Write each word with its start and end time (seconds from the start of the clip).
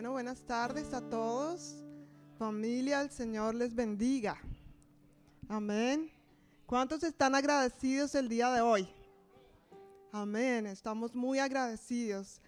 Bueno, 0.00 0.12
buenas 0.12 0.40
tardes 0.40 0.94
a 0.94 1.02
todos. 1.02 1.84
Familia, 2.38 3.02
el 3.02 3.10
Señor 3.10 3.54
les 3.54 3.74
bendiga. 3.74 4.40
Amén. 5.46 6.10
¿Cuántos 6.64 7.02
están 7.02 7.34
agradecidos 7.34 8.14
el 8.14 8.26
día 8.30 8.50
de 8.50 8.62
hoy? 8.62 8.88
Amén. 10.10 10.64
Estamos 10.64 11.14
muy 11.14 11.38
agradecidos 11.38 12.40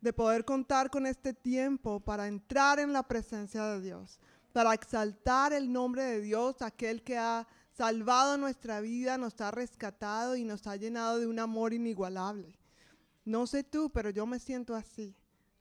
de 0.00 0.14
poder 0.14 0.46
contar 0.46 0.88
con 0.88 1.06
este 1.06 1.34
tiempo 1.34 2.00
para 2.00 2.26
entrar 2.26 2.78
en 2.78 2.94
la 2.94 3.02
presencia 3.02 3.66
de 3.66 3.82
Dios, 3.82 4.18
para 4.54 4.72
exaltar 4.72 5.52
el 5.52 5.70
nombre 5.70 6.04
de 6.04 6.22
Dios, 6.22 6.62
aquel 6.62 7.02
que 7.02 7.18
ha 7.18 7.46
salvado 7.76 8.38
nuestra 8.38 8.80
vida, 8.80 9.18
nos 9.18 9.38
ha 9.42 9.50
rescatado 9.50 10.36
y 10.36 10.44
nos 10.44 10.66
ha 10.66 10.76
llenado 10.76 11.20
de 11.20 11.26
un 11.26 11.38
amor 11.38 11.74
inigualable. 11.74 12.58
No 13.26 13.46
sé 13.46 13.62
tú, 13.62 13.90
pero 13.90 14.08
yo 14.08 14.24
me 14.24 14.38
siento 14.38 14.74
así, 14.74 15.14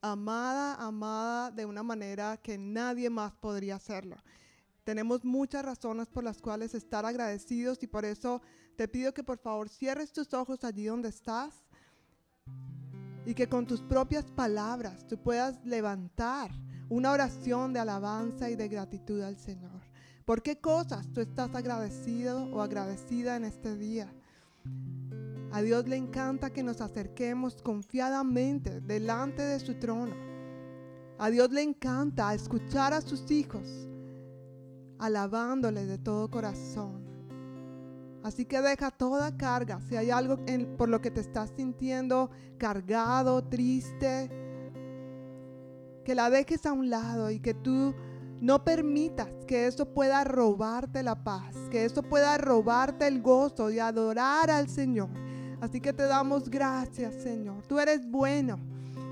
amada, 0.04 0.76
amada 0.76 1.50
de 1.50 1.66
una 1.66 1.82
manera 1.82 2.38
que 2.38 2.58
nadie 2.58 3.10
más 3.10 3.32
podría 3.32 3.78
hacerlo. 3.78 4.18
Tenemos 4.84 5.24
muchas 5.24 5.64
razones 5.64 6.10
por 6.10 6.26
las 6.26 6.42
cuales 6.42 6.76
estar 6.76 7.06
agradecidos 7.06 7.82
y 7.82 7.88
por 7.88 8.04
eso 8.04 8.42
te 8.76 8.90
pido 8.90 9.14
que 9.14 9.24
por 9.24 9.38
favor 9.38 9.70
cierres 9.70 10.12
tus 10.12 10.34
ojos 10.34 10.66
allí 10.66 10.86
donde 10.86 11.08
estás 11.08 11.54
y 13.26 13.34
que 13.34 13.48
con 13.48 13.66
tus 13.66 13.82
propias 13.82 14.26
palabras 14.26 15.08
tú 15.08 15.18
puedas 15.18 15.64
levantar 15.64 16.52
una 16.90 17.12
oración 17.12 17.72
de 17.72 17.80
alabanza 17.80 18.50
y 18.50 18.58
de 18.58 18.68
gratitud 18.68 19.22
al 19.22 19.38
Señor. 19.38 19.82
¿Por 20.26 20.44
qué 20.44 20.60
cosas 20.60 21.08
tú 21.14 21.22
estás 21.22 21.56
agradecido 21.56 22.44
o 22.54 22.62
agradecida 22.62 23.38
en 23.38 23.46
este 23.46 23.78
día? 23.78 24.14
A 25.54 25.62
Dios 25.62 25.88
le 25.88 25.98
encanta 25.98 26.50
que 26.50 26.64
nos 26.64 26.82
acerquemos 26.82 27.62
confiadamente 27.62 28.82
delante 28.82 29.44
de 29.44 29.60
su 29.60 29.76
trono. 29.76 30.16
A 31.20 31.30
Dios 31.30 31.52
le 31.52 31.62
encanta 31.62 32.34
escuchar 32.34 32.92
a 32.92 33.02
sus 33.02 33.30
hijos 33.30 33.88
alabándole 34.98 35.86
de 35.86 36.00
todo 36.00 36.32
corazón. 36.32 37.04
Así 38.24 38.46
que 38.46 38.62
deja 38.62 38.90
toda 38.90 39.38
carga. 39.38 39.80
Si 39.82 39.96
hay 39.96 40.10
algo 40.10 40.40
por 40.76 40.90
lo 40.90 41.02
que 41.02 41.12
te 41.12 41.22
estás 41.22 41.54
sintiendo 41.56 42.32
cargado, 42.58 43.44
triste, 43.44 44.32
que 46.04 46.16
la 46.16 46.32
dejes 46.32 46.66
a 46.66 46.74
un 46.74 46.90
lado 46.90 47.30
y 47.30 47.40
que 47.40 47.54
tú 47.54 47.94
no 48.42 48.64
permitas 48.64 49.30
que 49.46 49.68
eso 49.68 49.86
pueda 49.94 50.24
robarte 50.24 51.04
la 51.04 51.24
paz, 51.24 51.56
que 51.70 51.86
eso 51.86 52.02
pueda 52.02 52.40
robarte 52.40 53.06
el 53.06 53.22
gozo 53.22 53.68
de 53.68 53.82
adorar 53.82 54.50
al 54.50 54.68
Señor. 54.68 55.23
Así 55.64 55.80
que 55.80 55.94
te 55.94 56.04
damos 56.04 56.50
gracias, 56.50 57.14
Señor. 57.24 57.66
Tú 57.66 57.80
eres 57.80 58.06
bueno 58.06 58.60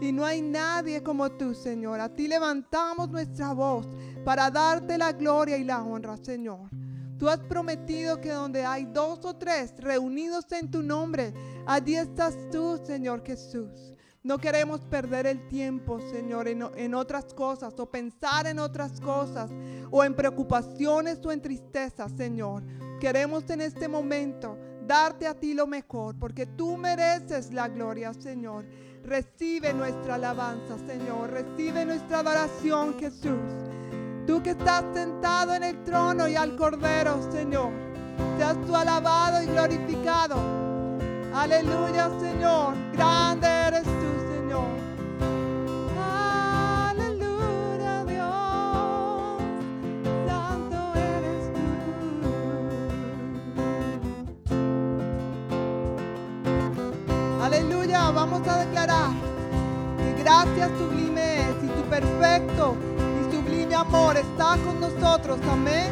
y 0.01 0.11
no 0.11 0.25
hay 0.25 0.41
nadie 0.41 1.01
como 1.01 1.31
tú, 1.31 1.53
Señor. 1.53 2.01
A 2.01 2.09
ti 2.09 2.27
levantamos 2.27 3.09
nuestra 3.09 3.53
voz 3.53 3.87
para 4.25 4.51
darte 4.51 4.97
la 4.97 5.13
gloria 5.13 5.55
y 5.55 5.63
la 5.63 5.81
honra, 5.81 6.17
Señor. 6.17 6.69
Tú 7.17 7.29
has 7.29 7.39
prometido 7.39 8.19
que 8.19 8.31
donde 8.31 8.65
hay 8.65 8.83
dos 8.83 9.23
o 9.23 9.33
tres 9.33 9.73
reunidos 9.77 10.51
en 10.51 10.69
tu 10.69 10.83
nombre, 10.83 11.33
allí 11.65 11.95
estás 11.95 12.35
tú, 12.51 12.77
Señor 12.83 13.23
Jesús. 13.25 13.93
No 14.21 14.37
queremos 14.37 14.81
perder 14.81 15.27
el 15.27 15.47
tiempo, 15.47 16.01
Señor, 16.01 16.49
en, 16.49 16.67
en, 16.75 16.93
otras 16.95 17.33
cosas 17.33 17.79
o 17.79 17.89
pensar 17.89 18.45
en 18.45 18.59
otras 18.59 18.99
cosas 18.99 19.49
o 19.89 20.03
en 20.03 20.13
preocupaciones 20.13 21.25
o 21.25 21.31
en 21.31 21.41
tristeza, 21.41 22.09
Señor. 22.09 22.61
Queremos 22.99 23.49
en 23.49 23.61
este 23.61 23.87
momento 23.87 24.57
darte 24.87 25.27
a 25.27 25.33
ti 25.33 25.53
lo 25.53 25.67
mejor 25.67 26.17
porque 26.17 26.45
tú 26.45 26.77
mereces 26.77 27.51
la 27.51 27.67
gloria, 27.67 28.13
Señor. 28.13 28.65
Recibe 29.03 29.73
nuestra 29.73 30.15
alabanza, 30.15 30.77
Señor. 30.87 31.31
Recibe 31.31 31.85
nuestra 31.85 32.19
adoración, 32.19 32.99
Jesús. 32.99 33.39
Tú 34.27 34.43
que 34.43 34.51
estás 34.51 34.83
sentado 34.93 35.55
en 35.55 35.63
el 35.63 35.83
trono 35.83 36.27
y 36.27 36.35
al 36.35 36.55
Cordero, 36.55 37.19
Señor. 37.31 37.71
Seas 38.37 38.57
tú 38.65 38.75
alabado 38.75 39.41
y 39.41 39.47
glorificado. 39.47 40.35
Aleluya, 41.33 42.09
Señor. 42.19 42.75
Grande 42.93 43.47
eres 43.47 43.83
tú, 43.83 44.33
Señor. 44.35 44.90
Vamos 57.91 58.47
a 58.47 58.57
declarar 58.65 59.11
que 59.97 60.23
gracias 60.23 60.69
sublime 60.77 61.49
es 61.49 61.63
y 61.63 61.67
tu 61.67 61.81
perfecto 61.89 62.77
amor 63.81 64.15
está 64.17 64.57
con 64.63 64.79
nosotros. 64.79 65.39
Amén. 65.49 65.91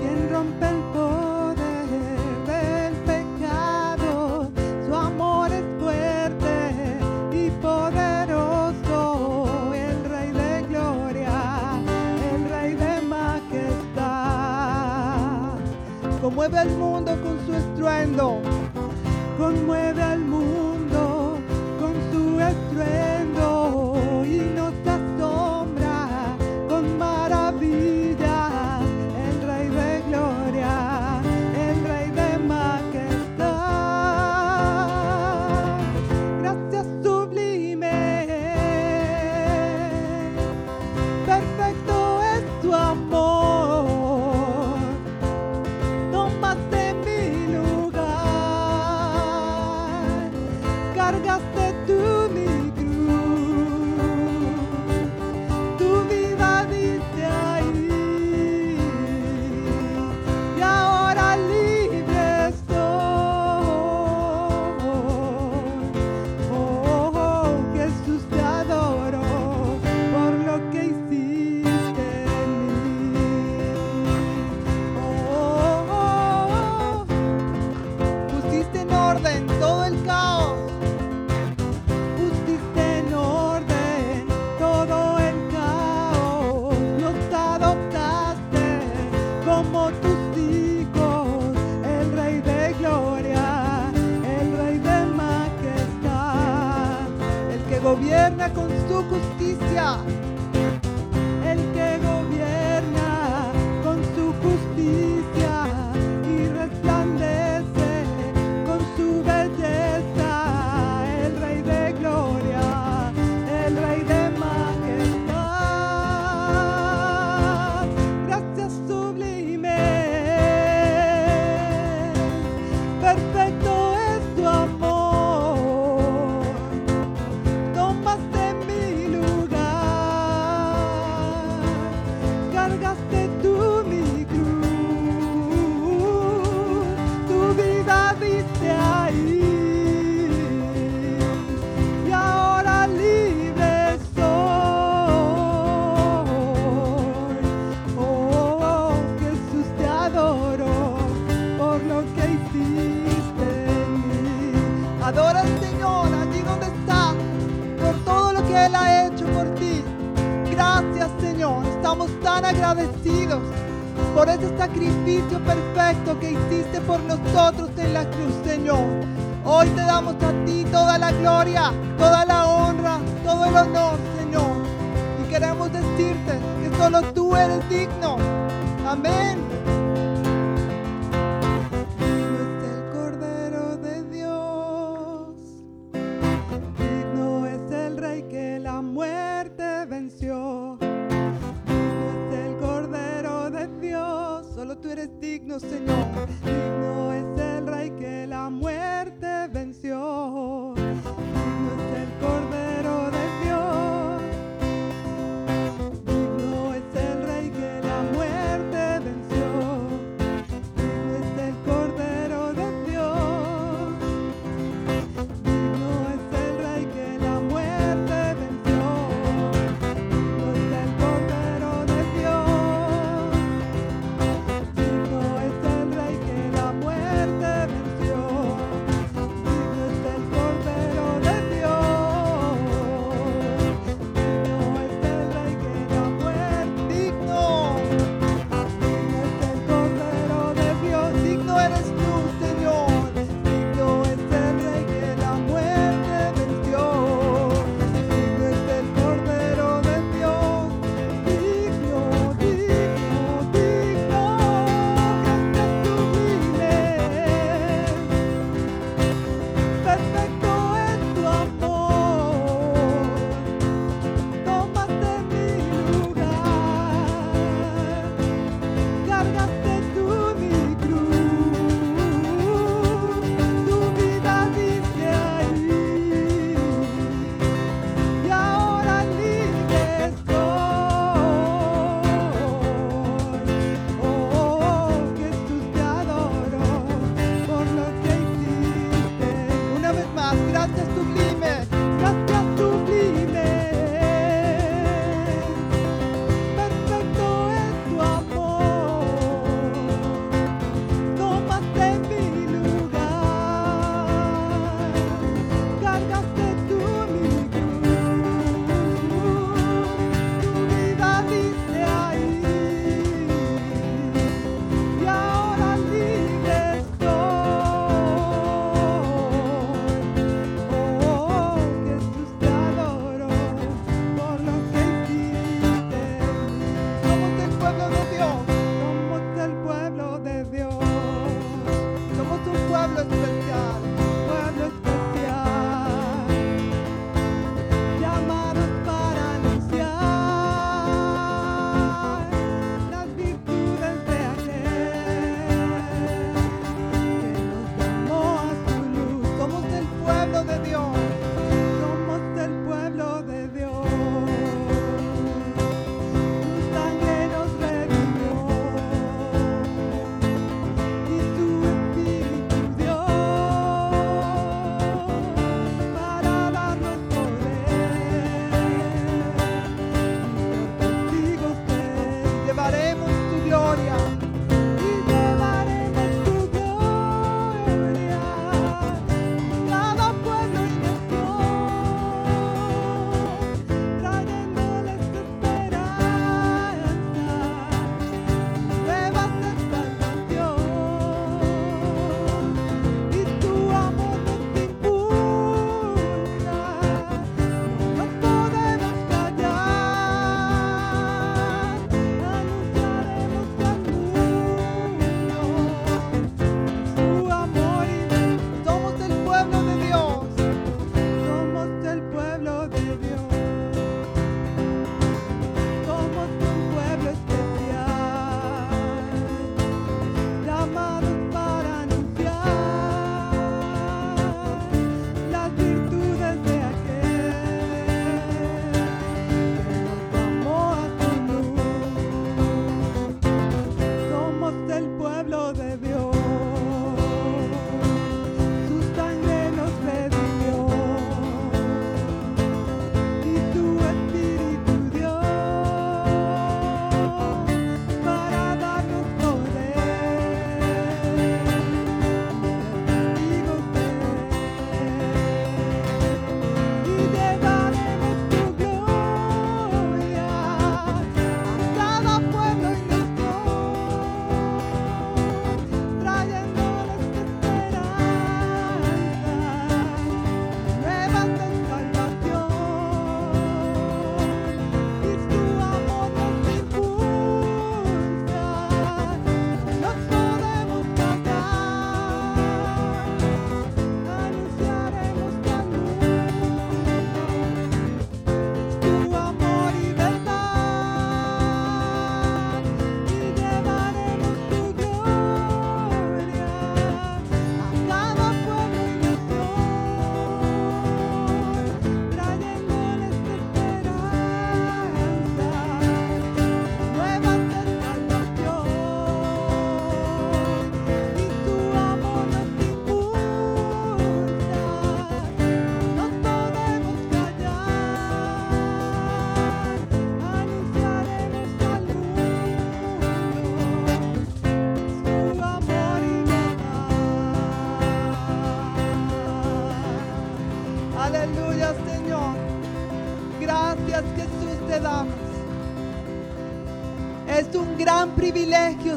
Quien 0.00 0.30
rompe 0.30 0.68
el 0.68 0.80
poder 0.94 2.18
del 2.46 2.94
pecado, 3.10 4.50
su 4.86 4.94
amor 4.94 5.52
es 5.52 5.64
fuerte 5.78 6.98
y 7.32 7.50
poderoso. 7.62 9.28
El 9.74 10.04
Rey 10.10 10.30
de 10.30 10.62
gloria, 10.68 11.80
el 12.32 12.48
Rey 12.48 12.74
de 12.74 13.02
majestad. 13.02 14.06
Conmueve 16.22 16.58
al 16.58 16.70
mundo 16.70 17.16
con 17.22 17.38
su 17.46 17.54
estruendo. 17.54 18.55
Conmueve 19.36 20.02
al 20.02 20.20
mundo 20.20 21.38
con 21.78 21.94
su 22.10 22.40
estruendo 22.40 23.15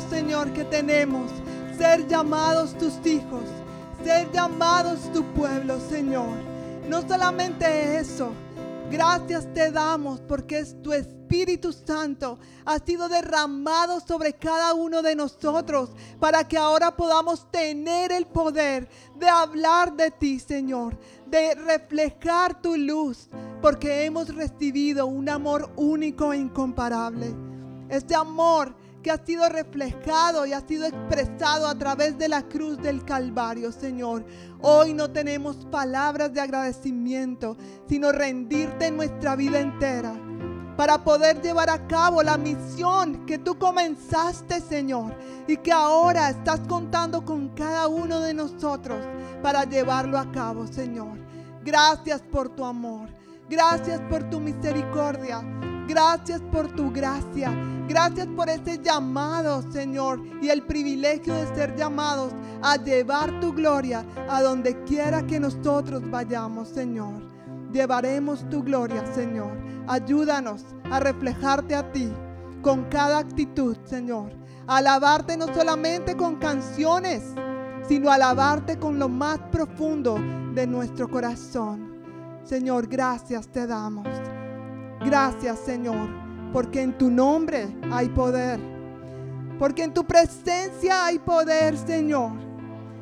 Señor, 0.09 0.53
que 0.53 0.63
tenemos 0.63 1.31
ser 1.77 2.07
llamados 2.07 2.77
tus 2.77 2.93
hijos, 3.05 3.43
ser 4.03 4.31
llamados 4.31 5.11
tu 5.11 5.23
pueblo, 5.33 5.79
Señor. 5.89 6.37
No 6.87 7.07
solamente 7.07 7.97
eso, 7.97 8.31
gracias 8.91 9.51
te 9.53 9.71
damos 9.71 10.19
porque 10.21 10.59
es 10.59 10.79
tu 10.81 10.93
Espíritu 10.93 11.73
Santo 11.73 12.37
ha 12.65 12.79
sido 12.79 13.09
derramado 13.09 13.99
sobre 14.01 14.33
cada 14.33 14.73
uno 14.73 15.01
de 15.01 15.15
nosotros 15.15 15.91
para 16.19 16.47
que 16.47 16.57
ahora 16.57 16.95
podamos 16.95 17.49
tener 17.51 18.11
el 18.11 18.27
poder 18.27 18.87
de 19.15 19.29
hablar 19.29 19.95
de 19.95 20.11
ti, 20.11 20.39
Señor, 20.39 20.97
de 21.25 21.55
reflejar 21.55 22.61
tu 22.61 22.77
luz, 22.77 23.29
porque 23.61 24.05
hemos 24.05 24.33
recibido 24.33 25.07
un 25.07 25.27
amor 25.27 25.71
único 25.75 26.33
e 26.33 26.37
incomparable. 26.37 27.33
Este 27.89 28.13
amor 28.13 28.78
que 29.03 29.11
ha 29.11 29.23
sido 29.23 29.47
reflejado 29.49 30.45
y 30.45 30.53
ha 30.53 30.61
sido 30.61 30.85
expresado 30.85 31.67
a 31.67 31.75
través 31.75 32.17
de 32.17 32.27
la 32.27 32.43
cruz 32.43 32.77
del 32.77 33.03
Calvario, 33.05 33.71
Señor. 33.71 34.25
Hoy 34.61 34.93
no 34.93 35.09
tenemos 35.11 35.65
palabras 35.67 36.33
de 36.33 36.41
agradecimiento, 36.41 37.57
sino 37.87 38.11
rendirte 38.11 38.91
nuestra 38.91 39.35
vida 39.35 39.59
entera 39.59 40.13
para 40.79 41.03
poder 41.03 41.41
llevar 41.41 41.69
a 41.69 41.87
cabo 41.87 42.23
la 42.23 42.37
misión 42.37 43.25
que 43.25 43.37
tú 43.37 43.57
comenzaste, 43.57 44.61
Señor, 44.61 45.13
y 45.45 45.57
que 45.57 45.73
ahora 45.73 46.29
estás 46.29 46.61
contando 46.69 47.25
con 47.25 47.49
cada 47.49 47.87
uno 47.87 48.21
de 48.21 48.33
nosotros 48.33 49.05
para 49.43 49.65
llevarlo 49.65 50.17
a 50.17 50.31
cabo, 50.31 50.67
Señor. 50.67 51.17
Gracias 51.65 52.21
por 52.21 52.47
tu 52.55 52.63
amor. 52.63 53.09
Gracias 53.49 53.99
por 54.09 54.23
tu 54.29 54.39
misericordia. 54.39 55.41
Gracias 55.87 56.39
por 56.51 56.67
tu 56.75 56.91
gracia. 56.91 57.51
Gracias 57.87 58.27
por 58.27 58.47
ese 58.47 58.77
llamado, 58.77 59.63
Señor, 59.71 60.21
y 60.39 60.49
el 60.49 60.61
privilegio 60.61 61.33
de 61.33 61.47
ser 61.55 61.75
llamados 61.75 62.31
a 62.61 62.75
llevar 62.75 63.39
tu 63.39 63.51
gloria 63.51 64.05
a 64.29 64.43
donde 64.43 64.83
quiera 64.83 65.25
que 65.25 65.39
nosotros 65.39 66.03
vayamos, 66.11 66.69
Señor. 66.69 67.23
Llevaremos 67.73 68.47
tu 68.49 68.61
gloria, 68.61 69.03
Señor. 69.15 69.57
Ayúdanos 69.87 70.63
a 70.91 70.99
reflejarte 70.99 71.73
a 71.73 71.91
ti 71.91 72.13
con 72.61 72.83
cada 72.85 73.17
actitud, 73.17 73.75
Señor. 73.85 74.31
alabarte 74.67 75.35
no 75.35 75.47
solamente 75.51 76.15
con 76.15 76.35
canciones, 76.35 77.23
sino 77.87 78.11
alabarte 78.11 78.77
con 78.77 78.99
lo 78.99 79.09
más 79.09 79.39
profundo 79.51 80.19
de 80.53 80.67
nuestro 80.67 81.09
corazón. 81.09 81.88
Señor, 82.49 82.87
gracias 82.87 83.47
te 83.47 83.67
damos. 83.67 84.07
Gracias, 85.05 85.59
Señor, 85.59 86.09
porque 86.51 86.81
en 86.81 86.97
tu 86.97 87.11
nombre 87.11 87.67
hay 87.91 88.09
poder. 88.09 88.59
Porque 89.59 89.83
en 89.83 89.93
tu 89.93 90.03
presencia 90.03 91.05
hay 91.05 91.19
poder, 91.19 91.77
Señor. 91.77 92.31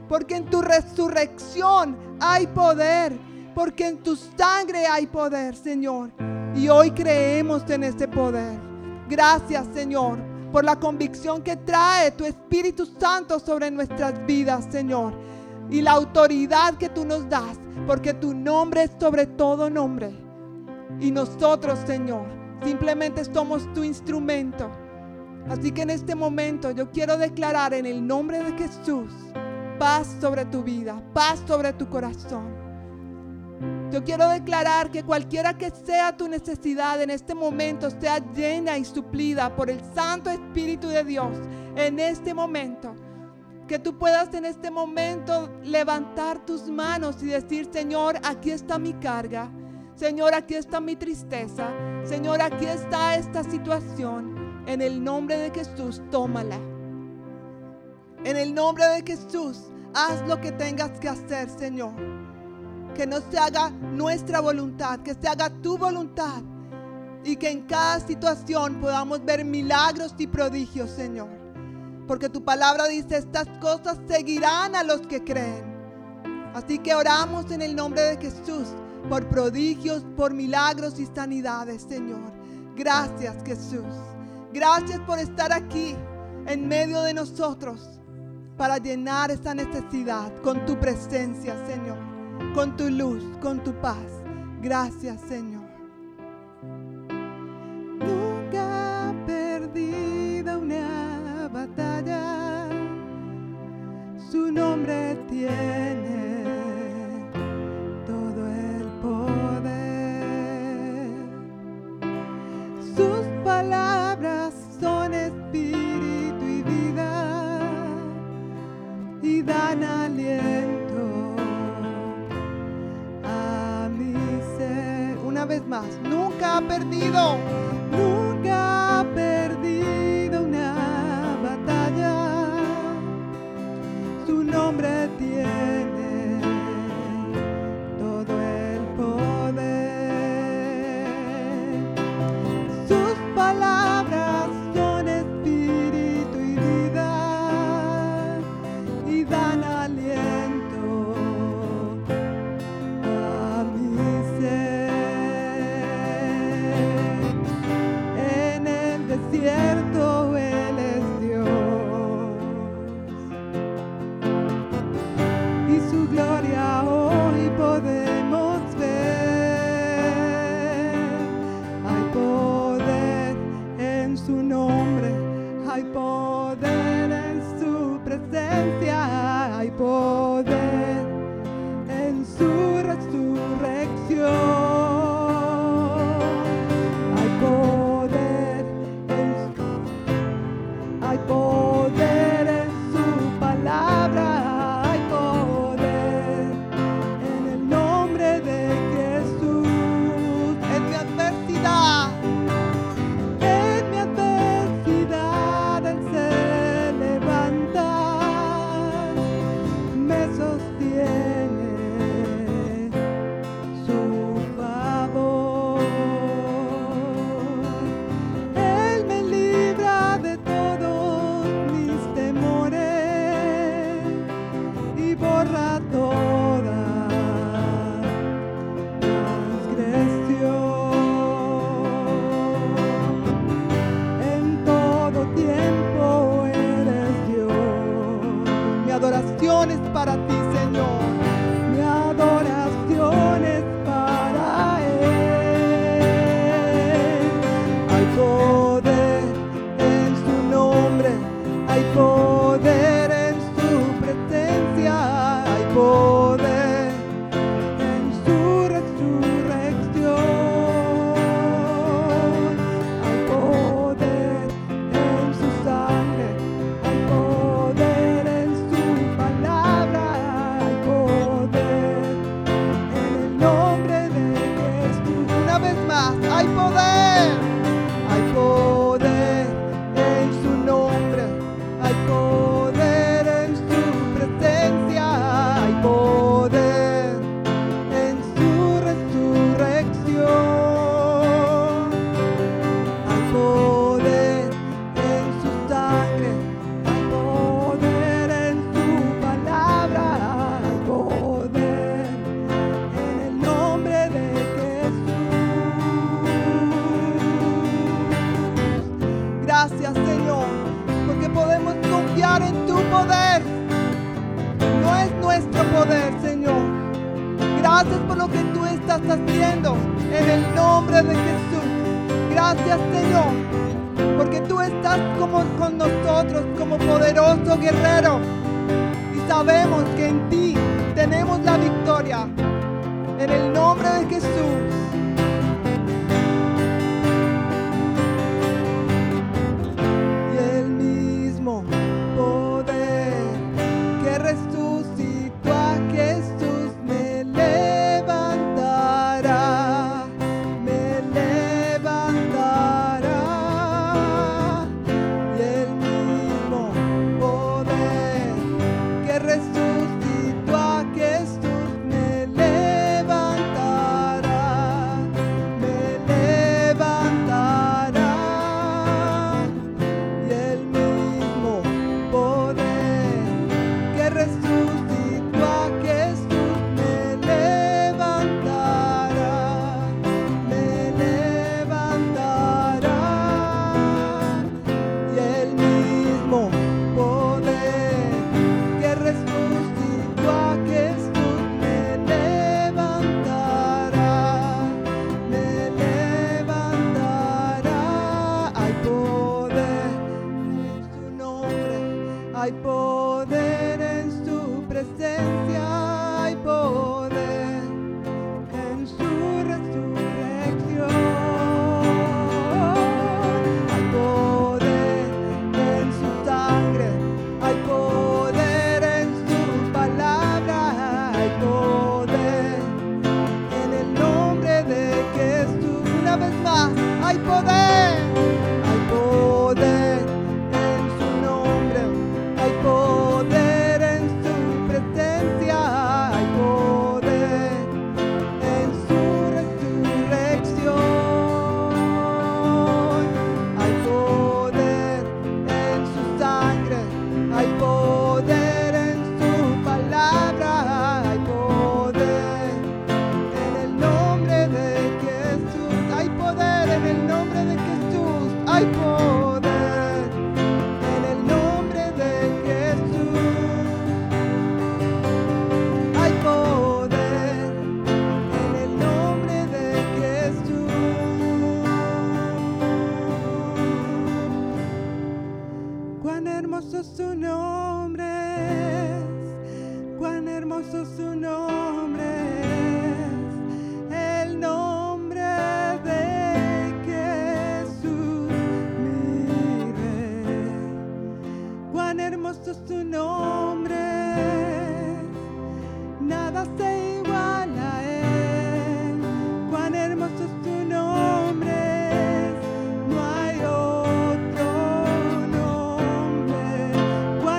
Porque 0.10 0.36
en 0.36 0.50
tu 0.50 0.62
resurrección 0.62 1.96
hay 2.20 2.46
poder. 2.48 3.18
Porque 3.56 3.88
en 3.88 4.04
tu 4.04 4.18
sangre 4.18 4.86
hay 4.86 5.08
poder, 5.08 5.56
Señor. 5.56 6.12
Y 6.54 6.68
hoy 6.68 6.92
creemos 6.92 7.64
en 7.70 7.86
ese 7.86 8.10
poder. 8.10 8.60
Gracias, 9.08 9.66
Señor, 9.74 10.20
por 10.52 10.66
la 10.66 10.76
convicción 10.76 11.42
que 11.42 11.56
trae 11.56 12.12
tu 12.12 12.26
Espíritu 12.26 12.86
Santo 12.86 13.40
sobre 13.40 13.72
nuestras 13.72 14.26
vidas, 14.26 14.68
Señor. 14.70 15.14
Y 15.70 15.82
la 15.82 15.92
autoridad 15.92 16.76
que 16.76 16.90
tú 16.90 17.06
nos 17.06 17.28
das, 17.30 17.60
porque 17.86 18.14
tu 18.14 18.34
nombre 18.34 18.84
es 18.84 18.92
sobre 19.00 19.26
todo 19.26 19.70
nombre. 19.70 20.12
Y 21.00 21.12
nosotros, 21.12 21.80
Señor, 21.86 22.26
simplemente 22.64 23.26
somos 23.26 23.72
tu 23.74 23.84
instrumento. 23.84 24.70
Así 25.50 25.72
que 25.72 25.84
en 25.84 25.90
este 25.90 26.16
momento 26.16 26.72
yo 26.72 26.92
quiero 26.92 27.18
declarar 27.18 27.74
en 27.74 27.86
el 27.86 28.06
nombre 28.06 28.44
de 28.44 28.52
Jesús 28.54 29.12
paz 29.78 30.16
sobre 30.20 30.46
tu 30.46 30.64
vida, 30.64 31.02
paz 31.14 31.42
sobre 31.48 31.74
tu 31.74 31.88
corazón. 31.88 32.68
Yo 33.92 34.04
quiero 34.04 34.30
declarar 34.30 34.92
que 34.92 35.04
cualquiera 35.04 35.58
que 35.58 35.72
sea 35.72 36.16
tu 36.16 36.28
necesidad 36.28 37.02
en 37.02 37.10
este 37.10 37.34
momento 37.34 37.90
sea 37.90 38.20
llena 38.34 38.78
y 38.78 38.86
suplida 38.86 39.56
por 39.56 39.70
el 39.70 39.80
Santo 39.96 40.30
Espíritu 40.30 40.90
de 40.90 41.04
Dios 41.04 41.38
en 41.76 42.00
este 42.00 42.34
momento. 42.34 42.94
Que 43.68 43.80
tú 43.80 43.98
puedas 43.98 44.34
en 44.34 44.46
este 44.46 44.72
momento 44.72 45.50
levantar 45.62 46.46
tus 46.46 46.70
manos 46.70 47.22
y 47.22 47.26
decir, 47.26 47.70
Señor, 47.72 48.16
aquí 48.24 48.52
está 48.52 48.80
mi 48.80 48.94
carga. 48.94 49.52
Señor, 49.94 50.34
aquí 50.34 50.56
está 50.56 50.80
mi 50.80 50.96
tristeza. 50.96 51.70
Señor, 52.06 52.42
aquí 52.42 52.66
está 52.66 53.16
esta 53.16 53.44
situación. 53.44 54.64
En 54.68 54.82
el 54.82 55.04
nombre 55.04 55.38
de 55.38 55.52
Jesús, 55.52 56.02
tómala. 56.12 56.58
En 58.24 58.38
el 58.38 58.54
nombre 58.54 58.86
de 58.86 59.04
Jesús, 59.06 59.72
haz 59.94 60.26
lo 60.28 60.40
que 60.40 60.54
tengas 60.54 60.98
que 61.00 61.10
hacer, 61.10 61.50
Señor. 61.50 61.94
Que 62.96 63.06
no 63.06 63.20
se 63.30 63.38
haga 63.38 63.70
nuestra 63.70 64.40
voluntad, 64.40 65.00
que 65.00 65.14
se 65.14 65.28
haga 65.28 65.50
tu 65.50 65.78
voluntad. 65.78 66.42
Y 67.26 67.36
que 67.36 67.50
en 67.50 67.64
cada 67.64 68.00
situación 68.00 68.80
podamos 68.80 69.26
ver 69.26 69.44
milagros 69.44 70.16
y 70.18 70.28
prodigios, 70.28 70.90
Señor. 70.92 71.47
Porque 72.08 72.30
tu 72.30 72.44
palabra 72.44 72.88
dice, 72.88 73.18
estas 73.18 73.48
cosas 73.60 73.98
seguirán 74.08 74.76
a 74.76 74.84
los 74.84 75.02
que 75.02 75.24
creen. 75.24 75.78
Así 76.54 76.80
que 76.80 76.96
oramos 76.96 77.52
en 77.52 77.62
el 77.62 77.76
nombre 77.76 78.02
de 78.02 78.18
Jesús 78.18 78.70
por 79.10 79.28
prodigios, 79.28 80.04
por 80.16 80.34
milagros 80.34 81.00
y 81.00 81.06
sanidades, 81.06 81.86
Señor. 81.88 82.32
Gracias, 82.76 83.36
Jesús. 83.46 83.86
Gracias 84.54 85.00
por 85.02 85.20
estar 85.20 85.52
aquí 85.52 85.96
en 86.46 86.68
medio 86.68 87.02
de 87.02 87.14
nosotros 87.14 88.00
para 88.58 88.78
llenar 88.78 89.30
esta 89.30 89.54
necesidad 89.54 90.32
con 90.42 90.66
tu 90.66 90.80
presencia, 90.80 91.56
Señor, 91.68 91.98
con 92.56 92.76
tu 92.76 92.90
luz, 92.90 93.24
con 93.42 93.64
tu 93.64 93.74
paz. 93.82 94.08
Gracias, 94.62 95.22
Señor. 95.28 95.57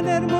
tener 0.08 0.37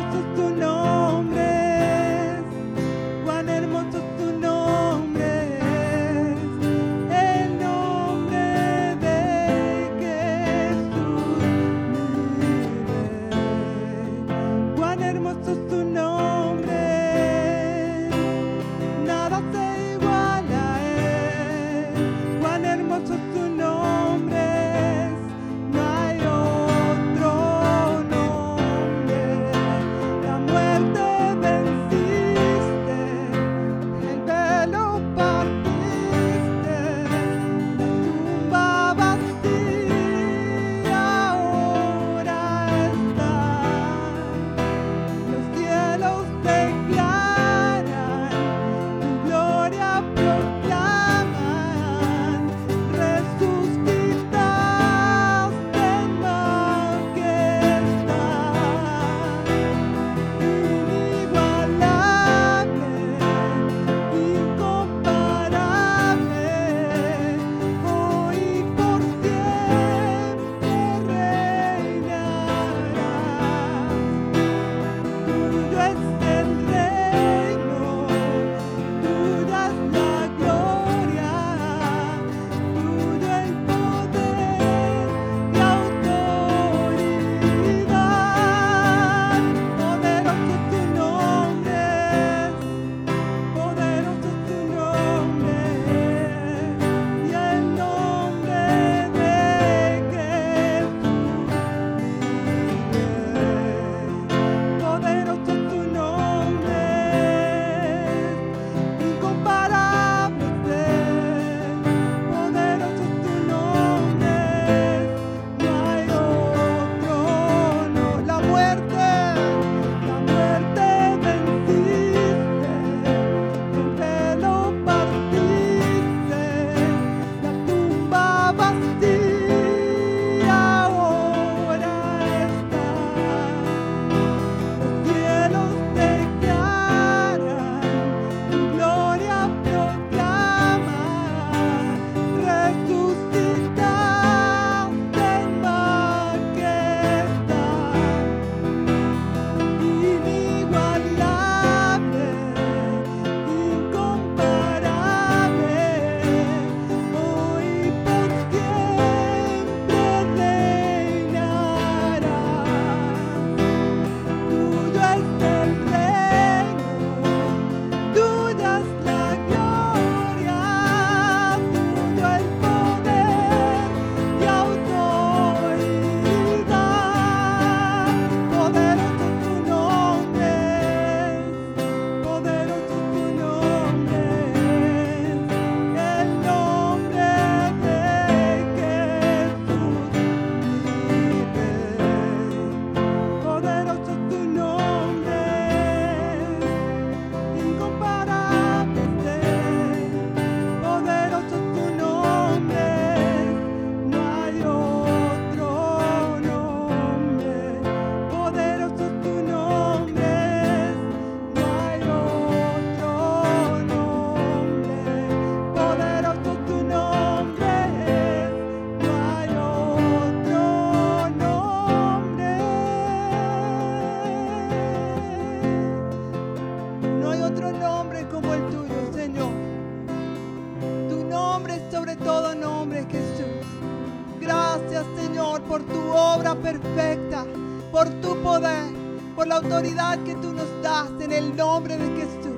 autoridad 239.78 240.18
que 240.24 240.34
tú 240.34 240.52
nos 240.52 240.82
das 240.82 241.08
en 241.20 241.30
el 241.30 241.56
nombre 241.56 241.96
de 241.96 242.08
Jesús. 242.20 242.56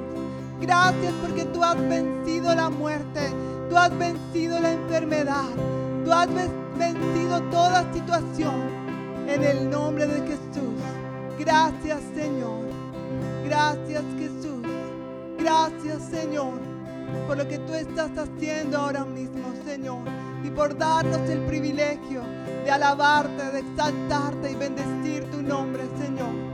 Gracias 0.59 1.13
porque 1.21 1.45
tú 1.45 1.63
has 1.63 1.77
vencido 1.77 2.55
la 2.55 2.71
muerte, 2.71 3.21
tú 3.69 3.77
has 3.77 3.97
vencido 3.99 4.59
la 4.59 4.73
enfermedad, 4.73 5.51
tú 6.03 6.13
has 6.13 6.29
vencido 6.79 7.43
toda 7.51 7.93
situación 7.93 8.55
en 9.29 9.45
el 9.45 9.69
nombre 9.69 10.07
de 10.07 10.21
Jesús. 10.29 10.73
Gracias 11.39 12.01
Señor, 12.15 12.65
gracias 13.45 14.03
Jesús, 14.19 14.67
gracias 15.39 16.03
Señor 16.11 16.55
por 17.27 17.37
lo 17.37 17.47
que 17.47 17.59
tú 17.59 17.75
estás 17.75 18.13
haciendo 18.17 18.79
ahora 18.79 19.05
mismo 19.05 19.53
Señor 19.67 20.05
y 20.43 20.49
por 20.49 20.77
darnos 20.79 21.29
el 21.29 21.41
privilegio 21.41 22.23
de 22.65 22.71
alabarte, 22.71 23.51
de 23.51 23.59
exaltarte 23.59 24.53
y 24.53 24.55
bendecir 24.55 25.31
tu 25.31 25.43
nombre 25.43 25.83
Señor. 25.99 26.50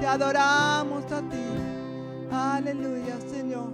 Te 0.00 0.06
adoramos 0.06 1.10
a 1.10 1.20
ti. 1.22 1.44
Aleluya 2.30 3.20
Señor. 3.28 3.70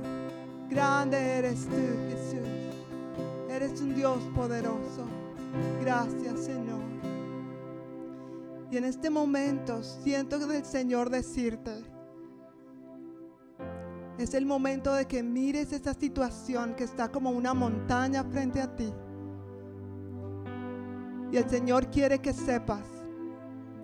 Grande 0.71 1.19
eres 1.19 1.67
tú 1.67 1.77
Jesús. 2.09 2.49
Eres 3.51 3.81
un 3.83 3.95
Dios 3.95 4.19
poderoso. 4.35 5.05
Gracias 5.81 6.41
Señor. 6.41 6.81
Y 8.71 8.79
en 8.79 8.85
este 8.85 9.11
momento 9.11 9.83
siento 9.83 10.39
del 10.39 10.65
Señor 10.65 11.11
decirte, 11.11 11.85
es 14.19 14.33
el 14.33 14.47
momento 14.47 14.95
de 14.95 15.07
que 15.07 15.23
mires 15.23 15.73
esa 15.73 15.93
situación 15.93 16.75
que 16.75 16.85
está 16.85 17.11
como 17.11 17.31
una 17.31 17.53
montaña 17.53 18.25
frente 18.25 18.61
a 18.61 18.75
ti. 18.75 18.93
Y 21.31 21.37
el 21.37 21.49
Señor 21.51 21.89
quiere 21.91 22.21
que 22.21 22.33
sepas 22.33 22.87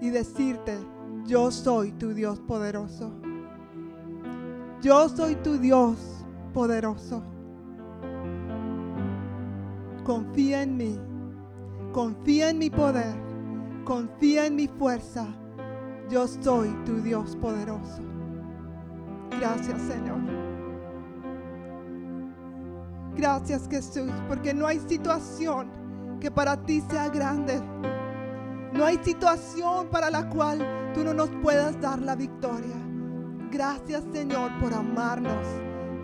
y 0.00 0.08
decirte, 0.08 0.78
yo 1.26 1.50
soy 1.50 1.92
tu 1.92 2.14
Dios 2.14 2.40
poderoso. 2.40 3.12
Yo 4.82 5.08
soy 5.08 5.36
tu 5.36 5.58
Dios 5.58 6.24
poderoso. 6.52 7.22
Confía 10.04 10.62
en 10.62 10.76
mí. 10.76 10.98
Confía 11.92 12.50
en 12.50 12.58
mi 12.58 12.70
poder. 12.70 13.14
Confía 13.84 14.46
en 14.46 14.56
mi 14.56 14.68
fuerza. 14.68 15.26
Yo 16.08 16.26
soy 16.26 16.68
tu 16.84 17.00
Dios 17.02 17.36
poderoso. 17.36 18.02
Gracias 19.38 19.80
Señor. 19.82 20.18
Gracias 23.16 23.68
Jesús, 23.68 24.10
porque 24.28 24.54
no 24.54 24.66
hay 24.66 24.78
situación 24.80 25.70
que 26.20 26.30
para 26.30 26.56
ti 26.64 26.80
sea 26.88 27.08
grande. 27.08 27.60
No 28.72 28.84
hay 28.84 28.98
situación 29.02 29.88
para 29.88 30.10
la 30.10 30.28
cual 30.28 30.92
tú 30.94 31.02
no 31.02 31.12
nos 31.12 31.30
puedas 31.42 31.80
dar 31.80 32.00
la 32.00 32.14
victoria. 32.14 32.76
Gracias 33.50 34.04
Señor 34.12 34.52
por 34.60 34.72
amarnos 34.72 35.44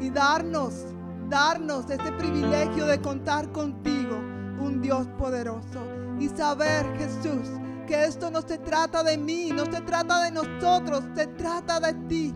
y 0.00 0.10
darnos, 0.10 0.84
darnos 1.28 1.88
ese 1.88 2.10
privilegio 2.12 2.86
de 2.86 3.00
contar 3.00 3.52
contigo, 3.52 4.16
un 4.60 4.82
Dios 4.82 5.06
poderoso. 5.16 5.86
Y 6.18 6.28
saber 6.28 6.86
Jesús 6.98 7.48
que 7.86 8.04
esto 8.04 8.30
no 8.30 8.42
se 8.42 8.58
trata 8.58 9.04
de 9.04 9.16
mí, 9.16 9.50
no 9.54 9.64
se 9.66 9.80
trata 9.82 10.24
de 10.24 10.32
nosotros, 10.32 11.04
se 11.14 11.28
trata 11.28 11.78
de 11.78 11.94
ti, 12.08 12.34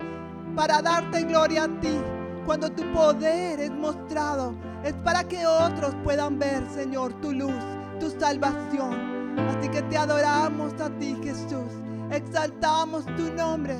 para 0.54 0.80
darte 0.80 1.24
gloria 1.24 1.64
a 1.64 1.80
ti. 1.80 1.98
Cuando 2.46 2.70
tu 2.70 2.84
poder 2.92 3.58
es 3.58 3.72
mostrado, 3.72 4.54
es 4.84 4.94
para 4.94 5.24
que 5.24 5.44
otros 5.46 5.94
puedan 6.04 6.38
ver, 6.38 6.62
Señor, 6.72 7.12
tu 7.20 7.32
luz, 7.32 7.64
tu 7.98 8.10
salvación. 8.10 9.09
Así 9.36 9.68
que 9.68 9.82
te 9.82 9.96
adoramos 9.96 10.72
a 10.80 10.90
ti, 10.98 11.16
Jesús. 11.22 11.72
Exaltamos 12.10 13.04
tu 13.16 13.32
nombre. 13.32 13.76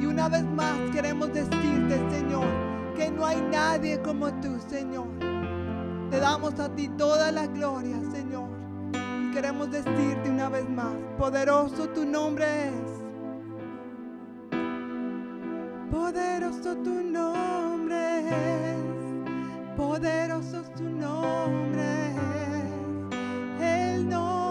Y 0.00 0.06
una 0.06 0.28
vez 0.28 0.44
más 0.44 0.78
queremos 0.92 1.32
decirte, 1.32 1.98
Señor, 2.10 2.46
que 2.96 3.10
no 3.10 3.24
hay 3.26 3.40
nadie 3.40 4.00
como 4.02 4.32
tú, 4.40 4.58
Señor. 4.68 5.08
Te 6.10 6.18
damos 6.18 6.58
a 6.58 6.68
ti 6.74 6.88
toda 6.98 7.30
la 7.30 7.46
gloria, 7.46 7.96
Señor. 8.10 8.48
Y 9.22 9.30
queremos 9.32 9.70
decirte 9.70 10.28
una 10.28 10.48
vez 10.48 10.68
más, 10.68 10.94
poderoso 11.18 11.88
tu 11.90 12.04
nombre 12.04 12.68
es. 12.68 13.00
Poderoso 15.90 16.76
tu 16.76 17.02
nombre 17.02 18.20
es. 18.20 19.76
Poderoso 19.76 20.62
tu 20.76 20.84
nombre 20.84 22.10
es. 22.10 23.62
El 23.62 24.08
nombre 24.08 24.49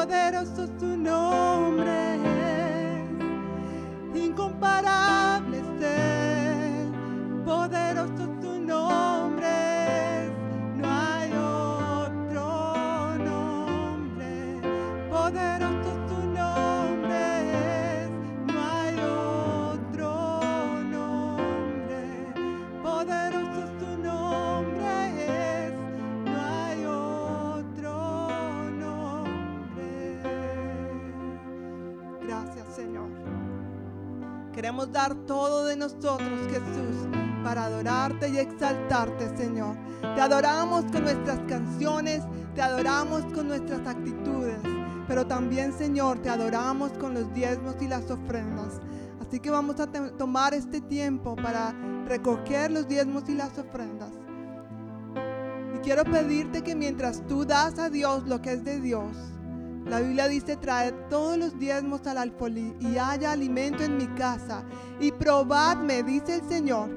poderoso 0.00 0.66
tu 0.78 0.96
nombre 0.96 2.14
es, 4.14 4.22
incomparable 4.24 5.19
Dar 34.86 35.14
todo 35.26 35.66
de 35.66 35.76
nosotros, 35.76 36.20
Jesús, 36.48 37.06
para 37.44 37.66
adorarte 37.66 38.30
y 38.30 38.38
exaltarte, 38.38 39.36
Señor. 39.36 39.76
Te 40.00 40.20
adoramos 40.20 40.84
con 40.90 41.04
nuestras 41.04 41.38
canciones, 41.46 42.22
te 42.54 42.62
adoramos 42.62 43.22
con 43.34 43.48
nuestras 43.48 43.86
actitudes, 43.86 44.58
pero 45.06 45.26
también, 45.26 45.72
Señor, 45.72 46.20
te 46.22 46.30
adoramos 46.30 46.92
con 46.92 47.14
los 47.14 47.32
diezmos 47.34 47.76
y 47.80 47.88
las 47.88 48.10
ofrendas. 48.10 48.80
Así 49.20 49.38
que 49.38 49.50
vamos 49.50 49.78
a 49.80 49.86
tomar 49.86 50.54
este 50.54 50.80
tiempo 50.80 51.36
para 51.36 51.72
recoger 52.06 52.70
los 52.70 52.88
diezmos 52.88 53.28
y 53.28 53.34
las 53.34 53.58
ofrendas. 53.58 54.10
Y 55.76 55.78
quiero 55.80 56.04
pedirte 56.04 56.62
que 56.62 56.74
mientras 56.74 57.26
tú 57.26 57.44
das 57.44 57.78
a 57.78 57.90
Dios 57.90 58.26
lo 58.26 58.40
que 58.40 58.54
es 58.54 58.64
de 58.64 58.80
Dios, 58.80 59.14
la 59.90 60.00
Biblia 60.00 60.28
dice, 60.28 60.56
traed 60.56 60.94
todos 61.10 61.36
los 61.36 61.58
diezmos 61.58 62.06
al 62.06 62.18
alfolí 62.18 62.76
y 62.78 62.96
haya 62.96 63.32
alimento 63.32 63.82
en 63.82 63.96
mi 63.96 64.06
casa. 64.14 64.62
Y 65.00 65.10
probadme, 65.10 66.04
dice 66.04 66.36
el 66.36 66.48
Señor, 66.48 66.88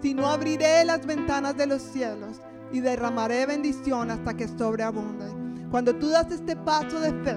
si 0.00 0.14
no 0.14 0.28
abriré 0.28 0.84
las 0.84 1.04
ventanas 1.04 1.56
de 1.56 1.66
los 1.66 1.82
cielos 1.82 2.40
y 2.70 2.78
derramaré 2.78 3.46
bendición 3.46 4.12
hasta 4.12 4.34
que 4.34 4.46
sobreabunde. 4.46 5.26
Cuando 5.72 5.96
tú 5.96 6.08
das 6.08 6.30
este 6.30 6.54
paso 6.54 7.00
de 7.00 7.10
fe, 7.24 7.36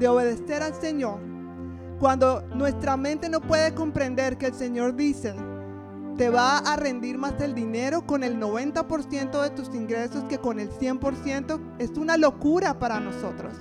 de 0.00 0.08
obedecer 0.08 0.64
al 0.64 0.74
Señor, 0.74 1.20
cuando 2.00 2.42
nuestra 2.56 2.96
mente 2.96 3.28
no 3.28 3.40
puede 3.40 3.72
comprender 3.72 4.36
que 4.36 4.46
el 4.46 4.54
Señor 4.54 4.96
dice, 4.96 5.32
te 6.16 6.28
va 6.28 6.58
a 6.58 6.74
rendir 6.74 7.18
más 7.18 7.40
el 7.40 7.54
dinero 7.54 8.04
con 8.04 8.24
el 8.24 8.40
90% 8.40 9.42
de 9.42 9.50
tus 9.50 9.72
ingresos 9.76 10.24
que 10.24 10.38
con 10.38 10.58
el 10.58 10.72
100%, 10.72 11.60
es 11.78 11.90
una 11.90 12.16
locura 12.16 12.80
para 12.80 12.98
nosotros 12.98 13.52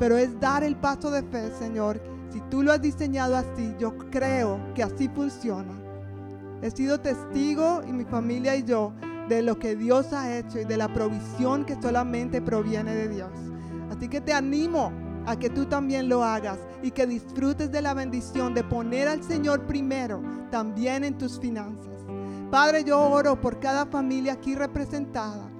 pero 0.00 0.16
es 0.16 0.40
dar 0.40 0.64
el 0.64 0.76
paso 0.76 1.10
de 1.10 1.22
fe, 1.22 1.52
Señor. 1.58 2.00
Si 2.32 2.40
tú 2.50 2.62
lo 2.62 2.72
has 2.72 2.80
diseñado 2.80 3.36
así, 3.36 3.74
yo 3.78 3.98
creo 4.10 4.58
que 4.74 4.82
así 4.82 5.08
funciona. 5.08 5.74
He 6.62 6.70
sido 6.70 7.00
testigo 7.00 7.82
y 7.86 7.92
mi 7.92 8.06
familia 8.06 8.56
y 8.56 8.62
yo 8.62 8.94
de 9.28 9.42
lo 9.42 9.58
que 9.58 9.76
Dios 9.76 10.14
ha 10.14 10.38
hecho 10.38 10.58
y 10.58 10.64
de 10.64 10.78
la 10.78 10.88
provisión 10.88 11.66
que 11.66 11.80
solamente 11.80 12.40
proviene 12.40 12.94
de 12.94 13.08
Dios. 13.08 13.30
Así 13.90 14.08
que 14.08 14.22
te 14.22 14.32
animo 14.32 14.90
a 15.26 15.38
que 15.38 15.50
tú 15.50 15.66
también 15.66 16.08
lo 16.08 16.24
hagas 16.24 16.58
y 16.82 16.92
que 16.92 17.06
disfrutes 17.06 17.70
de 17.70 17.82
la 17.82 17.92
bendición 17.92 18.54
de 18.54 18.64
poner 18.64 19.06
al 19.06 19.22
Señor 19.22 19.66
primero 19.66 20.22
también 20.50 21.04
en 21.04 21.18
tus 21.18 21.38
finanzas. 21.38 22.00
Padre, 22.50 22.84
yo 22.84 22.98
oro 22.98 23.38
por 23.38 23.60
cada 23.60 23.84
familia 23.84 24.32
aquí 24.32 24.54
representada 24.54 25.50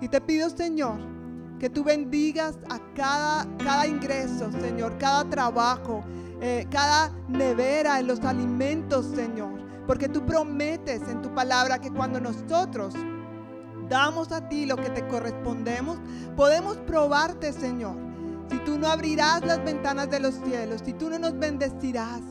y 0.00 0.08
te 0.08 0.22
pido, 0.22 0.48
Señor, 0.48 1.19
que 1.60 1.68
tú 1.68 1.84
bendigas 1.84 2.58
a 2.70 2.80
cada, 2.94 3.46
cada 3.58 3.86
ingreso, 3.86 4.50
Señor, 4.50 4.96
cada 4.96 5.28
trabajo, 5.28 6.02
eh, 6.40 6.66
cada 6.70 7.12
nevera 7.28 8.00
en 8.00 8.06
los 8.06 8.20
alimentos, 8.20 9.06
Señor. 9.14 9.60
Porque 9.86 10.08
tú 10.08 10.24
prometes 10.24 11.02
en 11.02 11.20
tu 11.20 11.32
palabra 11.34 11.78
que 11.78 11.90
cuando 11.90 12.18
nosotros 12.18 12.94
damos 13.90 14.32
a 14.32 14.48
ti 14.48 14.64
lo 14.64 14.76
que 14.76 14.88
te 14.88 15.06
correspondemos, 15.06 15.98
podemos 16.34 16.78
probarte, 16.78 17.52
Señor. 17.52 17.96
Si 18.50 18.56
tú 18.60 18.78
no 18.78 18.88
abrirás 18.88 19.44
las 19.44 19.62
ventanas 19.62 20.10
de 20.10 20.18
los 20.18 20.34
cielos, 20.36 20.80
si 20.82 20.94
tú 20.94 21.10
no 21.10 21.18
nos 21.18 21.38
bendecirás. 21.38 22.22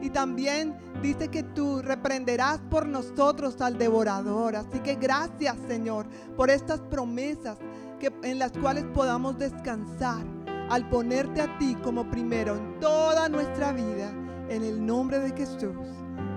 Y 0.00 0.10
también 0.10 0.76
Dice 1.02 1.26
que 1.26 1.42
tú 1.42 1.82
reprenderás 1.82 2.60
por 2.70 2.86
nosotros 2.86 3.60
al 3.60 3.76
devorador. 3.76 4.54
Así 4.54 4.78
que 4.78 4.94
gracias, 4.94 5.56
Señor, 5.66 6.06
por 6.36 6.48
estas 6.48 6.80
promesas 6.80 7.58
que, 8.02 8.12
en 8.28 8.40
las 8.40 8.50
cuales 8.52 8.84
podamos 8.92 9.38
descansar 9.38 10.24
al 10.68 10.88
ponerte 10.88 11.40
a 11.40 11.58
ti 11.58 11.76
como 11.76 12.10
primero 12.10 12.56
en 12.56 12.80
toda 12.80 13.28
nuestra 13.28 13.72
vida. 13.72 14.10
En 14.48 14.64
el 14.64 14.84
nombre 14.84 15.20
de 15.20 15.30
Jesús. 15.30 15.86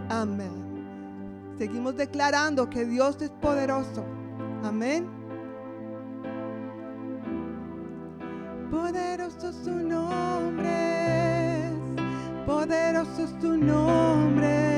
Amén. 0.09 1.55
Seguimos 1.57 1.97
declarando 1.97 2.69
que 2.69 2.85
Dios 2.85 3.19
es 3.21 3.31
poderoso. 3.31 4.05
Amén. 4.63 5.07
Poderoso 8.69 9.53
su 9.53 9.71
nombre, 9.71 11.71
poderoso 12.45 13.23
es 13.23 13.39
tu 13.39 13.55
nombre, 13.55 14.74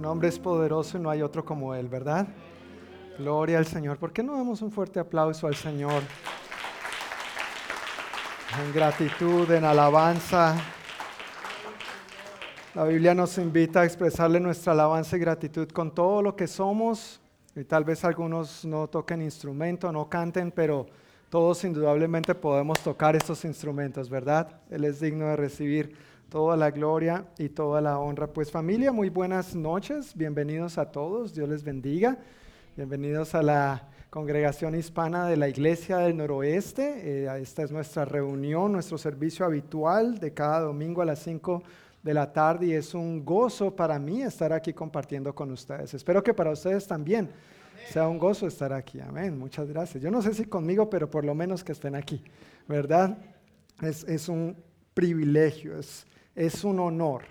nombre 0.00 0.28
es 0.28 0.38
poderoso 0.38 0.98
y 0.98 1.00
no 1.00 1.10
hay 1.10 1.22
otro 1.22 1.44
como 1.44 1.74
Él, 1.74 1.88
¿verdad? 1.88 2.26
Gloria 3.18 3.58
al 3.58 3.66
Señor. 3.66 3.98
¿Por 3.98 4.12
qué 4.12 4.22
no 4.22 4.36
damos 4.36 4.62
un 4.62 4.72
fuerte 4.72 4.98
aplauso 4.98 5.46
al 5.46 5.54
Señor? 5.54 6.02
En 8.64 8.72
gratitud, 8.72 9.50
en 9.50 9.64
alabanza. 9.64 10.56
La 12.74 12.84
Biblia 12.84 13.14
nos 13.14 13.36
invita 13.38 13.80
a 13.80 13.84
expresarle 13.84 14.40
nuestra 14.40 14.72
alabanza 14.72 15.16
y 15.16 15.20
gratitud 15.20 15.68
con 15.68 15.94
todo 15.94 16.22
lo 16.22 16.34
que 16.34 16.46
somos. 16.46 17.20
Y 17.54 17.64
tal 17.64 17.84
vez 17.84 18.04
algunos 18.04 18.64
no 18.64 18.88
toquen 18.88 19.22
instrumento, 19.22 19.92
no 19.92 20.08
canten, 20.08 20.50
pero 20.50 20.86
todos 21.28 21.62
indudablemente 21.64 22.34
podemos 22.34 22.80
tocar 22.80 23.16
estos 23.16 23.44
instrumentos, 23.44 24.08
¿verdad? 24.08 24.60
Él 24.70 24.84
es 24.84 25.00
digno 25.00 25.26
de 25.26 25.36
recibir 25.36 25.94
toda 26.30 26.56
la 26.56 26.70
gloria 26.70 27.26
y 27.38 27.48
toda 27.48 27.80
la 27.80 27.98
honra. 27.98 28.28
Pues 28.28 28.52
familia, 28.52 28.92
muy 28.92 29.10
buenas 29.10 29.56
noches, 29.56 30.14
bienvenidos 30.14 30.78
a 30.78 30.92
todos, 30.92 31.34
Dios 31.34 31.48
les 31.48 31.64
bendiga. 31.64 32.18
Bienvenidos 32.76 33.34
a 33.34 33.42
la 33.42 33.88
congregación 34.10 34.76
hispana 34.76 35.26
de 35.26 35.36
la 35.36 35.48
Iglesia 35.48 35.98
del 35.98 36.16
Noroeste. 36.16 37.24
Eh, 37.24 37.42
esta 37.42 37.64
es 37.64 37.72
nuestra 37.72 38.04
reunión, 38.04 38.70
nuestro 38.70 38.96
servicio 38.96 39.44
habitual 39.44 40.20
de 40.20 40.32
cada 40.32 40.60
domingo 40.60 41.02
a 41.02 41.04
las 41.04 41.18
5 41.18 41.64
de 42.00 42.14
la 42.14 42.32
tarde 42.32 42.66
y 42.66 42.72
es 42.74 42.94
un 42.94 43.24
gozo 43.24 43.74
para 43.74 43.98
mí 43.98 44.22
estar 44.22 44.52
aquí 44.52 44.72
compartiendo 44.72 45.34
con 45.34 45.50
ustedes. 45.50 45.94
Espero 45.94 46.22
que 46.22 46.32
para 46.32 46.52
ustedes 46.52 46.86
también 46.86 47.28
sea 47.88 48.06
un 48.06 48.18
gozo 48.18 48.46
estar 48.46 48.72
aquí. 48.72 49.00
Amén. 49.00 49.36
Muchas 49.36 49.68
gracias. 49.68 50.00
Yo 50.00 50.12
no 50.12 50.22
sé 50.22 50.32
si 50.32 50.44
conmigo, 50.44 50.88
pero 50.88 51.10
por 51.10 51.24
lo 51.24 51.34
menos 51.34 51.64
que 51.64 51.72
estén 51.72 51.96
aquí, 51.96 52.22
¿verdad? 52.68 53.18
Es, 53.82 54.04
es 54.04 54.28
un 54.28 54.56
privilegio, 54.94 55.76
es 56.34 56.64
un 56.64 56.78
honor, 56.78 57.24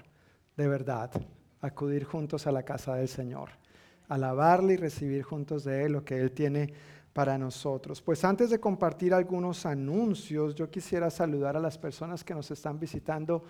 de 0.56 0.68
verdad, 0.68 1.12
acudir 1.62 2.04
juntos 2.04 2.48
a 2.48 2.52
la 2.52 2.64
casa 2.64 2.96
del 2.96 3.08
Señor, 3.08 3.50
alabarle 4.08 4.74
y 4.74 4.78
recibir 4.78 5.24
juntos 5.24 5.64
de 5.64 5.86
Él 5.86 5.94
lo 5.94 6.04
que 6.04 6.20
Él 6.20 6.32
tiene 6.32 6.74
para 7.14 7.38
nosotros. 7.38 8.02
Pues 8.02 8.24
antes 8.24 8.50
de 8.50 8.60
compartir 8.60 9.14
algunos 9.14 9.66
anuncios, 9.66 10.56
yo 10.56 10.70
quisiera 10.70 11.10
saludar 11.10 11.58
a 11.58 11.60
las 11.60 11.78
personas 11.78 12.24
que 12.24 12.34
nos 12.34 12.50
están 12.52 12.80
visitando 12.80 13.44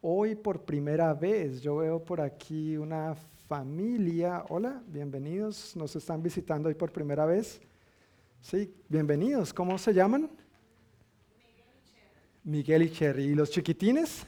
hoy 0.00 0.34
por 0.34 0.64
primera 0.64 1.14
vez. 1.14 1.60
Yo 1.60 1.76
veo 1.76 2.02
por 2.02 2.20
aquí 2.20 2.76
una 2.76 3.14
familia. 3.48 4.44
Hola, 4.48 4.82
bienvenidos. 4.86 5.76
Nos 5.76 5.94
están 5.94 6.22
visitando 6.22 6.68
hoy 6.68 6.74
por 6.74 6.92
primera 6.92 7.26
vez. 7.26 7.60
Sí, 8.40 8.74
bienvenidos. 8.88 9.52
¿Cómo 9.52 9.78
se 9.78 9.94
llaman? 9.94 10.30
Miguel 12.44 12.82
y 12.82 12.90
Cherry. 12.90 13.24
¿Y 13.24 13.34
los 13.34 13.50
chiquitines? 13.50 14.26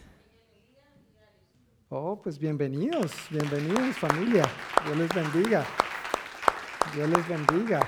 Oh, 1.90 2.18
pues 2.20 2.38
bienvenidos, 2.38 3.12
bienvenidos 3.28 3.94
familia. 3.98 4.44
Dios 4.86 4.96
les 4.96 5.14
bendiga. 5.14 5.66
Dios 6.94 7.10
les 7.10 7.28
bendiga. 7.28 7.80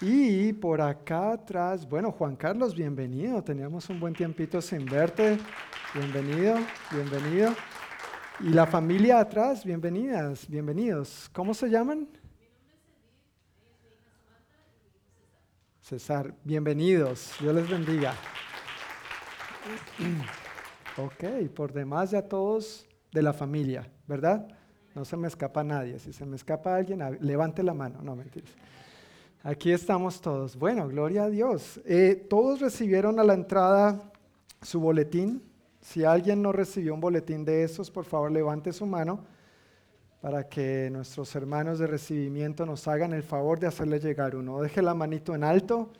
Y 0.00 0.52
por 0.54 0.80
acá 0.80 1.34
atrás, 1.34 1.88
bueno, 1.88 2.10
Juan 2.10 2.34
Carlos, 2.34 2.74
bienvenido. 2.74 3.42
Teníamos 3.42 3.88
un 3.88 4.00
buen 4.00 4.14
tiempito 4.14 4.60
sin 4.60 4.84
verte. 4.84 5.38
Bienvenido, 5.94 6.56
bienvenido. 6.90 7.54
Y 8.40 8.48
la 8.48 8.66
familia 8.66 9.20
atrás, 9.20 9.64
bienvenidas, 9.64 10.48
bienvenidos. 10.48 11.30
¿Cómo 11.32 11.54
se 11.54 11.70
llaman? 11.70 12.08
César, 15.80 16.34
bienvenidos. 16.42 17.36
Dios 17.38 17.54
les 17.54 17.70
bendiga. 17.70 18.12
Ok, 21.00 21.48
por 21.54 21.72
demás 21.72 22.10
ya 22.10 22.22
todos 22.22 22.87
de 23.18 23.22
la 23.22 23.32
familia, 23.32 23.90
¿verdad? 24.06 24.46
No 24.94 25.04
se 25.04 25.16
me 25.16 25.28
escapa 25.28 25.64
nadie. 25.64 25.98
Si 25.98 26.12
se 26.12 26.24
me 26.24 26.36
escapa 26.36 26.76
alguien, 26.76 27.02
levante 27.20 27.62
la 27.62 27.74
mano. 27.74 28.00
No, 28.00 28.14
mentiras. 28.14 28.50
Aquí 29.42 29.72
estamos 29.72 30.20
todos. 30.20 30.56
Bueno, 30.56 30.88
gloria 30.88 31.24
a 31.24 31.30
Dios. 31.30 31.80
Eh, 31.84 32.26
todos 32.28 32.60
recibieron 32.60 33.18
a 33.18 33.24
la 33.24 33.34
entrada 33.34 34.00
su 34.62 34.80
boletín. 34.80 35.42
Si 35.80 36.04
alguien 36.04 36.42
no 36.42 36.52
recibió 36.52 36.94
un 36.94 37.00
boletín 37.00 37.44
de 37.44 37.64
esos, 37.64 37.90
por 37.90 38.04
favor 38.04 38.30
levante 38.30 38.72
su 38.72 38.86
mano 38.86 39.24
para 40.20 40.48
que 40.48 40.90
nuestros 40.92 41.34
hermanos 41.36 41.78
de 41.78 41.86
recibimiento 41.86 42.66
nos 42.66 42.88
hagan 42.88 43.12
el 43.12 43.22
favor 43.22 43.60
de 43.60 43.68
hacerle 43.68 44.00
llegar 44.00 44.34
uno. 44.34 44.60
Deje 44.60 44.82
la 44.82 44.94
manito 44.94 45.34
en 45.34 45.44
alto. 45.44 45.90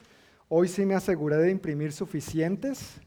Hoy 0.49 0.67
sí 0.67 0.85
me 0.85 0.95
aseguré 0.95 1.37
de 1.37 1.51
imprimir 1.51 1.91
suficientes. 1.93 2.99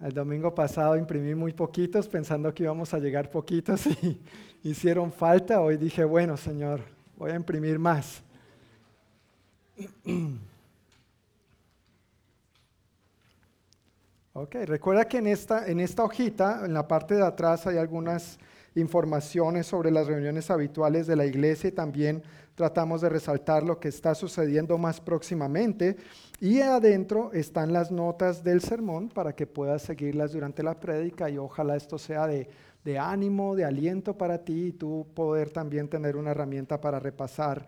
El 0.00 0.12
domingo 0.12 0.54
pasado 0.54 0.96
imprimí 0.96 1.34
muy 1.34 1.52
poquitos 1.52 2.06
pensando 2.06 2.54
que 2.54 2.62
íbamos 2.62 2.94
a 2.94 2.98
llegar 2.98 3.30
poquitos 3.30 3.86
y 4.02 4.20
hicieron 4.62 5.12
falta. 5.12 5.60
Hoy 5.60 5.76
dije, 5.76 6.04
bueno, 6.04 6.36
Señor, 6.36 6.82
voy 7.16 7.32
a 7.32 7.34
imprimir 7.34 7.78
más. 7.78 8.22
Ok, 14.40 14.54
recuerda 14.66 15.04
que 15.08 15.18
en 15.18 15.26
esta, 15.26 15.66
en 15.66 15.80
esta 15.80 16.04
hojita, 16.04 16.64
en 16.64 16.72
la 16.72 16.86
parte 16.86 17.16
de 17.16 17.26
atrás, 17.26 17.66
hay 17.66 17.76
algunas 17.76 18.38
informaciones 18.74 19.66
sobre 19.66 19.90
las 19.90 20.06
reuniones 20.06 20.50
habituales 20.50 21.06
de 21.06 21.16
la 21.16 21.26
iglesia 21.26 21.68
y 21.68 21.72
también 21.72 22.22
tratamos 22.54 23.00
de 23.00 23.08
resaltar 23.08 23.62
lo 23.62 23.78
que 23.78 23.88
está 23.88 24.14
sucediendo 24.14 24.78
más 24.78 25.00
próximamente. 25.00 25.96
Y 26.40 26.60
adentro 26.60 27.32
están 27.32 27.72
las 27.72 27.90
notas 27.90 28.42
del 28.42 28.60
sermón 28.60 29.08
para 29.08 29.34
que 29.34 29.46
puedas 29.46 29.82
seguirlas 29.82 30.32
durante 30.32 30.62
la 30.62 30.78
prédica 30.78 31.30
y 31.30 31.38
ojalá 31.38 31.76
esto 31.76 31.98
sea 31.98 32.26
de, 32.26 32.48
de 32.84 32.98
ánimo, 32.98 33.54
de 33.54 33.64
aliento 33.64 34.16
para 34.16 34.38
ti 34.38 34.66
y 34.66 34.72
tú 34.72 35.06
poder 35.14 35.50
también 35.50 35.88
tener 35.88 36.16
una 36.16 36.32
herramienta 36.32 36.80
para 36.80 36.98
repasar 36.98 37.66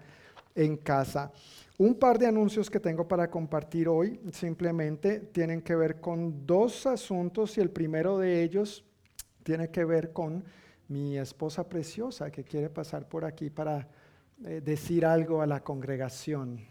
en 0.55 0.77
casa. 0.77 1.31
Un 1.79 1.95
par 1.95 2.19
de 2.19 2.27
anuncios 2.27 2.69
que 2.69 2.79
tengo 2.79 3.09
para 3.09 3.31
compartir 3.31 3.89
hoy 3.89 4.21
simplemente 4.33 5.21
tienen 5.21 5.63
que 5.63 5.75
ver 5.75 6.01
con 6.01 6.47
dos 6.47 6.87
asuntos 6.87 7.57
y 7.57 7.61
el 7.61 7.71
primero 7.71 8.19
de 8.19 8.43
ellos 8.43 8.85
tiene 9.43 9.71
que 9.71 9.85
ver 9.85 10.13
con 10.13 10.45
mi 10.91 11.17
esposa 11.17 11.69
preciosa 11.69 12.33
que 12.33 12.43
quiere 12.43 12.69
pasar 12.69 13.09
por 13.09 13.25
aquí 13.25 13.49
para 13.49 13.89
eh, 14.45 14.61
decir 14.61 15.07
algo 15.07 15.41
a 15.41 15.47
la 15.47 15.63
congregación. 15.63 16.67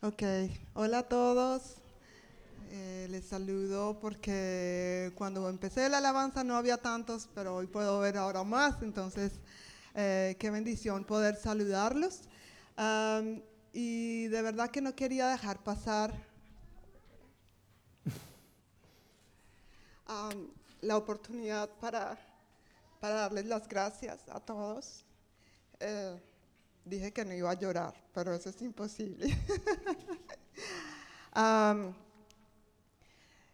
Ok, 0.00 0.22
hola 0.72 1.00
a 1.00 1.08
todos. 1.08 1.81
Eh, 2.74 3.06
les 3.10 3.26
saludo 3.26 3.98
porque 4.00 5.12
cuando 5.14 5.46
empecé 5.50 5.90
la 5.90 5.98
alabanza 5.98 6.42
no 6.42 6.56
había 6.56 6.78
tantos, 6.78 7.28
pero 7.34 7.56
hoy 7.56 7.66
puedo 7.66 8.00
ver 8.00 8.16
ahora 8.16 8.44
más, 8.44 8.80
entonces 8.80 9.32
eh, 9.94 10.36
qué 10.38 10.50
bendición 10.50 11.04
poder 11.04 11.36
saludarlos. 11.36 12.22
y 13.74 14.26
de 14.28 14.40
verdad 14.40 14.70
que 14.70 14.80
no 14.80 14.94
quería 14.94 15.28
dejar 15.28 15.62
pasar 15.62 16.14
la 20.80 20.96
oportunidad 20.96 21.68
para, 21.78 22.18
para 23.00 23.16
darles 23.16 23.44
las 23.44 23.68
gracias 23.68 24.26
a 24.30 24.40
todos. 24.40 25.04
Eh, 25.78 26.18
dije 26.86 27.12
que 27.12 27.26
no 27.26 27.34
iba 27.34 27.50
a 27.50 27.54
llorar, 27.54 27.92
pero 28.14 28.32
eso 28.32 28.48
es 28.48 28.62
imposible. 28.62 29.28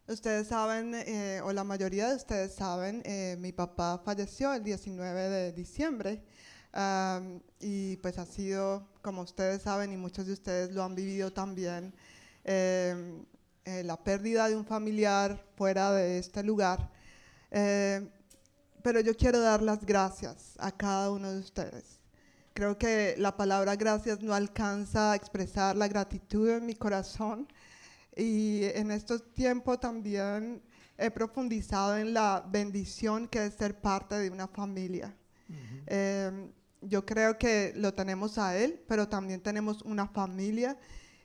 ustedes 0.09 0.49
saben, 0.49 0.95
eh, 0.95 1.41
o 1.45 1.53
la 1.53 1.65
mayoría 1.65 2.09
de 2.09 2.17
ustedes 2.17 2.55
saben, 2.55 3.03
eh, 3.05 3.37
mi 3.39 3.53
papá 3.53 4.01
falleció 4.05 4.53
el 4.55 4.65
19 4.65 5.29
de 5.29 5.53
diciembre. 5.53 6.23
y 7.61 7.97
pues 7.97 8.19
ha 8.19 8.27
sido, 8.27 8.87
como 9.03 9.23
ustedes 9.23 9.63
saben, 9.63 9.93
y 9.93 9.97
muchos 9.97 10.27
de 10.27 10.33
ustedes 10.35 10.71
lo 10.73 10.85
han 10.85 10.95
vivido 10.95 11.33
también, 11.33 11.93
em, 12.45 13.25
eh, 13.65 13.83
la 13.85 13.97
pérdida 13.97 14.49
de 14.49 14.55
un 14.57 14.65
familiar 14.65 15.45
fuera 15.57 15.93
de 15.93 16.19
este 16.19 16.43
lugar. 16.43 16.91
pero 18.83 19.01
yo 19.01 19.15
quiero 19.17 19.41
dar 19.41 19.61
las 19.63 19.85
gracias 19.85 20.55
a 20.59 20.71
cada 20.73 21.11
uno 21.11 21.33
de 21.33 21.41
ustedes. 21.41 21.99
Creo 22.55 22.79
que 22.79 23.15
la 23.19 23.37
palabra 23.37 23.77
gracias 23.77 24.23
no 24.23 24.35
alcanza 24.35 25.13
a 25.13 25.17
expresar 25.17 25.77
la 25.77 25.89
gratitud 25.89 26.49
en 26.51 26.67
mi 26.67 26.75
corazón. 26.75 27.49
Y 28.19 28.65
en 28.75 28.91
estos 28.91 29.33
tiempos 29.33 29.79
también 29.79 30.61
he 30.97 31.11
profundizado 31.11 31.97
en 31.97 32.13
la 32.13 32.45
bendición 32.51 33.29
que 33.29 33.47
es 33.47 33.55
ser 33.55 33.81
parte 33.81 34.17
de 34.17 34.29
una 34.29 34.49
familia. 34.49 35.17
Em, 35.87 36.51
yo 36.83 37.07
creo 37.07 37.39
que 37.39 37.73
lo 37.77 37.95
tenemos 37.95 38.37
a 38.37 38.59
Él, 38.59 38.85
pero 38.89 39.09
también 39.09 39.41
tenemos 39.41 39.83
una 39.83 40.09
familia 40.09 40.77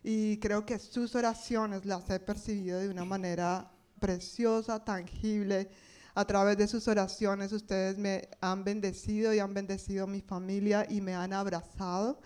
y 0.04 0.38
creo 0.38 0.66
que 0.66 0.78
sus 0.78 1.16
oraciones 1.16 1.86
las 1.86 2.08
he 2.10 2.20
percibido 2.20 2.80
de 2.80 2.90
una 2.90 3.06
manera 3.06 3.72
preciosa, 4.00 4.86
tangible 4.86 5.70
a 6.16 6.26
través 6.26 6.58
de 6.58 6.68
sus 6.68 6.88
oraciones 6.88 7.52
ustedes 7.52 7.98
me 7.98 8.30
han 8.40 8.64
bendecido 8.64 9.34
y 9.34 9.40
han 9.40 9.54
bendecido 9.54 10.06
mi 10.06 10.22
familia 10.22 10.86
y 10.88 11.02
me 11.02 11.16
han 11.16 11.34
abrazado. 11.34 12.22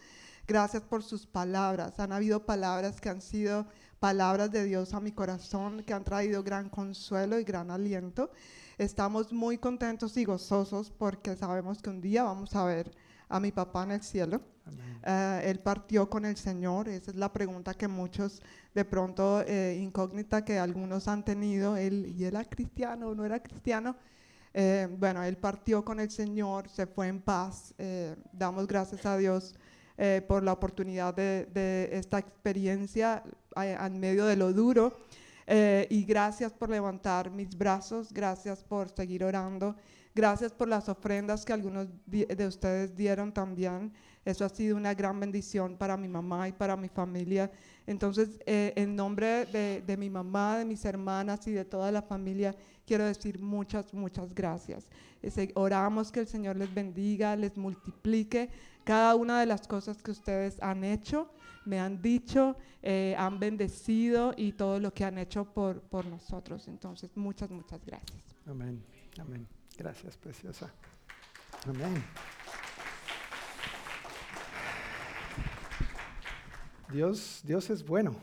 Gracias 0.45 0.83
por 0.83 1.03
sus 1.03 1.25
palabras. 1.25 1.99
Han 1.99 2.11
habido 2.11 2.45
palabras 2.45 2.99
que 2.99 3.09
han 3.09 3.21
sido 3.21 3.67
palabras 3.99 4.51
de 4.51 4.63
Dios 4.63 4.93
a 4.93 4.99
mi 4.99 5.11
corazón, 5.11 5.83
que 5.83 5.93
han 5.93 6.03
traído 6.03 6.43
gran 6.43 6.69
consuelo 6.69 7.39
y 7.39 7.43
gran 7.43 7.71
aliento. 7.71 8.31
Estamos 8.77 9.33
muy 9.33 9.57
contentos 9.57 10.15
y 10.17 10.25
gozosos 10.25 10.91
porque 10.91 11.35
sabemos 11.35 11.81
que 11.81 11.89
un 11.89 12.01
día 12.01 12.23
vamos 12.23 12.55
a 12.55 12.63
ver 12.65 12.91
a 13.29 13.39
mi 13.39 13.51
papá 13.51 13.83
en 13.83 13.91
el 13.91 14.03
cielo. 14.03 14.41
Eh, 15.03 15.41
él 15.45 15.59
partió 15.59 16.09
con 16.09 16.25
el 16.25 16.37
Señor. 16.37 16.87
Esa 16.87 17.11
es 17.11 17.17
la 17.17 17.31
pregunta 17.31 17.73
que 17.73 17.87
muchos 17.87 18.41
de 18.73 18.85
pronto 18.85 19.41
eh, 19.41 19.79
incógnita 19.81 20.43
que 20.43 20.59
algunos 20.59 21.07
han 21.07 21.23
tenido. 21.23 21.75
Él, 21.75 22.13
¿Y 22.17 22.25
era 22.25 22.43
cristiano 22.45 23.09
o 23.09 23.15
no 23.15 23.25
era 23.25 23.41
cristiano? 23.41 23.95
Eh, 24.53 24.87
bueno, 24.97 25.23
él 25.23 25.37
partió 25.37 25.83
con 25.83 25.99
el 25.99 26.09
Señor, 26.09 26.69
se 26.69 26.87
fue 26.87 27.07
en 27.07 27.21
paz. 27.21 27.73
damos 28.31 28.67
gracias 28.67 29.05
a 29.05 29.17
Dios 29.17 29.55
por 30.27 30.43
la 30.43 30.53
oportunidad 30.53 31.13
de, 31.15 31.47
de 31.51 31.89
esta 31.91 32.19
experiencia 32.19 33.23
en 33.65 33.99
medio 33.99 34.25
de 34.25 34.35
lo 34.35 34.53
duro. 34.53 34.97
y 35.47 36.03
gracias 36.03 36.53
por 36.53 36.69
levantar 36.69 37.31
mis 37.31 37.57
brazos, 37.57 38.11
gracias 38.11 38.63
por 38.63 38.89
seguir 38.89 39.23
orando. 39.23 39.75
Gracias 40.13 40.51
por 40.51 40.67
las 40.67 40.89
ofrendas 40.89 41.45
que 41.45 41.53
algunos 41.53 41.87
de 42.07 42.47
ustedes 42.47 42.95
dieron 42.95 43.31
también. 43.31 43.93
Eso 44.27 44.43
ha 44.43 44.49
sido 44.49 44.75
una 44.75 44.93
gran 44.93 45.17
bendición 45.21 45.77
para 45.77 45.95
mi 45.95 46.09
mamá 46.09 46.49
y 46.49 46.51
para 46.51 46.75
mi 46.75 46.89
familia. 46.89 47.49
Entonces, 47.85 48.41
eh, 48.45 48.73
en 48.75 48.93
nombre 48.93 49.45
de, 49.45 49.95
mi 49.97 50.09
mamá, 50.09 50.57
de 50.57 50.65
mis 50.65 50.83
hermanas 50.83 51.47
y 51.47 51.51
de 51.51 51.63
toda 51.63 51.93
la 51.93 52.01
familia, 52.01 52.53
quiero 52.85 53.05
decir 53.05 53.39
muchas, 53.39 53.93
muchas 53.93 54.35
gracias. 54.35 54.89
oramos 55.53 56.11
que 56.11 56.19
el 56.19 56.27
Señor 56.27 56.57
les 56.57 56.73
bendiga, 56.73 57.37
les 57.37 57.55
multiplique 57.55 58.49
cada 58.83 59.15
una 59.15 59.39
de 59.39 59.45
las 59.45 59.65
cosas 59.65 60.03
que 60.03 60.11
ustedes 60.11 60.61
han 60.61 60.83
hecho, 60.83 61.29
me 61.67 61.79
han 61.79 62.01
dicho, 62.01 62.55
eh, 62.81 63.13
han 63.17 63.39
bendecido 63.39 64.33
y 64.37 64.53
todo 64.53 64.79
lo 64.79 64.93
que 64.93 65.03
han 65.03 65.17
hecho 65.17 65.43
por, 65.45 65.81
por 65.81 66.05
nosotros. 66.05 66.67
Entonces, 66.69 67.11
muchas, 67.15 67.51
muchas 67.51 67.85
gracias. 67.85 68.17
Amén. 68.45 68.81
Amén. 69.19 69.45
Gracias, 69.77 70.15
preciosa. 70.17 70.73
Amén. 71.67 72.01
Dios, 76.91 77.41
Dios 77.43 77.69
es 77.69 77.85
bueno. 77.85 78.15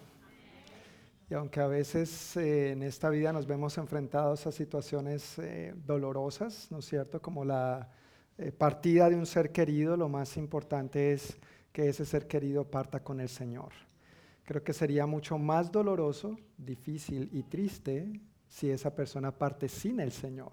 Y 1.28 1.34
aunque 1.34 1.60
a 1.60 1.66
veces 1.66 2.36
eh, 2.38 2.72
en 2.72 2.82
esta 2.82 3.10
vida 3.10 3.32
nos 3.32 3.46
vemos 3.46 3.76
enfrentados 3.76 4.46
a 4.46 4.52
situaciones 4.52 5.38
eh, 5.38 5.74
dolorosas, 5.86 6.70
¿no 6.70 6.78
es 6.78 6.86
cierto? 6.86 7.20
Como 7.20 7.44
la 7.44 7.90
partida 8.58 9.08
de 9.08 9.14
un 9.14 9.26
ser 9.26 9.52
querido, 9.52 9.96
lo 9.96 10.08
más 10.08 10.36
importante 10.36 11.12
es 11.12 11.38
que 11.74 11.88
ese 11.88 12.06
ser 12.06 12.28
querido 12.28 12.70
parta 12.70 13.02
con 13.02 13.18
el 13.18 13.28
Señor. 13.28 13.72
Creo 14.44 14.62
que 14.62 14.72
sería 14.72 15.06
mucho 15.06 15.38
más 15.38 15.72
doloroso, 15.72 16.38
difícil 16.56 17.28
y 17.32 17.42
triste 17.42 18.20
si 18.46 18.70
esa 18.70 18.94
persona 18.94 19.36
parte 19.36 19.68
sin 19.68 19.98
el 19.98 20.12
Señor. 20.12 20.52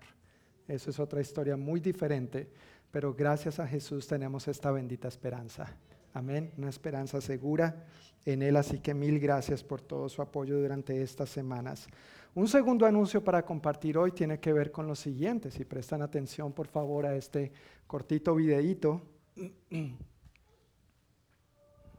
Eso 0.67 0.89
es 0.89 0.99
otra 0.99 1.21
historia 1.21 1.55
muy 1.55 1.79
diferente, 1.79 2.49
pero 2.89 3.13
gracias 3.13 3.59
a 3.59 3.67
Jesús 3.67 4.07
tenemos 4.07 4.47
esta 4.47 4.71
bendita 4.71 5.09
esperanza. 5.09 5.77
Amén, 6.11 6.53
una 6.57 6.69
esperanza 6.69 7.21
segura 7.21 7.85
en 8.25 8.41
Él, 8.41 8.55
así 8.55 8.79
que 8.79 8.95
mil 8.95 9.19
gracias 9.19 9.63
por 9.63 9.79
todo 9.79 10.09
su 10.09 10.23
apoyo 10.23 10.59
durante 10.59 11.03
estas 11.03 11.29
semanas. 11.29 11.87
Un 12.33 12.47
segundo 12.47 12.87
anuncio 12.87 13.23
para 13.23 13.45
compartir 13.45 13.95
hoy 13.95 14.11
tiene 14.11 14.39
que 14.39 14.53
ver 14.53 14.71
con 14.71 14.87
lo 14.87 14.95
siguiente, 14.95 15.51
si 15.51 15.65
prestan 15.65 16.01
atención 16.01 16.51
por 16.51 16.65
favor 16.67 17.05
a 17.05 17.15
este 17.15 17.51
cortito 17.85 18.33
videíto. 18.33 19.03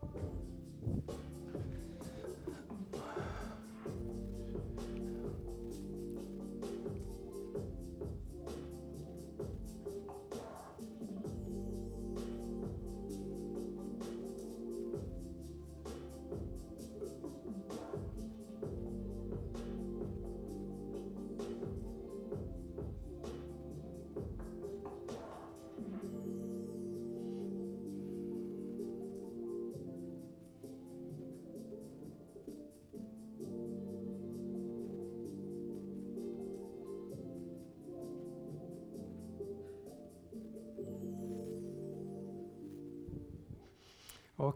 Thank 0.02 0.14
you. 1.08 1.21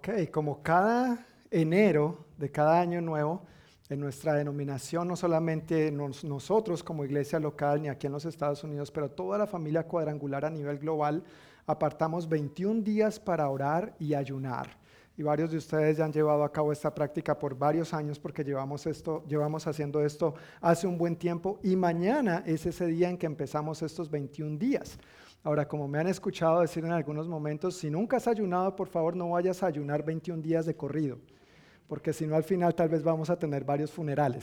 Ok, 0.07 0.31
como 0.31 0.63
cada 0.63 1.27
enero 1.51 2.27
de 2.39 2.49
cada 2.49 2.79
año 2.79 3.01
nuevo, 3.01 3.43
en 3.89 3.99
nuestra 3.99 4.35
denominación, 4.35 5.09
no 5.09 5.17
solamente 5.17 5.91
nosotros 5.91 6.85
como 6.85 7.05
iglesia 7.05 7.41
local 7.41 7.83
ni 7.83 7.89
aquí 7.89 8.07
en 8.07 8.13
los 8.13 8.25
Estados 8.25 8.63
Unidos, 8.63 8.93
pero 8.93 9.11
toda 9.11 9.37
la 9.37 9.49
familia 9.49 9.83
cuadrangular 9.83 10.45
a 10.45 10.51
nivel 10.51 10.79
global, 10.79 11.25
apartamos 11.67 12.29
21 12.29 12.83
días 12.83 13.19
para 13.19 13.49
orar 13.49 13.97
y 13.99 14.15
ayunar. 14.15 14.79
Y 15.17 15.25
varios 15.25 15.51
de 15.51 15.57
ustedes 15.57 15.97
ya 15.97 16.05
han 16.05 16.13
llevado 16.13 16.45
a 16.45 16.53
cabo 16.53 16.71
esta 16.71 16.95
práctica 16.95 17.37
por 17.37 17.59
varios 17.59 17.93
años 17.93 18.21
porque 18.21 18.45
llevamos, 18.45 18.87
esto, 18.87 19.25
llevamos 19.27 19.67
haciendo 19.67 20.05
esto 20.05 20.35
hace 20.61 20.87
un 20.87 20.99
buen 20.99 21.17
tiempo 21.17 21.59
y 21.65 21.75
mañana 21.75 22.45
es 22.47 22.65
ese 22.65 22.87
día 22.87 23.11
en 23.11 23.19
que 23.19 23.27
empezamos 23.27 23.83
estos 23.83 24.09
21 24.09 24.57
días. 24.57 25.01
Ahora, 25.47 25.68
como 25.68 25.86
me 25.86 26.01
han 26.01 26.09
escuchado 26.09 26.61
decir 26.61 26.84
en 26.84 26.90
algunos 26.90 27.28
momentos, 27.28 27.76
si 27.76 27.88
nunca 27.88 28.16
has 28.16 28.26
ayunado, 28.26 28.74
por 28.74 28.88
favor 28.88 29.14
no 29.14 29.30
vayas 29.30 29.62
a 29.62 29.68
ayunar 29.68 30.05
21 30.05 30.42
días 30.42 30.66
de 30.66 30.74
corrido, 30.74 31.20
porque 31.86 32.12
si 32.12 32.26
no 32.26 32.34
al 32.34 32.42
final 32.42 32.74
tal 32.74 32.88
vez 32.88 33.05
vamos 33.05 33.30
a 33.30 33.38
tener 33.38 33.62
varios 33.62 33.92
funerales. 33.92 34.42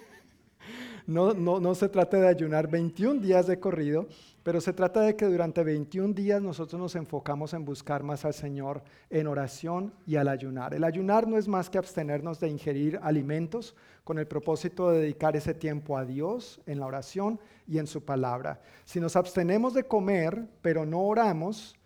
no, 1.06 1.34
no, 1.34 1.60
no 1.60 1.74
se 1.74 1.90
trata 1.90 2.16
de 2.16 2.26
ayunar 2.26 2.70
21 2.70 3.20
días 3.20 3.48
de 3.48 3.60
corrido, 3.60 4.06
pero 4.48 4.62
se 4.62 4.72
trata 4.72 5.02
de 5.02 5.14
que 5.14 5.26
durante 5.26 5.62
21 5.62 6.14
días 6.14 6.40
nosotros 6.40 6.80
nos 6.80 6.96
enfocamos 6.96 7.52
en 7.52 7.66
buscar 7.66 8.02
más 8.02 8.24
al 8.24 8.32
Señor 8.32 8.82
en 9.10 9.26
oración 9.26 9.92
y 10.06 10.16
al 10.16 10.26
ayunar. 10.26 10.72
El 10.72 10.84
ayunar 10.84 11.28
no 11.28 11.36
es 11.36 11.46
más 11.46 11.68
que 11.68 11.76
abstenernos 11.76 12.40
de 12.40 12.48
ingerir 12.48 12.98
alimentos 13.02 13.76
con 14.04 14.18
el 14.18 14.26
propósito 14.26 14.90
de 14.90 15.02
dedicar 15.02 15.36
ese 15.36 15.52
tiempo 15.52 15.98
a 15.98 16.06
Dios 16.06 16.62
en 16.64 16.80
la 16.80 16.86
oración 16.86 17.38
y 17.66 17.76
en 17.76 17.86
su 17.86 18.06
palabra. 18.06 18.62
Si 18.86 19.00
nos 19.00 19.16
abstenemos 19.16 19.74
de 19.74 19.84
comer, 19.84 20.48
pero 20.62 20.86
no 20.86 21.02
oramos, 21.02 21.78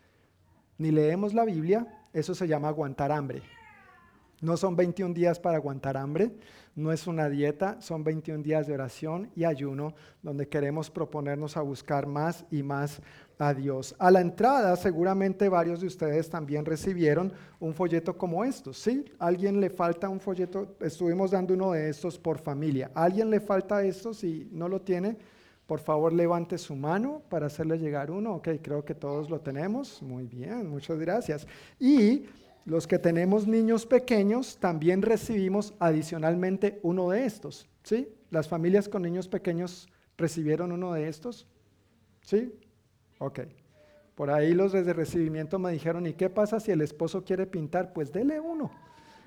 ni 0.78 0.92
leemos 0.92 1.34
la 1.34 1.44
Biblia, 1.44 2.00
eso 2.12 2.32
se 2.32 2.46
llama 2.46 2.68
aguantar 2.68 3.10
hambre. 3.10 3.42
No 4.40 4.56
son 4.56 4.76
21 4.76 5.14
días 5.14 5.40
para 5.40 5.56
aguantar 5.56 5.96
hambre, 5.96 6.30
no 6.74 6.92
es 6.92 7.06
una 7.06 7.28
dieta, 7.28 7.80
son 7.80 8.02
21 8.02 8.42
días 8.42 8.66
de 8.66 8.74
oración 8.74 9.30
y 9.36 9.44
ayuno 9.44 9.94
donde 10.22 10.48
queremos 10.48 10.90
proponernos 10.90 11.56
a 11.56 11.62
buscar 11.62 12.06
más 12.06 12.44
y 12.50 12.62
más 12.62 13.00
a 13.38 13.52
Dios. 13.52 13.94
A 13.98 14.10
la 14.10 14.20
entrada, 14.20 14.74
seguramente 14.76 15.48
varios 15.48 15.80
de 15.80 15.88
ustedes 15.88 16.30
también 16.30 16.64
recibieron 16.64 17.32
un 17.60 17.74
folleto 17.74 18.16
como 18.16 18.44
estos. 18.44 18.78
¿Sí? 18.78 19.04
¿Alguien 19.18 19.60
le 19.60 19.68
falta 19.68 20.08
un 20.08 20.20
folleto? 20.20 20.76
Estuvimos 20.80 21.32
dando 21.32 21.54
uno 21.54 21.72
de 21.72 21.90
estos 21.90 22.18
por 22.18 22.38
familia. 22.38 22.90
¿Alguien 22.94 23.30
le 23.30 23.40
falta 23.40 23.82
esto? 23.82 24.14
Si 24.14 24.48
no 24.52 24.68
lo 24.68 24.80
tiene, 24.80 25.16
por 25.66 25.80
favor 25.80 26.12
levante 26.12 26.56
su 26.56 26.74
mano 26.74 27.22
para 27.28 27.46
hacerle 27.46 27.78
llegar 27.78 28.10
uno. 28.10 28.36
Ok, 28.36 28.48
creo 28.62 28.84
que 28.84 28.94
todos 28.94 29.28
lo 29.28 29.40
tenemos. 29.40 30.00
Muy 30.02 30.26
bien, 30.26 30.68
muchas 30.68 30.98
gracias. 30.98 31.46
Y 31.80 32.26
los 32.64 32.86
que 32.86 32.98
tenemos 32.98 33.46
niños 33.46 33.86
pequeños 33.86 34.58
también 34.58 35.02
recibimos 35.02 35.74
adicionalmente 35.78 36.78
uno 36.82 37.10
de 37.10 37.24
estos. 37.24 37.68
¿Sí? 37.82 38.08
Las 38.30 38.48
familias 38.48 38.88
con 38.88 39.02
niños 39.02 39.28
pequeños 39.28 39.88
recibieron 40.16 40.70
uno 40.70 40.92
de 40.92 41.08
estos. 41.08 41.46
¿Sí? 42.22 42.52
Ok. 43.18 43.40
Por 44.14 44.30
ahí 44.30 44.52
los 44.54 44.72
desde 44.72 44.92
recibimiento 44.92 45.58
me 45.58 45.72
dijeron, 45.72 46.06
¿y 46.06 46.12
qué 46.12 46.30
pasa 46.30 46.60
si 46.60 46.70
el 46.70 46.82
esposo 46.82 47.24
quiere 47.24 47.46
pintar? 47.46 47.92
Pues 47.92 48.12
dele 48.12 48.38
uno. 48.38 48.70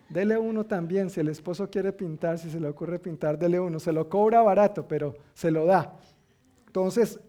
Dele 0.09 0.37
uno 0.37 0.65
también. 0.65 1.09
Si 1.09 1.19
el 1.19 1.27
esposo 1.27 1.69
quiere 1.69 1.91
pintar, 1.91 2.37
si 2.37 2.49
se 2.49 2.59
le 2.59 2.69
ocurre 2.69 2.99
pintar, 2.99 3.37
dele 3.37 3.59
uno. 3.59 3.79
Se 3.79 3.91
lo 3.91 4.07
cobra 4.07 4.41
barato, 4.41 4.87
pero 4.87 5.15
se 5.33 5.51
lo 5.51 5.65
da. 5.65 5.97
Entonces, 6.67 7.19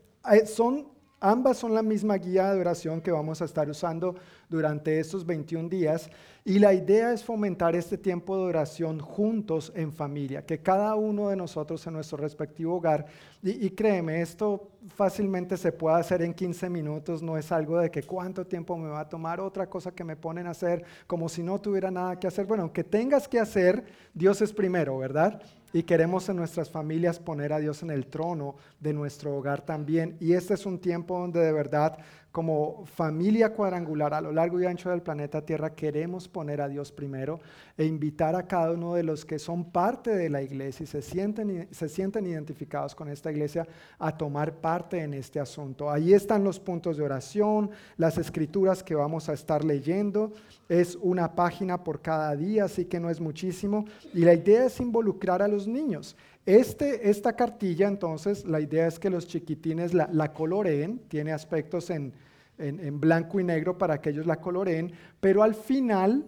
son 0.45 0.97
Ambas 1.21 1.57
son 1.57 1.73
la 1.73 1.83
misma 1.83 2.17
guía 2.17 2.53
de 2.53 2.61
oración 2.61 3.01
que 3.01 3.11
vamos 3.11 3.41
a 3.41 3.47
estar 3.47 3.69
usando 3.71 4.17
durante 4.49 5.01
estos 5.01 5.25
21 5.27 5.69
días 5.69 6.11
y 6.49 6.61
la 6.61 6.73
idea 6.73 7.13
es 7.13 7.25
fomentar 7.25 7.75
este 7.75 7.99
tiempo 7.99 8.37
de 8.37 8.45
oración 8.45 9.01
juntos 9.01 9.73
en 9.75 9.93
familia, 9.93 10.47
que 10.47 10.61
cada 10.61 10.95
uno 10.95 11.29
de 11.29 11.35
nosotros 11.35 11.85
en 11.89 11.95
nuestro 11.95 12.19
respectivo 12.19 12.77
hogar, 12.77 13.07
y, 13.43 13.71
créeme, 13.71 14.23
esto 14.23 14.71
fácilmente 14.95 15.57
se 15.57 15.73
puede 15.73 15.97
hacer 15.97 16.23
en 16.23 16.33
15 16.33 16.71
minutos, 16.71 17.21
no 17.21 17.37
es 17.37 17.51
algo 17.51 17.79
de 17.79 17.91
que 17.91 18.05
cuánto 18.05 18.47
tiempo 18.47 18.77
me 18.77 18.89
va 18.89 19.01
a 19.01 19.09
tomar, 19.09 19.41
otra 19.41 19.69
cosa 19.69 19.91
que 19.91 20.05
me 20.05 20.15
ponen 20.15 20.47
a 20.47 20.51
hacer 20.51 20.85
como 21.09 21.29
si 21.29 21.43
no 21.43 21.61
tuviera 21.61 21.91
nada 21.91 22.19
que 22.19 22.29
hacer. 22.29 22.47
Bueno, 22.47 22.63
aunque 22.63 22.85
tengas 22.85 23.27
que 23.27 23.41
hacer, 23.41 23.85
Dios 24.15 24.41
es 24.41 24.53
primero, 24.53 24.99
¿verdad? 24.99 25.43
Y 25.73 25.83
queremos 25.83 26.29
en 26.29 26.37
nuestras 26.37 26.71
familias 26.71 27.19
poner 27.19 27.53
a 27.53 27.59
Dios 27.59 27.83
en 27.83 27.91
el 27.91 28.07
trono 28.07 28.57
de 28.81 28.93
nuestro 28.93 29.37
hogar 29.37 29.63
también. 29.63 30.17
Y 30.21 30.33
este 30.33 30.55
es 30.55 30.65
un 30.65 30.79
tiempo 30.79 31.19
donde 31.19 31.41
de 31.41 31.53
verdad 31.53 31.99
como 32.37 32.85
familia 32.85 33.55
cuadrangular 33.55 34.13
a 34.13 34.21
lo 34.21 34.31
largo 34.31 34.61
y 34.61 34.67
ancho 34.67 34.91
del 34.91 35.01
planeta 35.01 35.41
Tierra 35.41 35.75
queremos 35.75 36.29
poner 36.29 36.61
a 36.61 36.69
Dios 36.69 36.93
primero 36.93 37.41
e 37.79 37.87
invitar 37.87 38.37
a 38.37 38.47
cada 38.47 38.73
uno 38.73 38.93
de 38.93 39.05
los 39.05 39.25
que 39.25 39.39
son 39.39 39.65
parte 39.65 40.11
de 40.15 40.29
la 40.29 40.43
iglesia 40.43 40.85
y 40.85 40.87
se 40.87 41.01
sienten, 41.01 41.67
se 41.71 41.89
sienten 41.89 42.27
identificados 42.27 42.95
con 42.95 43.09
esta 43.09 43.33
iglesia 43.33 43.67
a 43.99 44.15
tomar 44.19 44.57
parte 44.57 45.03
en 45.03 45.15
este 45.15 45.41
asunto. 45.41 45.91
Ahí 45.91 46.13
están 46.13 46.45
los 46.45 46.61
puntos 46.61 46.99
de 46.99 47.05
oración, 47.05 47.71
las 47.97 48.19
escrituras 48.19 48.83
que 48.83 48.95
vamos 48.95 49.31
a 49.31 49.33
estar 49.33 49.65
leyendo. 49.65 50.31
Es 50.69 50.99
una 51.01 51.35
página 51.35 51.83
por 51.83 52.03
cada 52.03 52.37
día, 52.37 52.65
así 52.65 52.85
que 52.85 53.01
no 53.01 53.09
es 53.09 53.19
muchísimo. 53.19 53.87
Y 54.13 54.27
la 54.27 54.35
idea 54.35 54.67
es 54.67 54.79
involucrar 54.79 55.41
a 55.41 55.49
los 55.49 55.67
niños. 55.67 56.15
Este, 56.45 57.09
esta 57.09 57.35
cartilla, 57.35 57.89
entonces, 57.89 58.45
la 58.45 58.61
idea 58.61 58.87
es 58.87 58.99
que 58.99 59.11
los 59.11 59.27
chiquitines 59.27 59.95
la, 59.95 60.09
la 60.13 60.33
coloreen, 60.35 61.01
tiene 61.09 61.33
aspectos 61.33 61.91
en, 61.91 62.13
en, 62.59 63.01
blanco 63.01 63.41
y 63.41 63.45
negro 63.45 63.77
para 63.79 64.01
que 64.01 64.11
ellos 64.11 64.27
la 64.27 64.41
coloreen, 64.41 64.93
pero 65.21 65.43
al 65.43 65.55
final 65.55 66.27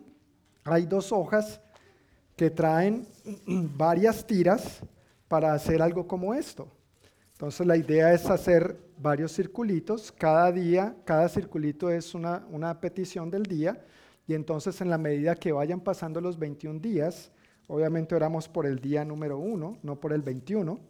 hay 0.64 0.87
dos 0.87 1.12
hojas 1.12 1.61
que 2.37 2.51
traen 2.51 3.07
varias 3.47 4.26
tiras 4.26 4.81
para 5.26 5.53
hacer 5.53 5.83
algo 5.83 6.07
como 6.07 6.35
esto. 6.35 6.68
Entonces 7.33 7.66
la 7.66 7.76
idea 7.76 8.12
es 8.12 8.29
hacer 8.29 8.79
varios 8.99 9.33
circulitos, 9.33 10.11
cada 10.11 10.51
día, 10.51 10.97
cada 11.05 11.29
circulito 11.29 11.89
es 11.91 12.14
una, 12.14 12.45
una 12.51 12.81
petición 12.81 13.31
del 13.31 13.45
día, 13.45 13.85
y 14.26 14.35
entonces 14.35 14.81
en 14.81 14.91
la 14.91 14.99
medida 14.99 15.35
que 15.37 15.53
vayan 15.53 15.81
pasando 15.81 16.20
los 16.20 16.39
21 16.39 16.81
días, 16.81 17.31
obviamente 17.68 18.14
oramos 18.14 18.49
por 18.49 18.66
el 18.66 18.81
día 18.81 19.05
número 19.05 19.39
uno, 19.39 19.79
no 19.83 20.01
por 20.01 20.12
el 20.12 20.22
21, 20.22 20.81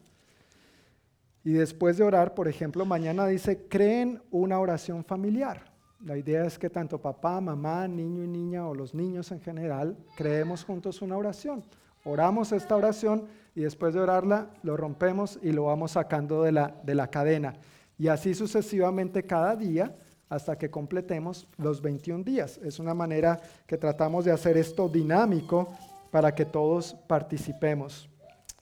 y 1.48 1.52
después 1.52 1.96
de 1.96 2.04
orar, 2.04 2.34
por 2.34 2.46
ejemplo, 2.46 2.84
mañana 2.84 3.26
dice, 3.26 3.68
creen 3.70 4.20
una 4.30 4.60
oración 4.60 5.02
familiar. 5.02 5.64
La 6.04 6.18
idea 6.18 6.44
es 6.44 6.58
que 6.58 6.68
tanto 6.68 7.00
papá, 7.00 7.40
mamá, 7.40 7.88
niño 7.88 8.22
y 8.22 8.28
niña 8.28 8.68
o 8.68 8.74
los 8.74 8.92
niños 8.92 9.32
en 9.32 9.40
general 9.40 9.96
creemos 10.14 10.62
juntos 10.62 11.00
una 11.00 11.16
oración. 11.16 11.64
Oramos 12.04 12.52
esta 12.52 12.76
oración 12.76 13.28
y 13.54 13.62
después 13.62 13.94
de 13.94 14.00
orarla 14.00 14.50
lo 14.62 14.76
rompemos 14.76 15.38
y 15.40 15.52
lo 15.52 15.64
vamos 15.64 15.92
sacando 15.92 16.42
de 16.42 16.52
la, 16.52 16.74
de 16.82 16.94
la 16.94 17.08
cadena. 17.08 17.54
Y 17.96 18.08
así 18.08 18.34
sucesivamente 18.34 19.22
cada 19.22 19.56
día 19.56 19.96
hasta 20.28 20.58
que 20.58 20.70
completemos 20.70 21.48
los 21.56 21.80
21 21.80 22.24
días. 22.24 22.60
Es 22.62 22.78
una 22.78 22.92
manera 22.92 23.40
que 23.66 23.78
tratamos 23.78 24.26
de 24.26 24.32
hacer 24.32 24.58
esto 24.58 24.86
dinámico 24.86 25.66
para 26.10 26.34
que 26.34 26.44
todos 26.44 26.92
participemos. 27.06 28.10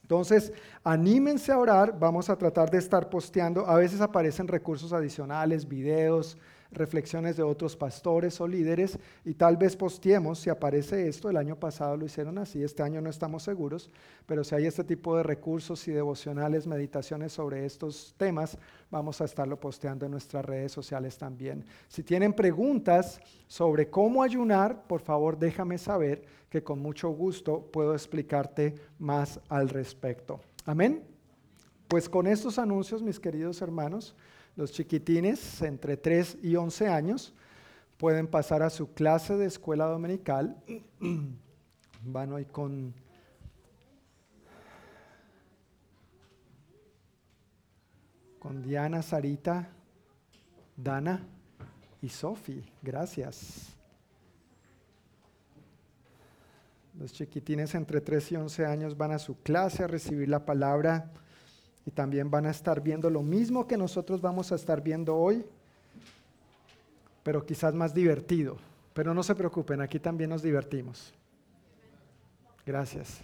Entonces, 0.07 0.53
anímense 0.85 1.51
a 1.51 1.57
orar, 1.57 1.99
vamos 1.99 2.29
a 2.29 2.37
tratar 2.37 2.71
de 2.71 2.77
estar 2.77 3.09
posteando, 3.09 3.67
a 3.67 3.75
veces 3.75 3.99
aparecen 3.99 4.47
recursos 4.47 4.93
adicionales, 4.93 5.67
videos, 5.67 6.37
reflexiones 6.71 7.37
de 7.37 7.43
otros 7.43 7.75
pastores 7.75 8.39
o 8.41 8.47
líderes 8.47 8.99
y 9.25 9.33
tal 9.33 9.57
vez 9.57 9.75
posteemos 9.75 10.39
si 10.39 10.49
aparece 10.49 11.07
esto, 11.07 11.29
el 11.29 11.37
año 11.37 11.55
pasado 11.55 11.97
lo 11.97 12.05
hicieron 12.05 12.37
así, 12.37 12.63
este 12.63 12.83
año 12.83 13.01
no 13.01 13.09
estamos 13.09 13.43
seguros, 13.43 13.89
pero 14.25 14.43
si 14.43 14.55
hay 14.55 14.65
este 14.65 14.83
tipo 14.83 15.15
de 15.15 15.23
recursos 15.23 15.87
y 15.87 15.91
devocionales, 15.91 16.67
meditaciones 16.67 17.33
sobre 17.33 17.65
estos 17.65 18.13
temas, 18.17 18.57
vamos 18.89 19.21
a 19.21 19.25
estarlo 19.25 19.59
posteando 19.59 20.05
en 20.05 20.11
nuestras 20.11 20.45
redes 20.45 20.71
sociales 20.71 21.17
también. 21.17 21.65
Si 21.87 22.03
tienen 22.03 22.33
preguntas 22.33 23.19
sobre 23.47 23.89
cómo 23.89 24.23
ayunar, 24.23 24.83
por 24.87 25.01
favor 25.01 25.37
déjame 25.37 25.77
saber 25.77 26.23
que 26.49 26.63
con 26.63 26.79
mucho 26.79 27.09
gusto 27.09 27.61
puedo 27.71 27.93
explicarte 27.93 28.75
más 28.99 29.39
al 29.49 29.69
respecto. 29.69 30.39
Amén. 30.65 31.03
Pues 31.87 32.09
con 32.09 32.27
estos 32.27 32.59
anuncios, 32.59 33.01
mis 33.01 33.19
queridos 33.19 33.61
hermanos, 33.61 34.15
los 34.57 34.71
chiquitines 34.71 35.61
entre 35.61 35.95
3 35.95 36.39
y 36.41 36.55
11 36.55 36.87
años 36.87 37.33
pueden 37.97 38.27
pasar 38.27 38.63
a 38.63 38.71
su 38.71 38.91
clase 38.91 39.37
de 39.37 39.45
escuela 39.45 39.85
dominical. 39.85 40.57
Van 42.03 42.33
hoy 42.33 42.45
con 42.45 42.93
con 48.39 48.63
Diana, 48.63 49.01
Sarita, 49.01 49.69
Dana 50.75 51.21
y 52.01 52.09
Sofi. 52.09 52.63
Gracias. 52.81 53.75
Los 56.97 57.13
chiquitines 57.13 57.75
entre 57.75 58.01
3 58.01 58.31
y 58.31 58.35
11 58.37 58.65
años 58.65 58.97
van 58.97 59.11
a 59.11 59.19
su 59.19 59.39
clase 59.41 59.83
a 59.83 59.87
recibir 59.87 60.29
la 60.29 60.45
palabra 60.45 61.11
y 61.87 61.91
también 61.91 62.29
van 62.29 62.45
a 62.45 62.51
estar 62.51 62.81
viendo 62.81 63.09
lo 63.09 63.23
mismo 63.23 63.65
que 63.65 63.77
nosotros 63.77 64.19
vamos 64.19 64.51
a 64.51 64.55
estar 64.55 64.83
viendo 64.83 65.15
hoy, 65.15 65.45
pero 67.23 67.45
quizás 67.45 67.73
más 67.73 67.93
divertido. 67.93 68.57
Pero 68.93 69.13
no 69.13 69.23
se 69.23 69.33
preocupen, 69.35 69.79
aquí 69.79 69.97
también 69.97 70.29
nos 70.29 70.41
divertimos. 70.41 71.13
Gracias. 72.65 73.19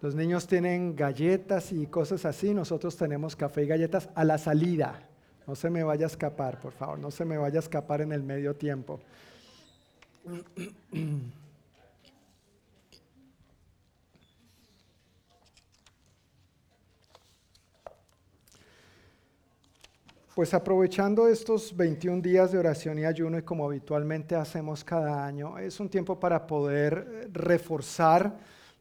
Los 0.00 0.14
niños 0.14 0.46
tienen 0.46 0.94
galletas 0.94 1.72
y 1.72 1.88
cosas 1.88 2.24
así, 2.24 2.54
nosotros 2.54 2.96
tenemos 2.96 3.34
café 3.34 3.64
y 3.64 3.66
galletas 3.66 4.08
a 4.14 4.22
la 4.22 4.38
salida. 4.38 5.08
No 5.44 5.56
se 5.56 5.68
me 5.68 5.82
vaya 5.82 6.06
a 6.06 6.08
escapar, 6.08 6.60
por 6.60 6.74
favor, 6.74 7.00
no 7.00 7.10
se 7.10 7.24
me 7.24 7.38
vaya 7.38 7.56
a 7.58 7.62
escapar 7.62 8.02
en 8.02 8.12
el 8.12 8.22
medio 8.22 8.54
tiempo. 8.54 9.00
Pues 20.34 20.52
aprovechando 20.52 21.28
estos 21.28 21.76
21 21.76 22.20
días 22.20 22.50
de 22.50 22.58
oración 22.58 22.98
y 22.98 23.04
ayuno 23.04 23.38
y 23.38 23.42
como 23.42 23.66
habitualmente 23.66 24.34
hacemos 24.34 24.82
cada 24.82 25.24
año, 25.24 25.58
es 25.58 25.78
un 25.78 25.88
tiempo 25.88 26.18
para 26.18 26.44
poder 26.44 27.30
reforzar 27.32 28.36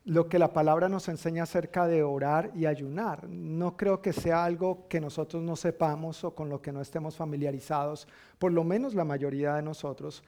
lo 0.05 0.27
que 0.27 0.39
la 0.39 0.51
palabra 0.51 0.89
nos 0.89 1.07
enseña 1.09 1.43
acerca 1.43 1.85
de 1.85 2.01
orar 2.01 2.49
y 2.55 2.65
ayunar. 2.65 3.29
No 3.29 3.77
creo 3.77 4.01
que 4.01 4.13
sea 4.13 4.43
algo 4.43 4.87
que 4.87 4.99
nosotros 4.99 5.43
no 5.43 5.55
sepamos 5.55 6.23
o 6.23 6.33
con 6.33 6.49
lo 6.49 6.59
que 6.59 6.71
no 6.71 6.81
estemos 6.81 7.15
familiarizados, 7.15 8.07
por 8.39 8.51
lo 8.51 8.63
menos 8.63 8.95
la 8.95 9.05
mayoría 9.05 9.53
de 9.53 9.61
nosotros, 9.61 10.23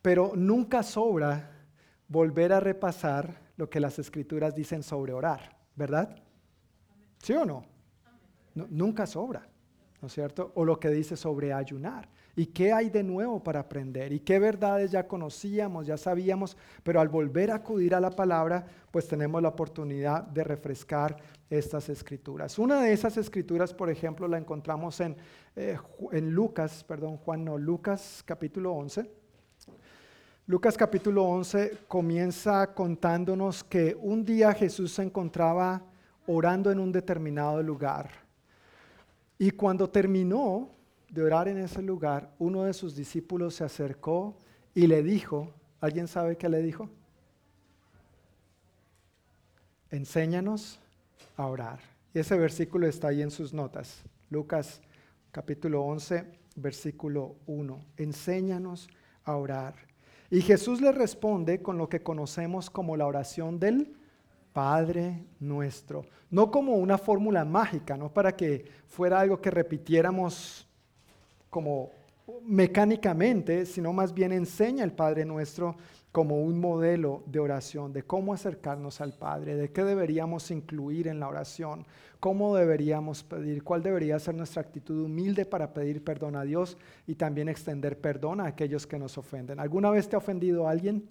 pero 0.00 0.30
nunca 0.36 0.84
sobra 0.84 1.50
volver 2.06 2.52
a 2.52 2.60
repasar 2.60 3.40
lo 3.56 3.68
que 3.68 3.80
las 3.80 3.98
escrituras 3.98 4.54
dicen 4.54 4.84
sobre 4.84 5.12
orar, 5.12 5.56
¿verdad? 5.74 6.14
¿Sí 7.20 7.32
o 7.32 7.44
no? 7.44 7.64
nunca 8.54 9.06
sobra, 9.06 9.46
¿no 10.00 10.06
es 10.06 10.14
cierto? 10.14 10.52
O 10.54 10.64
lo 10.64 10.78
que 10.78 10.90
dice 10.90 11.16
sobre 11.16 11.52
ayunar. 11.52 12.08
¿Y 12.36 12.46
qué 12.46 12.72
hay 12.72 12.88
de 12.88 13.02
nuevo 13.02 13.42
para 13.42 13.58
aprender? 13.58 14.12
¿Y 14.12 14.20
qué 14.20 14.38
verdades 14.38 14.92
ya 14.92 15.08
conocíamos, 15.08 15.88
ya 15.88 15.96
sabíamos? 15.96 16.56
Pero 16.84 17.00
al 17.00 17.08
volver 17.08 17.50
a 17.50 17.56
acudir 17.56 17.96
a 17.96 18.00
la 18.00 18.10
palabra, 18.10 18.64
pues 18.92 19.08
tenemos 19.08 19.42
la 19.42 19.48
oportunidad 19.48 20.22
de 20.22 20.44
refrescar 20.44 21.16
estas 21.50 21.88
escrituras. 21.88 22.56
Una 22.60 22.80
de 22.80 22.92
esas 22.92 23.16
escrituras, 23.16 23.74
por 23.74 23.90
ejemplo, 23.90 24.28
la 24.28 24.38
encontramos 24.38 25.00
en, 25.00 25.16
eh, 25.56 25.76
en 26.12 26.30
Lucas, 26.30 26.84
perdón, 26.84 27.16
Juan, 27.16 27.44
no, 27.44 27.58
Lucas 27.58 28.22
capítulo 28.24 28.72
11. 28.74 29.10
Lucas 30.46 30.76
capítulo 30.76 31.24
11 31.24 31.78
comienza 31.88 32.72
contándonos 32.72 33.64
que 33.64 33.96
un 34.00 34.24
día 34.24 34.54
Jesús 34.54 34.92
se 34.92 35.02
encontraba 35.02 35.82
orando 36.28 36.70
en 36.70 36.78
un 36.78 36.92
determinado 36.92 37.60
lugar. 37.62 38.27
Y 39.38 39.52
cuando 39.52 39.88
terminó, 39.88 40.70
de 41.10 41.22
orar 41.22 41.48
en 41.48 41.58
ese 41.58 41.80
lugar, 41.82 42.30
uno 42.38 42.64
de 42.64 42.74
sus 42.74 42.94
discípulos 42.94 43.54
se 43.54 43.64
acercó 43.64 44.36
y 44.74 44.86
le 44.86 45.02
dijo, 45.02 45.54
¿alguien 45.80 46.06
sabe 46.06 46.36
qué 46.36 46.48
le 46.48 46.62
dijo? 46.62 46.90
Enséñanos 49.90 50.78
a 51.36 51.46
orar. 51.46 51.80
Y 52.12 52.18
ese 52.18 52.36
versículo 52.36 52.86
está 52.86 53.08
ahí 53.08 53.22
en 53.22 53.30
sus 53.30 53.54
notas. 53.54 54.02
Lucas 54.28 54.82
capítulo 55.32 55.82
11, 55.82 56.26
versículo 56.56 57.36
1. 57.46 57.80
Enséñanos 57.96 58.88
a 59.24 59.36
orar. 59.36 59.74
Y 60.30 60.42
Jesús 60.42 60.82
le 60.82 60.92
responde 60.92 61.62
con 61.62 61.78
lo 61.78 61.88
que 61.88 62.02
conocemos 62.02 62.68
como 62.68 62.96
la 62.96 63.06
oración 63.06 63.58
del 63.58 63.94
Padre 64.58 65.22
nuestro. 65.38 66.04
No 66.32 66.50
como 66.50 66.74
una 66.74 66.98
fórmula 66.98 67.44
mágica, 67.44 67.96
no 67.96 68.12
para 68.12 68.34
que 68.34 68.64
fuera 68.88 69.20
algo 69.20 69.40
que 69.40 69.52
repitiéramos 69.52 70.66
como 71.48 71.92
mecánicamente, 72.42 73.64
sino 73.66 73.92
más 73.92 74.12
bien 74.12 74.32
enseña 74.32 74.82
el 74.82 74.90
Padre 74.90 75.24
nuestro 75.24 75.76
como 76.10 76.42
un 76.42 76.58
modelo 76.58 77.22
de 77.26 77.38
oración, 77.38 77.92
de 77.92 78.02
cómo 78.02 78.34
acercarnos 78.34 79.00
al 79.00 79.12
Padre, 79.12 79.54
de 79.54 79.70
qué 79.70 79.84
deberíamos 79.84 80.50
incluir 80.50 81.06
en 81.06 81.20
la 81.20 81.28
oración, 81.28 81.86
cómo 82.18 82.56
deberíamos 82.56 83.22
pedir, 83.22 83.62
cuál 83.62 83.84
debería 83.84 84.18
ser 84.18 84.34
nuestra 84.34 84.62
actitud 84.62 85.04
humilde 85.04 85.46
para 85.46 85.72
pedir 85.72 86.02
perdón 86.02 86.34
a 86.34 86.42
Dios 86.42 86.76
y 87.06 87.14
también 87.14 87.48
extender 87.48 88.00
perdón 88.00 88.40
a 88.40 88.46
aquellos 88.46 88.88
que 88.88 88.98
nos 88.98 89.18
ofenden. 89.18 89.60
¿Alguna 89.60 89.90
vez 89.90 90.08
te 90.08 90.16
ha 90.16 90.18
ofendido 90.18 90.66
a 90.66 90.72
alguien? 90.72 91.08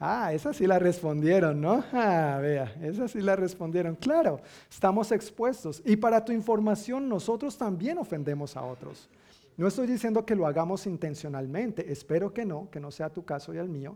Ah, 0.00 0.32
esa 0.32 0.52
sí 0.52 0.66
la 0.66 0.78
respondieron, 0.78 1.60
¿no? 1.60 1.84
Ah, 1.92 2.38
vea, 2.40 2.72
esa 2.82 3.08
sí 3.08 3.20
la 3.20 3.34
respondieron. 3.34 3.96
Claro, 3.96 4.40
estamos 4.70 5.10
expuestos. 5.10 5.82
Y 5.84 5.96
para 5.96 6.24
tu 6.24 6.32
información, 6.32 7.08
nosotros 7.08 7.58
también 7.58 7.98
ofendemos 7.98 8.56
a 8.56 8.62
otros. 8.62 9.08
No 9.56 9.66
estoy 9.66 9.88
diciendo 9.88 10.24
que 10.24 10.36
lo 10.36 10.46
hagamos 10.46 10.86
intencionalmente, 10.86 11.90
espero 11.90 12.32
que 12.32 12.44
no, 12.44 12.70
que 12.70 12.78
no 12.78 12.92
sea 12.92 13.10
tu 13.10 13.24
caso 13.24 13.52
y 13.52 13.58
el 13.58 13.68
mío, 13.68 13.92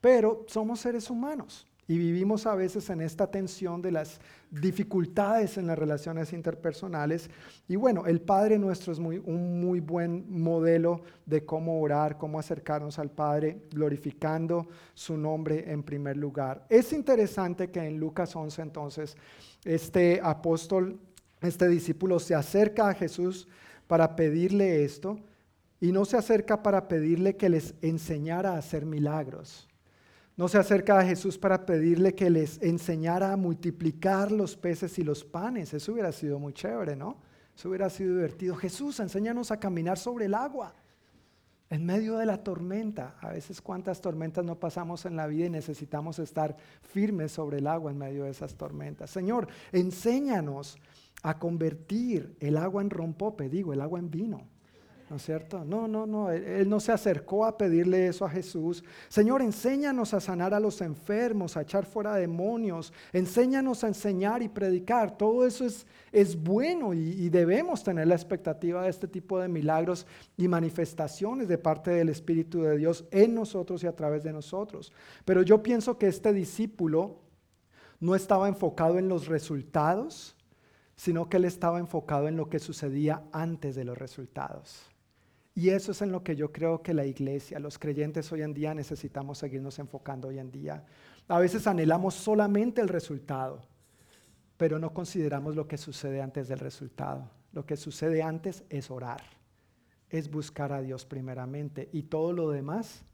pero 0.00 0.44
somos 0.48 0.80
seres 0.80 1.08
humanos. 1.08 1.68
Y 1.86 1.98
vivimos 1.98 2.46
a 2.46 2.54
veces 2.54 2.88
en 2.88 3.02
esta 3.02 3.30
tensión 3.30 3.82
de 3.82 3.92
las 3.92 4.18
dificultades 4.50 5.58
en 5.58 5.66
las 5.66 5.78
relaciones 5.78 6.32
interpersonales. 6.32 7.28
Y 7.68 7.76
bueno, 7.76 8.06
el 8.06 8.20
Padre 8.20 8.58
nuestro 8.58 8.92
es 8.92 8.98
muy, 8.98 9.20
un 9.24 9.60
muy 9.60 9.80
buen 9.80 10.24
modelo 10.30 11.02
de 11.26 11.44
cómo 11.44 11.80
orar, 11.80 12.16
cómo 12.16 12.38
acercarnos 12.38 12.98
al 12.98 13.10
Padre, 13.10 13.62
glorificando 13.70 14.66
su 14.94 15.18
nombre 15.18 15.70
en 15.70 15.82
primer 15.82 16.16
lugar. 16.16 16.64
Es 16.70 16.92
interesante 16.92 17.70
que 17.70 17.80
en 17.80 17.98
Lucas 17.98 18.34
11 18.34 18.62
entonces 18.62 19.16
este 19.64 20.20
apóstol, 20.22 20.98
este 21.42 21.68
discípulo 21.68 22.18
se 22.18 22.34
acerca 22.34 22.88
a 22.88 22.94
Jesús 22.94 23.46
para 23.86 24.16
pedirle 24.16 24.84
esto 24.84 25.18
y 25.80 25.92
no 25.92 26.06
se 26.06 26.16
acerca 26.16 26.62
para 26.62 26.88
pedirle 26.88 27.36
que 27.36 27.50
les 27.50 27.74
enseñara 27.82 28.52
a 28.52 28.58
hacer 28.58 28.86
milagros 28.86 29.68
no 30.36 30.48
se 30.48 30.58
acerca 30.58 30.98
a 30.98 31.04
Jesús 31.04 31.38
para 31.38 31.64
pedirle 31.64 32.14
que 32.14 32.28
les 32.28 32.60
enseñara 32.60 33.32
a 33.32 33.36
multiplicar 33.36 34.32
los 34.32 34.56
peces 34.56 34.98
y 34.98 35.04
los 35.04 35.24
panes. 35.24 35.72
Eso 35.74 35.92
hubiera 35.92 36.10
sido 36.10 36.38
muy 36.38 36.52
chévere, 36.52 36.96
¿no? 36.96 37.18
Eso 37.56 37.68
hubiera 37.68 37.88
sido 37.88 38.16
divertido. 38.16 38.56
Jesús, 38.56 38.98
enséñanos 38.98 39.52
a 39.52 39.60
caminar 39.60 39.96
sobre 39.96 40.24
el 40.24 40.34
agua 40.34 40.74
en 41.70 41.86
medio 41.86 42.18
de 42.18 42.26
la 42.26 42.42
tormenta. 42.42 43.16
A 43.20 43.30
veces 43.30 43.60
cuántas 43.60 44.00
tormentas 44.00 44.44
no 44.44 44.58
pasamos 44.58 45.06
en 45.06 45.16
la 45.16 45.28
vida 45.28 45.46
y 45.46 45.50
necesitamos 45.50 46.18
estar 46.18 46.56
firmes 46.82 47.30
sobre 47.30 47.58
el 47.58 47.68
agua 47.68 47.92
en 47.92 47.98
medio 47.98 48.24
de 48.24 48.30
esas 48.30 48.56
tormentas. 48.56 49.10
Señor, 49.10 49.46
enséñanos 49.70 50.78
a 51.22 51.38
convertir 51.38 52.36
el 52.40 52.56
agua 52.56 52.82
en 52.82 52.90
rompope, 52.90 53.48
digo, 53.48 53.72
el 53.72 53.80
agua 53.80 54.00
en 54.00 54.10
vino. 54.10 54.53
¿No 55.14 55.18
es 55.18 55.26
cierto? 55.26 55.64
No, 55.64 55.86
no, 55.86 56.08
no. 56.08 56.32
Él, 56.32 56.68
no 56.68 56.80
se 56.80 56.90
acercó 56.90 57.44
a 57.44 57.56
pedirle 57.56 58.08
eso 58.08 58.24
a 58.24 58.28
Jesús. 58.28 58.82
Señor, 59.08 59.42
enséñanos 59.42 60.12
a 60.12 60.18
sanar 60.18 60.52
a 60.52 60.58
los 60.58 60.80
enfermos, 60.80 61.56
a 61.56 61.62
echar 61.62 61.86
fuera 61.86 62.16
demonios. 62.16 62.92
Enséñanos 63.12 63.84
a 63.84 63.86
enseñar 63.86 64.42
y 64.42 64.48
predicar. 64.48 65.16
Todo 65.16 65.46
eso 65.46 65.66
es, 65.66 65.86
es 66.10 66.34
bueno 66.34 66.92
y, 66.92 67.10
y 67.10 67.28
debemos 67.28 67.84
tener 67.84 68.08
la 68.08 68.16
expectativa 68.16 68.82
de 68.82 68.88
este 68.88 69.06
tipo 69.06 69.38
de 69.38 69.46
milagros 69.46 70.04
y 70.36 70.48
manifestaciones 70.48 71.46
de 71.46 71.58
parte 71.58 71.92
del 71.92 72.08
Espíritu 72.08 72.62
de 72.62 72.76
Dios 72.76 73.04
en 73.12 73.36
nosotros 73.36 73.84
y 73.84 73.86
a 73.86 73.94
través 73.94 74.24
de 74.24 74.32
nosotros. 74.32 74.92
Pero 75.24 75.42
yo 75.42 75.62
pienso 75.62 75.96
que 75.96 76.08
este 76.08 76.32
discípulo 76.32 77.20
no 78.00 78.16
estaba 78.16 78.48
enfocado 78.48 78.98
en 78.98 79.08
los 79.08 79.28
resultados, 79.28 80.34
sino 80.96 81.28
que 81.28 81.36
él 81.36 81.44
estaba 81.44 81.78
enfocado 81.78 82.26
en 82.26 82.36
lo 82.36 82.50
que 82.50 82.58
sucedía 82.58 83.22
antes 83.30 83.76
de 83.76 83.84
los 83.84 83.96
resultados. 83.96 84.90
Y 85.54 85.70
eso 85.70 85.92
es 85.92 86.02
en 86.02 86.10
lo 86.10 86.24
que 86.24 86.34
yo 86.34 86.52
creo 86.52 86.82
que 86.82 86.92
la 86.92 87.06
iglesia, 87.06 87.60
los 87.60 87.78
creyentes 87.78 88.30
hoy 88.32 88.42
en 88.42 88.54
día 88.54 88.74
necesitamos 88.74 89.38
seguirnos 89.38 89.78
enfocando 89.78 90.28
hoy 90.28 90.38
en 90.40 90.50
día. 90.50 90.84
A 91.28 91.38
veces 91.38 91.66
anhelamos 91.68 92.14
solamente 92.14 92.80
el 92.80 92.88
resultado, 92.88 93.62
pero 94.56 94.80
no 94.80 94.92
consideramos 94.92 95.54
lo 95.54 95.68
que 95.68 95.78
sucede 95.78 96.20
antes 96.20 96.48
del 96.48 96.58
resultado. 96.58 97.30
Lo 97.52 97.64
que 97.64 97.76
sucede 97.76 98.20
antes 98.20 98.64
es 98.68 98.90
orar, 98.90 99.22
es 100.10 100.28
buscar 100.28 100.72
a 100.72 100.82
Dios 100.82 101.06
primeramente 101.06 101.88
y 101.92 102.02
todo 102.02 102.32
lo 102.32 102.50
demás 102.50 103.04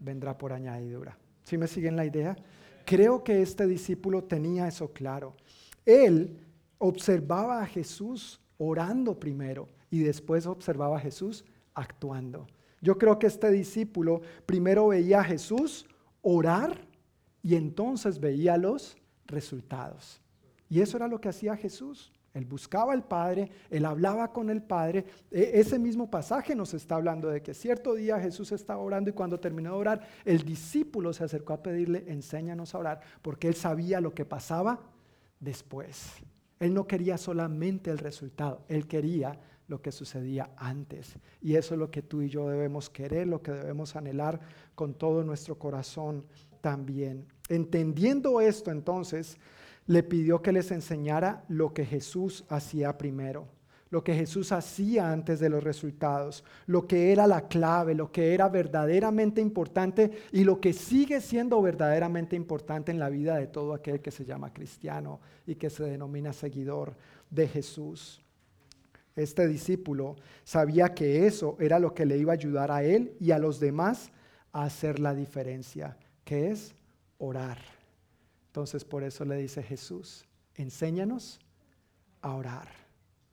vendrá 0.00 0.36
por 0.36 0.52
añadidura. 0.52 1.16
¿Sí 1.44 1.56
me 1.56 1.66
siguen 1.66 1.96
la 1.96 2.04
idea? 2.04 2.36
Creo 2.84 3.24
que 3.24 3.40
este 3.40 3.66
discípulo 3.66 4.24
tenía 4.24 4.68
eso 4.68 4.92
claro. 4.92 5.34
Él 5.86 6.38
observaba 6.76 7.62
a 7.62 7.66
Jesús 7.66 8.38
orando 8.58 9.18
primero 9.18 9.66
y 9.90 10.00
después 10.00 10.46
observaba 10.46 10.98
a 10.98 11.00
Jesús 11.00 11.44
actuando. 11.74 12.46
Yo 12.80 12.96
creo 12.98 13.18
que 13.18 13.26
este 13.26 13.50
discípulo 13.50 14.22
primero 14.46 14.88
veía 14.88 15.20
a 15.20 15.24
Jesús 15.24 15.86
orar 16.22 16.86
y 17.42 17.54
entonces 17.54 18.18
veía 18.18 18.56
los 18.56 18.96
resultados. 19.26 20.20
Y 20.68 20.80
eso 20.80 20.96
era 20.96 21.08
lo 21.08 21.20
que 21.20 21.28
hacía 21.28 21.56
Jesús. 21.56 22.12
Él 22.32 22.44
buscaba 22.44 22.92
al 22.92 23.04
Padre, 23.04 23.50
él 23.70 23.84
hablaba 23.84 24.32
con 24.32 24.50
el 24.50 24.62
Padre. 24.62 25.04
E, 25.30 25.50
ese 25.54 25.78
mismo 25.78 26.08
pasaje 26.08 26.54
nos 26.54 26.74
está 26.74 26.94
hablando 26.94 27.28
de 27.28 27.42
que 27.42 27.54
cierto 27.54 27.94
día 27.94 28.20
Jesús 28.20 28.52
estaba 28.52 28.80
orando 28.80 29.10
y 29.10 29.14
cuando 29.14 29.40
terminó 29.40 29.70
de 29.72 29.76
orar, 29.76 30.08
el 30.24 30.44
discípulo 30.44 31.12
se 31.12 31.24
acercó 31.24 31.54
a 31.54 31.62
pedirle, 31.62 32.04
enséñanos 32.06 32.74
a 32.74 32.78
orar, 32.78 33.00
porque 33.20 33.48
él 33.48 33.54
sabía 33.54 34.00
lo 34.00 34.14
que 34.14 34.24
pasaba 34.24 34.80
después. 35.40 36.12
Él 36.60 36.72
no 36.72 36.86
quería 36.86 37.18
solamente 37.18 37.90
el 37.90 37.98
resultado, 37.98 38.64
él 38.68 38.86
quería 38.86 39.40
lo 39.70 39.80
que 39.80 39.92
sucedía 39.92 40.50
antes. 40.56 41.14
Y 41.40 41.54
eso 41.54 41.74
es 41.74 41.78
lo 41.78 41.92
que 41.92 42.02
tú 42.02 42.22
y 42.22 42.28
yo 42.28 42.48
debemos 42.48 42.90
querer, 42.90 43.28
lo 43.28 43.40
que 43.40 43.52
debemos 43.52 43.94
anhelar 43.94 44.40
con 44.74 44.94
todo 44.94 45.22
nuestro 45.22 45.58
corazón 45.58 46.26
también. 46.60 47.24
Entendiendo 47.48 48.40
esto 48.40 48.72
entonces, 48.72 49.38
le 49.86 50.02
pidió 50.02 50.42
que 50.42 50.50
les 50.50 50.72
enseñara 50.72 51.44
lo 51.48 51.72
que 51.72 51.86
Jesús 51.86 52.44
hacía 52.48 52.98
primero, 52.98 53.46
lo 53.90 54.02
que 54.02 54.12
Jesús 54.14 54.50
hacía 54.50 55.12
antes 55.12 55.38
de 55.38 55.48
los 55.48 55.62
resultados, 55.62 56.42
lo 56.66 56.88
que 56.88 57.12
era 57.12 57.28
la 57.28 57.46
clave, 57.46 57.94
lo 57.94 58.10
que 58.10 58.34
era 58.34 58.48
verdaderamente 58.48 59.40
importante 59.40 60.10
y 60.32 60.42
lo 60.42 60.60
que 60.60 60.72
sigue 60.72 61.20
siendo 61.20 61.62
verdaderamente 61.62 62.34
importante 62.34 62.90
en 62.90 62.98
la 62.98 63.08
vida 63.08 63.36
de 63.36 63.46
todo 63.46 63.72
aquel 63.72 64.00
que 64.00 64.10
se 64.10 64.24
llama 64.24 64.52
cristiano 64.52 65.20
y 65.46 65.54
que 65.54 65.70
se 65.70 65.84
denomina 65.84 66.32
seguidor 66.32 66.96
de 67.30 67.46
Jesús 67.46 68.20
este 69.16 69.46
discípulo 69.46 70.16
sabía 70.44 70.94
que 70.94 71.26
eso 71.26 71.56
era 71.60 71.78
lo 71.78 71.94
que 71.94 72.06
le 72.06 72.18
iba 72.18 72.32
a 72.32 72.34
ayudar 72.34 72.70
a 72.70 72.82
él 72.82 73.14
y 73.20 73.32
a 73.32 73.38
los 73.38 73.60
demás 73.60 74.10
a 74.52 74.64
hacer 74.64 74.98
la 74.98 75.14
diferencia, 75.14 75.96
que 76.24 76.50
es 76.50 76.74
orar. 77.18 77.58
Entonces 78.46 78.84
por 78.84 79.04
eso 79.04 79.24
le 79.24 79.36
dice 79.36 79.62
Jesús, 79.62 80.24
enséñanos 80.54 81.38
a 82.22 82.34
orar. 82.34 82.68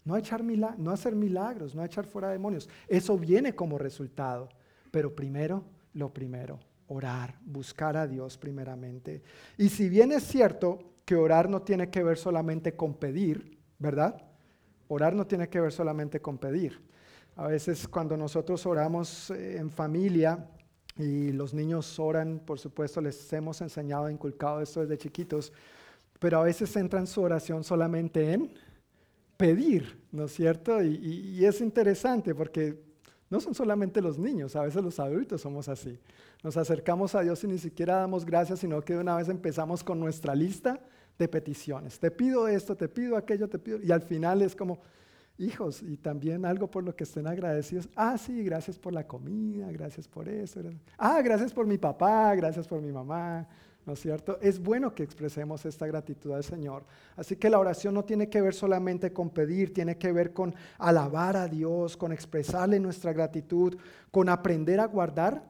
No 0.06 0.16
echar 0.16 0.44
no 0.44 0.92
hacer 0.92 1.16
milagros, 1.16 1.76
no 1.76 1.84
echar 1.84 2.06
fuera 2.06 2.30
demonios. 2.30 2.70
Eso 2.88 3.18
viene 3.18 3.54
como 3.54 3.78
resultado. 3.78 4.48
Pero 4.90 5.14
primero, 5.14 5.66
lo 5.94 6.14
primero, 6.14 6.60
orar, 6.88 7.36
buscar 7.46 7.98
a 7.98 8.08
Dios 8.08 8.38
primeramente. 8.38 9.22
Y 9.58 9.68
si 9.68 9.90
bien 9.90 10.14
es 10.14 10.24
cierto 10.24 10.80
que 11.04 11.16
orar 11.16 11.50
no 11.50 11.62
tiene 11.62 11.90
que 11.90 12.04
ver 12.04 12.18
solamente 12.18 12.76
con 12.76 12.94
pedir, 12.94 13.58
¿verdad? 13.80 14.22
Orar 14.88 15.14
no 15.14 15.28
tiene 15.28 15.50
que 15.50 15.60
ver 15.60 15.72
solamente 15.72 16.22
con 16.22 16.38
pedir. 16.38 16.80
A 17.36 17.48
veces 17.48 17.88
cuando 17.88 18.18
nosotros 18.18 18.66
oramos 18.66 19.30
eh, 19.32 19.58
en 19.58 19.70
familia 19.70 20.50
y 20.98 21.32
los 21.32 21.54
niños 21.54 22.00
oran, 22.00 22.40
por 22.40 22.58
supuesto 22.58 23.00
les 23.02 23.32
hemos 23.34 23.62
enseñado, 23.62 24.10
inculcado 24.10 24.62
esto 24.62 24.82
desde 24.82 24.98
chiquitos, 24.98 25.54
pero 26.20 26.40
a 26.40 26.44
veces 26.44 26.76
entran 26.76 27.06
su 27.06 27.22
oración 27.22 27.64
solamente 27.64 28.34
en 28.34 28.52
pedir, 29.36 30.02
¿no 30.12 30.26
es 30.26 30.34
cierto? 30.34 30.82
Y, 30.82 30.96
y, 30.96 31.46
es 31.46 31.62
interesante 31.62 32.34
porque 32.34 32.82
no 33.30 33.40
son 33.40 33.54
solamente 33.54 34.02
los 34.02 34.18
niños, 34.18 34.56
a 34.56 34.64
veces 34.64 34.84
los 34.84 35.00
adultos 35.00 35.42
somos 35.42 35.70
así. 35.70 36.00
Nos 36.44 36.58
acercamos 36.58 37.14
a 37.14 37.22
Dios 37.22 37.44
y 37.44 37.48
ni 37.48 37.60
siquiera 37.60 37.98
damos 37.98 38.26
gracias, 38.26 38.60
sino 38.60 38.82
que 38.82 38.94
de 38.94 39.00
una 39.00 39.16
vez 39.16 39.30
empezamos 39.30 39.84
con 39.84 40.00
nuestra 40.00 40.34
lista 40.34 40.82
de 41.18 41.28
peticiones. 41.28 42.00
Te 42.00 42.12
pido 42.12 42.48
esto, 42.48 42.76
te 42.76 42.88
pido 42.88 43.18
aquello, 43.18 43.48
te 43.48 43.60
pido. 43.60 43.80
Y 43.82 43.92
al 43.92 44.02
final 44.02 44.42
es 44.42 44.56
como, 44.56 44.80
hijos, 45.38 45.82
y 45.82 45.98
también 45.98 46.46
algo 46.46 46.70
por 46.70 46.84
lo 46.84 46.96
que 46.96 47.04
estén 47.04 47.28
agradecidos. 47.28 47.90
Ah, 47.96 48.18
sí, 48.18 48.44
gracias 48.44 48.78
por 48.78 48.94
la 48.94 49.06
comida, 49.06 49.72
gracias 49.72 50.08
por 50.08 50.30
eso. 50.30 50.62
Ah, 50.98 51.22
gracias 51.22 51.54
por 51.54 51.66
mi 51.66 51.78
papá, 51.78 52.36
gracias 52.36 52.68
por 52.68 52.82
mi 52.82 52.92
mamá. 52.92 53.48
¿No 53.86 53.94
es 53.94 54.02
cierto? 54.02 54.38
Es 54.42 54.60
bueno 54.60 54.94
que 54.94 55.04
expresemos 55.04 55.66
esta 55.66 55.88
gratitud 55.88 56.34
al 56.34 56.44
Señor. 56.44 56.84
Así 57.16 57.38
que 57.38 57.50
la 57.50 57.58
oración 57.58 57.94
no 57.94 58.04
tiene 58.04 58.30
que 58.30 58.42
ver 58.42 58.54
solamente 58.54 59.14
con 59.14 59.30
pedir, 59.30 59.74
tiene 59.74 59.98
que 59.98 60.12
ver 60.12 60.34
con 60.34 60.54
alabar 60.78 61.38
a 61.38 61.48
Dios, 61.48 61.96
con 61.96 62.12
expresarle 62.12 62.82
nuestra 62.82 63.14
gratitud, 63.14 63.78
con 64.12 64.28
aprender 64.28 64.82
a 64.82 64.88
guardar 64.88 65.42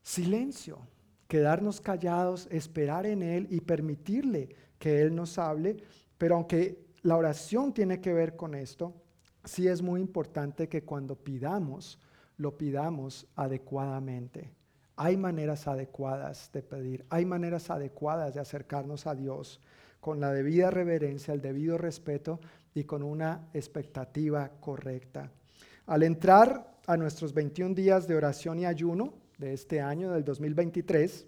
silencio 0.00 0.78
quedarnos 1.32 1.80
callados, 1.80 2.46
esperar 2.50 3.06
en 3.06 3.22
Él 3.22 3.46
y 3.48 3.62
permitirle 3.62 4.54
que 4.78 5.00
Él 5.00 5.14
nos 5.14 5.38
hable. 5.38 5.78
Pero 6.18 6.34
aunque 6.34 6.84
la 7.00 7.16
oración 7.16 7.72
tiene 7.72 8.02
que 8.02 8.12
ver 8.12 8.36
con 8.36 8.54
esto, 8.54 8.92
sí 9.42 9.66
es 9.66 9.80
muy 9.80 10.02
importante 10.02 10.68
que 10.68 10.82
cuando 10.82 11.16
pidamos, 11.16 11.98
lo 12.36 12.58
pidamos 12.58 13.26
adecuadamente. 13.34 14.50
Hay 14.96 15.16
maneras 15.16 15.66
adecuadas 15.66 16.50
de 16.52 16.62
pedir, 16.62 17.06
hay 17.08 17.24
maneras 17.24 17.70
adecuadas 17.70 18.34
de 18.34 18.40
acercarnos 18.40 19.06
a 19.06 19.14
Dios 19.14 19.58
con 20.00 20.20
la 20.20 20.34
debida 20.34 20.70
reverencia, 20.70 21.32
el 21.32 21.40
debido 21.40 21.78
respeto 21.78 22.40
y 22.74 22.84
con 22.84 23.02
una 23.02 23.48
expectativa 23.54 24.50
correcta. 24.60 25.30
Al 25.86 26.02
entrar 26.02 26.76
a 26.86 26.98
nuestros 26.98 27.32
21 27.32 27.74
días 27.74 28.06
de 28.06 28.16
oración 28.16 28.58
y 28.58 28.66
ayuno, 28.66 29.21
de 29.38 29.52
este 29.52 29.80
año, 29.80 30.12
del 30.12 30.24
2023, 30.24 31.26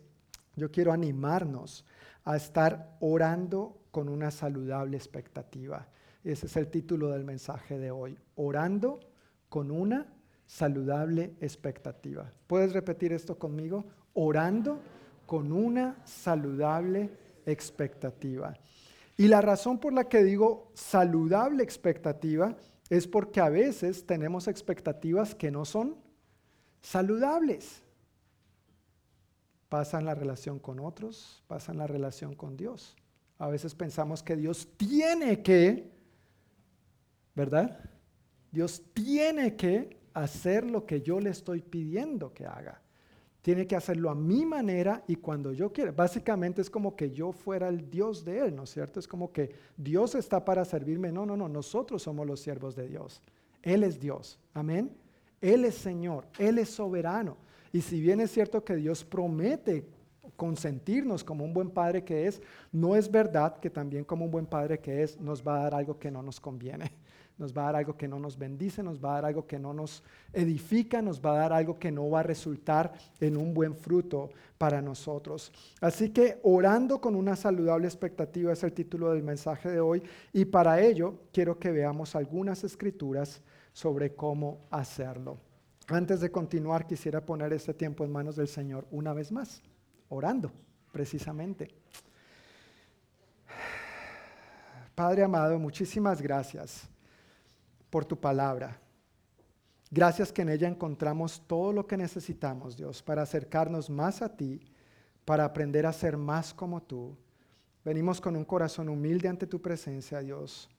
yo 0.57 0.71
quiero 0.71 0.93
animarnos 0.93 1.85
a 2.25 2.37
estar 2.37 2.97
orando 3.01 3.81
con 3.91 4.09
una 4.09 4.31
saludable 4.31 4.97
expectativa. 4.97 5.87
Ese 6.23 6.47
es 6.47 6.57
el 6.57 6.69
título 6.69 7.11
del 7.11 7.25
mensaje 7.25 7.79
de 7.79 7.91
hoy, 7.91 8.19
orando 8.37 9.01
con 9.49 9.71
una 9.71 10.07
saludable 10.47 11.35
expectativa. 11.41 12.33
¿Puedes 12.47 12.73
repetir 12.73 13.13
esto 13.13 13.39
conmigo? 13.39 13.85
Orando 14.15 14.81
con 15.27 15.53
una 15.53 15.97
saludable 16.05 17.11
expectativa. 17.47 18.55
Y 19.17 19.29
la 19.29 19.41
razón 19.41 19.79
por 19.79 19.93
la 19.93 20.09
que 20.09 20.25
digo 20.25 20.71
saludable 20.75 21.63
expectativa 21.63 22.57
es 22.91 23.07
porque 23.07 23.41
a 23.41 23.49
veces 23.49 24.07
tenemos 24.07 24.49
expectativas 24.49 25.35
que 25.35 25.51
no 25.51 25.65
son 25.65 25.97
saludables 26.81 27.84
pasa 29.75 29.99
en 29.99 30.05
la 30.05 30.15
relación 30.15 30.61
con 30.61 30.79
otros, 30.79 31.43
pasa 31.49 31.73
en 31.73 31.79
la 31.79 31.89
relación 31.89 32.37
con 32.37 32.57
Dios. 32.57 32.95
A 33.39 33.49
veces 33.49 33.75
pensamos 33.75 34.23
que 34.23 34.37
Dios 34.37 34.69
tiene 34.77 35.43
que, 35.43 35.91
¿verdad? 37.35 37.81
Dios 38.53 38.85
tiene 38.95 39.57
que 39.57 39.99
hacer 40.13 40.71
lo 40.71 40.87
que 40.87 41.03
yo 41.03 41.19
le 41.19 41.31
estoy 41.31 41.61
pidiendo 41.61 42.33
que 42.33 42.47
haga. 42.47 42.81
Tiene 43.43 43.67
que 43.67 43.75
hacerlo 43.75 44.11
a 44.11 44.15
mi 44.15 44.47
manera 44.47 45.03
y 45.09 45.17
cuando 45.17 45.53
yo 45.53 45.73
quiera. 45.73 45.91
Básicamente 45.91 46.63
es 46.63 46.71
como 46.71 46.95
que 46.95 47.11
yo 47.11 47.33
fuera 47.33 47.69
el 47.69 47.91
Dios 47.91 48.25
de 48.25 48.47
Él, 48.47 48.55
¿no 48.55 48.63
es 48.63 48.71
cierto? 48.71 49.01
Es 49.01 49.09
como 49.09 49.33
que 49.33 49.57
Dios 49.77 50.15
está 50.15 50.45
para 50.45 50.65
servirme. 50.65 51.11
No, 51.11 51.27
no, 51.27 51.37
no, 51.37 51.49
nosotros 51.49 52.01
somos 52.01 52.29
los 52.29 52.39
siervos 52.39 52.77
de 52.77 52.87
Dios. 52.87 53.21
Él 53.61 53.83
es 53.83 53.99
Dios. 53.99 54.39
Amén. 54.53 54.97
Él 55.41 55.65
es 55.65 55.75
Señor. 55.75 56.29
Él 56.39 56.59
es 56.59 56.69
soberano. 56.69 57.39
Y 57.75 57.81
si 57.81 58.01
bien 58.01 58.21
es 58.21 58.31
cierto 58.31 58.65
que 58.65 58.77
Dios 58.77 59.03
promete 59.03 59.85
consentirnos 60.37 61.25
como 61.25 61.45
un 61.45 61.53
buen 61.53 61.71
padre 61.71 62.05
que 62.05 62.29
es, 62.29 62.41
no 62.71 62.95
es 62.95 63.11
verdad 63.11 63.59
que 63.59 63.69
también 63.69 64.05
como 64.05 64.27
un 64.27 64.31
buen 64.31 64.47
padre 64.47 64.79
que 64.79 65.03
es 65.03 65.21
nos 65.21 65.45
va 65.45 65.57
a 65.57 65.63
dar 65.65 65.75
algo 65.75 65.99
que 65.99 66.09
no 66.09 66.23
nos 66.23 66.39
conviene. 66.39 66.93
Nos 67.37 67.53
va 67.53 67.63
a 67.63 67.65
dar 67.65 67.77
algo 67.77 67.97
que 67.97 68.07
no 68.07 68.21
nos 68.21 68.39
bendice, 68.39 68.81
nos 68.81 69.05
va 69.05 69.11
a 69.11 69.15
dar 69.15 69.25
algo 69.25 69.45
que 69.45 69.59
no 69.59 69.75
nos 69.75 70.05
edifica, 70.33 71.03
nos 71.03 71.21
va 71.21 71.33
a 71.33 71.39
dar 71.39 71.53
algo 71.53 71.81
que 71.81 71.91
no 71.91 72.09
va 72.09 72.21
a 72.21 72.23
resultar 72.23 72.93
en 73.19 73.37
un 73.37 73.53
buen 73.53 73.75
fruto 73.75 74.31
para 74.57 74.81
nosotros. 74.81 75.51
Así 75.81 76.11
que 76.11 76.39
orando 76.45 77.01
con 77.01 77.17
una 77.17 77.35
saludable 77.35 77.89
expectativa 77.89 78.53
es 78.53 78.63
el 78.63 78.73
título 78.73 79.11
del 79.11 79.25
mensaje 79.25 79.69
de 79.69 79.81
hoy 79.81 80.01
y 80.33 80.45
para 80.45 80.81
ello 80.81 81.23
quiero 81.33 81.59
que 81.59 81.73
veamos 81.73 82.15
algunas 82.15 82.63
escrituras 82.63 83.43
sobre 83.73 84.15
cómo 84.15 84.61
hacerlo. 84.71 85.37
Antes 85.89 86.21
de 86.21 86.31
continuar, 86.31 86.87
quisiera 86.87 87.21
poner 87.25 87.53
este 87.53 87.75
tiempo 87.75 88.05
en 88.05 88.13
manos 88.13 88.37
del 88.37 88.49
Señor 88.49 88.87
una 88.91 89.13
vez 89.13 89.31
más, 89.31 89.63
orando, 90.09 90.51
precisamente. 90.93 91.69
Padre 94.95 95.25
amado, 95.25 95.59
muchísimas 95.59 96.23
gracias 96.23 96.89
por 97.91 98.07
tu 98.07 98.19
palabra. 98.19 98.81
Gracias 99.91 100.33
que 100.33 100.43
en 100.43 100.49
ella 100.49 100.69
encontramos 100.69 101.43
todo 101.47 101.73
lo 101.73 101.87
que 101.87 101.99
necesitamos, 101.99 102.77
Dios, 102.77 103.03
para 103.03 103.23
acercarnos 103.23 103.91
más 103.91 104.23
a 104.23 104.35
ti, 104.35 104.61
para 105.27 105.45
aprender 105.45 105.85
a 105.85 105.93
ser 105.93 106.17
más 106.17 106.55
como 106.55 106.83
tú. 106.83 107.15
Venimos 107.85 108.23
con 108.23 108.37
un 108.37 108.45
corazón 108.45 108.89
humilde 108.89 109.29
ante 109.29 109.47
tu 109.47 109.61
presencia, 109.61 110.21
Dios, 110.21 110.71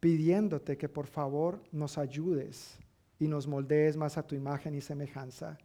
pidiéndote 0.00 0.76
que 0.76 0.88
por 0.88 1.06
favor 1.06 1.62
nos 1.70 1.96
ayudes 1.96 2.81
y 3.22 3.28
nos 3.28 3.46
moldees 3.46 3.96
más 3.96 4.18
a 4.18 4.26
tu 4.26 4.34
imagen 4.34 4.74
y 4.74 4.80
semejanza. 4.80 5.56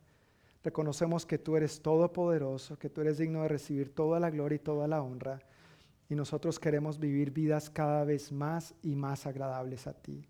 Reconocemos 0.64 1.26
que 1.26 1.40
tú 1.40 1.58
eres 1.58 1.82
todopoderoso, 1.82 2.78
que 2.78 2.88
tú 2.88 3.02
eres 3.02 3.18
digno 3.18 3.42
de 3.42 3.48
recibir 3.48 3.96
toda 3.96 4.20
la 4.20 4.30
gloria 4.30 4.58
y 4.58 4.60
toda 4.60 4.88
la 4.88 5.02
honra. 5.02 5.40
Y 6.08 6.14
nosotros 6.14 6.60
queremos 6.60 7.00
vivir 7.00 7.32
vidas 7.32 7.72
cada 7.72 8.04
vez 8.04 8.32
más 8.32 8.76
y 8.84 8.96
más 8.96 9.26
agradables 9.26 9.88
a 9.88 9.94
ti. 9.94 10.28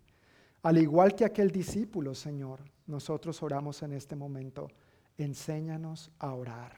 Al 0.62 0.78
igual 0.78 1.14
que 1.14 1.26
aquel 1.26 1.50
discípulo, 1.50 2.14
Señor, 2.14 2.60
nosotros 2.86 3.42
oramos 3.42 3.82
en 3.82 3.92
este 3.92 4.16
momento. 4.16 4.68
Enséñanos 5.18 6.10
a 6.18 6.32
orar. 6.32 6.72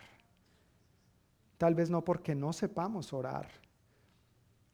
Tal 1.59 1.76
vez 1.76 1.90
no 1.90 2.03
porque 2.03 2.34
no 2.34 2.53
sepamos 2.53 3.12
orar, 3.12 3.46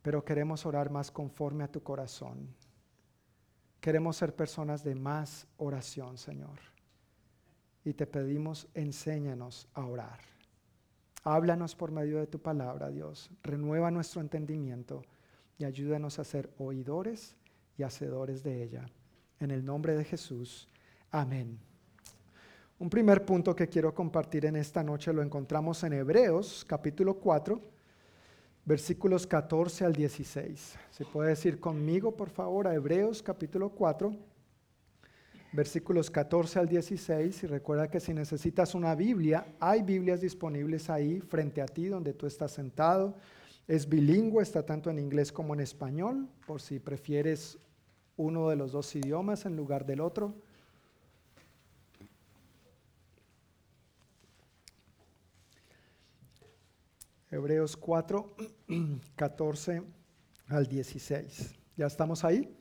pero 0.00 0.24
queremos 0.24 0.64
orar 0.64 0.88
más 0.88 1.10
conforme 1.10 1.64
a 1.64 1.70
tu 1.70 1.82
corazón. 1.82 2.48
Queremos 3.86 4.16
ser 4.16 4.34
personas 4.34 4.82
de 4.82 4.96
más 4.96 5.46
oración, 5.58 6.18
Señor. 6.18 6.58
Y 7.84 7.92
te 7.94 8.04
pedimos, 8.04 8.66
enséñanos 8.74 9.68
a 9.74 9.86
orar. 9.86 10.18
Háblanos 11.22 11.76
por 11.76 11.92
medio 11.92 12.18
de 12.18 12.26
tu 12.26 12.40
palabra, 12.40 12.90
Dios. 12.90 13.30
Renueva 13.44 13.92
nuestro 13.92 14.20
entendimiento 14.20 15.04
y 15.56 15.66
ayúdanos 15.66 16.18
a 16.18 16.24
ser 16.24 16.50
oidores 16.58 17.36
y 17.78 17.84
hacedores 17.84 18.42
de 18.42 18.64
ella. 18.64 18.86
En 19.38 19.52
el 19.52 19.64
nombre 19.64 19.96
de 19.96 20.02
Jesús. 20.02 20.66
Amén. 21.12 21.56
Un 22.80 22.90
primer 22.90 23.24
punto 23.24 23.54
que 23.54 23.68
quiero 23.68 23.94
compartir 23.94 24.46
en 24.46 24.56
esta 24.56 24.82
noche 24.82 25.12
lo 25.12 25.22
encontramos 25.22 25.84
en 25.84 25.92
Hebreos 25.92 26.64
capítulo 26.66 27.20
4 27.20 27.75
versículos 28.66 29.26
14 29.28 29.84
al 29.84 29.92
16. 29.92 30.76
¿Se 30.90 31.04
puede 31.04 31.30
decir 31.30 31.60
conmigo, 31.60 32.16
por 32.16 32.28
favor, 32.28 32.66
a 32.66 32.74
Hebreos 32.74 33.22
capítulo 33.22 33.70
4, 33.70 34.14
versículos 35.52 36.10
14 36.10 36.58
al 36.58 36.68
16? 36.68 37.44
Y 37.44 37.46
recuerda 37.46 37.88
que 37.88 38.00
si 38.00 38.12
necesitas 38.12 38.74
una 38.74 38.94
Biblia, 38.96 39.46
hay 39.60 39.82
Biblias 39.82 40.20
disponibles 40.20 40.90
ahí 40.90 41.20
frente 41.20 41.62
a 41.62 41.66
ti 41.66 41.86
donde 41.86 42.12
tú 42.12 42.26
estás 42.26 42.50
sentado. 42.50 43.14
Es 43.68 43.88
bilingüe, 43.88 44.42
está 44.42 44.66
tanto 44.66 44.90
en 44.90 44.98
inglés 44.98 45.30
como 45.30 45.54
en 45.54 45.60
español, 45.60 46.28
por 46.46 46.60
si 46.60 46.80
prefieres 46.80 47.58
uno 48.16 48.48
de 48.48 48.56
los 48.56 48.72
dos 48.72 48.94
idiomas 48.96 49.46
en 49.46 49.56
lugar 49.56 49.86
del 49.86 50.00
otro. 50.00 50.34
Hebreos 57.36 57.76
4, 57.76 58.34
14 59.14 59.82
al 60.48 60.66
16. 60.66 61.54
¿Ya 61.76 61.86
estamos 61.86 62.24
ahí? 62.24 62.56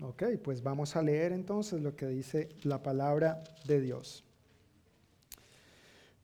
Ok, 0.00 0.22
pues 0.44 0.62
vamos 0.62 0.94
a 0.94 1.02
leer 1.02 1.32
entonces 1.32 1.82
lo 1.82 1.96
que 1.96 2.06
dice 2.06 2.50
la 2.62 2.80
palabra 2.80 3.42
de 3.66 3.80
Dios. 3.80 4.24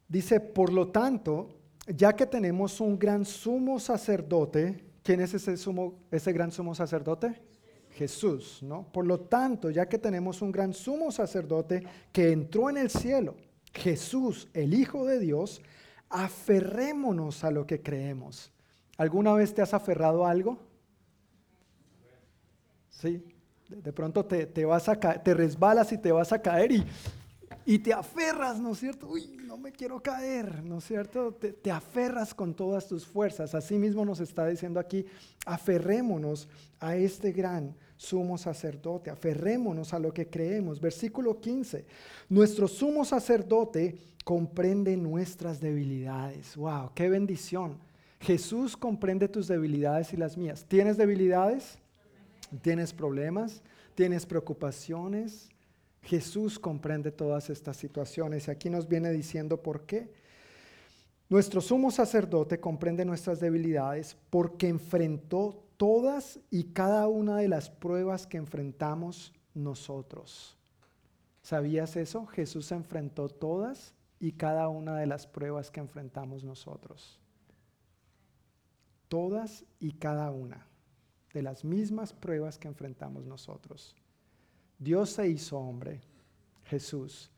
Dice, 0.06 0.38
por 0.38 0.72
lo 0.72 0.92
tanto, 0.92 1.48
ya 1.88 2.14
que 2.14 2.26
tenemos 2.26 2.80
un 2.80 2.96
gran 2.96 3.24
sumo 3.24 3.80
sacerdote, 3.80 4.92
¿quién 5.02 5.20
es 5.20 5.34
ese, 5.34 5.56
sumo, 5.56 6.04
ese 6.12 6.32
gran 6.32 6.52
sumo 6.52 6.72
sacerdote? 6.72 7.42
Jesús, 7.90 8.62
¿no? 8.62 8.92
Por 8.92 9.06
lo 9.06 9.18
tanto, 9.18 9.70
ya 9.70 9.88
que 9.88 9.98
tenemos 9.98 10.40
un 10.40 10.52
gran 10.52 10.72
sumo 10.72 11.10
sacerdote 11.10 11.82
que 12.12 12.30
entró 12.30 12.70
en 12.70 12.76
el 12.76 12.90
cielo, 12.90 13.34
Jesús, 13.74 14.48
el 14.54 14.74
Hijo 14.74 15.04
de 15.04 15.18
Dios, 15.18 15.60
aferrémonos 16.08 17.44
a 17.44 17.50
lo 17.50 17.66
que 17.66 17.82
creemos. 17.82 18.52
¿Alguna 18.96 19.34
vez 19.34 19.52
te 19.52 19.62
has 19.62 19.74
aferrado 19.74 20.24
a 20.24 20.30
algo? 20.30 20.58
Sí, 22.90 23.24
de 23.68 23.92
pronto 23.92 24.24
te, 24.24 24.64
vas 24.64 24.88
a 24.88 24.96
te 24.96 25.34
resbalas 25.34 25.92
y 25.92 25.98
te 25.98 26.12
vas 26.12 26.32
a 26.32 26.40
caer 26.40 26.70
y, 26.70 26.86
y 27.66 27.78
te 27.80 27.92
aferras, 27.92 28.60
¿no 28.60 28.72
es 28.72 28.78
cierto? 28.78 29.08
Uy, 29.08 29.36
no 29.44 29.56
me 29.56 29.72
quiero 29.72 30.00
caer, 30.00 30.62
¿no 30.62 30.78
es 30.78 30.84
cierto? 30.84 31.32
Te, 31.32 31.52
te, 31.52 31.72
aferras 31.72 32.32
con 32.32 32.54
todas 32.54 32.86
tus 32.86 33.04
fuerzas. 33.04 33.54
Así 33.54 33.76
mismo 33.76 34.04
nos 34.04 34.20
está 34.20 34.46
diciendo 34.46 34.78
aquí, 34.78 35.04
aferrémonos 35.44 36.48
a 36.78 36.94
este 36.94 37.32
gran 37.32 37.74
sumo 37.96 38.38
sacerdote, 38.38 39.10
aferrémonos 39.10 39.94
a 39.94 39.98
lo 39.98 40.12
que 40.12 40.28
creemos. 40.28 40.80
Versículo 40.80 41.40
15, 41.40 41.84
nuestro 42.28 42.68
sumo 42.68 43.04
sacerdote 43.04 43.96
comprende 44.24 44.96
nuestras 44.96 45.60
debilidades. 45.60 46.56
¡Wow! 46.56 46.90
¡Qué 46.94 47.08
bendición! 47.08 47.78
Jesús 48.20 48.76
comprende 48.76 49.28
tus 49.28 49.48
debilidades 49.48 50.12
y 50.12 50.16
las 50.16 50.36
mías. 50.36 50.64
¿Tienes 50.66 50.96
debilidades? 50.96 51.78
¿Tienes 52.62 52.92
problemas? 52.92 53.62
¿Tienes 53.94 54.24
preocupaciones? 54.24 55.50
Jesús 56.02 56.58
comprende 56.58 57.10
todas 57.10 57.50
estas 57.50 57.76
situaciones 57.76 58.48
y 58.48 58.50
aquí 58.50 58.70
nos 58.70 58.88
viene 58.88 59.10
diciendo 59.10 59.62
por 59.62 59.82
qué. 59.82 60.12
Nuestro 61.28 61.60
sumo 61.60 61.90
sacerdote 61.90 62.60
comprende 62.60 63.04
nuestras 63.04 63.40
debilidades 63.40 64.16
porque 64.30 64.68
enfrentó 64.68 65.63
todas 65.84 66.40
y 66.50 66.64
cada 66.72 67.08
una 67.08 67.36
de 67.36 67.46
las 67.46 67.68
pruebas 67.68 68.26
que 68.26 68.38
enfrentamos 68.38 69.34
nosotros. 69.52 70.56
¿Sabías 71.42 71.96
eso? 71.96 72.24
Jesús 72.24 72.72
enfrentó 72.72 73.28
todas 73.28 73.92
y 74.18 74.32
cada 74.32 74.68
una 74.68 74.96
de 74.96 75.04
las 75.04 75.26
pruebas 75.26 75.70
que 75.70 75.80
enfrentamos 75.80 76.42
nosotros. 76.42 77.20
Todas 79.08 79.66
y 79.78 79.92
cada 79.92 80.30
una 80.30 80.66
de 81.34 81.42
las 81.42 81.66
mismas 81.66 82.14
pruebas 82.14 82.56
que 82.56 82.68
enfrentamos 82.68 83.26
nosotros. 83.26 83.94
Dios 84.78 85.10
se 85.10 85.28
hizo 85.28 85.58
hombre, 85.58 86.00
Jesús, 86.64 87.30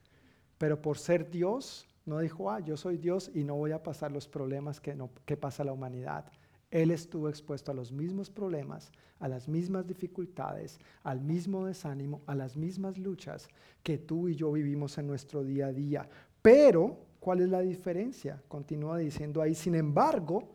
pero 0.57 0.81
por 0.81 0.99
ser 0.99 1.29
Dios 1.29 1.89
no 2.05 2.21
dijo, 2.21 2.49
ah, 2.49 2.61
yo 2.61 2.77
soy 2.77 2.97
Dios 2.97 3.29
y 3.35 3.43
no 3.43 3.57
voy 3.57 3.73
a 3.73 3.83
pasar 3.83 4.13
los 4.13 4.29
problemas 4.29 4.81
que, 4.81 4.95
no, 4.95 5.11
que 5.25 5.37
pasa 5.37 5.65
la 5.65 5.73
humanidad. 5.73 6.31
Él 6.71 6.91
estuvo 6.91 7.29
expuesto 7.29 7.71
a 7.71 7.75
los 7.75 7.93
mismos 7.93 8.29
problemas, 8.29 8.91
a 9.21 9.29
las 9.29 9.49
mismas 9.49 9.87
dificultades, 9.87 10.79
al 11.03 11.21
mismo 11.21 11.65
desánimo, 11.65 12.23
a 12.27 12.35
las 12.35 12.57
mismas 12.57 12.99
luchas 12.99 13.49
que 13.83 13.99
tú 13.99 14.29
y 14.29 14.35
yo 14.35 14.53
vivimos 14.53 14.99
en 14.99 15.07
nuestro 15.07 15.45
día 15.45 15.67
a 15.67 15.73
día. 15.73 16.09
Pero, 16.43 16.99
¿cuál 17.21 17.41
es 17.41 17.49
la 17.49 17.61
diferencia? 17.61 18.43
Continúa 18.49 18.99
diciendo 18.99 19.41
ahí, 19.41 19.55
sin 19.55 19.75
embargo, 19.75 20.49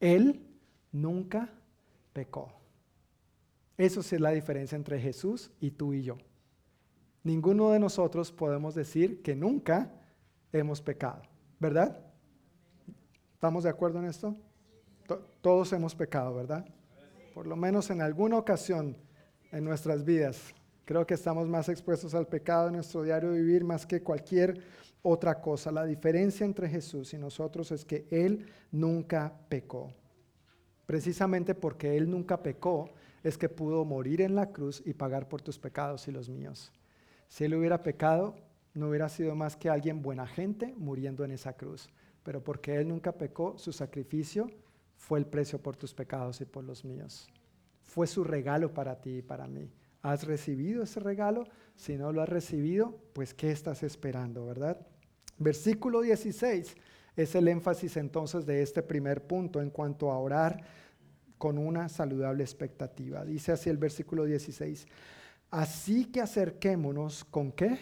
Él 0.00 0.40
nunca 0.92 1.50
pecó. 2.12 2.52
Eso 3.76 4.00
es 4.00 4.20
la 4.20 4.30
diferencia 4.30 4.76
entre 4.76 5.00
Jesús 5.00 5.50
y 5.60 5.72
tú 5.72 5.94
y 5.94 6.02
yo. 6.02 6.16
Ninguno 7.24 7.70
de 7.70 7.80
nosotros 7.80 8.30
podemos 8.30 8.74
decir 8.74 9.22
que 9.22 9.34
nunca 9.34 9.90
hemos 10.52 10.80
pecado, 10.82 11.22
¿verdad? 11.58 11.98
¿Estamos 13.32 13.64
de 13.64 13.70
acuerdo 13.70 13.98
en 13.98 14.04
esto? 14.04 14.36
Todos 15.40 15.72
hemos 15.72 15.94
pecado, 15.94 16.34
¿verdad? 16.34 16.64
Por 17.34 17.46
lo 17.46 17.56
menos 17.56 17.90
en 17.90 18.00
alguna 18.00 18.38
ocasión 18.38 18.96
en 19.52 19.64
nuestras 19.64 20.04
vidas. 20.04 20.54
Creo 20.84 21.06
que 21.06 21.14
estamos 21.14 21.48
más 21.48 21.68
expuestos 21.68 22.14
al 22.14 22.26
pecado 22.26 22.68
en 22.68 22.74
nuestro 22.74 23.02
diario 23.02 23.32
vivir 23.32 23.64
más 23.64 23.86
que 23.86 24.02
cualquier 24.02 24.60
otra 25.02 25.40
cosa. 25.40 25.70
La 25.70 25.84
diferencia 25.84 26.44
entre 26.44 26.68
Jesús 26.68 27.12
y 27.14 27.18
nosotros 27.18 27.72
es 27.72 27.84
que 27.84 28.06
Él 28.10 28.46
nunca 28.70 29.32
pecó. 29.48 29.92
Precisamente 30.86 31.54
porque 31.54 31.96
Él 31.96 32.10
nunca 32.10 32.42
pecó, 32.42 32.90
es 33.22 33.38
que 33.38 33.48
pudo 33.48 33.84
morir 33.84 34.20
en 34.20 34.34
la 34.34 34.52
cruz 34.52 34.82
y 34.84 34.92
pagar 34.92 35.28
por 35.28 35.40
tus 35.40 35.58
pecados 35.58 36.06
y 36.08 36.12
los 36.12 36.28
míos. 36.28 36.72
Si 37.28 37.44
Él 37.44 37.54
hubiera 37.54 37.82
pecado, 37.82 38.36
no 38.74 38.88
hubiera 38.88 39.08
sido 39.08 39.34
más 39.34 39.56
que 39.56 39.70
alguien 39.70 40.02
buena 40.02 40.26
gente 40.26 40.74
muriendo 40.76 41.24
en 41.24 41.30
esa 41.30 41.54
cruz. 41.54 41.88
Pero 42.22 42.42
porque 42.44 42.76
Él 42.76 42.88
nunca 42.88 43.12
pecó, 43.12 43.56
su 43.56 43.72
sacrificio 43.72 44.50
fue 44.96 45.18
el 45.18 45.26
precio 45.26 45.60
por 45.60 45.76
tus 45.76 45.94
pecados 45.94 46.40
y 46.40 46.44
por 46.44 46.64
los 46.64 46.84
míos. 46.84 47.28
Fue 47.82 48.06
su 48.06 48.24
regalo 48.24 48.72
para 48.72 49.00
ti 49.00 49.18
y 49.18 49.22
para 49.22 49.46
mí. 49.46 49.70
¿Has 50.02 50.24
recibido 50.24 50.82
ese 50.82 51.00
regalo? 51.00 51.44
Si 51.76 51.96
no 51.96 52.12
lo 52.12 52.22
has 52.22 52.28
recibido, 52.28 52.98
pues 53.12 53.34
¿qué 53.34 53.50
estás 53.50 53.82
esperando, 53.82 54.46
verdad? 54.46 54.86
Versículo 55.38 56.00
16 56.02 56.76
es 57.16 57.34
el 57.34 57.48
énfasis 57.48 57.96
entonces 57.96 58.44
de 58.46 58.62
este 58.62 58.82
primer 58.82 59.26
punto 59.26 59.60
en 59.60 59.70
cuanto 59.70 60.10
a 60.10 60.18
orar 60.18 60.62
con 61.38 61.58
una 61.58 61.88
saludable 61.88 62.42
expectativa. 62.42 63.24
Dice 63.24 63.52
así 63.52 63.70
el 63.70 63.76
versículo 63.76 64.24
16. 64.24 64.86
Así 65.50 66.06
que 66.06 66.20
acerquémonos 66.20 67.24
con 67.24 67.52
qué? 67.52 67.78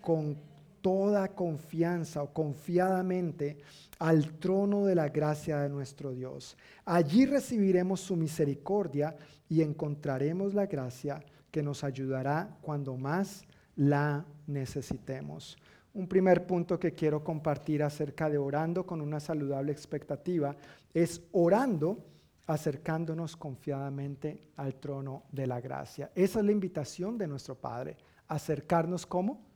Con 0.00 0.36
toda 0.80 1.28
confianza 1.28 2.22
o 2.22 2.32
confiadamente 2.32 3.58
al 3.98 4.38
trono 4.38 4.84
de 4.84 4.94
la 4.94 5.08
gracia 5.08 5.58
de 5.58 5.68
nuestro 5.68 6.12
Dios. 6.12 6.56
Allí 6.84 7.26
recibiremos 7.26 8.00
su 8.00 8.16
misericordia 8.16 9.16
y 9.48 9.62
encontraremos 9.62 10.54
la 10.54 10.66
gracia 10.66 11.22
que 11.50 11.62
nos 11.62 11.84
ayudará 11.84 12.58
cuando 12.60 12.96
más 12.96 13.44
la 13.76 14.24
necesitemos. 14.46 15.56
Un 15.94 16.06
primer 16.06 16.46
punto 16.46 16.78
que 16.78 16.92
quiero 16.92 17.24
compartir 17.24 17.82
acerca 17.82 18.28
de 18.30 18.38
orando 18.38 18.86
con 18.86 19.00
una 19.00 19.18
saludable 19.18 19.72
expectativa 19.72 20.54
es 20.94 21.22
orando 21.32 22.04
acercándonos 22.46 23.36
confiadamente 23.36 24.50
al 24.56 24.76
trono 24.76 25.24
de 25.32 25.46
la 25.46 25.60
gracia. 25.60 26.10
Esa 26.14 26.38
es 26.38 26.44
la 26.44 26.52
invitación 26.52 27.18
de 27.18 27.26
nuestro 27.26 27.54
Padre, 27.56 27.96
acercarnos 28.26 29.06
como 29.06 29.47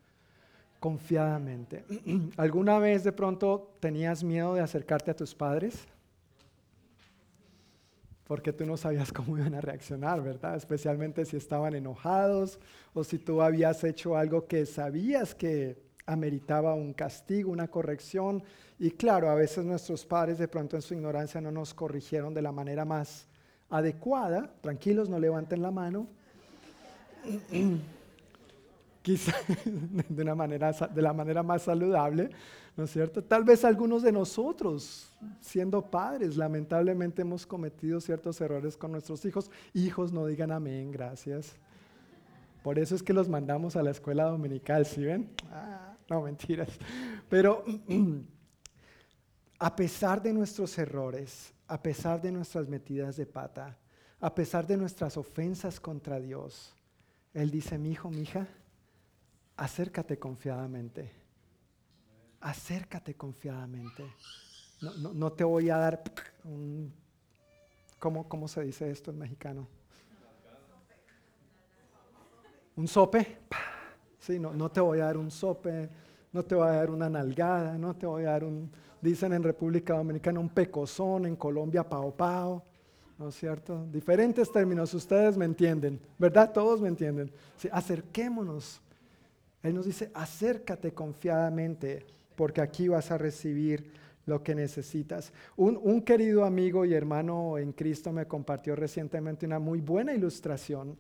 confiadamente. 0.82 1.84
¿Alguna 2.36 2.80
vez 2.80 3.04
de 3.04 3.12
pronto 3.12 3.76
tenías 3.78 4.24
miedo 4.24 4.54
de 4.54 4.62
acercarte 4.62 5.12
a 5.12 5.14
tus 5.14 5.32
padres? 5.32 5.86
Porque 8.26 8.52
tú 8.52 8.66
no 8.66 8.76
sabías 8.76 9.12
cómo 9.16 9.38
iban 9.38 9.54
a 9.54 9.60
reaccionar, 9.60 10.20
¿verdad? 10.20 10.56
Especialmente 10.56 11.24
si 11.24 11.36
estaban 11.36 11.76
enojados 11.76 12.58
o 12.94 13.04
si 13.04 13.18
tú 13.18 13.42
habías 13.42 13.84
hecho 13.84 14.16
algo 14.16 14.48
que 14.48 14.66
sabías 14.66 15.36
que 15.36 15.80
ameritaba 16.04 16.74
un 16.74 16.94
castigo, 16.94 17.52
una 17.52 17.68
corrección. 17.68 18.42
Y 18.76 18.90
claro, 18.90 19.30
a 19.30 19.36
veces 19.36 19.64
nuestros 19.64 20.04
padres 20.04 20.38
de 20.38 20.48
pronto 20.48 20.74
en 20.74 20.82
su 20.82 20.94
ignorancia 20.94 21.40
no 21.40 21.52
nos 21.52 21.74
corrigieron 21.74 22.34
de 22.34 22.42
la 22.42 22.50
manera 22.50 22.84
más 22.84 23.28
adecuada. 23.70 24.52
Tranquilos, 24.60 25.08
no 25.08 25.20
levanten 25.20 25.62
la 25.62 25.70
mano. 25.70 26.08
Quizá 29.02 29.34
de, 30.08 30.22
una 30.22 30.34
manera, 30.34 30.72
de 30.72 31.02
la 31.02 31.12
manera 31.12 31.42
más 31.42 31.62
saludable, 31.62 32.30
¿no 32.76 32.84
es 32.84 32.90
cierto? 32.90 33.22
Tal 33.22 33.44
vez 33.44 33.64
algunos 33.64 34.02
de 34.02 34.12
nosotros, 34.12 35.12
siendo 35.40 35.82
padres, 35.82 36.36
lamentablemente 36.36 37.22
hemos 37.22 37.44
cometido 37.44 38.00
ciertos 38.00 38.40
errores 38.40 38.76
con 38.76 38.92
nuestros 38.92 39.24
hijos. 39.24 39.50
Hijos, 39.74 40.12
no 40.12 40.26
digan 40.26 40.52
amén, 40.52 40.92
gracias. 40.92 41.56
Por 42.62 42.78
eso 42.78 42.94
es 42.94 43.02
que 43.02 43.12
los 43.12 43.28
mandamos 43.28 43.74
a 43.74 43.82
la 43.82 43.90
escuela 43.90 44.24
dominical, 44.24 44.86
¿sí 44.86 45.02
ven? 45.02 45.30
Ah. 45.50 45.96
No, 46.08 46.22
mentiras. 46.22 46.68
Pero 47.28 47.64
a 49.58 49.74
pesar 49.74 50.22
de 50.22 50.32
nuestros 50.32 50.76
errores, 50.78 51.52
a 51.66 51.82
pesar 51.82 52.20
de 52.20 52.30
nuestras 52.30 52.68
metidas 52.68 53.16
de 53.16 53.26
pata, 53.26 53.78
a 54.20 54.34
pesar 54.34 54.66
de 54.66 54.76
nuestras 54.76 55.16
ofensas 55.16 55.80
contra 55.80 56.20
Dios, 56.20 56.74
Él 57.32 57.50
dice, 57.50 57.78
mi 57.78 57.92
hijo, 57.92 58.10
mi 58.10 58.22
hija, 58.22 58.46
acércate 59.62 60.18
confiadamente. 60.18 61.08
Acércate 62.40 63.14
confiadamente. 63.14 64.04
No, 65.14 65.32
te 65.32 65.44
voy 65.44 65.70
a 65.70 65.76
dar 65.76 66.02
un... 66.44 66.92
¿cómo, 68.00 68.28
¿Cómo 68.28 68.48
se 68.48 68.62
dice 68.62 68.90
esto 68.90 69.12
en 69.12 69.18
mexicano? 69.18 69.68
Un 72.74 72.88
sope. 72.88 73.38
Sí, 74.18 74.40
no, 74.40 74.52
no 74.52 74.68
te 74.68 74.80
voy 74.80 74.98
a 74.98 75.04
dar 75.04 75.16
un 75.16 75.30
sope, 75.30 75.88
no 76.32 76.44
te 76.44 76.54
voy 76.56 76.66
a 76.66 76.72
dar 76.72 76.90
una 76.90 77.08
nalgada, 77.08 77.78
no 77.78 77.94
te 77.94 78.06
voy 78.06 78.24
a 78.24 78.30
dar 78.30 78.44
un, 78.44 78.70
dicen 79.00 79.32
en 79.32 79.42
República 79.42 79.94
Dominicana, 79.94 80.40
un 80.40 80.48
pecozón, 80.48 81.26
en 81.26 81.36
Colombia, 81.36 81.88
pao 81.88 82.12
pao. 82.12 82.64
¿No 83.18 83.28
es 83.28 83.36
cierto? 83.36 83.86
Diferentes 83.92 84.50
términos, 84.50 84.92
ustedes 84.94 85.36
me 85.36 85.44
entienden, 85.44 86.00
¿verdad? 86.18 86.52
Todos 86.52 86.80
me 86.80 86.88
entienden. 86.88 87.30
Sí, 87.56 87.68
acerquémonos. 87.70 88.80
Él 89.62 89.74
nos 89.74 89.86
dice, 89.86 90.10
acércate 90.14 90.92
confiadamente, 90.92 92.04
porque 92.36 92.60
aquí 92.60 92.88
vas 92.88 93.10
a 93.10 93.18
recibir 93.18 93.92
lo 94.26 94.42
que 94.42 94.54
necesitas. 94.54 95.32
Un, 95.56 95.78
un, 95.82 96.02
querido 96.02 96.44
amigo 96.44 96.84
y 96.84 96.94
hermano 96.94 97.58
en 97.58 97.72
Cristo 97.72 98.12
me 98.12 98.26
compartió 98.26 98.76
recientemente 98.76 99.46
una 99.46 99.58
muy 99.58 99.80
buena 99.80 100.14
ilustración 100.14 100.96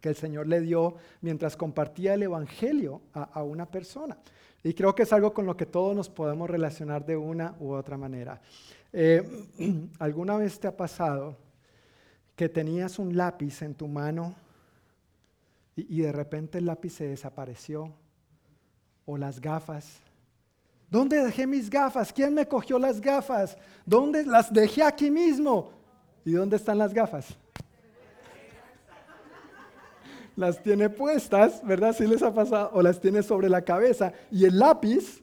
que 0.00 0.10
el 0.10 0.16
Señor 0.16 0.48
le 0.48 0.60
dio 0.60 0.96
mientras 1.20 1.56
compartía 1.56 2.14
el 2.14 2.24
Evangelio 2.24 3.02
a, 3.14 3.22
a 3.22 3.42
una 3.42 3.66
persona. 3.66 4.18
Y 4.64 4.74
creo 4.74 4.94
que 4.94 5.02
es 5.04 5.12
algo 5.12 5.32
con 5.32 5.46
lo 5.46 5.56
que 5.56 5.66
todos 5.66 5.94
nos 5.96 6.08
podemos 6.08 6.48
relacionar 6.48 7.04
de 7.04 7.16
una 7.16 7.54
u 7.58 7.72
otra 7.72 7.96
manera. 7.96 8.40
Eh, 8.92 9.22
¿Alguna 9.98 10.36
vez 10.36 10.60
te 10.60 10.68
ha 10.68 10.76
pasado 10.76 11.36
que 12.36 12.48
tenías 12.48 12.98
un 12.98 13.16
lápiz 13.16 13.62
en 13.62 13.74
tu 13.74 13.88
mano 13.88 14.34
y, 15.74 16.02
de 16.02 16.12
repente 16.12 16.58
el 16.58 16.66
lápiz 16.66 16.90
se 16.90 17.06
desapareció? 17.06 17.92
¿O 19.06 19.16
las 19.16 19.40
gafas? 19.40 19.98
¿Dónde 20.90 21.24
dejé 21.24 21.46
mis 21.46 21.70
gafas? 21.70 22.12
¿Quién 22.12 22.34
me 22.34 22.46
cogió 22.46 22.78
las 22.78 23.00
gafas? 23.00 23.56
¿Dónde 23.86 24.24
las 24.24 24.52
dejé 24.52 24.82
aquí 24.82 25.10
mismo? 25.10 25.72
¿Y 26.24 26.32
dónde 26.32 26.56
están 26.56 26.78
las 26.78 26.92
gafas? 26.92 27.36
las 30.36 30.62
tiene 30.62 30.88
puestas, 30.88 31.64
¿verdad? 31.64 31.94
Si 31.94 32.06
les 32.06 32.22
ha 32.22 32.32
pasado, 32.32 32.70
o 32.72 32.82
las 32.82 33.00
tiene 33.00 33.22
sobre 33.22 33.48
la 33.48 33.62
cabeza 33.62 34.12
y 34.30 34.44
el 34.44 34.58
lápiz 34.58 35.22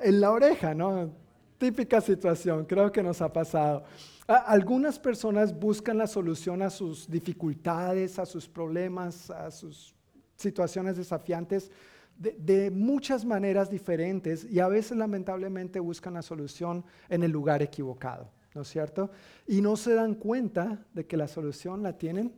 en 0.00 0.20
la 0.20 0.30
oreja, 0.30 0.74
¿no? 0.74 1.10
Típica 1.58 2.00
situación, 2.00 2.64
creo 2.64 2.90
que 2.90 3.02
nos 3.02 3.20
ha 3.20 3.32
pasado. 3.32 3.84
Algunas 4.28 4.98
personas 4.98 5.58
buscan 5.58 5.96
la 5.96 6.06
solución 6.06 6.60
a 6.60 6.68
sus 6.68 7.10
dificultades, 7.10 8.18
a 8.18 8.26
sus 8.26 8.46
problemas, 8.46 9.30
a 9.30 9.50
sus 9.50 9.94
situaciones 10.36 10.98
desafiantes 10.98 11.70
de, 12.14 12.70
muchas 12.70 13.24
maneras 13.24 13.70
diferentes 13.70 14.44
y 14.44 14.60
a 14.60 14.68
veces 14.68 14.98
lamentablemente 14.98 15.80
buscan 15.80 16.12
la 16.12 16.20
solución 16.20 16.84
en 17.08 17.22
el 17.22 17.30
lugar 17.30 17.62
equivocado, 17.62 18.30
¿no 18.54 18.62
es 18.62 18.68
cierto? 18.68 19.10
Y 19.46 19.62
no 19.62 19.76
se 19.76 19.94
dan 19.94 20.14
cuenta 20.14 20.84
de 20.92 21.06
que 21.06 21.16
la 21.16 21.26
solución 21.26 21.82
la 21.82 21.96
tienen 21.96 22.34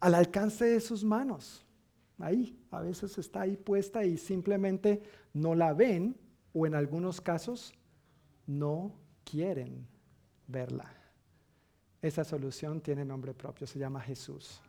al 0.00 0.16
alcance 0.16 0.64
de 0.64 0.80
sus 0.80 1.04
manos. 1.04 1.64
Ahí, 2.18 2.58
a 2.72 2.80
veces 2.80 3.16
está 3.18 3.42
ahí 3.42 3.56
puesta 3.56 4.04
y 4.04 4.16
simplemente 4.16 5.00
no 5.32 5.54
la 5.54 5.74
ven 5.74 6.16
o 6.52 6.66
en 6.66 6.74
algunos 6.74 7.20
casos 7.20 7.72
no 8.48 8.96
quieren 9.22 9.86
verla. 10.50 10.92
Esa 12.02 12.24
solución 12.24 12.80
tiene 12.80 13.04
nombre 13.04 13.34
propio, 13.34 13.66
se 13.66 13.78
llama 13.78 14.00
Jesús. 14.00 14.60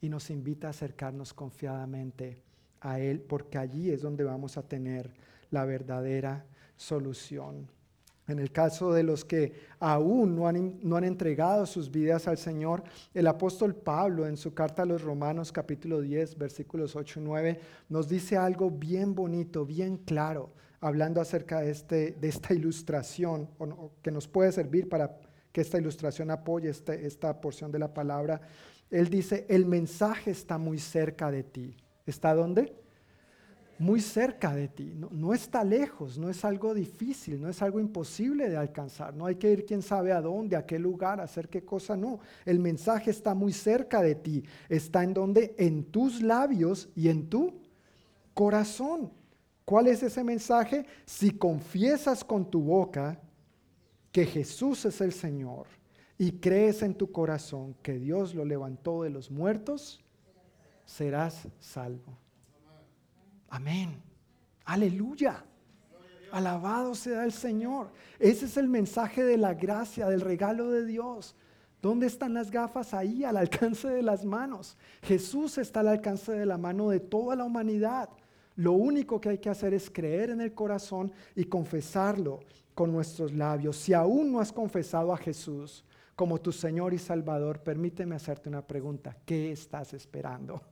Y 0.00 0.08
nos 0.08 0.30
invita 0.30 0.68
a 0.68 0.70
acercarnos 0.70 1.34
confiadamente 1.34 2.42
a 2.80 2.98
Él 2.98 3.20
porque 3.20 3.58
allí 3.58 3.90
es 3.90 4.00
donde 4.02 4.24
vamos 4.24 4.56
a 4.56 4.62
tener 4.62 5.12
la 5.50 5.64
verdadera 5.64 6.46
solución. 6.76 7.68
En 8.30 8.38
el 8.38 8.52
caso 8.52 8.92
de 8.92 9.02
los 9.02 9.24
que 9.24 9.52
aún 9.80 10.36
no 10.36 10.46
han, 10.46 11.04
entregado 11.04 11.66
sus 11.66 11.90
vidas 11.90 12.28
al 12.28 12.38
Señor, 12.38 12.84
el 13.12 13.26
apóstol 13.26 13.74
Pablo 13.74 14.26
en 14.26 14.36
su 14.36 14.54
carta 14.54 14.82
a 14.82 14.86
los 14.86 15.02
Romanos 15.02 15.50
capítulo 15.50 16.00
10 16.00 16.38
versículos 16.38 16.94
8 16.94 17.18
y 17.20 17.22
9 17.24 17.60
nos 17.88 18.08
dice 18.08 18.36
algo 18.36 18.70
bien 18.70 19.14
bonito, 19.16 19.66
bien 19.66 19.96
claro, 19.96 20.50
hablando 20.80 21.20
acerca 21.20 21.60
de, 21.60 21.72
este, 21.72 22.16
esta 22.22 22.54
ilustración 22.54 23.48
que 24.00 24.12
nos 24.12 24.28
puede 24.28 24.52
servir 24.52 24.88
para 24.88 25.18
que 25.50 25.62
esta 25.62 25.78
ilustración 25.78 26.30
apoye 26.30 26.68
este, 26.70 27.06
esta 27.06 27.40
porción 27.40 27.72
de 27.72 27.80
la 27.80 27.92
palabra. 27.92 28.40
Él 28.90 29.08
dice, 29.08 29.44
el 29.48 29.66
mensaje 29.66 30.30
está 30.30 30.56
muy 30.56 30.78
cerca 30.78 31.32
de 31.32 31.42
ti. 31.42 31.76
¿Está 32.06 32.34
dónde? 32.34 32.79
Muy 33.80 34.02
cerca 34.02 34.54
de 34.54 34.68
ti, 34.68 34.92
no, 34.94 35.32
está 35.32 35.64
lejos, 35.64 36.18
no 36.18 36.28
es 36.28 36.44
algo 36.44 36.74
difícil, 36.74 37.40
no 37.40 37.48
es 37.48 37.62
algo 37.62 37.80
imposible 37.80 38.50
de 38.50 38.58
alcanzar, 38.58 39.14
no 39.14 39.24
hay 39.24 39.36
que 39.36 39.50
ir 39.50 39.64
quién 39.64 39.80
sabe 39.80 40.12
a 40.12 40.20
dónde, 40.20 40.54
a 40.54 40.66
qué 40.66 40.78
lugar, 40.78 41.18
a 41.18 41.22
hacer 41.22 41.48
qué 41.48 41.64
cosa, 41.64 41.96
no. 41.96 42.20
El 42.44 42.58
mensaje 42.58 43.10
está 43.10 43.34
muy 43.34 43.54
cerca 43.54 44.02
de 44.02 44.16
ti, 44.16 44.44
está 44.68 45.02
en 45.02 45.14
donde, 45.14 45.54
en 45.56 45.84
tus 45.84 46.20
labios 46.20 46.90
y 46.94 47.08
en 47.08 47.30
tu 47.30 47.54
corazón. 48.34 49.10
¿Cuál 49.64 49.86
es 49.86 50.02
ese 50.02 50.22
mensaje? 50.24 50.84
Si 51.06 51.30
confiesas 51.30 52.22
con 52.22 52.50
tu 52.50 52.60
boca 52.60 53.18
que 54.12 54.26
Jesús 54.26 54.84
es 54.84 55.00
el 55.00 55.14
Señor 55.14 55.68
y 56.18 56.32
crees 56.32 56.82
en 56.82 56.94
tu 56.94 57.10
corazón 57.10 57.74
que 57.80 57.98
Dios 57.98 58.34
lo 58.34 58.44
levantó 58.44 59.04
de 59.04 59.08
los 59.08 59.30
muertos, 59.30 60.04
serás 60.84 61.48
salvo. 61.60 62.18
Amén. 63.50 64.00
Aleluya. 64.64 65.44
Alabado 66.32 66.94
sea 66.94 67.24
el 67.24 67.32
Señor. 67.32 67.90
Ese 68.18 68.46
es 68.46 68.56
el 68.56 68.68
mensaje 68.68 69.24
de 69.24 69.36
la 69.36 69.54
gracia, 69.54 70.08
del 70.08 70.20
regalo 70.20 70.70
de 70.70 70.86
Dios. 70.86 71.34
¿Dónde 71.82 72.06
están 72.06 72.34
las 72.34 72.50
gafas? 72.50 72.94
Ahí, 72.94 73.24
al 73.24 73.36
alcance 73.36 73.88
de 73.88 74.02
las 74.02 74.24
manos. 74.24 74.76
Jesús 75.02 75.58
está 75.58 75.80
al 75.80 75.88
alcance 75.88 76.32
de 76.32 76.46
la 76.46 76.56
mano 76.56 76.90
de 76.90 77.00
toda 77.00 77.34
la 77.34 77.44
humanidad. 77.44 78.08
Lo 78.54 78.72
único 78.72 79.20
que 79.20 79.30
hay 79.30 79.38
que 79.38 79.50
hacer 79.50 79.74
es 79.74 79.90
creer 79.90 80.30
en 80.30 80.40
el 80.40 80.54
corazón 80.54 81.12
y 81.34 81.44
confesarlo 81.44 82.40
con 82.74 82.92
nuestros 82.92 83.32
labios. 83.32 83.76
Si 83.76 83.92
aún 83.92 84.30
no 84.30 84.40
has 84.40 84.52
confesado 84.52 85.12
a 85.12 85.16
Jesús 85.16 85.84
como 86.14 86.40
tu 86.40 86.52
Señor 86.52 86.92
y 86.94 86.98
Salvador, 86.98 87.60
permíteme 87.60 88.14
hacerte 88.14 88.48
una 88.48 88.66
pregunta. 88.66 89.16
¿Qué 89.24 89.50
estás 89.50 89.94
esperando? 89.94 90.62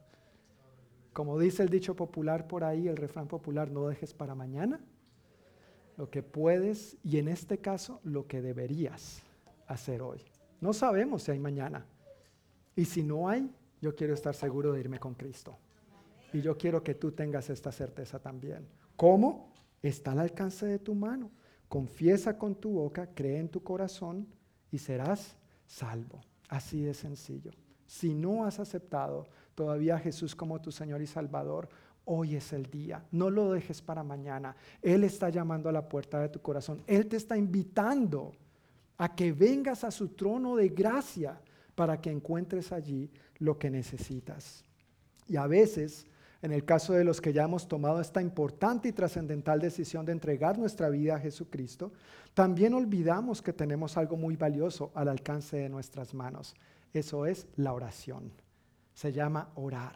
Como 1.19 1.37
dice 1.37 1.65
el 1.65 1.69
dicho 1.69 1.97
popular 1.97 2.47
por 2.47 2.63
ahí, 2.63 2.87
el 2.87 2.97
refrán 2.97 3.27
popular, 3.27 3.73
no 3.73 3.89
dejes 3.89 4.15
para 4.15 4.37
mañana 4.37 4.79
lo 5.97 6.09
que 6.09 6.23
puedes 6.23 6.97
y 7.03 7.19
en 7.19 7.27
este 7.27 7.59
caso 7.59 7.99
lo 8.05 8.29
que 8.29 8.41
deberías 8.41 9.21
hacer 9.67 10.01
hoy. 10.01 10.23
No 10.61 10.73
sabemos 10.73 11.25
si 11.25 11.33
hay 11.33 11.41
mañana. 11.41 11.85
Y 12.77 12.85
si 12.85 13.03
no 13.03 13.29
hay, 13.29 13.53
yo 13.81 13.97
quiero 13.97 14.15
estar 14.15 14.33
seguro 14.33 14.73
de 14.73 14.79
irme 14.79 15.01
con 15.01 15.15
Cristo. 15.15 15.59
Y 16.33 16.41
yo 16.41 16.57
quiero 16.57 16.85
que 16.85 16.95
tú 16.95 17.11
tengas 17.11 17.51
esta 17.51 17.73
certeza 17.73 18.21
también. 18.21 18.69
¿Cómo? 18.95 19.53
Está 19.83 20.13
al 20.13 20.21
alcance 20.21 20.67
de 20.67 20.79
tu 20.79 20.95
mano. 20.95 21.33
Confiesa 21.69 22.39
con 22.39 22.55
tu 22.55 22.71
boca, 22.75 23.09
cree 23.13 23.41
en 23.41 23.49
tu 23.49 23.61
corazón 23.65 24.29
y 24.71 24.79
serás 24.79 25.37
salvo. 25.67 26.21
Así 26.49 26.81
de 26.81 26.95
sencillo. 26.95 27.51
Si 27.87 28.15
no 28.15 28.45
has 28.45 28.61
aceptado 28.61 29.27
todavía 29.59 29.99
Jesús 29.99 30.37
como 30.37 30.61
tu 30.61 30.71
Señor 30.71 31.03
y 31.03 31.07
Salvador, 31.09 31.69
hoy 32.05 32.37
es 32.37 32.53
el 32.53 32.71
día. 32.71 33.05
No 33.11 33.29
lo 33.29 33.51
dejes 33.51 33.83
para 33.83 34.05
mañana. 34.05 34.55
Él 34.81 35.03
está 35.03 35.31
llamando 35.31 35.69
a 35.69 35.73
la 35.73 35.89
puerta 35.89 36.21
de 36.21 36.29
tu 36.29 36.41
corazón. 36.41 36.81
Él 36.87 37.09
te 37.09 37.17
está 37.17 37.37
invitando 37.37 38.31
a 38.99 39.17
que 39.17 39.33
vengas 39.33 39.83
a 39.83 39.91
su 39.91 40.11
trono 40.11 40.55
de 40.55 40.69
gracia 40.69 41.41
para 41.75 42.01
que 42.01 42.09
encuentres 42.09 42.71
allí 42.71 43.11
lo 43.39 43.59
que 43.59 43.69
necesitas. 43.69 44.65
Y 45.27 45.35
a 45.35 45.49
veces, 45.49 46.07
en 46.41 46.53
el 46.53 46.65
caso 46.65 46.93
de 46.93 47.03
los 47.03 47.21
que 47.21 47.33
ya 47.33 47.43
hemos 47.43 47.67
tomado 47.67 48.01
esta 48.01 48.23
importante 48.23 48.87
y 48.89 48.93
trascendental 48.93 49.59
decisión 49.59 50.07
de 50.07 50.13
entregar 50.13 50.57
nuestra 50.57 50.89
vida 50.89 51.17
a 51.17 51.21
Jesucristo, 51.21 51.91
también 52.33 52.75
olvidamos 52.75 53.43
que 53.43 53.53
tenemos 53.53 53.97
algo 53.97 54.17
muy 54.17 54.37
valioso 54.37 54.93
al 54.95 55.09
alcance 55.09 55.57
de 55.57 55.69
nuestras 55.69 56.15
manos. 56.15 56.55
Eso 56.93 57.27
es 57.27 57.49
la 57.57 57.73
oración 57.73 58.31
se 58.99 59.13
llama 59.13 59.49
orar. 59.55 59.95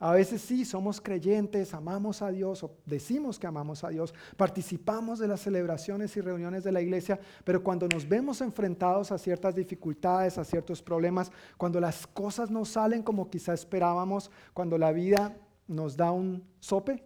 A 0.00 0.10
veces 0.10 0.42
sí, 0.42 0.64
somos 0.64 1.00
creyentes, 1.00 1.72
amamos 1.72 2.20
a 2.20 2.30
Dios 2.32 2.64
o 2.64 2.74
decimos 2.84 3.38
que 3.38 3.46
amamos 3.46 3.84
a 3.84 3.90
Dios, 3.90 4.12
participamos 4.36 5.20
de 5.20 5.28
las 5.28 5.42
celebraciones 5.42 6.16
y 6.16 6.20
reuniones 6.20 6.64
de 6.64 6.72
la 6.72 6.80
iglesia, 6.80 7.20
pero 7.44 7.62
cuando 7.62 7.86
nos 7.86 8.08
vemos 8.08 8.40
enfrentados 8.40 9.12
a 9.12 9.18
ciertas 9.18 9.54
dificultades, 9.54 10.36
a 10.36 10.42
ciertos 10.42 10.82
problemas, 10.82 11.30
cuando 11.56 11.78
las 11.78 12.08
cosas 12.08 12.50
no 12.50 12.64
salen 12.64 13.04
como 13.04 13.30
quizá 13.30 13.54
esperábamos, 13.54 14.32
cuando 14.52 14.76
la 14.78 14.90
vida 14.90 15.36
nos 15.68 15.96
da 15.96 16.10
un 16.10 16.42
sope, 16.58 17.04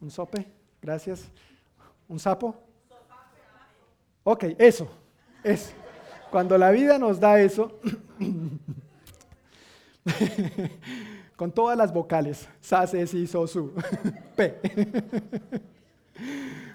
un 0.00 0.10
sope, 0.10 0.50
gracias, 0.82 1.30
un 2.08 2.18
sapo. 2.18 2.56
Ok, 4.24 4.44
eso, 4.58 4.88
eso. 5.44 5.70
Cuando 6.32 6.58
la 6.58 6.72
vida 6.72 6.98
nos 6.98 7.20
da 7.20 7.40
eso, 7.40 7.78
con 11.36 11.52
todas 11.52 11.76
las 11.76 11.92
vocales, 11.92 12.48
sa, 12.60 12.86
si, 12.86 13.26
so, 13.26 13.46
su, 13.46 13.72
p. 14.36 14.60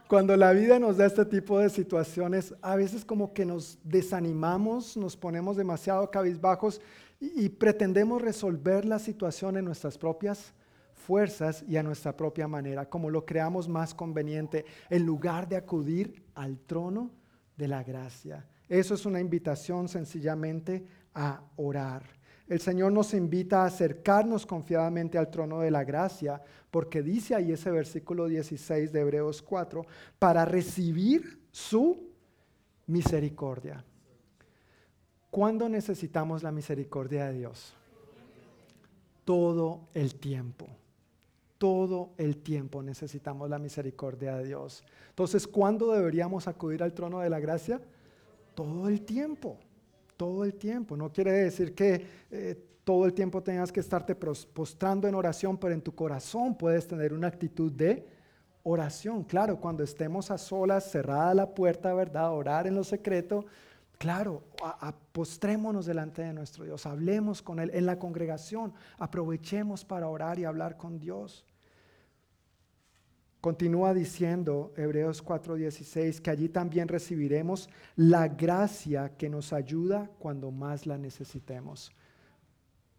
Cuando 0.07 0.35
la 0.35 0.53
vida 0.53 0.79
nos 0.79 0.97
da 0.97 1.05
este 1.05 1.23
tipo 1.23 1.59
de 1.59 1.69
situaciones, 1.69 2.55
a 2.61 2.75
veces 2.75 3.05
como 3.05 3.31
que 3.31 3.45
nos 3.45 3.77
desanimamos, 3.83 4.97
nos 4.97 5.15
ponemos 5.15 5.55
demasiado 5.55 6.09
cabizbajos 6.09 6.81
y 7.19 7.47
pretendemos 7.49 8.21
resolver 8.21 8.85
la 8.85 8.97
situación 8.97 9.57
en 9.57 9.65
nuestras 9.65 9.97
propias 9.97 10.53
fuerzas 10.93 11.63
y 11.67 11.77
a 11.77 11.83
nuestra 11.83 12.15
propia 12.17 12.47
manera, 12.47 12.89
como 12.89 13.09
lo 13.09 13.25
creamos 13.25 13.67
más 13.67 13.93
conveniente, 13.93 14.65
en 14.89 15.05
lugar 15.05 15.47
de 15.47 15.57
acudir 15.57 16.23
al 16.33 16.59
trono 16.59 17.11
de 17.55 17.67
la 17.67 17.83
gracia. 17.83 18.47
Eso 18.67 18.93
es 18.93 19.05
una 19.05 19.19
invitación 19.19 19.87
sencillamente 19.87 20.85
a 21.13 21.41
orar. 21.55 22.18
El 22.49 22.59
Señor 22.59 22.91
nos 22.91 23.13
invita 23.13 23.61
a 23.61 23.67
acercarnos 23.67 24.47
confiadamente 24.47 25.19
al 25.19 25.29
trono 25.29 25.59
de 25.59 25.69
la 25.69 25.83
gracia, 25.83 26.41
porque 26.71 27.03
dice 27.03 27.35
ahí 27.35 27.51
ese 27.51 27.69
versículo 27.69 28.27
16 28.27 28.91
de 28.91 29.01
Hebreos 29.01 29.43
4, 29.43 29.85
para 30.17 30.45
recibir 30.45 31.39
su 31.51 32.09
misericordia. 32.87 33.85
¿Cuándo 35.29 35.69
necesitamos 35.69 36.41
la 36.41 36.51
misericordia 36.51 37.27
de 37.27 37.37
Dios? 37.37 37.75
Todo 39.25 39.81
el 39.93 40.15
tiempo. 40.15 40.67
Todo 41.59 42.13
el 42.17 42.37
tiempo 42.37 42.81
necesitamos 42.81 43.47
la 43.47 43.59
misericordia 43.59 44.37
de 44.37 44.45
Dios. 44.45 44.83
Entonces, 45.09 45.47
¿cuándo 45.47 45.91
deberíamos 45.91 46.47
acudir 46.47 46.81
al 46.81 46.93
trono 46.93 47.19
de 47.19 47.29
la 47.29 47.39
gracia? 47.39 47.79
Todo 48.55 48.89
el 48.89 49.01
tiempo 49.01 49.59
todo 50.19 50.43
el 50.43 50.55
tiempo. 50.55 50.97
No 50.97 51.13
quiere 51.13 51.31
decir 51.31 51.73
que 51.73 52.05
eh, 52.29 52.61
todo 52.83 53.05
el 53.05 53.13
tiempo 53.13 53.41
tengas 53.41 53.71
que 53.71 53.79
estarte 53.79 54.15
postrando 54.15 55.07
en 55.07 55.15
oración, 55.15 55.57
pero 55.57 55.73
en 55.73 55.81
tu 55.81 55.95
corazón 55.95 56.57
puedes 56.57 56.85
tener 56.85 57.13
una 57.13 57.27
actitud 57.27 57.71
de 57.71 58.05
oración. 58.63 59.23
Claro, 59.23 59.61
cuando 59.61 59.81
estemos 59.81 60.29
a 60.29 60.37
solas, 60.37 60.91
cerrada 60.91 61.33
la 61.33 61.55
puerta, 61.55 61.93
¿verdad? 61.93 62.33
Orar 62.33 62.67
en 62.67 62.75
lo 62.75 62.83
secreto. 62.83 63.45
Claro, 63.97 64.43
postrémonos 65.13 65.85
delante 65.85 66.21
de 66.21 66.33
nuestro 66.33 66.65
Dios, 66.65 66.85
hablemos 66.85 67.41
con 67.41 67.59
Él 67.59 67.71
en 67.73 67.85
la 67.85 67.97
congregación, 67.97 68.73
aprovechemos 68.97 69.85
para 69.85 70.09
orar 70.09 70.37
y 70.37 70.43
hablar 70.43 70.75
con 70.75 70.99
Dios. 70.99 71.45
Continúa 73.41 73.93
diciendo 73.93 74.73
Hebreos 74.75 75.23
4:16 75.23 76.19
que 76.19 76.29
allí 76.29 76.49
también 76.49 76.89
recibiremos 76.89 77.69
la 77.95 78.27
gracia 78.27 79.15
que 79.15 79.29
nos 79.29 79.53
ayuda 79.53 80.11
cuando 80.19 80.51
más 80.51 80.85
la 80.85 80.97
necesitemos. 80.97 81.89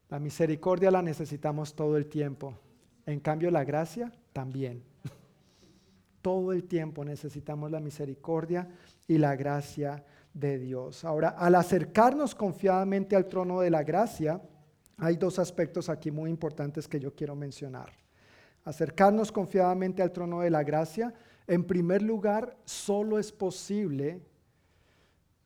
La 0.09 0.19
misericordia 0.19 0.91
la 0.91 1.03
necesitamos 1.03 1.75
todo 1.75 1.99
el 1.99 2.07
tiempo. 2.07 2.55
En 3.05 3.21
cambio, 3.21 3.51
la 3.51 3.65
gracia 3.65 4.11
también. 4.33 4.83
Todo 6.23 6.53
el 6.53 6.65
tiempo 6.65 7.03
necesitamos 7.05 7.71
la 7.71 7.81
misericordia 7.81 8.69
y 9.09 9.17
la 9.17 9.37
gracia 9.37 10.05
de 10.35 10.59
Dios. 10.59 11.05
Ahora, 11.05 11.31
al 11.31 11.55
acercarnos 11.55 12.35
confiadamente 12.35 13.17
al 13.17 13.27
trono 13.27 13.61
de 13.61 13.71
la 13.71 13.83
gracia, 13.83 14.43
hay 14.99 15.17
dos 15.17 15.39
aspectos 15.39 15.89
aquí 15.89 16.11
muy 16.11 16.29
importantes 16.29 16.87
que 16.87 17.01
yo 17.01 17.15
quiero 17.15 17.35
mencionar 17.35 18.00
acercarnos 18.65 19.33
confiadamente 19.33 20.03
al 20.03 20.13
trono 20.13 20.41
de 20.41 20.51
la 20.51 20.63
gracia, 20.63 21.15
en 21.47 21.65
primer 21.65 22.03
lugar, 22.03 22.57
solo 22.65 23.19
es 23.19 23.33
posible 23.33 24.23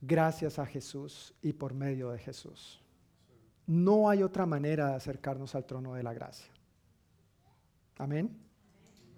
gracias 0.00 0.58
a 0.58 0.66
Jesús 0.66 1.34
y 1.40 1.52
por 1.52 1.74
medio 1.74 2.10
de 2.10 2.18
Jesús. 2.18 2.82
No 3.66 4.10
hay 4.10 4.22
otra 4.22 4.44
manera 4.44 4.88
de 4.88 4.94
acercarnos 4.96 5.54
al 5.54 5.64
trono 5.64 5.94
de 5.94 6.02
la 6.02 6.12
gracia. 6.12 6.52
Amén. 7.96 8.36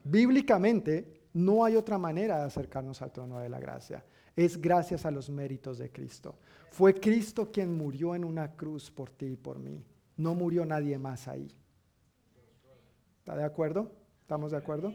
Bíblicamente, 0.05 1.23
no 1.33 1.65
hay 1.65 1.77
otra 1.77 1.99
manera 1.99 2.39
de 2.39 2.45
acercarnos 2.45 3.03
al 3.03 3.13
trono 3.13 3.41
de 3.41 3.49
la 3.49 3.59
gracia. 3.59 4.05
Es 4.37 4.61
gracias 4.61 5.05
a 5.05 5.11
los 5.11 5.29
méritos 5.29 5.79
de 5.79 5.91
Cristo. 5.91 6.37
Fue 6.71 6.95
Cristo 6.95 7.51
quien 7.51 7.77
murió 7.77 8.15
en 8.15 8.25
una 8.25 8.53
cruz 8.53 8.91
por 8.91 9.11
ti 9.11 9.27
y 9.27 9.37
por 9.37 9.59
mí. 9.59 9.85
No 10.17 10.35
murió 10.35 10.65
nadie 10.65 10.99
más 10.99 11.27
ahí. 11.27 11.51
¿Está 13.27 13.37
de 13.37 13.45
acuerdo? 13.45 13.91
¿Estamos 14.21 14.53
de 14.53 14.57
acuerdo? 14.57 14.95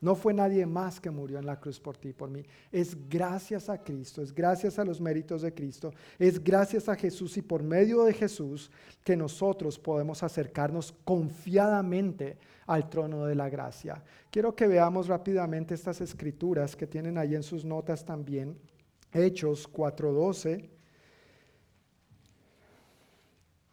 No 0.00 0.14
fue 0.14 0.32
nadie 0.32 0.64
más 0.64 0.98
que 0.98 1.10
murió 1.10 1.38
en 1.38 1.44
la 1.44 1.60
cruz 1.60 1.78
por 1.78 1.98
ti 1.98 2.14
por 2.14 2.30
mí. 2.30 2.42
Es 2.72 2.96
gracias 3.10 3.68
a 3.68 3.84
Cristo, 3.84 4.22
es 4.22 4.34
gracias 4.34 4.78
a 4.78 4.86
los 4.86 5.02
méritos 5.02 5.42
de 5.42 5.52
Cristo, 5.52 5.92
es 6.18 6.42
gracias 6.42 6.88
a 6.88 6.96
Jesús 6.96 7.36
y 7.36 7.42
por 7.42 7.62
medio 7.62 8.04
de 8.04 8.14
Jesús 8.14 8.70
que 9.04 9.18
nosotros 9.18 9.78
podemos 9.78 10.22
acercarnos 10.22 10.94
confiadamente 11.04 12.38
al 12.66 12.88
trono 12.88 13.26
de 13.26 13.34
la 13.34 13.50
gracia. 13.50 14.02
Quiero 14.30 14.56
que 14.56 14.66
veamos 14.66 15.06
rápidamente 15.06 15.74
estas 15.74 16.00
escrituras 16.00 16.74
que 16.74 16.86
tienen 16.86 17.18
ahí 17.18 17.34
en 17.34 17.42
sus 17.42 17.66
notas 17.66 18.02
también. 18.02 18.58
Hechos 19.12 19.70
4:12, 19.70 20.70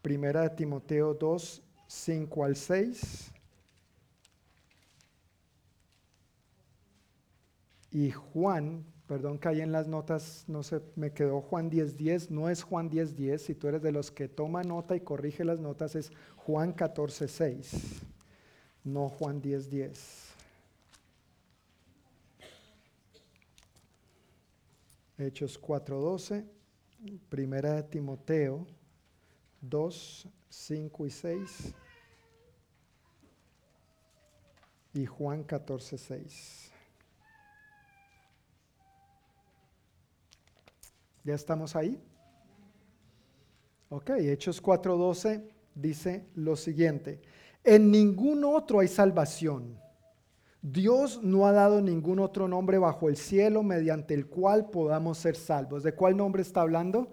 Primera 0.01 0.41
de 0.41 0.49
Timoteo 0.49 1.13
2, 1.13 1.63
5 1.87 2.43
al 2.43 2.57
6. 2.57 3.34
Y 7.95 8.11
Juan, 8.11 8.83
perdón 9.07 9.39
que 9.39 9.47
ahí 9.47 9.61
en 9.61 9.71
las 9.71 9.87
notas 9.87 10.43
no 10.49 10.63
se 10.63 10.81
me 10.97 11.13
quedó 11.13 11.39
Juan 11.39 11.71
10.10, 11.71 11.91
10, 11.95 12.31
no 12.31 12.49
es 12.49 12.61
Juan 12.61 12.89
10.10, 12.89 13.05
10, 13.13 13.41
si 13.41 13.55
tú 13.55 13.69
eres 13.69 13.81
de 13.81 13.93
los 13.93 14.11
que 14.11 14.27
toma 14.27 14.63
nota 14.63 14.97
y 14.97 14.99
corrige 14.99 15.45
las 15.45 15.61
notas 15.61 15.95
es 15.95 16.11
Juan 16.35 16.75
14.6, 16.75 18.01
no 18.83 19.07
Juan 19.07 19.41
10.10. 19.41 19.69
10. 19.69 20.33
Hechos 25.17 25.61
4.12, 25.61 26.43
Primera 27.29 27.75
de 27.75 27.83
Timoteo 27.83 28.67
2, 29.61 30.27
5 30.49 31.05
y 31.05 31.11
6 31.11 31.73
y 34.95 35.05
Juan 35.05 35.47
14.6. 35.47 36.74
¿Ya 41.25 41.33
estamos 41.33 41.75
ahí? 41.75 41.99
Ok, 43.89 44.11
Hechos 44.11 44.61
4:12 44.61 45.43
dice 45.73 46.27
lo 46.35 46.55
siguiente, 46.55 47.19
en 47.63 47.89
ningún 47.89 48.43
otro 48.43 48.79
hay 48.79 48.87
salvación. 48.87 49.79
Dios 50.61 51.21
no 51.23 51.47
ha 51.47 51.51
dado 51.51 51.81
ningún 51.81 52.19
otro 52.19 52.47
nombre 52.47 52.77
bajo 52.77 53.09
el 53.09 53.17
cielo 53.17 53.63
mediante 53.63 54.13
el 54.13 54.27
cual 54.27 54.69
podamos 54.69 55.17
ser 55.17 55.35
salvos. 55.35 55.81
¿De 55.81 55.93
cuál 55.93 56.15
nombre 56.15 56.43
está 56.43 56.61
hablando? 56.61 57.11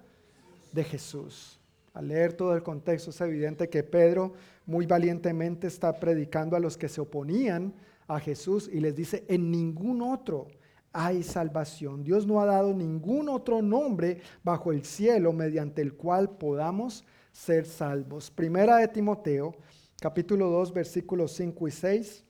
De 0.72 0.84
Jesús. 0.84 1.59
Al 1.94 2.09
leer 2.09 2.34
todo 2.34 2.55
el 2.55 2.62
contexto 2.62 3.10
es 3.10 3.20
evidente 3.20 3.68
que 3.68 3.82
Pedro 3.82 4.34
muy 4.66 4.86
valientemente 4.86 5.66
está 5.66 5.98
predicando 5.98 6.56
a 6.56 6.60
los 6.60 6.76
que 6.76 6.89
se 6.89 7.01
oponían 7.01 7.74
a 8.06 8.20
Jesús 8.20 8.68
y 8.72 8.80
les 8.80 8.94
dice, 8.94 9.24
en 9.28 9.51
ningún 9.51 10.02
otro 10.02 10.48
hay 10.93 11.23
salvación. 11.23 12.05
Dios 12.05 12.27
no 12.27 12.40
ha 12.40 12.47
dado 12.47 12.74
ningún 12.74 13.28
otro 13.28 13.62
nombre 13.62 14.20
bajo 14.43 14.73
el 14.73 14.85
cielo 14.85 15.32
mediante 15.32 15.82
el 15.82 15.94
cual 15.94 16.31
podamos 16.31 17.05
ser 17.32 17.64
salvos. 17.64 18.31
Primera 18.31 18.77
de 18.77 18.89
Timoteo, 18.89 19.55
capítulo 20.01 20.51
2, 20.51 20.73
versículos 20.73 21.32
5 21.32 21.69
y 21.69 21.70
6, 21.70 22.24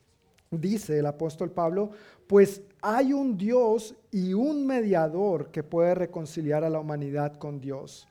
dice 0.50 0.98
el 0.98 1.06
apóstol 1.06 1.50
Pablo, 1.50 1.90
pues 2.26 2.62
hay 2.80 3.12
un 3.12 3.36
Dios 3.36 3.94
y 4.10 4.34
un 4.34 4.66
mediador 4.66 5.50
que 5.50 5.62
puede 5.62 5.94
reconciliar 5.94 6.64
a 6.64 6.70
la 6.70 6.80
humanidad 6.80 7.36
con 7.36 7.60
Dios, 7.60 8.06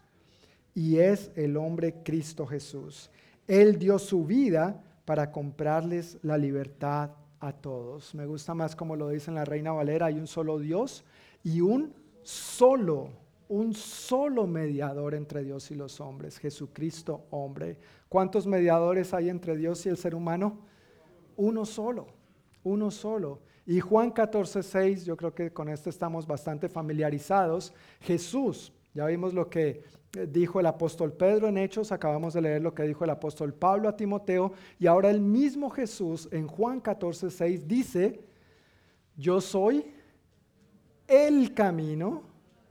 y 0.73 0.97
es 0.97 1.31
el 1.35 1.57
hombre 1.57 2.01
Cristo 2.03 2.45
Jesús. 2.45 3.09
Él 3.47 3.77
dio 3.77 3.99
su 3.99 4.25
vida 4.25 4.81
para 5.05 5.31
comprarles 5.31 6.17
la 6.21 6.37
libertad 6.37 7.11
a 7.41 7.51
todos. 7.51 8.15
Me 8.15 8.25
gusta 8.25 8.53
más 8.53 8.75
como 8.75 8.95
lo 8.95 9.09
dice 9.09 9.29
en 9.31 9.35
la 9.35 9.45
Reina 9.45 9.71
Valera, 9.73 10.05
hay 10.05 10.17
un 10.17 10.27
solo 10.27 10.59
Dios 10.59 11.03
y 11.43 11.59
un 11.59 11.93
solo, 12.21 13.09
un 13.49 13.73
solo 13.73 14.47
mediador 14.47 15.15
entre 15.15 15.43
Dios 15.43 15.71
y 15.71 15.75
los 15.75 15.99
hombres, 15.99 16.37
Jesucristo 16.37 17.25
hombre. 17.31 17.77
¿Cuántos 18.07 18.47
mediadores 18.47 19.13
hay 19.13 19.29
entre 19.29 19.57
Dios 19.57 19.85
y 19.85 19.89
el 19.89 19.97
ser 19.97 20.15
humano? 20.15 20.59
Uno 21.35 21.65
solo, 21.65 22.07
uno 22.63 22.91
solo. 22.91 23.39
Y 23.65 23.79
Juan 23.79 24.11
14, 24.11 24.63
6, 24.63 25.05
yo 25.05 25.17
creo 25.17 25.33
que 25.33 25.51
con 25.51 25.67
esto 25.67 25.89
estamos 25.89 26.27
bastante 26.27 26.69
familiarizados. 26.69 27.73
Jesús, 28.01 28.71
ya 28.93 29.05
vimos 29.07 29.33
lo 29.33 29.49
que 29.49 29.83
dijo 30.11 30.59
el 30.59 30.65
apóstol 30.65 31.13
Pedro 31.13 31.47
en 31.47 31.57
Hechos, 31.57 31.91
acabamos 31.91 32.33
de 32.33 32.41
leer 32.41 32.61
lo 32.61 32.73
que 32.73 32.83
dijo 32.83 33.03
el 33.03 33.09
apóstol 33.09 33.53
Pablo 33.53 33.87
a 33.87 33.95
Timoteo, 33.95 34.51
y 34.79 34.87
ahora 34.87 35.09
el 35.09 35.21
mismo 35.21 35.69
Jesús 35.69 36.27
en 36.31 36.47
Juan 36.47 36.81
14, 36.81 37.29
6 37.29 37.67
dice, 37.67 38.19
yo 39.15 39.39
soy 39.39 39.85
el 41.07 41.53
camino, 41.53 42.23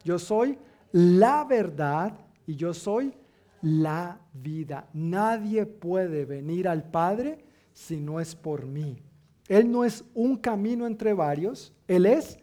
yo 0.04 0.18
soy 0.18 0.58
la 0.92 1.44
verdad 1.44 2.12
y 2.46 2.56
yo 2.56 2.74
soy 2.74 3.14
la 3.62 4.18
vida. 4.32 4.88
Nadie 4.92 5.66
puede 5.66 6.24
venir 6.24 6.68
al 6.68 6.84
Padre 6.90 7.44
si 7.72 8.00
no 8.00 8.20
es 8.20 8.34
por 8.34 8.66
mí. 8.66 8.98
Él 9.48 9.70
no 9.70 9.84
es 9.84 10.04
un 10.14 10.36
camino 10.36 10.86
entre 10.86 11.12
varios, 11.12 11.72
Él 11.88 12.06
es 12.06 12.38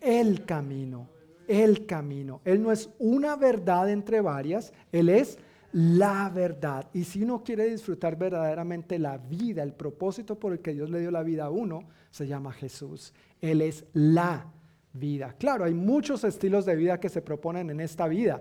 el 0.00 0.44
camino 0.44 1.13
el 1.48 1.86
camino. 1.86 2.40
Él 2.44 2.62
no 2.62 2.72
es 2.72 2.90
una 2.98 3.36
verdad 3.36 3.90
entre 3.90 4.20
varias, 4.20 4.72
Él 4.92 5.08
es 5.08 5.38
la 5.74 6.30
verdad. 6.30 6.88
Y 6.92 7.02
si 7.02 7.22
uno 7.22 7.42
quiere 7.42 7.68
disfrutar 7.68 8.16
verdaderamente 8.16 8.98
la 8.98 9.18
vida, 9.18 9.62
el 9.62 9.72
propósito 9.72 10.38
por 10.38 10.52
el 10.52 10.60
que 10.60 10.72
Dios 10.72 10.88
le 10.88 11.00
dio 11.00 11.10
la 11.10 11.24
vida 11.24 11.46
a 11.46 11.50
uno, 11.50 11.88
se 12.10 12.28
llama 12.28 12.52
Jesús. 12.52 13.12
Él 13.40 13.60
es 13.60 13.84
la 13.92 14.46
vida. 14.92 15.34
Claro, 15.36 15.64
hay 15.64 15.74
muchos 15.74 16.22
estilos 16.22 16.64
de 16.64 16.76
vida 16.76 17.00
que 17.00 17.08
se 17.08 17.22
proponen 17.22 17.70
en 17.70 17.80
esta 17.80 18.06
vida, 18.06 18.40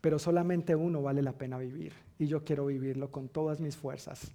pero 0.00 0.20
solamente 0.20 0.76
uno 0.76 1.02
vale 1.02 1.20
la 1.20 1.32
pena 1.32 1.58
vivir. 1.58 1.94
Y 2.16 2.28
yo 2.28 2.44
quiero 2.44 2.66
vivirlo 2.66 3.10
con 3.10 3.28
todas 3.28 3.60
mis 3.60 3.76
fuerzas. 3.76 4.30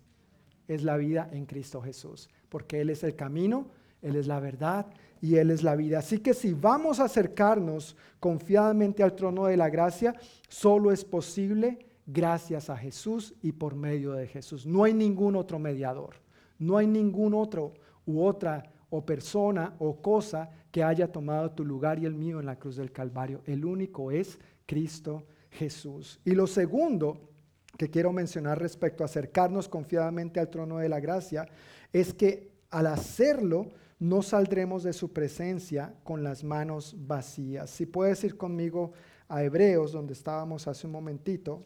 Es 0.67 0.83
la 0.83 0.97
vida 0.97 1.29
en 1.31 1.45
Cristo 1.45 1.81
Jesús, 1.81 2.29
porque 2.49 2.81
Él 2.81 2.89
es 2.89 3.05
el 3.05 3.15
camino, 3.15 3.69
Él 4.01 4.17
es 4.17 4.27
la 4.27 4.41
verdad 4.41 4.87
y 5.21 5.35
Él 5.35 5.51
es 5.51 5.63
la 5.63 5.75
vida. 5.75 5.99
Así 5.99 6.19
que 6.19 6.33
si 6.33 6.53
vamos 6.53 6.99
a 6.99 7.05
acercarnos 7.05 7.95
confiadamente 8.19 9.03
al 9.03 9.15
trono 9.15 9.45
de 9.45 9.57
la 9.57 9.69
gracia, 9.69 10.15
solo 10.47 10.91
es 10.91 11.03
posible 11.05 11.79
gracias 12.05 12.69
a 12.69 12.77
Jesús 12.77 13.33
y 13.41 13.51
por 13.51 13.75
medio 13.75 14.13
de 14.13 14.27
Jesús. 14.27 14.65
No 14.65 14.83
hay 14.83 14.93
ningún 14.93 15.35
otro 15.35 15.59
mediador, 15.59 16.15
no 16.57 16.77
hay 16.77 16.87
ningún 16.87 17.33
otro 17.33 17.73
u 18.05 18.23
otra 18.23 18.71
o 18.89 19.05
persona 19.05 19.75
o 19.79 20.01
cosa 20.01 20.49
que 20.71 20.83
haya 20.83 21.11
tomado 21.11 21.51
tu 21.51 21.65
lugar 21.65 21.99
y 21.99 22.05
el 22.05 22.13
mío 22.13 22.39
en 22.39 22.45
la 22.45 22.57
cruz 22.57 22.77
del 22.77 22.91
Calvario. 22.91 23.41
El 23.45 23.65
único 23.65 24.11
es 24.11 24.39
Cristo 24.65 25.25
Jesús. 25.51 26.19
Y 26.23 26.31
lo 26.31 26.47
segundo 26.47 27.29
que 27.77 27.89
quiero 27.89 28.11
mencionar 28.11 28.59
respecto 28.59 29.03
a 29.03 29.05
acercarnos 29.05 29.67
confiadamente 29.67 30.39
al 30.39 30.49
trono 30.49 30.77
de 30.77 30.89
la 30.89 30.99
gracia 30.99 31.47
es 31.91 32.13
que 32.13 32.51
al 32.69 32.87
hacerlo 32.87 33.71
no 33.99 34.21
saldremos 34.21 34.83
de 34.83 34.93
su 34.93 35.11
presencia 35.11 35.93
con 36.03 36.23
las 36.23 36.43
manos 36.43 36.95
vacías. 36.97 37.69
Si 37.69 37.85
puedes 37.85 38.23
ir 38.23 38.37
conmigo 38.37 38.91
a 39.27 39.43
Hebreos, 39.43 39.91
donde 39.91 40.13
estábamos 40.13 40.67
hace 40.67 40.85
un 40.85 40.93
momentito, 40.93 41.63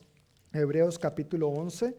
Hebreos 0.53 0.98
capítulo 0.98 1.49
11, 1.49 1.95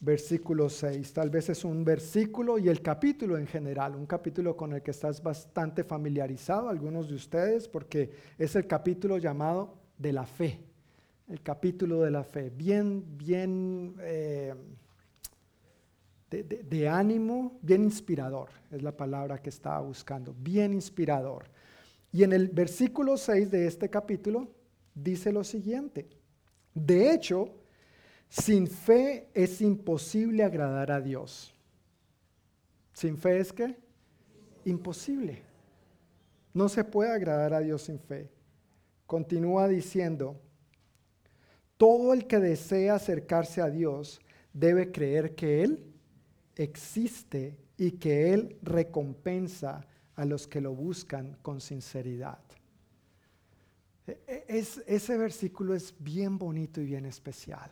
versículo 0.00 0.68
6. 0.68 1.12
Tal 1.12 1.30
vez 1.30 1.48
es 1.48 1.64
un 1.64 1.84
versículo 1.84 2.58
y 2.58 2.68
el 2.68 2.82
capítulo 2.82 3.38
en 3.38 3.46
general, 3.46 3.94
un 3.94 4.06
capítulo 4.06 4.56
con 4.56 4.72
el 4.72 4.82
que 4.82 4.90
estás 4.90 5.22
bastante 5.22 5.84
familiarizado, 5.84 6.68
algunos 6.68 7.08
de 7.08 7.14
ustedes, 7.14 7.68
porque 7.68 8.10
es 8.38 8.56
el 8.56 8.66
capítulo 8.66 9.18
llamado 9.18 9.78
de 9.98 10.12
la 10.12 10.26
fe, 10.26 10.60
el 11.28 11.40
capítulo 11.42 12.02
de 12.02 12.10
la 12.10 12.24
fe, 12.24 12.50
bien, 12.50 13.04
bien 13.16 13.94
eh, 14.00 14.54
de, 16.42 16.88
ánimo, 16.88 17.58
bien 17.62 17.84
inspirador, 17.84 18.48
es 18.70 18.82
la 18.82 18.96
palabra 18.96 19.40
que 19.40 19.50
estaba 19.50 19.80
buscando, 19.80 20.34
bien 20.38 20.72
inspirador. 20.72 21.44
Y 22.12 22.22
en 22.24 22.32
el 22.32 22.48
versículo 22.48 23.16
6 23.16 23.50
de 23.50 23.66
este 23.66 23.88
capítulo 23.88 24.48
dice 24.94 25.32
lo 25.32 25.44
siguiente, 25.44 26.08
de 26.74 27.12
hecho, 27.12 27.48
sin 28.28 28.66
fe 28.66 29.28
es 29.32 29.60
imposible 29.60 30.42
agradar 30.42 30.90
a 30.90 31.00
Dios. 31.00 31.54
¿Sin 32.92 33.16
fe 33.16 33.38
es 33.38 33.52
qué? 33.52 33.76
Imposible. 34.64 35.42
No 36.52 36.68
se 36.68 36.84
puede 36.84 37.12
agradar 37.12 37.54
a 37.54 37.60
Dios 37.60 37.82
sin 37.82 37.98
fe. 37.98 38.30
Continúa 39.06 39.68
diciendo, 39.68 40.40
todo 41.76 42.12
el 42.12 42.26
que 42.26 42.38
desea 42.38 42.94
acercarse 42.94 43.60
a 43.60 43.70
Dios 43.70 44.20
debe 44.52 44.90
creer 44.92 45.34
que 45.34 45.62
Él 45.62 45.93
existe 46.56 47.56
y 47.76 47.92
que 47.92 48.32
Él 48.32 48.56
recompensa 48.62 49.86
a 50.16 50.24
los 50.24 50.46
que 50.46 50.60
lo 50.60 50.74
buscan 50.74 51.36
con 51.42 51.60
sinceridad. 51.60 52.38
E, 54.06 54.22
e, 54.26 54.44
es, 54.48 54.82
ese 54.86 55.16
versículo 55.16 55.74
es 55.74 55.94
bien 55.98 56.38
bonito 56.38 56.80
y 56.80 56.86
bien 56.86 57.06
especial. 57.06 57.70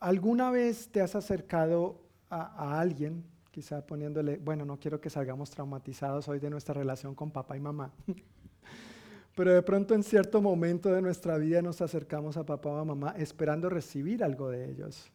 ¿Alguna 0.00 0.50
vez 0.50 0.88
te 0.88 1.00
has 1.00 1.14
acercado 1.16 2.00
a, 2.30 2.80
alguien, 2.80 3.24
quizá 3.50 3.84
poniéndole, 3.84 4.38
bueno, 4.38 4.64
no 4.64 4.78
quiero 4.78 5.00
que 5.00 5.10
salgamos 5.10 5.50
traumatizados 5.50 6.28
hoy 6.28 6.38
de 6.38 6.48
nuestra 6.48 6.72
relación 6.72 7.14
con 7.14 7.30
papá 7.30 7.56
y 7.56 7.60
mamá, 7.60 7.92
pero 9.36 9.52
de 9.52 9.62
pronto 9.62 9.94
en 9.94 10.02
cierto 10.02 10.40
momento 10.40 10.90
de 10.90 11.02
nuestra 11.02 11.36
vida 11.36 11.60
nos 11.60 11.82
acercamos 11.82 12.36
a 12.36 12.46
papá 12.46 12.70
o 12.70 12.78
a 12.78 12.84
mamá 12.84 13.14
esperando 13.18 13.68
recibir 13.68 14.24
algo 14.24 14.48
de 14.48 14.70
ellos 14.70 15.10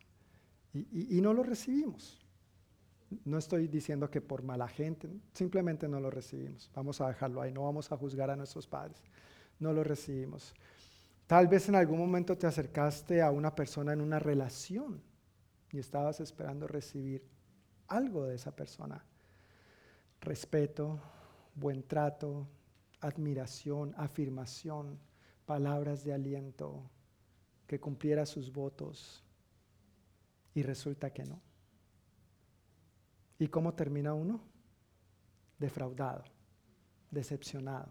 y 0.73 1.21
no 1.21 1.33
lo 1.33 1.41
recibimos? 1.41 2.26
No 3.23 3.37
estoy 3.37 3.67
diciendo 3.67 4.09
que 4.09 4.19
por 4.21 4.43
mala 4.43 4.67
gente, 4.67 5.09
simplemente 5.33 5.87
no 5.87 5.99
lo 5.99 6.09
recibimos. 6.09 6.69
Vamos 6.75 6.99
a 6.99 7.07
dejarlo 7.07 7.41
ahí, 7.41 7.53
no 7.53 7.63
vamos 7.63 7.91
a 7.91 7.97
juzgar 7.97 8.29
a 8.29 8.35
nuestros 8.35 8.67
padres. 8.67 9.01
No 9.59 9.71
lo 9.71 9.83
recibimos. 9.83 10.53
Tal 11.25 11.47
vez 11.47 11.67
en 11.69 11.75
algún 11.75 11.99
momento 11.99 12.37
te 12.37 12.47
acercaste 12.47 13.21
a 13.21 13.31
una 13.31 13.53
persona 13.55 13.93
en 13.93 14.01
una 14.01 14.19
relación 14.19 15.01
y 15.71 15.79
estabas 15.79 16.19
esperando 16.19 16.67
recibir 16.67 17.23
algo 17.87 18.25
de 18.25 18.35
esa 18.35 18.55
persona. 18.55 19.03
Respeto, 20.21 20.99
buen 21.55 21.83
trato, 21.83 22.47
admiración, 23.01 23.93
afirmación, 23.97 24.99
palabras 25.45 26.03
de 26.03 26.13
aliento, 26.13 26.89
que 27.67 27.79
cumpliera 27.79 28.25
sus 28.25 28.51
votos. 28.51 29.23
Y 30.53 30.63
resulta 30.63 31.11
que 31.11 31.23
no. 31.23 31.46
¿Y 33.39 33.47
cómo 33.47 33.73
termina 33.73 34.13
uno? 34.13 34.41
Defraudado, 35.59 36.23
decepcionado. 37.11 37.89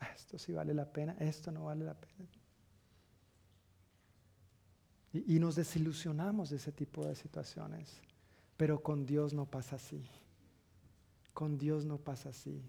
Ah, 0.00 0.10
esto 0.14 0.38
sí 0.38 0.52
vale 0.52 0.74
la 0.74 0.90
pena, 0.90 1.16
esto 1.18 1.50
no 1.50 1.64
vale 1.64 1.84
la 1.84 1.94
pena. 1.94 2.28
Y, 5.12 5.36
y, 5.36 5.38
nos 5.38 5.56
desilusionamos 5.56 6.50
de 6.50 6.56
ese 6.56 6.72
tipo 6.72 7.06
de 7.06 7.14
situaciones. 7.14 8.00
Pero 8.56 8.82
con 8.82 9.06
Dios 9.06 9.32
no 9.32 9.46
pasa 9.46 9.76
así. 9.76 10.04
Con 11.32 11.56
Dios 11.56 11.84
no 11.84 11.98
pasa 11.98 12.28
así. 12.30 12.62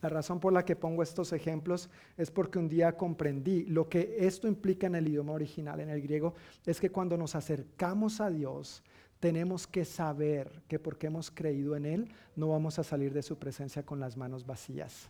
La 0.00 0.08
razón 0.08 0.38
por 0.38 0.52
la 0.52 0.64
que 0.64 0.76
pongo 0.76 1.02
estos 1.02 1.32
ejemplos 1.32 1.90
es 2.16 2.30
porque 2.30 2.58
un 2.58 2.68
día 2.68 2.96
comprendí 2.96 3.64
lo 3.64 3.88
que 3.88 4.16
esto 4.20 4.46
implica 4.46 4.86
en 4.86 4.94
el 4.94 5.08
idioma 5.08 5.32
original, 5.32 5.80
en 5.80 5.90
el 5.90 6.00
griego, 6.00 6.34
es 6.64 6.80
que 6.80 6.90
cuando 6.90 7.16
nos 7.16 7.34
acercamos 7.34 8.20
a 8.20 8.30
Dios, 8.30 8.84
tenemos 9.20 9.66
que 9.66 9.84
saber 9.84 10.62
que 10.68 10.78
porque 10.78 11.08
hemos 11.08 11.30
creído 11.30 11.76
en 11.76 11.86
Él, 11.86 12.08
no 12.36 12.48
vamos 12.48 12.78
a 12.78 12.84
salir 12.84 13.12
de 13.12 13.22
su 13.22 13.38
presencia 13.38 13.84
con 13.84 14.00
las 14.00 14.16
manos 14.16 14.46
vacías. 14.46 15.08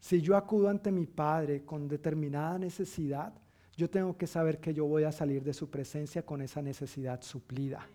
Si 0.00 0.22
yo 0.22 0.36
acudo 0.36 0.68
ante 0.68 0.90
mi 0.90 1.06
Padre 1.06 1.64
con 1.64 1.88
determinada 1.88 2.58
necesidad, 2.58 3.32
yo 3.76 3.90
tengo 3.90 4.16
que 4.16 4.26
saber 4.26 4.58
que 4.58 4.72
yo 4.74 4.86
voy 4.86 5.04
a 5.04 5.12
salir 5.12 5.42
de 5.42 5.52
su 5.52 5.70
presencia 5.70 6.24
con 6.24 6.40
esa 6.40 6.62
necesidad 6.62 7.22
suplida. 7.22 7.86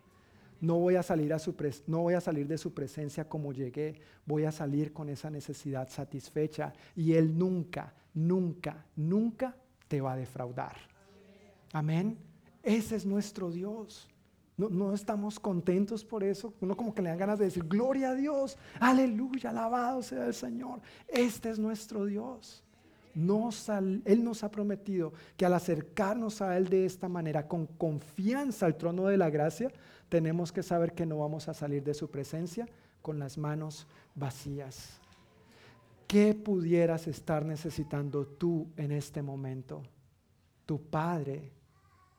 No 0.62 0.80
voy 0.80 0.96
a 0.96 1.04
salir, 1.04 1.36
no 1.88 2.02
voy 2.02 2.14
a 2.14 2.22
salir 2.22 2.48
de 2.48 2.58
su 2.58 2.74
presencia 2.74 3.28
como 3.28 3.52
llegué, 3.52 4.00
voy 4.26 4.46
a 4.46 4.52
salir 4.52 4.94
con 4.94 5.10
esa 5.10 5.30
necesidad 5.30 5.90
satisfecha 5.90 6.72
y 6.96 7.14
Él 7.14 7.38
nunca, 7.38 7.94
nunca, 8.14 8.86
nunca 8.96 9.58
te 9.90 10.00
va 10.00 10.14
a 10.14 10.18
defraudar. 10.18 10.78
Amén. 11.74 12.18
Ese 12.62 12.96
es 12.96 13.06
nuestro 13.06 13.52
Dios. 13.52 14.08
No, 14.56 14.94
estamos 14.94 15.40
contentos 15.40 16.06
por 16.06 16.24
eso. 16.24 16.54
Uno 16.62 16.78
como 16.78 16.94
que 16.94 17.02
le 17.02 17.10
dan 17.10 17.18
ganas 17.18 17.40
de 17.40 17.46
decir, 17.46 17.64
gloria 17.64 18.10
a 18.10 18.16
Dios, 18.16 18.58
aleluya, 18.80 19.50
alabado 19.50 20.04
sea 20.04 20.28
el 20.28 20.34
Señor. 20.34 20.80
Este 21.08 21.50
es 21.50 21.58
nuestro 21.58 22.06
Dios. 22.06 22.64
él 23.16 24.24
nos 24.24 24.44
ha 24.44 24.52
prometido 24.52 25.14
que 25.36 25.46
al 25.46 25.54
acercarnos 25.54 26.42
a 26.42 26.56
Él 26.56 26.70
de 26.70 26.86
esta 26.86 27.10
manera, 27.10 27.48
con 27.48 27.66
confianza 27.66 28.68
al 28.68 28.78
trono 28.78 29.08
de 29.08 29.18
la 29.18 29.32
gracia, 29.32 29.72
tenemos 30.08 30.52
que 30.52 30.62
saber 30.62 30.94
que 30.94 31.08
no 31.08 31.18
vamos 31.18 31.48
a 31.48 31.56
salir 31.56 31.84
de 31.84 31.96
su 31.96 32.12
presencia 32.12 32.68
con 33.02 33.18
las 33.18 33.40
manos 33.40 33.88
vacías. 34.14 35.00
¿Qué 36.06 36.36
pudieras 36.36 37.08
estar 37.08 37.44
necesitando 37.44 38.28
tú 38.28 38.68
en 38.78 38.92
este 38.92 39.24
momento? 39.24 39.82
Tu 40.68 40.80
Padre 40.80 41.52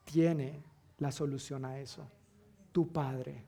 tiene 0.05 0.65
la 0.99 1.13
solución 1.13 1.65
a 1.65 1.79
eso 1.79 2.05
tu 2.75 2.89
Padre. 2.89 3.41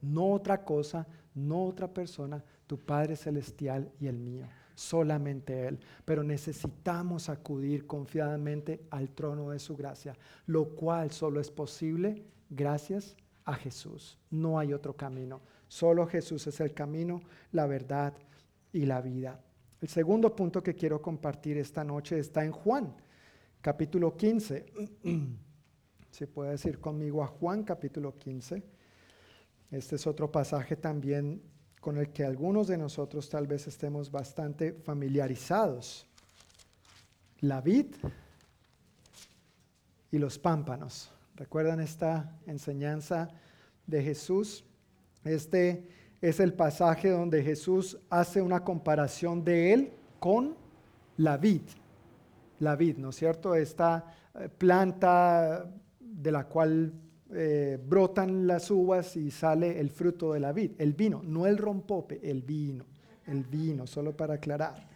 No 0.00 0.32
otra 0.32 0.64
cosa, 0.64 1.06
no 1.34 1.66
otra 1.66 1.86
persona, 1.86 2.42
tu 2.66 2.78
Padre 2.78 3.14
Celestial 3.14 3.92
y 4.00 4.06
el 4.06 4.18
mío. 4.18 4.46
Solamente 4.74 5.66
Él. 5.68 5.78
Pero 6.06 6.24
necesitamos 6.24 7.28
acudir 7.28 7.86
confiadamente 7.86 8.86
al 8.90 9.10
trono 9.10 9.50
de 9.50 9.58
su 9.58 9.76
gracia, 9.76 10.16
lo 10.46 10.70
cual 10.70 11.10
solo 11.10 11.40
es 11.40 11.50
posible 11.50 12.24
gracias 12.48 13.14
a 13.44 13.52
Jesús. 13.52 14.16
No 14.30 14.58
hay 14.58 14.72
otro 14.72 14.96
camino. 14.96 15.42
Solo 15.66 16.06
Jesús 16.06 16.46
es 16.46 16.58
el 16.60 16.72
camino, 16.72 17.20
la 17.52 17.66
verdad 17.66 18.14
y 18.72 18.86
la 18.86 19.02
vida. 19.02 19.38
El 19.78 19.88
segundo 19.88 20.34
punto 20.34 20.62
que 20.62 20.74
quiero 20.74 21.02
compartir 21.02 21.58
esta 21.58 21.84
noche 21.84 22.18
está 22.18 22.46
en 22.46 22.52
Juan, 22.52 22.96
capítulo 23.60 24.16
15. 24.16 24.72
Si 26.18 26.26
puede 26.26 26.50
decir 26.50 26.80
conmigo 26.80 27.22
a 27.22 27.28
Juan 27.28 27.62
capítulo 27.62 28.18
15. 28.18 28.60
Este 29.70 29.94
es 29.94 30.04
otro 30.04 30.32
pasaje 30.32 30.74
también 30.74 31.40
con 31.80 31.96
el 31.96 32.10
que 32.10 32.24
algunos 32.24 32.66
de 32.66 32.76
nosotros 32.76 33.28
tal 33.30 33.46
vez 33.46 33.68
estemos 33.68 34.10
bastante 34.10 34.72
familiarizados. 34.72 36.08
La 37.38 37.60
vid 37.60 37.94
y 40.10 40.18
los 40.18 40.40
pámpanos. 40.40 41.12
¿Recuerdan 41.36 41.78
esta 41.78 42.36
enseñanza 42.48 43.28
de 43.86 44.02
Jesús? 44.02 44.64
Este 45.22 45.88
es 46.20 46.40
el 46.40 46.52
pasaje 46.52 47.10
donde 47.10 47.44
Jesús 47.44 47.96
hace 48.10 48.42
una 48.42 48.64
comparación 48.64 49.44
de 49.44 49.72
él 49.72 49.92
con 50.18 50.56
la 51.16 51.36
vid. 51.36 51.62
La 52.58 52.74
vid, 52.74 52.96
¿no 52.96 53.10
es 53.10 53.16
cierto? 53.16 53.54
Esta 53.54 54.16
eh, 54.34 54.48
planta 54.48 55.64
de 56.10 56.32
la 56.32 56.44
cual 56.44 56.92
eh, 57.30 57.78
brotan 57.86 58.46
las 58.46 58.70
uvas 58.70 59.16
y 59.16 59.30
sale 59.30 59.78
el 59.78 59.90
fruto 59.90 60.32
de 60.32 60.40
la 60.40 60.52
vid, 60.52 60.72
el 60.78 60.94
vino, 60.94 61.22
no 61.22 61.46
el 61.46 61.58
rompope, 61.58 62.20
el 62.22 62.42
vino, 62.42 62.84
el 63.26 63.44
vino, 63.44 63.86
solo 63.86 64.16
para 64.16 64.34
aclarar. 64.34 64.88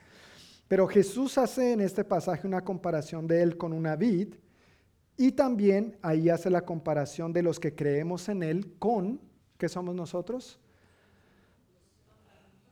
Pero 0.66 0.86
Jesús 0.86 1.36
hace 1.36 1.72
en 1.72 1.82
este 1.82 2.04
pasaje 2.04 2.46
una 2.46 2.62
comparación 2.62 3.26
de 3.26 3.42
él 3.42 3.58
con 3.58 3.74
una 3.74 3.94
vid 3.94 4.34
y 5.18 5.32
también 5.32 5.98
ahí 6.00 6.30
hace 6.30 6.48
la 6.48 6.64
comparación 6.64 7.32
de 7.32 7.42
los 7.42 7.60
que 7.60 7.74
creemos 7.74 8.28
en 8.30 8.42
él 8.42 8.74
con, 8.78 9.20
¿qué 9.58 9.68
somos 9.68 9.94
nosotros? 9.94 10.58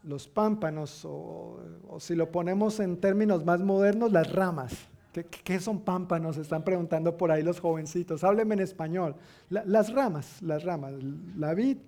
Los 0.02 0.26
pámpanos, 0.26 1.04
o, 1.04 1.60
si 1.98 2.14
lo 2.14 2.32
ponemos 2.32 2.80
en 2.80 2.96
términos 2.96 3.44
más 3.44 3.60
modernos, 3.60 4.10
las 4.10 4.32
ramas. 4.32 4.72
¿Qué, 5.12 5.58
son 5.58 5.80
pámpanos? 5.80 6.36
Están 6.36 6.62
preguntando 6.62 7.16
por 7.16 7.32
ahí 7.32 7.42
los 7.42 7.58
jovencitos. 7.58 8.22
Háblenme 8.22 8.54
en 8.54 8.60
español. 8.60 9.16
las 9.48 9.92
ramas, 9.92 10.40
las 10.40 10.62
ramas, 10.62 10.94
la 11.36 11.52
vid 11.54 11.78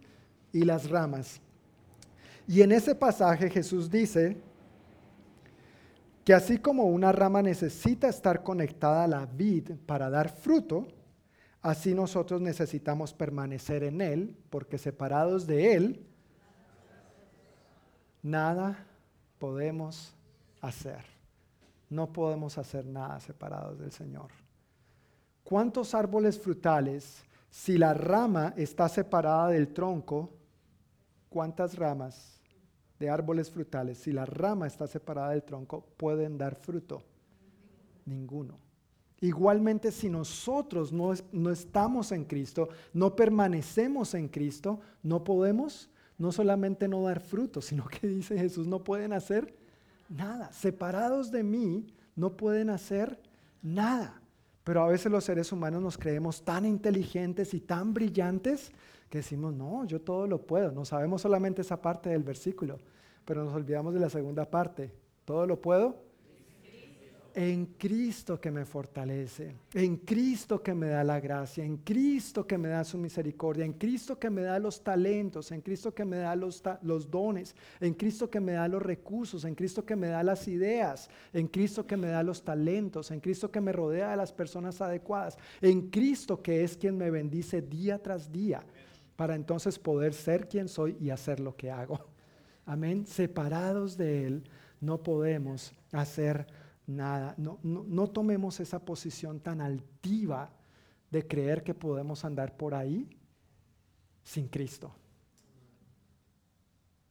y 0.52 0.64
las 0.64 0.90
ramas. 0.90 1.40
Y 2.48 2.62
en 2.62 2.72
ese 2.72 2.94
pasaje 2.94 3.48
Jesús 3.48 3.88
dice 3.88 4.36
que 6.24 6.34
así 6.34 6.58
como 6.58 6.84
una 6.84 7.12
rama 7.12 7.42
necesita 7.42 8.08
estar 8.08 8.42
conectada 8.42 9.04
a 9.04 9.08
la 9.08 9.26
vid 9.26 9.72
para 9.86 10.10
dar 10.10 10.28
fruto, 10.28 10.88
así 11.60 11.94
nosotros 11.94 12.40
necesitamos 12.40 13.12
permanecer 13.12 13.84
en 13.84 14.00
Él, 14.00 14.36
porque 14.50 14.78
separados 14.78 15.46
de 15.46 15.74
Él, 15.74 16.06
nada 18.22 18.84
podemos 19.38 20.14
hacer. 20.60 21.11
No 21.93 22.10
podemos 22.10 22.56
hacer 22.56 22.86
nada 22.86 23.20
separados 23.20 23.78
del 23.78 23.93
Señor. 23.93 24.31
¿Cuántos 25.44 25.94
árboles 25.94 26.40
frutales, 26.40 27.23
si 27.51 27.77
la 27.77 27.93
rama 27.93 28.55
está 28.56 28.89
separada 28.89 29.48
del 29.48 29.74
tronco, 29.74 30.31
cuántas 31.28 31.77
ramas 31.77 32.40
de 32.98 33.10
árboles 33.10 33.51
frutales, 33.51 33.98
si 33.98 34.10
la 34.10 34.24
rama 34.24 34.66
está 34.66 34.86
separada 34.86 35.32
del 35.32 35.43
tronco, 35.43 35.85
pueden 35.98 36.39
dar 36.39 36.55
fruto? 36.55 37.02
Ninguno. 38.06 38.59
Igualmente, 39.20 39.93
si 39.93 40.09
nosotros 40.09 40.94
no, 40.94 41.12
no, 41.31 41.51
estamos 41.51 42.10
en 42.12 42.24
Cristo, 42.24 42.70
no 42.94 43.14
permanecemos 43.14 44.14
en 44.14 44.28
Cristo, 44.28 44.81
no 45.02 45.23
podemos 45.23 45.90
no 46.16 46.32
solamente 46.32 46.89
no 46.89 47.02
dar 47.02 47.20
fruto, 47.20 47.60
sino 47.60 47.85
que 47.86 48.06
dice 48.06 48.39
Jesús, 48.39 48.66
no 48.66 48.82
pueden 48.82 49.12
hacer 49.12 49.60
nada. 50.12 50.52
Separados 50.52 51.30
de 51.30 51.43
mí, 51.43 51.86
no 52.14 52.36
pueden 52.36 52.70
hacer 52.70 53.20
nada. 53.62 54.20
Pero 54.64 54.82
a 54.82 54.89
veces 54.89 55.10
los 55.10 55.24
seres 55.24 55.51
humanos 55.51 55.82
nos 55.82 55.98
creemos 55.98 56.44
tan 56.44 56.64
inteligentes 56.64 57.52
y 57.55 57.60
tan 57.60 57.93
brillantes 57.93 58.70
que 59.10 59.18
decimos, 59.18 59.52
no, 59.55 59.84
yo 59.84 60.01
todo 60.01 60.26
lo 60.26 60.47
puedo. 60.47 60.70
No 60.72 60.84
sabemos 60.84 61.22
solamente 61.22 61.62
esa 61.62 61.82
parte 61.82 62.10
del 62.10 62.22
versículo, 62.22 62.78
pero 63.24 63.44
nos 63.44 63.55
olvidamos 63.55 63.93
de 63.93 64.01
la 64.01 64.09
segunda 64.09 64.48
parte. 64.48 64.94
Todo 65.24 65.47
lo 65.47 65.60
puedo 65.60 66.11
en 67.34 67.66
Cristo 67.78 68.40
que 68.40 68.50
me 68.50 68.64
fortalece, 68.64 69.54
en 69.74 69.98
Cristo 69.98 70.62
que 70.62 70.74
me 70.74 70.88
da 70.88 71.02
la 71.02 71.20
gracia, 71.20 71.64
en 71.64 71.78
Cristo 71.78 72.46
que 72.46 72.59
me 72.59 72.68
da 72.68 72.84
su 72.84 72.98
misericordia, 72.98 73.64
en 73.64 73.74
Cristo 73.74 74.18
que 74.18 74.30
me 74.30 74.42
da 74.42 74.59
los 74.59 74.82
talentos, 74.82 75.50
en 75.52 75.60
Cristo 75.60 75.94
que 75.94 76.04
me 76.04 76.18
da 76.18 76.36
los, 76.36 76.62
dones, 77.10 77.54
en 77.80 77.94
Cristo 77.94 78.30
que 78.30 78.40
me 78.40 78.52
da 78.52 78.68
los 78.68 78.82
recursos, 78.82 79.44
en 79.44 79.54
Cristo 79.54 79.84
que 79.84 79.96
me 79.96 80.09
da 80.09 80.22
las 80.22 80.46
ideas, 80.48 81.09
en 81.32 81.48
Cristo 81.48 81.86
que 81.86 81.96
me 81.96 82.09
da 82.09 82.22
los 82.22 82.42
talentos, 82.44 83.10
en 83.10 83.20
Cristo 83.20 83.50
que 83.50 83.60
me 83.60 83.72
rodea 83.72 84.10
de 84.10 84.16
las 84.16 84.32
personas 84.32 84.80
adecuadas, 84.80 85.38
en 85.60 85.90
Cristo 85.90 86.42
que 86.42 86.64
es 86.64 86.76
quien 86.76 86.96
me 86.96 87.10
bendice 87.10 87.62
día 87.62 88.02
tras 88.02 88.30
día, 88.30 88.62
para 89.16 89.34
entonces 89.34 89.78
poder 89.78 90.14
ser 90.14 90.48
quien 90.48 90.68
soy 90.68 90.96
y 91.00 91.10
hacer 91.10 91.40
lo 91.40 91.56
que 91.56 91.70
hago. 91.70 92.00
Amén. 92.66 93.06
Separados 93.06 93.96
de 93.96 94.26
Él 94.26 94.44
no 94.80 95.02
podemos 95.02 95.72
hacer 95.92 96.46
nada. 96.97 97.35
No, 97.39 98.06
tomemos 98.09 98.60
esa 98.60 98.85
posición 98.85 99.40
tan 99.40 99.60
altiva 99.60 100.51
de 101.10 101.27
creer 101.27 101.62
que 101.62 101.74
podemos 101.74 102.24
andar 102.24 102.56
por 102.56 102.74
ahí 102.74 103.09
sin 104.23 104.48
Cristo. 104.48 104.94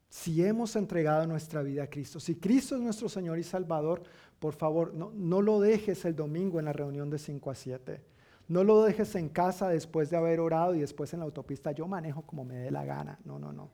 Si 0.09 0.43
hemos 0.43 0.75
entregado 0.75 1.25
nuestra 1.25 1.61
vida 1.61 1.83
a 1.83 1.89
Cristo, 1.89 2.19
si 2.19 2.35
Cristo 2.35 2.75
es 2.75 2.81
nuestro 2.81 3.07
Señor 3.07 3.39
y 3.39 3.43
Salvador, 3.43 4.03
por 4.39 4.53
favor, 4.53 4.93
no, 4.93 5.11
no 5.13 5.41
lo 5.41 5.59
dejes 5.59 6.03
el 6.05 6.15
domingo 6.15 6.59
en 6.59 6.65
la 6.65 6.73
reunión 6.73 7.09
de 7.09 7.17
5 7.17 7.49
a 7.49 7.55
7. 7.55 8.01
No 8.47 8.65
lo 8.65 8.83
dejes 8.83 9.15
en 9.15 9.29
casa 9.29 9.69
después 9.69 10.09
de 10.09 10.17
haber 10.17 10.41
orado 10.41 10.75
y 10.75 10.81
después 10.81 11.13
en 11.13 11.19
la 11.19 11.25
autopista. 11.25 11.71
Yo 11.71 11.87
manejo 11.87 12.23
como 12.23 12.43
me 12.43 12.55
dé 12.55 12.71
la 12.71 12.83
gana. 12.83 13.17
No, 13.23 13.39
no, 13.39 13.53
no. 13.53 13.71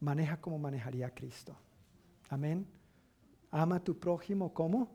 Maneja 0.00 0.40
como 0.40 0.58
manejaría 0.58 1.14
Cristo. 1.14 1.56
Amén. 2.28 2.66
Ama 3.52 3.76
a 3.76 3.84
tu 3.84 3.98
prójimo 3.98 4.52
como 4.52 4.88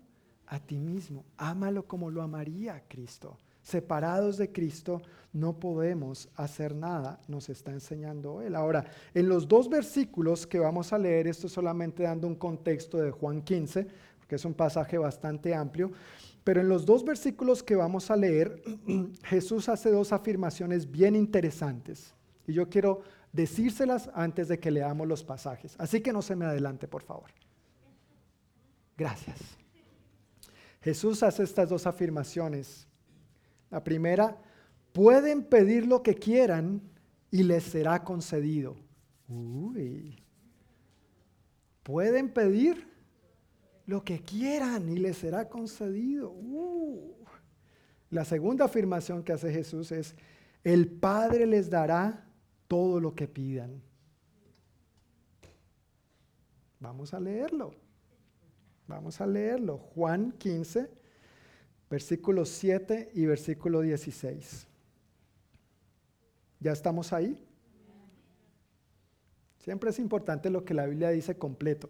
a 0.47 0.59
ti 0.59 0.77
mismo. 0.79 1.23
Ámalo 1.37 1.87
como 1.87 2.09
lo 2.09 2.21
amaría 2.21 2.83
Cristo. 2.87 3.37
Separados 3.61 4.37
de 4.37 4.51
Cristo 4.51 5.01
no 5.33 5.59
podemos 5.59 6.29
hacer 6.35 6.73
nada, 6.73 7.19
nos 7.27 7.49
está 7.49 7.71
enseñando 7.71 8.41
Él. 8.41 8.55
Ahora, 8.55 8.85
en 9.13 9.27
los 9.27 9.47
dos 9.47 9.69
versículos 9.69 10.47
que 10.47 10.57
vamos 10.57 10.93
a 10.93 10.97
leer, 10.97 11.27
esto 11.27 11.49
solamente 11.49 12.03
dando 12.03 12.27
un 12.27 12.35
contexto 12.35 12.97
de 12.97 13.11
Juan 13.11 13.41
15, 13.41 13.87
porque 14.19 14.35
es 14.35 14.45
un 14.45 14.53
pasaje 14.53 14.97
bastante 14.97 15.53
amplio, 15.53 15.91
pero 16.45 16.61
en 16.61 16.69
los 16.69 16.85
dos 16.85 17.03
versículos 17.03 17.61
que 17.61 17.75
vamos 17.75 18.09
a 18.09 18.15
leer, 18.15 18.63
Jesús 19.23 19.67
hace 19.67 19.91
dos 19.91 20.13
afirmaciones 20.13 20.89
bien 20.89 21.15
interesantes. 21.15 22.15
Y 22.47 22.53
yo 22.53 22.69
quiero 22.69 23.01
decírselas 23.33 24.09
antes 24.13 24.47
de 24.47 24.59
que 24.59 24.71
leamos 24.71 25.07
los 25.07 25.25
pasajes. 25.25 25.75
Así 25.77 25.99
que 25.99 26.13
no 26.13 26.21
se 26.21 26.37
me 26.37 26.45
adelante, 26.45 26.87
por 26.87 27.03
favor. 27.03 27.29
Gracias. 28.97 29.39
Jesús 30.81 31.21
hace 31.21 31.43
estas 31.43 31.69
dos 31.69 31.85
afirmaciones. 31.85 32.87
La 33.69 33.83
primera, 33.83 34.41
pueden 34.93 35.43
pedir 35.43 35.85
lo 35.85 36.01
que 36.01 36.15
quieran 36.15 36.81
y 37.29 37.43
les 37.43 37.63
será 37.63 38.03
concedido. 38.03 38.77
Uy. 39.27 40.17
Pueden 41.83 42.33
pedir 42.33 42.87
lo 43.85 44.03
que 44.03 44.19
quieran 44.21 44.89
y 44.89 44.97
les 44.97 45.17
será 45.17 45.47
concedido. 45.47 46.31
Uh. 46.31 47.13
La 48.09 48.25
segunda 48.25 48.65
afirmación 48.65 49.23
que 49.23 49.33
hace 49.33 49.51
Jesús 49.51 49.91
es, 49.91 50.15
el 50.63 50.87
Padre 50.87 51.45
les 51.45 51.69
dará 51.69 52.25
todo 52.67 52.99
lo 52.99 53.13
que 53.13 53.27
pidan. 53.27 53.81
Vamos 56.79 57.13
a 57.13 57.19
leerlo. 57.19 57.86
Vamos 58.87 59.19
a 59.19 59.27
leerlo. 59.27 59.77
Juan 59.77 60.31
15, 60.31 60.89
versículo 61.89 62.45
7 62.45 63.11
y 63.13 63.25
versículo 63.25 63.81
16. 63.81 64.67
¿Ya 66.59 66.71
estamos 66.71 67.13
ahí? 67.13 67.45
Siempre 69.59 69.89
es 69.89 69.99
importante 69.99 70.49
lo 70.49 70.63
que 70.63 70.73
la 70.73 70.85
Biblia 70.85 71.09
dice 71.09 71.37
completo. 71.37 71.89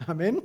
Amén. 0.00 0.42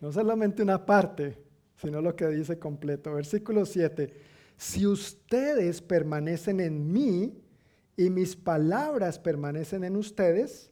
No 0.00 0.12
solamente 0.12 0.62
una 0.62 0.86
parte, 0.86 1.36
sino 1.76 2.00
lo 2.00 2.14
que 2.14 2.28
dice 2.28 2.58
completo. 2.58 3.12
Versículo 3.14 3.66
7. 3.66 4.14
Si 4.56 4.86
ustedes 4.86 5.82
permanecen 5.82 6.60
en 6.60 6.92
mí 6.92 7.42
y 7.96 8.10
mis 8.10 8.36
palabras 8.36 9.18
permanecen 9.18 9.82
en 9.84 9.96
ustedes, 9.96 10.70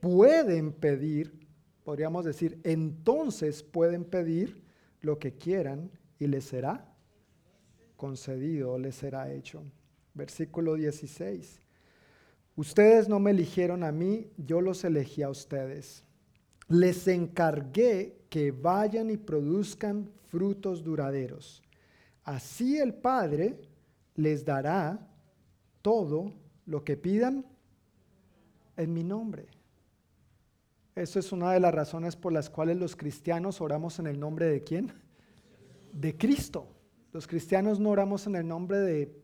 pueden 0.00 0.72
pedir 0.72 1.39
podríamos 1.84 2.24
decir, 2.24 2.60
entonces 2.64 3.62
pueden 3.62 4.04
pedir 4.04 4.62
lo 5.00 5.18
que 5.18 5.34
quieran 5.36 5.90
y 6.18 6.26
les 6.26 6.44
será 6.44 6.90
concedido 8.00 8.78
les 8.78 8.94
será 8.94 9.30
hecho. 9.30 9.62
Versículo 10.14 10.74
16. 10.74 11.60
Ustedes 12.56 13.10
no 13.10 13.20
me 13.20 13.32
eligieron 13.32 13.84
a 13.84 13.92
mí, 13.92 14.30
yo 14.38 14.62
los 14.62 14.84
elegí 14.84 15.22
a 15.22 15.28
ustedes. 15.28 16.02
Les 16.68 17.06
encargué 17.08 18.16
que 18.30 18.52
vayan 18.52 19.10
y 19.10 19.18
produzcan 19.18 20.10
frutos 20.28 20.82
duraderos. 20.82 21.62
Así 22.24 22.78
el 22.78 22.94
Padre 22.94 23.60
les 24.14 24.46
dará 24.46 25.06
todo 25.82 26.32
lo 26.64 26.82
que 26.82 26.96
pidan 26.96 27.44
en 28.78 28.94
mi 28.94 29.04
nombre. 29.04 29.46
Eso 31.00 31.18
es 31.18 31.32
una 31.32 31.52
de 31.52 31.60
las 31.60 31.72
razones 31.72 32.14
por 32.14 32.30
las 32.30 32.50
cuales 32.50 32.76
los 32.76 32.94
cristianos 32.94 33.62
oramos 33.62 33.98
en 33.98 34.06
el 34.06 34.20
nombre 34.20 34.50
de 34.50 34.62
quién? 34.62 34.92
De 35.94 36.14
Cristo. 36.14 36.66
Los 37.14 37.26
cristianos 37.26 37.80
no 37.80 37.88
oramos 37.88 38.26
en 38.26 38.36
el 38.36 38.46
nombre 38.46 38.76
de 38.80 39.18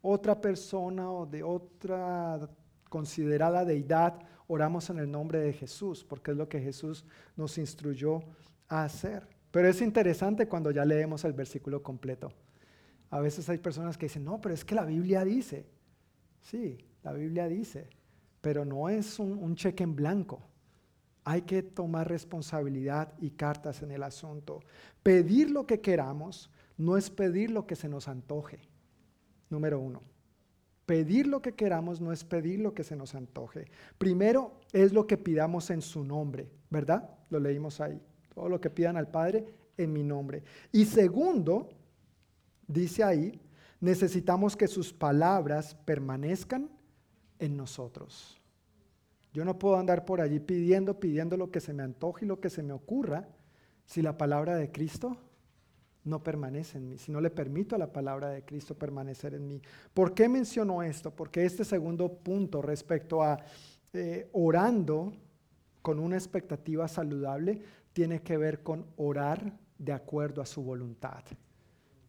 otra 0.00 0.40
persona 0.40 1.10
o 1.10 1.26
de 1.26 1.42
otra 1.42 2.48
considerada 2.88 3.66
deidad, 3.66 4.18
oramos 4.46 4.88
en 4.88 4.98
el 4.98 5.10
nombre 5.10 5.40
de 5.40 5.52
Jesús, 5.52 6.02
porque 6.02 6.30
es 6.30 6.38
lo 6.38 6.48
que 6.48 6.62
Jesús 6.62 7.04
nos 7.36 7.58
instruyó 7.58 8.20
a 8.68 8.84
hacer. 8.84 9.28
Pero 9.50 9.68
es 9.68 9.82
interesante 9.82 10.48
cuando 10.48 10.70
ya 10.70 10.86
leemos 10.86 11.22
el 11.26 11.34
versículo 11.34 11.82
completo. 11.82 12.32
A 13.10 13.20
veces 13.20 13.46
hay 13.50 13.58
personas 13.58 13.98
que 13.98 14.06
dicen, 14.06 14.24
no, 14.24 14.40
pero 14.40 14.54
es 14.54 14.64
que 14.64 14.74
la 14.74 14.86
Biblia 14.86 15.22
dice. 15.22 15.66
Sí, 16.40 16.78
la 17.02 17.12
Biblia 17.12 17.46
dice, 17.46 17.90
pero 18.40 18.64
no 18.64 18.88
es 18.88 19.18
un, 19.18 19.32
un 19.36 19.54
cheque 19.54 19.84
en 19.84 19.94
blanco. 19.94 20.40
Hay 21.24 21.42
que 21.42 21.62
tomar 21.62 22.08
responsabilidad 22.08 23.14
y 23.18 23.30
cartas 23.30 23.82
en 23.82 23.90
el 23.90 24.02
asunto. 24.02 24.60
Pedir 25.02 25.50
lo 25.50 25.66
que 25.66 25.80
queramos 25.80 26.50
no 26.76 26.96
es 26.96 27.10
pedir 27.10 27.50
lo 27.50 27.66
que 27.66 27.76
se 27.76 27.88
nos 27.88 28.08
antoje. 28.08 28.60
Número 29.48 29.80
uno. 29.80 30.02
Pedir 30.86 31.26
lo 31.26 31.40
que 31.40 31.54
queramos 31.54 32.00
no 32.00 32.12
es 32.12 32.24
pedir 32.24 32.60
lo 32.60 32.74
que 32.74 32.84
se 32.84 32.94
nos 32.94 33.14
antoje. 33.14 33.70
Primero 33.96 34.60
es 34.72 34.92
lo 34.92 35.06
que 35.06 35.16
pidamos 35.16 35.70
en 35.70 35.80
su 35.80 36.04
nombre, 36.04 36.50
¿verdad? 36.68 37.08
Lo 37.30 37.40
leímos 37.40 37.80
ahí. 37.80 37.98
Todo 38.34 38.48
lo 38.48 38.60
que 38.60 38.68
pidan 38.68 38.96
al 38.98 39.08
Padre 39.08 39.46
en 39.78 39.92
mi 39.92 40.02
nombre. 40.02 40.42
Y 40.72 40.84
segundo, 40.84 41.70
dice 42.66 43.02
ahí, 43.02 43.40
necesitamos 43.80 44.56
que 44.56 44.68
sus 44.68 44.92
palabras 44.92 45.74
permanezcan 45.74 46.68
en 47.38 47.56
nosotros. 47.56 48.40
Yo 49.34 49.44
no 49.44 49.58
puedo 49.58 49.76
andar 49.76 50.04
por 50.04 50.20
allí 50.20 50.38
pidiendo, 50.38 51.00
pidiendo 51.00 51.36
lo 51.36 51.50
que 51.50 51.60
se 51.60 51.72
me 51.72 51.82
antoje 51.82 52.24
y 52.24 52.28
lo 52.28 52.40
que 52.40 52.48
se 52.48 52.62
me 52.62 52.72
ocurra 52.72 53.28
si 53.84 54.00
la 54.00 54.16
palabra 54.16 54.54
de 54.56 54.70
Cristo 54.70 55.16
no 56.04 56.22
permanece 56.22 56.78
en 56.78 56.88
mí, 56.88 56.98
si 56.98 57.10
no 57.10 57.20
le 57.20 57.30
permito 57.30 57.74
a 57.74 57.78
la 57.78 57.92
palabra 57.92 58.28
de 58.28 58.44
Cristo 58.44 58.78
permanecer 58.78 59.34
en 59.34 59.48
mí. 59.48 59.60
¿Por 59.92 60.14
qué 60.14 60.28
menciono 60.28 60.82
esto? 60.84 61.10
Porque 61.10 61.44
este 61.44 61.64
segundo 61.64 62.12
punto 62.12 62.62
respecto 62.62 63.24
a 63.24 63.38
eh, 63.92 64.28
orando 64.32 65.12
con 65.82 65.98
una 65.98 66.16
expectativa 66.16 66.86
saludable 66.86 67.60
tiene 67.92 68.22
que 68.22 68.36
ver 68.36 68.62
con 68.62 68.86
orar 68.96 69.58
de 69.78 69.92
acuerdo 69.92 70.42
a 70.42 70.46
su 70.46 70.62
voluntad. 70.62 71.24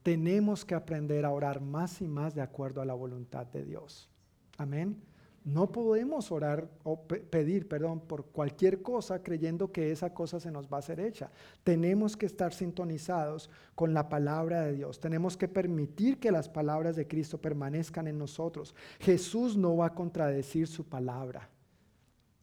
Tenemos 0.03 0.63
que 0.63 0.75
aprender 0.75 1.25
a 1.25 1.31
orar 1.31 1.59
más 1.59 2.01
y 2.01 2.07
más 2.07 2.35
de 2.35 2.41
acuerdo 2.41 2.81
a 2.81 2.85
la 2.85 2.93
voluntad 2.93 3.47
de 3.47 3.65
Dios. 3.65 4.09
Amén. 4.57 5.01
No 5.45 5.71
podemos 5.71 6.31
orar 6.31 6.67
o 6.83 7.03
pedir, 7.03 7.67
perdón, 7.67 7.99
por 7.99 8.25
cualquier 8.25 8.81
cosa 8.81 9.21
creyendo 9.21 9.71
que 9.71 9.91
esa 9.91 10.11
cosa 10.11 10.39
se 10.39 10.49
nos 10.49 10.67
va 10.67 10.79
a 10.79 10.81
ser 10.81 10.99
hecha. 10.99 11.29
Tenemos 11.63 12.17
que 12.17 12.25
estar 12.25 12.51
sintonizados 12.51 13.51
con 13.75 13.93
la 13.93 14.09
palabra 14.09 14.61
de 14.63 14.73
Dios. 14.73 14.99
Tenemos 14.99 15.37
que 15.37 15.47
permitir 15.47 16.19
que 16.19 16.31
las 16.31 16.49
palabras 16.49 16.95
de 16.95 17.07
Cristo 17.07 17.39
permanezcan 17.39 18.07
en 18.07 18.17
nosotros. 18.17 18.73
Jesús 18.99 19.55
no 19.55 19.77
va 19.77 19.85
a 19.85 19.93
contradecir 19.93 20.65
su 20.65 20.83
palabra. 20.83 21.47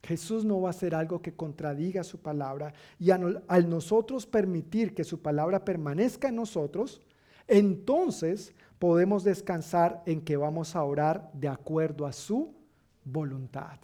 Jesús 0.04 0.44
no 0.44 0.60
va 0.60 0.68
a 0.68 0.70
hacer 0.70 0.94
algo 0.94 1.20
que 1.20 1.34
contradiga 1.34 2.04
su 2.04 2.20
palabra. 2.20 2.72
Y 3.00 3.10
al 3.10 3.68
nosotros 3.68 4.26
permitir 4.26 4.94
que 4.94 5.02
su 5.02 5.20
palabra 5.20 5.64
permanezca 5.64 6.28
en 6.28 6.36
nosotros, 6.36 7.02
entonces 7.48 8.54
podemos 8.78 9.24
descansar 9.24 10.04
en 10.06 10.20
que 10.20 10.36
vamos 10.36 10.76
a 10.76 10.84
orar 10.84 11.32
de 11.34 11.48
acuerdo 11.48 12.06
a 12.06 12.12
su 12.12 12.61
voluntad. 13.04 13.78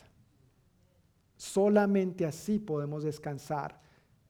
Solamente 1.36 2.26
así 2.26 2.58
podemos 2.58 3.04
descansar 3.04 3.80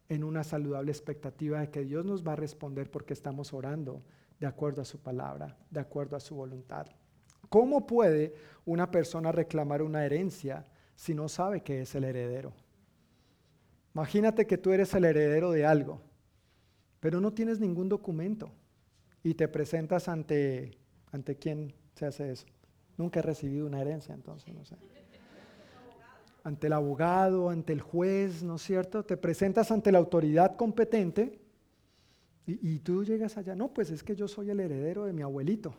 en 0.09 0.25
una 0.25 0.45
saludable 0.45 0.91
expectativa 0.91 1.61
de 1.61 1.71
que 1.71 1.85
Dios 1.85 2.05
nos 2.05 2.27
va 2.27 2.33
a 2.33 2.37
responder 2.37 2.91
porque 2.91 3.13
estamos 3.13 3.53
orando 3.53 4.03
de 4.41 4.47
acuerdo 4.47 4.83
a 4.83 4.85
su 4.85 4.99
palabra, 4.99 5.57
de 5.71 5.81
acuerdo 5.81 6.17
a 6.17 6.21
su 6.21 6.35
voluntad. 6.35 6.87
¿Cómo 7.49 7.87
puede 7.87 8.35
una 8.65 8.91
persona 8.91 9.33
reclamar 9.33 9.83
una 9.83 10.05
herencia 10.05 10.67
si 10.97 11.15
no 11.15 11.29
sabe 11.29 11.63
que 11.63 11.81
es 11.83 11.95
el 11.95 12.05
heredero? 12.05 12.53
Imagínate 13.95 14.47
que 14.47 14.59
tú 14.59 14.73
eres 14.73 14.95
el 14.95 15.05
heredero 15.05 15.51
de 15.51 15.65
algo, 15.65 16.01
pero 17.01 17.21
no 17.21 17.33
tienes 17.33 17.59
ningún 17.59 17.89
documento 17.89 18.51
y 19.23 19.35
te 19.35 19.49
presentas 19.49 20.09
ante, 20.09 20.79
ante 21.11 21.37
quién 21.37 21.75
se 21.95 22.07
hace 22.07 22.31
eso. 22.33 22.47
Nunca 22.99 23.21
he 23.21 23.23
recibido 23.23 23.67
una 23.67 23.81
herencia, 23.81 24.13
entonces 24.13 24.53
no 24.53 24.65
sé. 24.65 24.77
Ante 26.43 26.67
el 26.67 26.73
abogado, 26.73 27.49
ante 27.49 27.73
el 27.73 27.81
juez, 27.81 28.43
¿no 28.43 28.57
es 28.57 28.63
cierto? 28.63 29.05
Te 29.05 29.17
presentas 29.17 29.71
ante 29.71 29.93
la 29.93 29.99
autoridad 29.99 30.57
competente 30.57 31.41
y, 32.45 32.79
tú 32.79 33.05
llegas 33.05 33.37
allá. 33.37 33.55
No, 33.55 33.73
pues 33.73 33.91
es 33.91 34.03
que 34.03 34.17
yo 34.17 34.27
soy 34.27 34.51
el 34.51 34.59
heredero 34.59 35.05
de 35.05 35.13
mi 35.13 35.23
abuelito. 35.23 35.75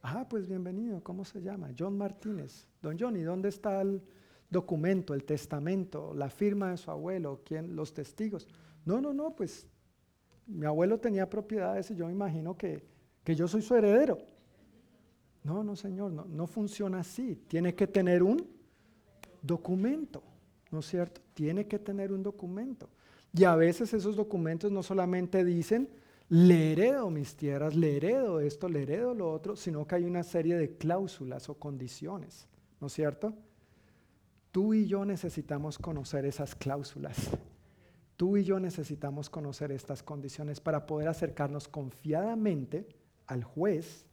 Ah, 0.00 0.26
pues 0.28 0.46
bienvenido, 0.46 1.02
¿cómo 1.02 1.24
se 1.24 1.42
llama? 1.42 1.70
John 1.76 1.98
Martínez. 1.98 2.68
Don 2.80 2.96
John, 2.98 3.16
¿y 3.16 3.22
dónde 3.22 3.48
está 3.48 3.82
el 3.82 4.00
documento, 4.48 5.12
el 5.12 5.24
testamento, 5.24 6.14
la 6.14 6.30
firma 6.30 6.70
de 6.70 6.76
su 6.76 6.90
abuelo, 6.90 7.42
quién, 7.44 7.74
los 7.74 7.92
testigos? 7.92 8.46
No, 8.84 9.00
no, 9.00 9.12
no, 9.12 9.34
pues 9.34 9.66
mi 10.46 10.66
abuelo 10.66 11.00
tenía 11.00 11.28
propiedades 11.28 11.90
y 11.90 11.96
yo 11.96 12.06
me 12.06 12.12
imagino 12.12 12.56
que, 12.56 12.86
que 13.24 13.34
yo 13.34 13.48
soy 13.48 13.62
su 13.62 13.74
heredero. 13.74 14.18
No, 15.44 15.62
no, 15.62 15.76
Señor, 15.76 16.10
no, 16.10 16.24
no 16.24 16.46
funciona 16.46 17.00
así. 17.00 17.36
Tiene 17.46 17.74
que 17.74 17.86
tener 17.86 18.22
un 18.22 18.48
documento, 19.42 20.22
¿no 20.70 20.80
es 20.80 20.86
cierto? 20.86 21.20
Tiene 21.34 21.66
que 21.66 21.78
tener 21.78 22.12
un 22.12 22.22
documento. 22.22 22.88
Y 23.32 23.44
a 23.44 23.54
veces 23.54 23.92
esos 23.92 24.16
documentos 24.16 24.72
no 24.72 24.82
solamente 24.82 25.44
dicen, 25.44 25.88
le 26.30 26.72
heredo 26.72 27.10
mis 27.10 27.36
tierras, 27.36 27.76
le 27.76 27.96
heredo 27.96 28.40
esto, 28.40 28.68
le 28.68 28.82
heredo 28.82 29.12
lo 29.14 29.30
otro, 29.30 29.54
sino 29.54 29.86
que 29.86 29.96
hay 29.96 30.04
una 30.04 30.22
serie 30.22 30.56
de 30.56 30.76
cláusulas 30.76 31.50
o 31.50 31.54
condiciones, 31.54 32.48
¿no 32.80 32.86
es 32.86 32.94
cierto? 32.94 33.34
Tú 34.50 34.72
y 34.72 34.86
yo 34.86 35.04
necesitamos 35.04 35.78
conocer 35.78 36.24
esas 36.24 36.54
cláusulas. 36.54 37.30
Tú 38.16 38.36
y 38.36 38.44
yo 38.44 38.60
necesitamos 38.60 39.28
conocer 39.28 39.72
estas 39.72 40.02
condiciones 40.02 40.60
para 40.60 40.86
poder 40.86 41.08
acercarnos 41.08 41.68
confiadamente 41.68 42.86
al 43.26 43.42
juez 43.42 44.06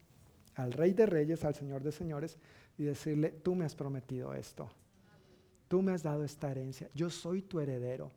al 0.55 0.71
Rey 0.73 0.93
de 0.93 1.05
Reyes, 1.05 1.43
al 1.45 1.55
Señor 1.55 1.83
de 1.83 1.91
Señores, 1.91 2.37
y 2.77 2.83
decirle, 2.83 3.31
tú 3.43 3.55
me 3.55 3.65
has 3.65 3.75
prometido 3.75 4.33
esto, 4.33 4.69
tú 5.67 5.81
me 5.81 5.91
has 5.91 6.03
dado 6.03 6.23
esta 6.23 6.51
herencia, 6.51 6.89
yo 6.93 7.09
soy 7.09 7.41
tu 7.41 7.59
heredero. 7.59 8.11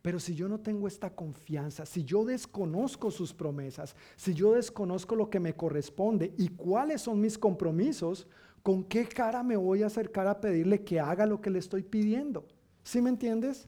Pero 0.00 0.20
si 0.20 0.34
yo 0.34 0.48
no 0.48 0.60
tengo 0.60 0.86
esta 0.86 1.10
confianza, 1.10 1.84
si 1.84 2.04
yo 2.04 2.24
desconozco 2.24 3.10
sus 3.10 3.34
promesas, 3.34 3.96
si 4.16 4.32
yo 4.32 4.52
desconozco 4.52 5.16
lo 5.16 5.28
que 5.28 5.40
me 5.40 5.54
corresponde 5.54 6.32
y 6.38 6.48
cuáles 6.48 7.02
son 7.02 7.20
mis 7.20 7.36
compromisos, 7.36 8.28
¿con 8.62 8.84
qué 8.84 9.06
cara 9.06 9.42
me 9.42 9.56
voy 9.56 9.82
a 9.82 9.86
acercar 9.86 10.28
a 10.28 10.40
pedirle 10.40 10.84
que 10.84 11.00
haga 11.00 11.26
lo 11.26 11.40
que 11.40 11.50
le 11.50 11.58
estoy 11.58 11.82
pidiendo? 11.82 12.46
¿Sí 12.84 13.02
me 13.02 13.10
entiendes? 13.10 13.66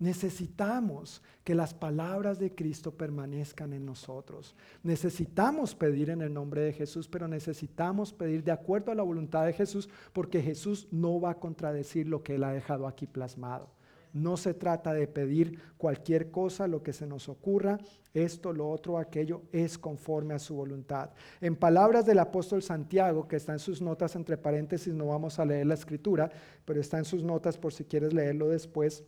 Necesitamos 0.00 1.22
que 1.44 1.54
las 1.54 1.74
palabras 1.74 2.38
de 2.38 2.54
Cristo 2.54 2.90
permanezcan 2.90 3.74
en 3.74 3.84
nosotros. 3.84 4.56
Necesitamos 4.82 5.74
pedir 5.74 6.08
en 6.08 6.22
el 6.22 6.32
nombre 6.32 6.62
de 6.62 6.72
Jesús, 6.72 7.06
pero 7.06 7.28
necesitamos 7.28 8.14
pedir 8.14 8.42
de 8.42 8.50
acuerdo 8.50 8.90
a 8.90 8.94
la 8.94 9.02
voluntad 9.02 9.44
de 9.44 9.52
Jesús, 9.52 9.90
porque 10.14 10.40
Jesús 10.40 10.88
no 10.90 11.20
va 11.20 11.32
a 11.32 11.38
contradecir 11.38 12.08
lo 12.08 12.22
que 12.22 12.36
Él 12.36 12.44
ha 12.44 12.52
dejado 12.52 12.86
aquí 12.86 13.06
plasmado. 13.06 13.68
No 14.14 14.38
se 14.38 14.54
trata 14.54 14.94
de 14.94 15.06
pedir 15.06 15.60
cualquier 15.76 16.30
cosa, 16.30 16.66
lo 16.66 16.82
que 16.82 16.94
se 16.94 17.06
nos 17.06 17.28
ocurra, 17.28 17.78
esto, 18.14 18.54
lo 18.54 18.70
otro, 18.70 18.98
aquello, 18.98 19.42
es 19.52 19.76
conforme 19.76 20.32
a 20.32 20.38
su 20.38 20.54
voluntad. 20.54 21.10
En 21.42 21.54
palabras 21.54 22.06
del 22.06 22.20
apóstol 22.20 22.62
Santiago, 22.62 23.28
que 23.28 23.36
está 23.36 23.52
en 23.52 23.58
sus 23.58 23.82
notas 23.82 24.16
entre 24.16 24.38
paréntesis, 24.38 24.94
no 24.94 25.08
vamos 25.08 25.38
a 25.38 25.44
leer 25.44 25.66
la 25.66 25.74
escritura, 25.74 26.30
pero 26.64 26.80
está 26.80 26.96
en 26.96 27.04
sus 27.04 27.22
notas 27.22 27.58
por 27.58 27.74
si 27.74 27.84
quieres 27.84 28.14
leerlo 28.14 28.48
después. 28.48 29.04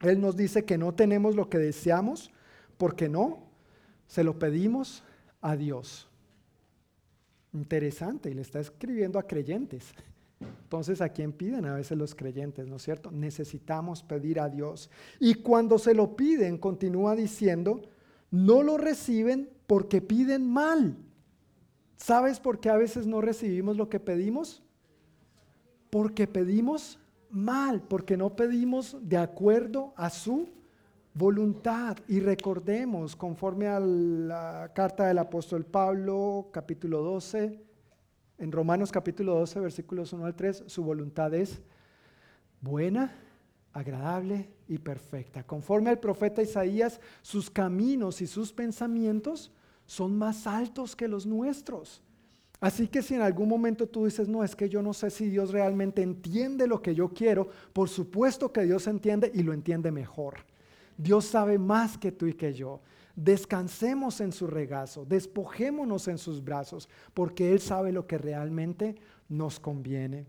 Él 0.00 0.20
nos 0.20 0.36
dice 0.36 0.64
que 0.64 0.78
no 0.78 0.94
tenemos 0.94 1.36
lo 1.36 1.48
que 1.48 1.58
deseamos 1.58 2.30
porque 2.76 3.08
no 3.08 3.46
se 4.06 4.24
lo 4.24 4.38
pedimos 4.38 5.02
a 5.40 5.56
Dios. 5.56 6.08
Interesante, 7.52 8.30
y 8.30 8.34
le 8.34 8.42
está 8.42 8.60
escribiendo 8.60 9.18
a 9.18 9.26
creyentes. 9.26 9.94
Entonces, 10.40 11.00
¿a 11.00 11.08
quién 11.08 11.32
piden 11.32 11.64
a 11.64 11.74
veces 11.74 11.96
los 11.96 12.14
creyentes, 12.14 12.66
no 12.66 12.76
es 12.76 12.82
cierto? 12.82 13.10
Necesitamos 13.10 14.02
pedir 14.02 14.38
a 14.40 14.48
Dios. 14.48 14.90
Y 15.18 15.34
cuando 15.34 15.78
se 15.78 15.94
lo 15.94 16.16
piden, 16.16 16.58
continúa 16.58 17.16
diciendo, 17.16 17.80
no 18.30 18.62
lo 18.62 18.76
reciben 18.76 19.48
porque 19.66 20.02
piden 20.02 20.46
mal. 20.46 20.96
¿Sabes 21.96 22.40
por 22.40 22.60
qué 22.60 22.68
a 22.68 22.76
veces 22.76 23.06
no 23.06 23.22
recibimos 23.22 23.76
lo 23.76 23.88
que 23.88 24.00
pedimos? 24.00 24.62
Porque 25.88 26.26
pedimos 26.26 26.98
mal 27.36 27.82
porque 27.82 28.16
no 28.16 28.34
pedimos 28.34 28.96
de 29.00 29.18
acuerdo 29.18 29.92
a 29.96 30.10
su 30.10 30.48
voluntad. 31.14 31.98
Y 32.08 32.20
recordemos, 32.20 33.14
conforme 33.14 33.68
a 33.68 33.78
la 33.78 34.72
carta 34.74 35.06
del 35.06 35.18
apóstol 35.18 35.64
Pablo, 35.64 36.48
capítulo 36.52 37.02
12, 37.02 37.62
en 38.38 38.52
Romanos 38.52 38.90
capítulo 38.90 39.34
12, 39.34 39.60
versículos 39.60 40.12
1 40.12 40.24
al 40.24 40.34
3, 40.34 40.64
su 40.66 40.82
voluntad 40.82 41.32
es 41.34 41.60
buena, 42.60 43.14
agradable 43.72 44.50
y 44.66 44.78
perfecta. 44.78 45.42
Conforme 45.42 45.90
al 45.90 45.98
profeta 45.98 46.42
Isaías, 46.42 47.00
sus 47.22 47.50
caminos 47.50 48.20
y 48.22 48.26
sus 48.26 48.52
pensamientos 48.52 49.52
son 49.84 50.16
más 50.16 50.46
altos 50.46 50.96
que 50.96 51.06
los 51.06 51.26
nuestros. 51.26 52.02
Así 52.60 52.88
que 52.88 53.02
si 53.02 53.14
en 53.14 53.20
algún 53.20 53.48
momento 53.48 53.86
tú 53.86 54.06
dices, 54.06 54.28
no, 54.28 54.42
es 54.42 54.56
que 54.56 54.68
yo 54.68 54.82
no 54.82 54.94
sé 54.94 55.10
si 55.10 55.28
Dios 55.28 55.50
realmente 55.50 56.02
entiende 56.02 56.66
lo 56.66 56.80
que 56.80 56.94
yo 56.94 57.10
quiero, 57.10 57.48
por 57.72 57.88
supuesto 57.88 58.52
que 58.52 58.62
Dios 58.62 58.86
entiende 58.86 59.30
y 59.34 59.42
lo 59.42 59.52
entiende 59.52 59.92
mejor. 59.92 60.36
Dios 60.96 61.26
sabe 61.26 61.58
más 61.58 61.98
que 61.98 62.12
tú 62.12 62.26
y 62.26 62.34
que 62.34 62.54
yo. 62.54 62.80
Descansemos 63.14 64.20
en 64.20 64.32
su 64.32 64.46
regazo, 64.46 65.04
despojémonos 65.04 66.08
en 66.08 66.18
sus 66.18 66.42
brazos, 66.42 66.88
porque 67.14 67.52
Él 67.52 67.60
sabe 67.60 67.92
lo 67.92 68.06
que 68.06 68.18
realmente 68.18 68.96
nos 69.28 69.60
conviene. 69.60 70.26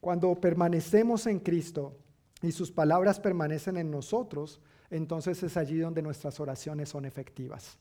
Cuando 0.00 0.34
permanecemos 0.40 1.26
en 1.26 1.40
Cristo 1.40 1.96
y 2.42 2.52
sus 2.52 2.70
palabras 2.70 3.18
permanecen 3.18 3.76
en 3.76 3.90
nosotros, 3.90 4.60
entonces 4.90 5.42
es 5.42 5.56
allí 5.56 5.78
donde 5.78 6.02
nuestras 6.02 6.38
oraciones 6.40 6.88
son 6.88 7.04
efectivas. 7.04 7.78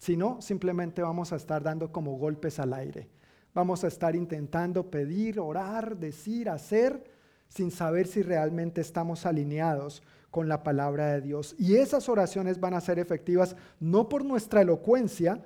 Si 0.00 0.16
no, 0.16 0.40
simplemente 0.40 1.02
vamos 1.02 1.30
a 1.30 1.36
estar 1.36 1.62
dando 1.62 1.92
como 1.92 2.16
golpes 2.16 2.58
al 2.58 2.72
aire. 2.72 3.10
Vamos 3.52 3.84
a 3.84 3.88
estar 3.88 4.16
intentando 4.16 4.90
pedir, 4.90 5.38
orar, 5.38 5.98
decir, 5.98 6.48
hacer, 6.48 7.04
sin 7.48 7.70
saber 7.70 8.06
si 8.06 8.22
realmente 8.22 8.80
estamos 8.80 9.26
alineados 9.26 10.02
con 10.30 10.48
la 10.48 10.62
palabra 10.62 11.08
de 11.08 11.20
Dios. 11.20 11.54
Y 11.58 11.76
esas 11.76 12.08
oraciones 12.08 12.58
van 12.58 12.72
a 12.72 12.80
ser 12.80 12.98
efectivas 12.98 13.56
no 13.78 14.08
por 14.08 14.24
nuestra 14.24 14.62
elocuencia, 14.62 15.42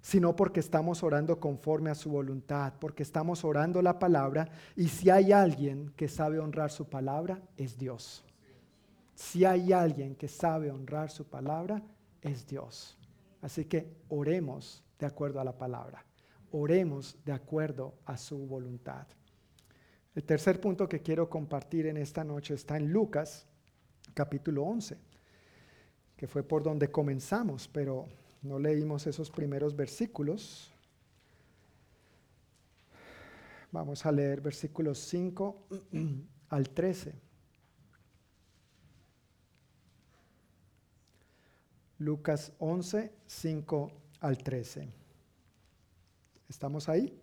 sino 0.00 0.34
porque 0.34 0.58
estamos 0.58 1.04
orando 1.04 1.38
conforme 1.38 1.90
a 1.90 1.94
su 1.94 2.10
voluntad, 2.10 2.72
porque 2.80 3.04
estamos 3.04 3.44
orando 3.44 3.80
la 3.80 4.00
palabra 4.00 4.48
y 4.74 4.88
si 4.88 5.08
hay 5.08 5.30
alguien 5.30 5.92
que 5.94 6.08
sabe 6.08 6.40
honrar 6.40 6.72
su 6.72 6.88
palabra, 6.88 7.40
es 7.56 7.78
Dios. 7.78 8.24
Si 9.14 9.44
hay 9.44 9.72
alguien 9.72 10.16
que 10.16 10.26
sabe 10.26 10.72
honrar 10.72 11.10
su 11.10 11.24
palabra, 11.24 11.80
es 12.22 12.44
Dios. 12.44 12.97
Así 13.40 13.64
que 13.66 13.96
oremos 14.08 14.82
de 14.98 15.06
acuerdo 15.06 15.40
a 15.40 15.44
la 15.44 15.56
palabra, 15.56 16.04
oremos 16.50 17.16
de 17.24 17.32
acuerdo 17.32 17.94
a 18.04 18.16
su 18.16 18.38
voluntad. 18.46 19.06
El 20.14 20.24
tercer 20.24 20.60
punto 20.60 20.88
que 20.88 21.00
quiero 21.00 21.30
compartir 21.30 21.86
en 21.86 21.96
esta 21.96 22.24
noche 22.24 22.54
está 22.54 22.76
en 22.76 22.92
Lucas 22.92 23.46
capítulo 24.14 24.64
11, 24.64 24.98
que 26.16 26.26
fue 26.26 26.42
por 26.42 26.64
donde 26.64 26.90
comenzamos, 26.90 27.68
pero 27.68 28.08
no 28.42 28.58
leímos 28.58 29.06
esos 29.06 29.30
primeros 29.30 29.76
versículos. 29.76 30.72
Vamos 33.70 34.04
a 34.06 34.10
leer 34.10 34.40
versículos 34.40 34.98
5 34.98 35.66
al 36.48 36.70
13. 36.70 37.27
Lucas 41.98 42.52
11, 42.58 43.12
5 43.26 43.92
al 44.20 44.38
13. 44.38 44.88
¿Estamos 46.48 46.88
ahí? 46.88 47.18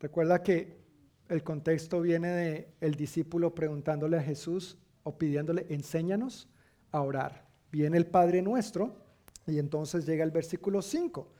Recuerda 0.00 0.42
que 0.42 0.82
el 1.28 1.44
contexto 1.44 2.00
viene 2.00 2.28
de 2.28 2.68
el 2.80 2.96
discípulo 2.96 3.54
preguntándole 3.54 4.18
a 4.18 4.22
Jesús 4.22 4.76
o 5.04 5.16
pidiéndole, 5.16 5.66
enséñanos 5.70 6.48
a 6.90 7.00
orar. 7.00 7.46
Viene 7.70 7.96
el 7.96 8.06
Padre 8.06 8.42
nuestro 8.42 8.96
y 9.46 9.58
entonces 9.58 10.04
llega 10.04 10.24
el 10.24 10.32
versículo 10.32 10.82
5. 10.82 11.32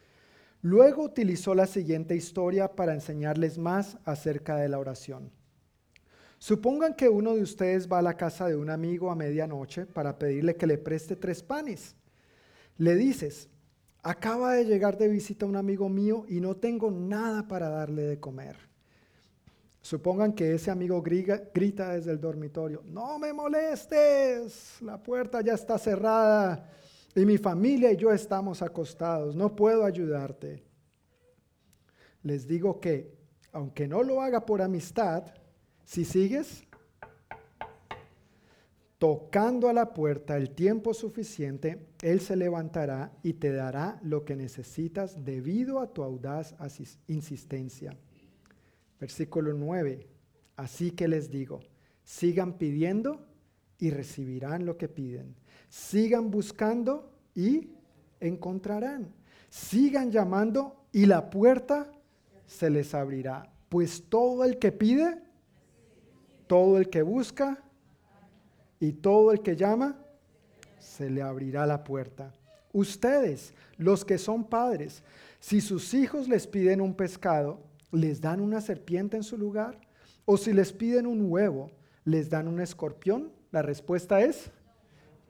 Luego 0.62 1.02
utilizó 1.02 1.54
la 1.56 1.66
siguiente 1.66 2.14
historia 2.14 2.76
para 2.76 2.94
enseñarles 2.94 3.58
más 3.58 3.98
acerca 4.04 4.56
de 4.56 4.68
la 4.68 4.78
oración. 4.78 5.32
Supongan 6.42 6.94
que 6.94 7.08
uno 7.08 7.36
de 7.36 7.42
ustedes 7.42 7.86
va 7.86 8.00
a 8.00 8.02
la 8.02 8.16
casa 8.16 8.48
de 8.48 8.56
un 8.56 8.68
amigo 8.68 9.12
a 9.12 9.14
medianoche 9.14 9.86
para 9.86 10.18
pedirle 10.18 10.56
que 10.56 10.66
le 10.66 10.76
preste 10.76 11.14
tres 11.14 11.40
panes. 11.40 11.94
Le 12.78 12.96
dices, 12.96 13.48
acaba 14.02 14.54
de 14.54 14.64
llegar 14.64 14.98
de 14.98 15.06
visita 15.06 15.46
un 15.46 15.54
amigo 15.54 15.88
mío 15.88 16.24
y 16.28 16.40
no 16.40 16.56
tengo 16.56 16.90
nada 16.90 17.46
para 17.46 17.68
darle 17.68 18.02
de 18.02 18.18
comer. 18.18 18.56
Supongan 19.82 20.32
que 20.32 20.52
ese 20.52 20.72
amigo 20.72 21.00
grita 21.00 21.92
desde 21.92 22.10
el 22.10 22.20
dormitorio, 22.20 22.82
no 22.86 23.20
me 23.20 23.32
molestes, 23.32 24.78
la 24.80 25.00
puerta 25.00 25.42
ya 25.42 25.52
está 25.52 25.78
cerrada 25.78 26.68
y 27.14 27.24
mi 27.24 27.38
familia 27.38 27.92
y 27.92 27.96
yo 27.96 28.12
estamos 28.12 28.62
acostados, 28.62 29.36
no 29.36 29.54
puedo 29.54 29.84
ayudarte. 29.84 30.64
Les 32.24 32.48
digo 32.48 32.80
que, 32.80 33.14
aunque 33.52 33.86
no 33.86 34.02
lo 34.02 34.20
haga 34.20 34.44
por 34.44 34.60
amistad, 34.60 35.22
si 35.92 36.06
sigues 36.06 36.64
tocando 38.96 39.68
a 39.68 39.74
la 39.74 39.92
puerta 39.92 40.38
el 40.38 40.48
tiempo 40.54 40.94
suficiente, 40.94 41.86
Él 42.00 42.22
se 42.22 42.34
levantará 42.34 43.12
y 43.22 43.34
te 43.34 43.52
dará 43.52 44.00
lo 44.02 44.24
que 44.24 44.34
necesitas 44.34 45.22
debido 45.22 45.80
a 45.80 45.92
tu 45.92 46.02
audaz 46.02 46.54
insistencia. 47.08 47.94
Versículo 48.98 49.52
9. 49.52 50.06
Así 50.56 50.92
que 50.92 51.08
les 51.08 51.30
digo, 51.30 51.60
sigan 52.04 52.54
pidiendo 52.54 53.26
y 53.78 53.90
recibirán 53.90 54.64
lo 54.64 54.78
que 54.78 54.88
piden. 54.88 55.34
Sigan 55.68 56.30
buscando 56.30 57.12
y 57.34 57.68
encontrarán. 58.18 59.12
Sigan 59.50 60.10
llamando 60.10 60.86
y 60.90 61.04
la 61.04 61.28
puerta 61.28 61.92
se 62.46 62.70
les 62.70 62.94
abrirá. 62.94 63.52
Pues 63.68 64.04
todo 64.08 64.44
el 64.44 64.58
que 64.58 64.72
pide, 64.72 65.20
todo 66.52 66.76
el 66.76 66.90
que 66.90 67.00
busca 67.00 67.56
y 68.78 68.92
todo 68.92 69.32
el 69.32 69.40
que 69.40 69.56
llama, 69.56 69.96
se 70.78 71.08
le 71.08 71.22
abrirá 71.22 71.64
la 71.64 71.82
puerta. 71.82 72.30
Ustedes, 72.74 73.54
los 73.78 74.04
que 74.04 74.18
son 74.18 74.44
padres, 74.44 75.02
si 75.40 75.62
sus 75.62 75.94
hijos 75.94 76.28
les 76.28 76.46
piden 76.46 76.82
un 76.82 76.92
pescado, 76.92 77.62
¿les 77.90 78.20
dan 78.20 78.38
una 78.38 78.60
serpiente 78.60 79.16
en 79.16 79.22
su 79.22 79.38
lugar? 79.38 79.80
¿O 80.26 80.36
si 80.36 80.52
les 80.52 80.74
piden 80.74 81.06
un 81.06 81.24
huevo, 81.32 81.70
les 82.04 82.28
dan 82.28 82.48
un 82.48 82.60
escorpión? 82.60 83.32
La 83.50 83.62
respuesta 83.62 84.20
es, 84.20 84.50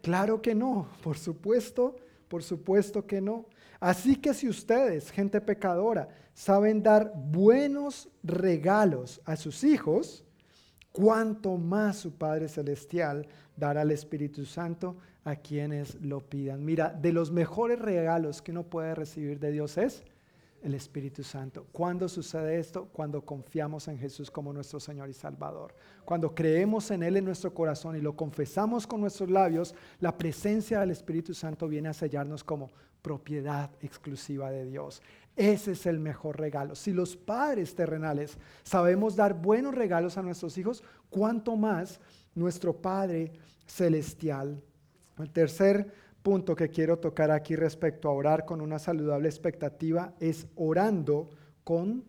claro 0.03 0.43
que 0.43 0.57
no, 0.57 0.89
por 1.05 1.17
supuesto, 1.19 1.95
por 2.27 2.43
supuesto 2.43 3.07
que 3.07 3.21
no. 3.21 3.47
Así 3.79 4.17
que 4.17 4.35
si 4.35 4.49
ustedes, 4.49 5.13
gente 5.13 5.41
pecadora, 5.41 6.09
saben 6.35 6.83
dar 6.83 7.13
buenos 7.15 8.09
regalos 8.25 9.21
a 9.25 9.37
sus 9.37 9.63
hijos, 9.63 10.25
cuánto 10.93 11.57
más 11.57 11.97
su 11.97 12.13
Padre 12.13 12.49
Celestial 12.49 13.27
dará 13.57 13.81
al 13.81 13.91
Espíritu 13.91 14.45
Santo 14.45 14.97
a 15.25 15.37
quienes 15.37 16.01
lo 16.01 16.21
pidan. 16.21 16.65
Mira, 16.65 16.91
de 16.91 17.13
los 17.13 17.31
mejores 17.31 17.79
regalos 17.79 18.43
que 18.43 18.53
uno 18.53 18.65
puede 18.65 18.95
recibir 18.95 19.39
de 19.39 19.53
Dios 19.53 19.79
es 19.79 20.05
el 20.63 20.75
Espíritu 20.75 21.25
Santo. 21.25 21.67
¿Cuándo 21.73 22.09
sucede 22.09 22.59
esto? 22.59 22.89
Cuando 22.93 23.25
confiamos 23.25 23.89
en 23.89 23.99
Jesús 23.99 24.31
como 24.31 24.53
nuestro 24.53 24.79
Señor 24.79 25.09
y 25.09 25.13
Salvador. 25.13 25.75
Cuando 26.05 26.35
creemos 26.35 26.91
en 26.91 27.03
Él 27.03 27.17
en 27.17 27.25
nuestro 27.25 27.53
corazón 27.53 27.97
y 27.97 28.01
lo 28.01 28.15
confesamos 28.15 28.87
con 28.87 29.01
nuestros 29.01 29.31
labios, 29.31 29.75
la 29.99 30.17
presencia 30.17 30.81
del 30.81 30.93
Espíritu 30.93 31.35
Santo 31.35 31.67
viene 31.69 31.89
a 31.89 31.95
sellarnos 31.95 32.45
como 32.45 32.71
propiedad 33.03 33.71
exclusiva 33.81 34.51
de 34.51 34.65
Dios. 34.65 35.03
Ese 35.37 35.73
es 35.73 35.87
el 35.87 35.99
mejor 35.99 36.39
regalo. 36.39 36.75
Si 36.75 36.93
los 36.93 37.17
padres 37.17 37.75
terrenales 37.75 38.37
sabemos 38.63 39.17
dar 39.17 39.35
buenos 39.35 39.75
regalos 39.75 40.19
a 40.19 40.23
nuestros 40.23 40.59
hijos, 40.59 40.85
¿cuánto 41.09 41.57
más 41.57 42.01
nuestro 42.35 42.77
Padre 42.77 43.33
celestial? 43.67 44.63
El 45.19 45.31
tercer 45.31 45.93
punto 46.23 46.55
que 46.55 46.69
quiero 46.69 46.99
tocar 46.99 47.31
aquí 47.31 47.57
respecto 47.57 48.09
a 48.09 48.13
orar 48.13 48.45
con 48.45 48.61
una 48.61 48.79
saludable 48.79 49.29
expectativa 49.29 50.13
es 50.21 50.47
orando 50.55 51.31
con 51.65 52.05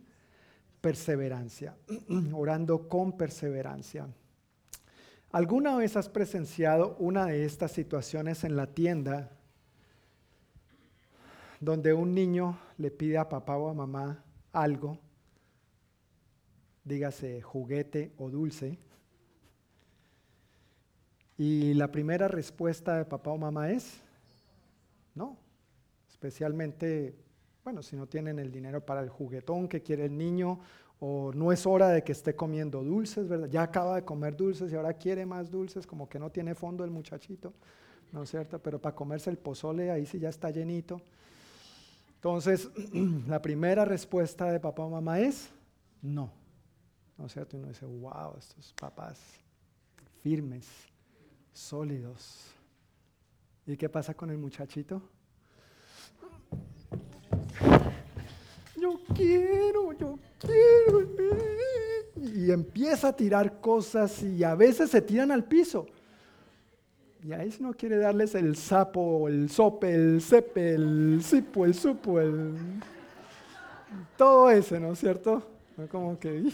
perseverancia. 0.82 1.76
orando 2.34 2.90
con 2.90 3.16
perseverancia. 3.16 4.08
¿Alguna 5.32 5.78
vez 5.78 5.95
has 5.95 6.10
presenciado 6.10 6.95
una 7.00 7.26
de 7.26 7.45
estas 7.45 7.72
situaciones 7.72 8.44
en 8.44 8.56
la 8.56 8.68
tienda 8.68 9.32
donde 11.64 11.94
un 11.94 12.14
niño 12.14 12.57
le 12.77 12.91
pide 12.91 13.18
a 13.18 13.30
papá 13.30 13.57
o 13.57 13.69
a 13.69 13.73
mamá 13.73 14.23
algo, 14.52 14.98
dígase 16.84 17.41
juguete 17.41 18.11
o 18.18 18.30
dulce, 18.30 18.77
y 21.38 21.73
la 21.73 21.91
primera 21.91 22.27
respuesta 22.27 22.98
de 22.98 23.06
papá 23.06 23.31
o 23.31 23.38
mamá 23.38 23.72
es, 23.72 24.02
no, 25.15 25.38
especialmente, 26.10 27.15
bueno, 27.64 27.81
si 27.81 27.95
no 27.95 28.07
tienen 28.07 28.40
el 28.40 28.52
dinero 28.52 28.85
para 28.85 29.02
el 29.02 29.10
juguetón 29.10 29.68
que 29.68 29.81
quiere 29.81 30.06
el 30.06 30.18
niño, 30.18 30.60
o 30.99 31.31
no 31.34 31.52
es 31.52 31.65
hora 31.65 31.90
de 31.90 32.03
que 32.03 32.11
esté 32.11 32.35
comiendo 32.35 32.84
dulces, 32.84 33.27
¿verdad? 33.27 33.49
Ya 33.49 33.64
acaba 33.64 33.95
de 33.95 34.06
comer 34.06 34.35
dulces 34.35 34.72
y 34.72 34.76
ahora 34.76 34.94
quiere 34.94 35.26
más 35.26 35.49
dulces, 35.49 35.88
como 35.88 36.07
que 36.07 36.19
no 36.19 36.30
tiene 36.30 36.56
fondo 36.56 36.84
el 36.84 36.91
muchachito, 36.91 37.53
¿no 38.11 38.23
es 38.23 38.30
cierto? 38.30 38.60
Pero 38.60 38.80
para 38.80 38.95
comerse 38.95 39.30
el 39.30 39.38
pozole 39.38 39.91
ahí 39.91 40.06
sí 40.06 40.19
ya 40.19 40.30
está 40.30 40.49
llenito. 40.49 41.02
Entonces, 42.24 42.70
la 43.28 43.41
primera 43.41 43.84
respuesta 43.84 44.50
de 44.50 44.58
papá 44.58 44.84
o 44.84 44.90
mamá 44.90 45.20
es 45.20 45.50
no. 46.02 46.32
¿No 47.18 47.26
es 47.26 47.34
cierto? 47.34 47.58
Y 47.58 47.60
uno 47.60 47.68
dice, 47.68 47.86
wow, 47.86 48.38
estos 48.40 48.74
papás 48.80 49.20
firmes, 50.22 50.66
sólidos. 51.52 52.45
¿Y 53.66 53.76
qué 53.76 53.90
pasa 53.90 54.14
con 54.14 54.32
el 54.32 54.38
muchachito? 54.38 55.02
Yo 58.80 59.02
quiero, 59.14 59.91
yo 59.91 60.18
quiero. 60.40 61.02
Y 62.16 62.52
empieza 62.52 63.10
a 63.10 63.16
tirar 63.18 63.60
cosas 63.60 64.24
y 64.24 64.45
a 64.45 64.56
veces 64.56 64.91
se 64.91 65.02
tiran 65.02 65.30
al 65.30 65.44
piso. 65.44 65.88
Y 67.24 67.32
ahí 67.32 67.52
si 67.52 67.64
no 67.64 67.74
quiere 67.74 67.98
darles 67.98 68.36
el 68.36 68.58
sapo, 68.58 69.30
el 69.30 69.50
sope, 69.50 69.94
el 69.94 70.22
sepe, 70.22 70.74
el 70.74 71.22
sipo, 71.24 71.64
el 71.64 71.74
supo, 71.74 72.20
el... 72.20 72.54
Todo 74.18 74.50
ese, 74.50 74.78
¿no 74.80 74.91
es 74.91 75.00
cierto? 75.00 75.41
Como 75.90 76.20
que, 76.20 76.52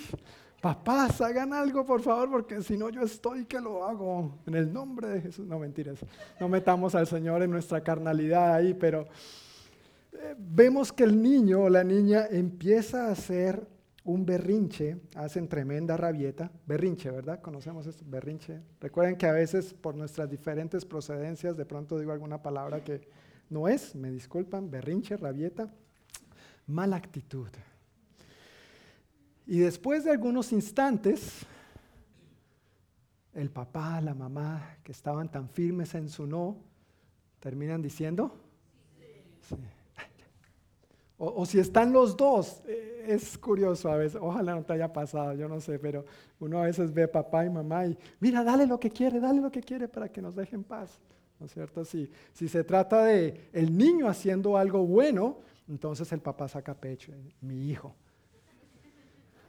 papás, 0.62 1.22
hagan 1.22 1.54
algo 1.54 1.84
por 1.86 2.02
favor, 2.02 2.30
porque 2.30 2.62
si 2.62 2.78
no 2.78 2.90
yo 2.90 3.02
estoy 3.02 3.46
que 3.46 3.60
lo 3.60 3.84
hago. 3.84 4.38
En 4.46 4.54
el 4.54 4.72
nombre 4.72 5.08
de 5.08 5.22
Jesús. 5.22 5.48
No 5.48 5.58
mentiras. 5.58 6.00
No 6.40 6.48
metamos 6.48 6.94
al 6.94 7.08
Señor 7.08 7.41
en 7.41 7.50
nuestra 7.50 7.82
carnalidad 7.82 8.54
ahí, 8.54 8.76
pero 8.76 9.08
eh, 10.14 10.36
vemos 10.38 10.94
que 10.94 11.04
el 11.04 11.20
niño 11.20 11.62
o 11.62 11.70
la 11.70 11.84
niña 11.84 12.28
empieza 12.30 13.08
a 13.08 13.12
hacer 13.12 13.66
un 14.10 14.26
berrinche, 14.26 14.98
hacen 15.15 15.48
tremenda 15.48 15.95
rabieta, 15.95 16.52
berrinche, 16.65 17.11
¿verdad? 17.11 17.41
Conocemos 17.41 17.86
esto, 17.86 18.03
berrinche. 18.07 18.60
Recuerden 18.81 19.15
que 19.15 19.27
a 19.27 19.31
veces 19.31 19.73
por 19.73 19.94
nuestras 19.94 20.27
diferentes 20.30 20.84
procedencias 20.84 21.56
de 21.56 21.65
pronto 21.65 21.99
digo 21.99 22.11
alguna 22.11 22.41
palabra 22.41 22.84
que 22.84 23.07
no 23.52 23.68
es, 23.68 23.94
me 23.94 24.10
disculpan, 24.10 24.72
berrinche, 24.72 25.15
rabieta, 25.15 25.72
mala 26.65 26.95
actitud. 26.95 27.49
Y 29.45 29.60
después 29.60 30.03
de 30.03 30.11
algunos 30.11 30.52
instantes, 30.53 31.45
el 33.34 33.52
papá, 33.52 34.02
la 34.02 34.15
mamá, 34.15 34.77
que 34.84 34.91
estaban 34.91 35.30
tan 35.30 35.49
firmes 35.49 35.94
en 35.94 36.10
su 36.10 36.26
no, 36.26 36.57
terminan 37.40 37.81
diciendo, 37.84 38.36
sí. 39.41 39.56
O, 41.22 41.46
si 41.46 41.60
están 41.60 41.91
los 41.91 42.16
dos, 42.16 42.62
eh, 42.66 43.04
es 43.06 43.38
curioso 43.38 43.91
a 43.91 43.98
veces, 43.98 44.18
ojalá 44.22 44.56
no 44.56 44.64
te 44.64 44.72
haya 44.72 44.91
pasado, 44.91 45.34
yo 45.34 45.50
no 45.50 45.60
sé, 45.60 45.78
pero 45.78 46.06
uno 46.40 46.60
a 46.60 46.64
veces 46.64 46.94
ve 46.94 47.10
papá 47.10 47.46
y 47.46 47.50
mamá 47.50 47.86
y 47.88 47.98
mira, 48.22 48.41
dale 48.41 48.66
lo 48.66 48.80
que 48.80 48.90
quiere, 48.90 49.20
dale 49.20 49.41
lo 49.41 49.52
que 49.52 49.62
quiere 49.62 49.90
para 49.90 50.08
que 50.08 50.22
nos 50.22 50.34
dejen 50.34 50.64
paz. 50.64 50.98
¿No 51.38 51.46
es 51.46 51.54
cierto? 51.54 51.84
Si, 51.84 52.10
si 52.32 52.48
se 52.48 52.64
trata 52.64 53.04
de 53.04 53.50
el 53.52 53.78
niño 53.78 54.08
haciendo 54.08 54.58
algo 54.58 54.86
bueno, 54.86 55.40
entonces 55.68 56.10
el 56.14 56.22
papá 56.22 56.48
saca 56.48 56.74
pecho, 56.74 57.12
mi 57.41 57.70
hijo. 57.70 57.94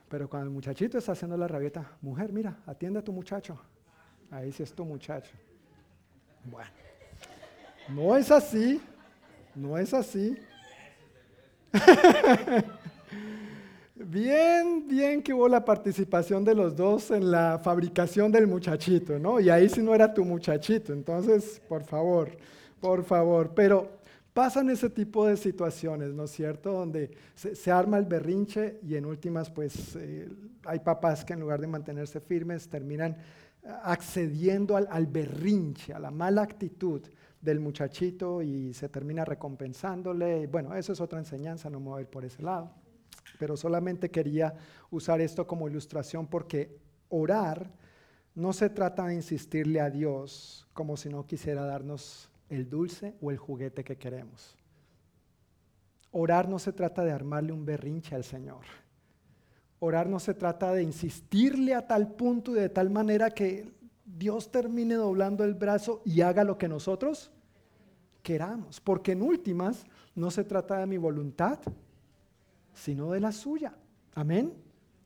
Pero 0.09 0.28
cuando 0.28 0.48
el 0.48 0.52
muchachito 0.52 0.98
está 0.98 1.12
haciendo 1.12 1.36
la 1.36 1.47
rabieta, 1.47 1.97
mujer, 2.01 2.32
mira, 2.32 2.59
atiende 2.66 2.98
a 2.98 3.02
tu 3.02 3.12
muchacho. 3.12 3.56
Ahí 4.28 4.51
sí 4.51 4.64
es 4.64 4.72
tu 4.72 4.84
muchacho. 4.84 5.36
Bueno, 6.44 6.70
no 7.88 8.16
es 8.16 8.30
así, 8.32 8.80
no 9.55 9.78
es 9.78 9.94
así. 9.94 10.36
bien, 13.94 14.88
bien 14.88 15.22
que 15.22 15.32
hubo 15.32 15.48
la 15.48 15.64
participación 15.64 16.44
de 16.44 16.55
los 16.55 16.76
dos 16.76 17.10
en 17.10 17.30
la 17.30 17.59
fabricación 17.62 18.32
del 18.32 18.47
muchachito, 18.47 19.18
¿no? 19.18 19.40
Y 19.40 19.51
ahí 19.51 19.68
sí 19.68 19.82
no 19.82 19.94
era 19.94 20.12
tu 20.12 20.24
muchachito, 20.24 20.92
entonces, 20.92 21.60
por 21.68 21.84
favor, 21.84 22.36
por 22.80 23.05
favor. 23.05 23.52
Pero 23.55 24.01
pasan 24.32 24.70
ese 24.70 24.90
tipo 24.90 25.26
de 25.26 25.36
situaciones, 25.36 26.12
¿no 26.12 26.24
es 26.24 26.32
cierto? 26.32 26.72
Donde 26.72 27.10
se, 27.34 27.70
arma 27.70 27.98
el 27.98 28.06
berrinche 28.06 28.78
y 28.82 28.97
en 28.97 29.06
últimas, 29.06 29.51
pues, 29.51 29.97
eh, 29.97 30.28
hay 30.64 30.80
papás 30.80 31.24
que 31.24 31.34
en 31.34 31.40
lugar 31.40 31.60
de 31.60 31.66
mantenerse 31.66 32.20
firmes 32.20 32.68
terminan 32.68 33.16
accediendo 33.84 34.76
al, 34.76 34.88
al 34.90 35.06
berrinche, 35.06 35.92
a 35.92 35.98
la 35.98 36.10
mala 36.10 36.42
actitud 36.42 37.02
del 37.40 37.60
muchachito 37.60 38.42
y 38.42 38.74
se 38.74 38.88
termina 38.88 39.24
recompensándole. 39.24 40.46
Bueno, 40.46 40.74
eso 40.74 40.92
es 40.92 41.00
otra 41.00 41.18
enseñanza, 41.18 41.70
no 41.70 41.80
me 41.80 41.88
voy 41.88 41.98
a 41.98 42.02
ir 42.02 42.08
por 42.08 42.24
ese 42.24 42.42
lado. 42.42 42.70
Pero 43.38 43.56
solamente 43.56 44.10
quería 44.10 44.54
usar 44.90 45.20
esto 45.20 45.46
como 45.46 45.68
ilustración 45.68 46.26
porque 46.26 46.78
orar 47.08 47.70
no 48.34 48.52
se 48.52 48.70
trata 48.70 49.06
de 49.06 49.14
insistirle 49.14 49.80
a 49.80 49.90
Dios 49.90 50.68
como 50.72 50.96
si 50.96 51.08
no 51.08 51.26
quisiera 51.26 51.64
darnos 51.64 52.30
el 52.48 52.68
dulce 52.68 53.14
o 53.20 53.30
el 53.30 53.38
juguete 53.38 53.84
que 53.84 53.96
queremos. 53.96 54.56
Orar 56.12 56.48
no 56.48 56.58
se 56.58 56.72
trata 56.72 57.04
de 57.04 57.12
armarle 57.12 57.52
un 57.52 57.64
berrinche 57.64 58.14
al 58.14 58.24
Señor. 58.24 58.64
Orar 59.78 60.08
no 60.08 60.18
se 60.20 60.34
trata 60.34 60.72
de 60.72 60.82
insistirle 60.82 61.74
a 61.74 61.86
tal 61.86 62.12
punto 62.12 62.52
y 62.52 62.60
de 62.60 62.68
tal 62.68 62.90
manera 62.90 63.30
que 63.30 63.72
Dios 64.16 64.50
termine 64.50 64.94
doblando 64.94 65.44
el 65.44 65.54
brazo 65.54 66.02
y 66.04 66.20
haga 66.20 66.44
lo 66.44 66.58
que 66.58 66.68
nosotros 66.68 67.30
queramos. 68.22 68.80
Porque 68.80 69.12
en 69.12 69.22
últimas 69.22 69.84
no 70.14 70.30
se 70.30 70.44
trata 70.44 70.78
de 70.78 70.86
mi 70.86 70.98
voluntad, 70.98 71.58
sino 72.74 73.10
de 73.12 73.20
la 73.20 73.32
suya. 73.32 73.74
Amén. 74.14 74.52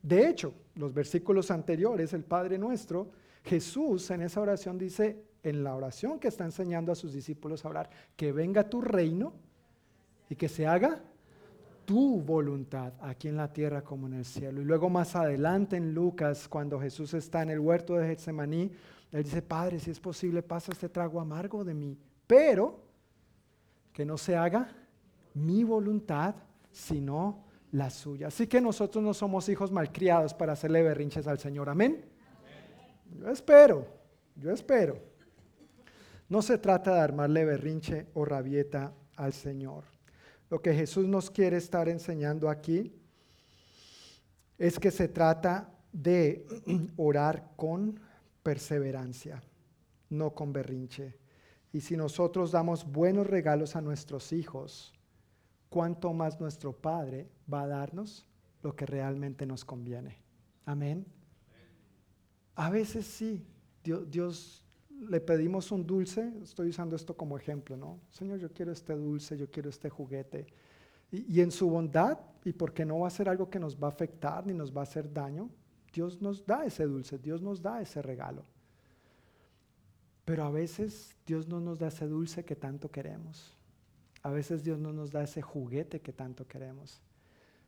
De 0.02 0.28
hecho, 0.28 0.52
los 0.74 0.92
versículos 0.92 1.50
anteriores, 1.50 2.12
el 2.12 2.24
Padre 2.24 2.58
nuestro, 2.58 3.10
Jesús 3.44 4.10
en 4.10 4.22
esa 4.22 4.40
oración 4.40 4.78
dice, 4.78 5.24
en 5.42 5.62
la 5.62 5.74
oración 5.74 6.18
que 6.18 6.28
está 6.28 6.44
enseñando 6.44 6.90
a 6.90 6.94
sus 6.94 7.12
discípulos 7.12 7.64
a 7.64 7.68
orar, 7.68 7.90
que 8.16 8.32
venga 8.32 8.68
tu 8.68 8.80
reino 8.80 9.34
y 10.28 10.36
que 10.36 10.48
se 10.48 10.66
haga 10.66 11.02
tu 11.84 12.22
voluntad 12.22 12.94
aquí 13.00 13.28
en 13.28 13.36
la 13.36 13.52
tierra 13.52 13.82
como 13.82 14.06
en 14.06 14.14
el 14.14 14.24
cielo. 14.24 14.62
Y 14.62 14.64
luego 14.64 14.88
más 14.88 15.14
adelante 15.16 15.76
en 15.76 15.94
Lucas, 15.94 16.48
cuando 16.48 16.80
Jesús 16.80 17.12
está 17.14 17.42
en 17.42 17.50
el 17.50 17.60
huerto 17.60 17.94
de 17.94 18.08
Getsemaní, 18.08 18.72
él 19.14 19.22
dice, 19.22 19.42
Padre, 19.42 19.78
si 19.78 19.92
es 19.92 20.00
posible, 20.00 20.42
pasa 20.42 20.72
este 20.72 20.88
trago 20.88 21.20
amargo 21.20 21.62
de 21.62 21.72
mí, 21.72 21.96
pero 22.26 22.80
que 23.92 24.04
no 24.04 24.18
se 24.18 24.34
haga 24.34 24.68
mi 25.34 25.62
voluntad, 25.62 26.34
sino 26.72 27.44
la 27.70 27.90
suya. 27.90 28.26
Así 28.26 28.48
que 28.48 28.60
nosotros 28.60 29.04
no 29.04 29.14
somos 29.14 29.48
hijos 29.48 29.70
malcriados 29.70 30.34
para 30.34 30.54
hacerle 30.54 30.82
berrinches 30.82 31.28
al 31.28 31.38
Señor. 31.38 31.68
Amén. 31.68 32.04
Yo 33.20 33.30
espero, 33.30 33.86
yo 34.34 34.50
espero. 34.50 34.98
No 36.28 36.42
se 36.42 36.58
trata 36.58 36.92
de 36.94 37.00
armarle 37.00 37.44
berrinche 37.44 38.06
o 38.14 38.24
rabieta 38.24 38.92
al 39.14 39.32
Señor. 39.32 39.84
Lo 40.50 40.60
que 40.60 40.74
Jesús 40.74 41.06
nos 41.06 41.30
quiere 41.30 41.58
estar 41.58 41.88
enseñando 41.88 42.50
aquí 42.50 42.92
es 44.58 44.80
que 44.80 44.90
se 44.90 45.06
trata 45.06 45.70
de 45.92 46.44
orar 46.96 47.52
con 47.54 48.00
perseverancia, 48.44 49.42
no 50.10 50.32
con 50.34 50.52
berrinche. 50.52 51.18
Y 51.72 51.80
si 51.80 51.96
nosotros 51.96 52.52
damos 52.52 52.84
buenos 52.84 53.26
regalos 53.26 53.74
a 53.74 53.80
nuestros 53.80 54.32
hijos, 54.32 54.92
¿cuánto 55.68 56.12
más 56.12 56.38
nuestro 56.38 56.72
Padre 56.72 57.28
va 57.52 57.62
a 57.62 57.66
darnos 57.66 58.24
lo 58.62 58.76
que 58.76 58.86
realmente 58.86 59.44
nos 59.44 59.64
conviene? 59.64 60.18
Amén. 60.66 61.04
A 62.54 62.70
veces 62.70 63.06
sí, 63.06 63.44
Dios, 63.82 64.64
le 65.08 65.20
pedimos 65.20 65.72
un 65.72 65.84
dulce, 65.84 66.32
estoy 66.42 66.68
usando 66.68 66.94
esto 66.94 67.16
como 67.16 67.36
ejemplo, 67.36 67.76
¿no? 67.76 67.98
Señor, 68.10 68.38
yo 68.38 68.52
quiero 68.52 68.70
este 68.70 68.94
dulce, 68.94 69.36
yo 69.36 69.50
quiero 69.50 69.70
este 69.70 69.90
juguete. 69.90 70.46
Y, 71.10 71.38
y 71.38 71.40
en 71.40 71.50
su 71.50 71.68
bondad, 71.68 72.18
y 72.44 72.52
porque 72.52 72.84
no 72.84 73.00
va 73.00 73.08
a 73.08 73.10
ser 73.10 73.28
algo 73.28 73.50
que 73.50 73.58
nos 73.58 73.74
va 73.76 73.88
a 73.88 73.90
afectar 73.90 74.46
ni 74.46 74.54
nos 74.54 74.74
va 74.74 74.82
a 74.82 74.84
hacer 74.84 75.12
daño, 75.12 75.50
Dios 75.94 76.20
nos 76.20 76.44
da 76.44 76.66
ese 76.66 76.84
dulce, 76.84 77.18
Dios 77.18 77.40
nos 77.40 77.62
da 77.62 77.80
ese 77.80 78.02
regalo. 78.02 78.44
Pero 80.24 80.44
a 80.44 80.50
veces 80.50 81.14
Dios 81.24 81.46
no 81.46 81.60
nos 81.60 81.78
da 81.78 81.88
ese 81.88 82.08
dulce 82.08 82.44
que 82.44 82.56
tanto 82.56 82.90
queremos. 82.90 83.56
A 84.22 84.30
veces 84.30 84.64
Dios 84.64 84.80
no 84.80 84.92
nos 84.92 85.12
da 85.12 85.22
ese 85.22 85.40
juguete 85.40 86.00
que 86.00 86.12
tanto 86.12 86.46
queremos. 86.46 87.00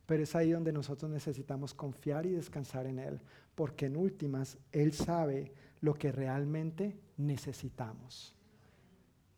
Pero 0.05 0.23
es 0.23 0.35
ahí 0.35 0.51
donde 0.51 0.73
nosotros 0.73 1.09
necesitamos 1.09 1.73
confiar 1.73 2.25
y 2.25 2.31
descansar 2.31 2.85
en 2.87 2.99
Él, 2.99 3.21
porque 3.55 3.85
en 3.85 3.95
últimas 3.95 4.57
Él 4.71 4.91
sabe 4.91 5.53
lo 5.81 5.93
que 5.93 6.11
realmente 6.11 6.99
necesitamos. 7.17 8.33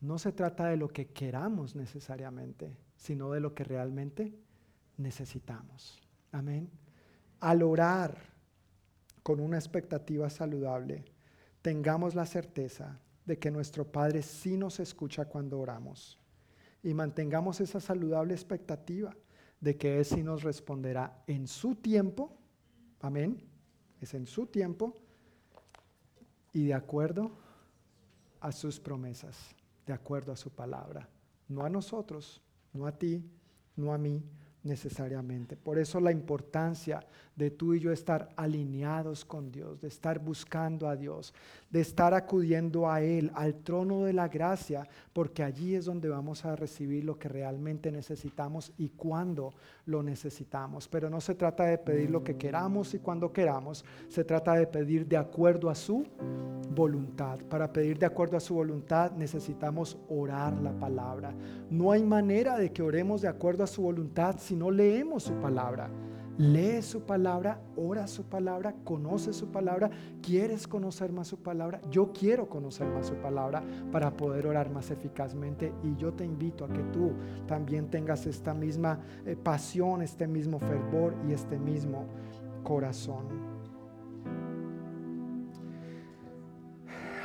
No 0.00 0.18
se 0.18 0.32
trata 0.32 0.66
de 0.68 0.76
lo 0.76 0.88
que 0.88 1.08
queramos 1.08 1.76
necesariamente, 1.76 2.76
sino 2.96 3.30
de 3.30 3.40
lo 3.40 3.54
que 3.54 3.64
realmente 3.64 4.34
necesitamos. 4.96 6.00
Amén. 6.32 6.70
Al 7.40 7.62
orar 7.62 8.29
con 9.22 9.40
una 9.40 9.58
expectativa 9.58 10.30
saludable, 10.30 11.04
tengamos 11.62 12.14
la 12.14 12.26
certeza 12.26 13.00
de 13.24 13.38
que 13.38 13.50
nuestro 13.50 13.84
Padre 13.84 14.22
sí 14.22 14.56
nos 14.56 14.80
escucha 14.80 15.26
cuando 15.26 15.60
oramos 15.60 16.18
y 16.82 16.94
mantengamos 16.94 17.60
esa 17.60 17.80
saludable 17.80 18.34
expectativa 18.34 19.14
de 19.60 19.76
que 19.76 19.98
Él 19.98 20.04
sí 20.04 20.22
nos 20.22 20.42
responderá 20.42 21.22
en 21.26 21.46
su 21.46 21.74
tiempo, 21.74 22.36
amén, 23.00 23.42
es 24.00 24.14
en 24.14 24.26
su 24.26 24.46
tiempo 24.46 24.94
y 26.52 26.66
de 26.66 26.74
acuerdo 26.74 27.30
a 28.40 28.52
sus 28.52 28.80
promesas, 28.80 29.36
de 29.86 29.92
acuerdo 29.92 30.32
a 30.32 30.36
su 30.36 30.50
palabra, 30.50 31.08
no 31.48 31.64
a 31.64 31.68
nosotros, 31.68 32.40
no 32.72 32.86
a 32.86 32.92
ti, 32.92 33.22
no 33.76 33.92
a 33.92 33.98
mí, 33.98 34.22
necesariamente. 34.62 35.56
Por 35.56 35.78
eso 35.78 36.00
la 36.00 36.12
importancia 36.12 37.04
de 37.34 37.50
tú 37.50 37.74
y 37.74 37.80
yo 37.80 37.92
estar 37.92 38.28
alineados 38.36 39.24
con 39.24 39.50
Dios, 39.50 39.80
de 39.80 39.88
estar 39.88 40.18
buscando 40.18 40.88
a 40.88 40.96
Dios, 40.96 41.32
de 41.70 41.80
estar 41.80 42.14
acudiendo 42.14 42.90
a 42.90 43.00
Él, 43.00 43.30
al 43.34 43.54
trono 43.54 44.02
de 44.04 44.12
la 44.12 44.28
gracia, 44.28 44.86
porque 45.12 45.42
allí 45.42 45.74
es 45.74 45.84
donde 45.84 46.08
vamos 46.08 46.44
a 46.44 46.56
recibir 46.56 47.04
lo 47.04 47.18
que 47.18 47.28
realmente 47.28 47.92
necesitamos 47.92 48.72
y 48.76 48.90
cuando 48.90 49.54
lo 49.86 50.02
necesitamos. 50.02 50.88
Pero 50.88 51.08
no 51.08 51.20
se 51.20 51.34
trata 51.34 51.64
de 51.64 51.78
pedir 51.78 52.10
lo 52.10 52.24
que 52.24 52.36
queramos 52.36 52.92
y 52.94 52.98
cuando 52.98 53.32
queramos, 53.32 53.84
se 54.08 54.24
trata 54.24 54.54
de 54.54 54.66
pedir 54.66 55.06
de 55.06 55.16
acuerdo 55.16 55.70
a 55.70 55.74
su 55.74 56.04
voluntad. 56.74 57.38
Para 57.48 57.72
pedir 57.72 57.98
de 57.98 58.06
acuerdo 58.06 58.36
a 58.36 58.40
su 58.40 58.54
voluntad 58.54 59.12
necesitamos 59.12 59.96
orar 60.08 60.52
la 60.60 60.72
palabra. 60.72 61.32
No 61.70 61.92
hay 61.92 62.02
manera 62.02 62.56
de 62.56 62.72
que 62.72 62.82
oremos 62.82 63.22
de 63.22 63.28
acuerdo 63.28 63.62
a 63.62 63.68
su 63.68 63.82
voluntad 63.82 64.36
si 64.38 64.56
no 64.56 64.70
leemos 64.70 65.24
su 65.24 65.34
palabra. 65.34 65.88
Lee 66.40 66.80
su 66.80 67.02
palabra, 67.02 67.60
ora 67.76 68.06
su 68.06 68.24
palabra, 68.24 68.74
conoce 68.82 69.34
su 69.34 69.48
palabra. 69.52 69.90
¿Quieres 70.22 70.66
conocer 70.66 71.12
más 71.12 71.28
su 71.28 71.36
palabra? 71.42 71.82
Yo 71.90 72.14
quiero 72.14 72.48
conocer 72.48 72.86
más 72.86 73.08
su 73.08 73.14
palabra 73.16 73.62
para 73.92 74.16
poder 74.16 74.46
orar 74.46 74.70
más 74.70 74.90
eficazmente. 74.90 75.70
Y 75.82 75.96
yo 75.96 76.14
te 76.14 76.24
invito 76.24 76.64
a 76.64 76.68
que 76.68 76.82
tú 76.94 77.12
también 77.46 77.90
tengas 77.90 78.24
esta 78.24 78.54
misma 78.54 79.00
eh, 79.26 79.36
pasión, 79.36 80.00
este 80.00 80.26
mismo 80.26 80.58
fervor 80.58 81.14
y 81.28 81.34
este 81.34 81.58
mismo 81.58 82.06
corazón. 82.64 83.26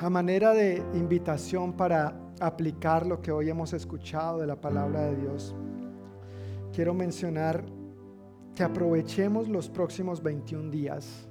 A 0.02 0.10
manera 0.10 0.54
de 0.54 0.84
invitación 0.94 1.72
para 1.72 2.20
aplicar 2.42 3.06
lo 3.06 3.22
que 3.22 3.32
hoy 3.32 3.50
hemos 3.50 3.72
escuchado 3.72 4.40
de 4.40 4.48
la 4.48 4.60
palabra 4.60 5.04
de 5.04 5.16
Dios, 5.16 5.56
quiero 6.74 6.94
mencionar 6.94 7.64
que 8.56 8.64
aprovechemos 8.64 9.50
los 9.50 9.70
próximos 9.70 10.24
21 10.24 10.72
días 10.72 11.28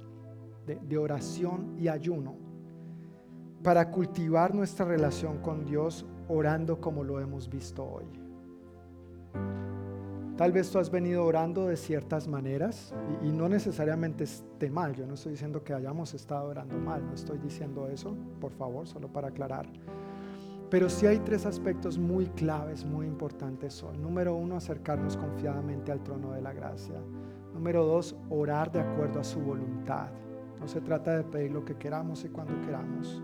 de, 0.65 0.97
oración 0.97 1.75
y 1.77 1.87
ayuno 1.87 2.35
para 3.63 3.89
cultivar 3.89 4.53
nuestra 4.53 4.85
relación 4.85 5.39
con 5.39 5.65
Dios 5.65 6.05
orando 6.27 6.79
como 6.79 7.03
lo 7.03 7.19
hemos 7.19 7.49
visto 7.49 7.83
hoy. 7.83 8.05
Tal 10.37 10.51
vez 10.51 10.69
tú 10.69 10.79
has 10.79 10.91
venido 10.91 11.25
orando 11.25 11.67
de 11.67 11.77
ciertas 11.77 12.27
maneras 12.27 12.93
y, 13.23 13.27
y, 13.27 13.31
no 13.31 13.47
necesariamente 13.47 14.25
esté 14.25 14.69
mal. 14.69 14.93
Yo 14.93 15.07
no 15.07 15.13
estoy 15.13 15.31
diciendo 15.31 15.63
que 15.63 15.73
hayamos 15.73 16.13
estado 16.13 16.49
orando 16.49 16.77
mal, 16.77 17.05
no 17.05 17.13
estoy 17.13 17.37
diciendo 17.39 17.87
eso, 17.87 18.15
por 18.41 18.51
favor, 18.51 18.85
solo 18.85 19.07
para 19.07 19.29
aclarar. 19.29 19.65
Pero 20.69 20.89
sí 20.89 21.05
hay 21.05 21.19
tres 21.19 21.45
aspectos 21.45 21.97
muy 21.97 22.25
claves, 22.27 22.83
muy 22.83 23.05
importantes 23.05 23.83
hoy. 23.83 23.97
Número 23.97 24.35
uno, 24.35 24.57
acercarnos 24.57 25.15
confiadamente 25.15 25.91
al 25.91 26.01
trono 26.01 26.31
de 26.31 26.41
la 26.41 26.53
gracia. 26.53 26.95
Número 27.53 27.85
dos, 27.85 28.15
orar 28.29 28.71
de 28.71 28.81
acuerdo 28.81 29.19
a 29.19 29.23
su 29.23 29.39
voluntad. 29.39 30.07
No 30.59 30.67
se 30.67 30.81
trata 30.81 31.17
de 31.17 31.23
pedir 31.23 31.51
lo 31.51 31.63
que 31.63 31.75
queramos 31.75 32.25
y 32.25 32.29
cuando 32.29 32.59
queramos. 32.65 33.21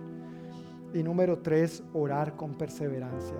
Y 0.93 1.01
número 1.01 1.39
tres, 1.39 1.83
orar 1.93 2.35
con 2.35 2.53
perseverancia. 2.53 3.37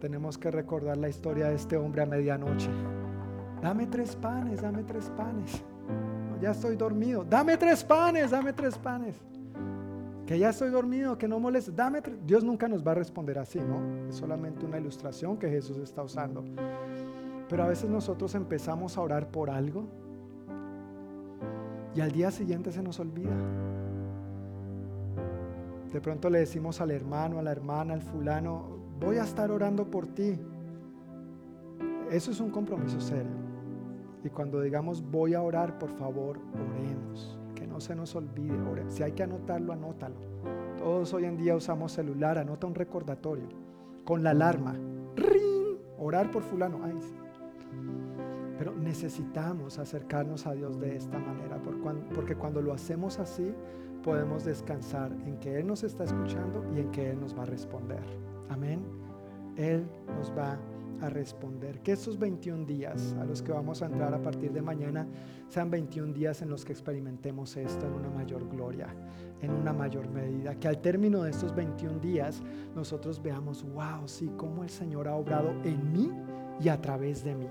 Tenemos 0.00 0.38
que 0.38 0.50
recordar 0.50 0.96
la 0.96 1.08
historia 1.08 1.48
de 1.48 1.56
este 1.56 1.76
hombre 1.76 2.02
a 2.02 2.06
medianoche. 2.06 2.70
Dame 3.60 3.86
tres 3.86 4.14
panes, 4.14 4.62
dame 4.62 4.84
tres 4.84 5.10
panes. 5.16 5.62
Ya 6.40 6.52
estoy 6.52 6.76
dormido. 6.76 7.24
Dame 7.24 7.56
tres 7.56 7.82
panes, 7.84 8.30
dame 8.30 8.52
tres 8.52 8.78
panes 8.78 9.29
que 10.30 10.38
ya 10.38 10.50
estoy 10.50 10.70
dormido, 10.70 11.18
que 11.18 11.26
no 11.26 11.40
moleste, 11.40 11.72
dame. 11.72 12.00
Dios 12.24 12.44
nunca 12.44 12.68
nos 12.68 12.86
va 12.86 12.92
a 12.92 12.94
responder 12.94 13.36
así, 13.36 13.58
¿no? 13.58 14.06
Es 14.08 14.14
solamente 14.14 14.64
una 14.64 14.78
ilustración 14.78 15.36
que 15.36 15.48
Jesús 15.50 15.78
está 15.78 16.04
usando. 16.04 16.44
Pero 17.48 17.64
a 17.64 17.66
veces 17.66 17.90
nosotros 17.90 18.36
empezamos 18.36 18.96
a 18.96 19.00
orar 19.00 19.32
por 19.32 19.50
algo 19.50 19.88
y 21.96 22.00
al 22.00 22.12
día 22.12 22.30
siguiente 22.30 22.70
se 22.70 22.80
nos 22.80 23.00
olvida. 23.00 23.34
De 25.92 26.00
pronto 26.00 26.30
le 26.30 26.38
decimos 26.38 26.80
al 26.80 26.92
hermano, 26.92 27.40
a 27.40 27.42
la 27.42 27.50
hermana, 27.50 27.94
al 27.94 28.02
fulano, 28.02 28.68
voy 29.00 29.16
a 29.16 29.24
estar 29.24 29.50
orando 29.50 29.90
por 29.90 30.06
ti. 30.06 30.38
Eso 32.08 32.30
es 32.30 32.38
un 32.38 32.52
compromiso 32.52 33.00
serio. 33.00 33.34
Y 34.22 34.28
cuando 34.28 34.60
digamos 34.60 35.02
voy 35.02 35.34
a 35.34 35.42
orar, 35.42 35.76
por 35.76 35.90
favor, 35.90 36.38
oremos 36.54 37.39
se 37.80 37.94
nos 37.94 38.14
olvide. 38.14 38.50
Si 38.88 39.02
hay 39.02 39.12
que 39.12 39.22
anotarlo, 39.22 39.72
anótalo. 39.72 40.16
Todos 40.78 41.12
hoy 41.14 41.24
en 41.24 41.36
día 41.36 41.54
usamos 41.54 41.92
celular, 41.92 42.38
anota 42.38 42.66
un 42.66 42.74
recordatorio 42.74 43.48
con 44.04 44.22
la 44.22 44.30
alarma. 44.30 44.74
¡Ring! 45.16 45.76
Orar 45.98 46.30
por 46.30 46.42
fulano. 46.42 46.80
Ay, 46.82 46.98
Pero 48.58 48.74
necesitamos 48.74 49.78
acercarnos 49.78 50.46
a 50.46 50.52
Dios 50.52 50.80
de 50.80 50.96
esta 50.96 51.18
manera, 51.18 51.58
porque 52.14 52.34
cuando 52.34 52.60
lo 52.60 52.72
hacemos 52.72 53.18
así, 53.18 53.54
podemos 54.02 54.44
descansar 54.44 55.12
en 55.26 55.38
que 55.38 55.58
Él 55.58 55.66
nos 55.66 55.84
está 55.84 56.04
escuchando 56.04 56.64
y 56.74 56.80
en 56.80 56.90
que 56.90 57.10
Él 57.10 57.20
nos 57.20 57.36
va 57.36 57.42
a 57.42 57.46
responder. 57.46 58.02
Amén. 58.48 58.82
Él 59.56 59.86
nos 60.16 60.32
va 60.36 60.52
a 60.52 60.58
a 61.00 61.08
responder. 61.08 61.80
Que 61.80 61.92
estos 61.92 62.18
21 62.18 62.66
días 62.66 63.14
a 63.20 63.24
los 63.24 63.42
que 63.42 63.52
vamos 63.52 63.82
a 63.82 63.86
entrar 63.86 64.12
a 64.14 64.22
partir 64.22 64.52
de 64.52 64.62
mañana 64.62 65.06
sean 65.48 65.70
21 65.70 66.12
días 66.12 66.42
en 66.42 66.50
los 66.50 66.64
que 66.64 66.72
experimentemos 66.72 67.56
esto 67.56 67.86
en 67.86 67.92
una 67.94 68.10
mayor 68.10 68.48
gloria, 68.48 68.94
en 69.40 69.52
una 69.52 69.72
mayor 69.72 70.08
medida. 70.08 70.54
Que 70.54 70.68
al 70.68 70.80
término 70.80 71.22
de 71.22 71.30
estos 71.30 71.54
21 71.54 71.98
días 71.98 72.42
nosotros 72.74 73.22
veamos, 73.22 73.64
wow, 73.64 74.06
sí, 74.06 74.30
cómo 74.36 74.62
el 74.62 74.70
Señor 74.70 75.08
ha 75.08 75.14
obrado 75.14 75.50
en 75.64 75.92
mí 75.92 76.10
y 76.60 76.68
a 76.68 76.80
través 76.80 77.24
de 77.24 77.34
mí 77.34 77.48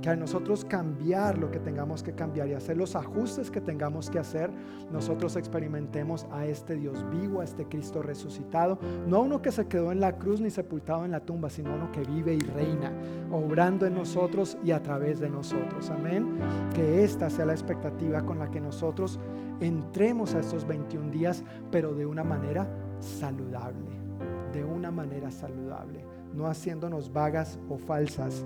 que 0.00 0.08
a 0.08 0.16
nosotros 0.16 0.64
cambiar 0.64 1.38
lo 1.38 1.50
que 1.50 1.58
tengamos 1.58 2.02
que 2.02 2.14
cambiar 2.14 2.48
y 2.48 2.54
hacer 2.54 2.76
los 2.76 2.96
ajustes 2.96 3.50
que 3.50 3.60
tengamos 3.60 4.08
que 4.10 4.18
hacer, 4.18 4.50
nosotros 4.90 5.36
experimentemos 5.36 6.26
a 6.30 6.46
este 6.46 6.76
Dios 6.76 7.04
vivo, 7.10 7.40
a 7.40 7.44
este 7.44 7.66
Cristo 7.66 8.02
resucitado, 8.02 8.78
no 9.06 9.22
uno 9.22 9.42
que 9.42 9.52
se 9.52 9.66
quedó 9.66 9.92
en 9.92 10.00
la 10.00 10.16
cruz 10.16 10.40
ni 10.40 10.50
sepultado 10.50 11.04
en 11.04 11.10
la 11.10 11.20
tumba, 11.20 11.50
sino 11.50 11.74
uno 11.74 11.90
que 11.92 12.00
vive 12.00 12.34
y 12.34 12.40
reina, 12.40 12.92
obrando 13.30 13.86
en 13.86 13.94
nosotros 13.94 14.56
y 14.64 14.70
a 14.70 14.82
través 14.82 15.20
de 15.20 15.28
nosotros. 15.28 15.90
Amén. 15.90 16.38
Que 16.74 17.04
esta 17.04 17.28
sea 17.28 17.46
la 17.46 17.52
expectativa 17.52 18.24
con 18.24 18.38
la 18.38 18.50
que 18.50 18.60
nosotros 18.60 19.20
entremos 19.60 20.34
a 20.34 20.40
estos 20.40 20.66
21 20.66 21.10
días, 21.10 21.44
pero 21.70 21.94
de 21.94 22.06
una 22.06 22.24
manera 22.24 22.66
saludable, 23.00 23.96
de 24.52 24.64
una 24.64 24.90
manera 24.90 25.30
saludable, 25.30 26.04
no 26.34 26.46
haciéndonos 26.46 27.12
vagas 27.12 27.58
o 27.68 27.78
falsas 27.78 28.44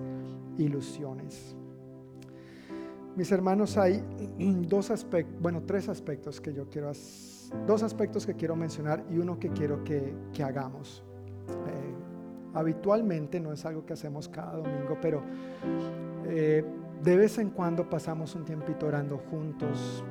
ilusiones. 0.61 1.57
Mis 3.17 3.33
hermanos, 3.33 3.77
hay 3.77 4.03
dos 4.69 4.91
aspectos, 4.91 5.43
bueno, 5.43 5.63
tres 5.67 5.89
aspectos 5.89 6.41
que 6.41 6.53
yo 6.53 6.69
quiero, 6.69 6.93
dos 7.67 7.83
aspectos 7.83 8.25
que 8.25 8.35
quiero 8.35 8.55
mencionar 8.55 9.05
y 9.11 9.19
uno 9.19 9.39
que 9.39 9.51
quiero 9.51 9.83
que, 9.83 10.15
hagamos. 10.43 11.03
Eh, 11.49 11.95
habitualmente 12.55 13.41
no 13.41 13.53
es 13.53 13.65
algo 13.65 13.85
que 13.85 13.95
hacemos 13.95 14.29
cada 14.29 14.57
domingo, 14.57 14.97
pero 15.03 15.23
eh, 16.27 16.65
de 17.03 17.17
vez 17.17 17.39
en 17.39 17.51
cuando 17.51 17.89
pasamos 17.89 18.35
un 18.35 18.45
tiempito 18.45 18.87
orando 18.87 19.19
juntos. 19.19 20.05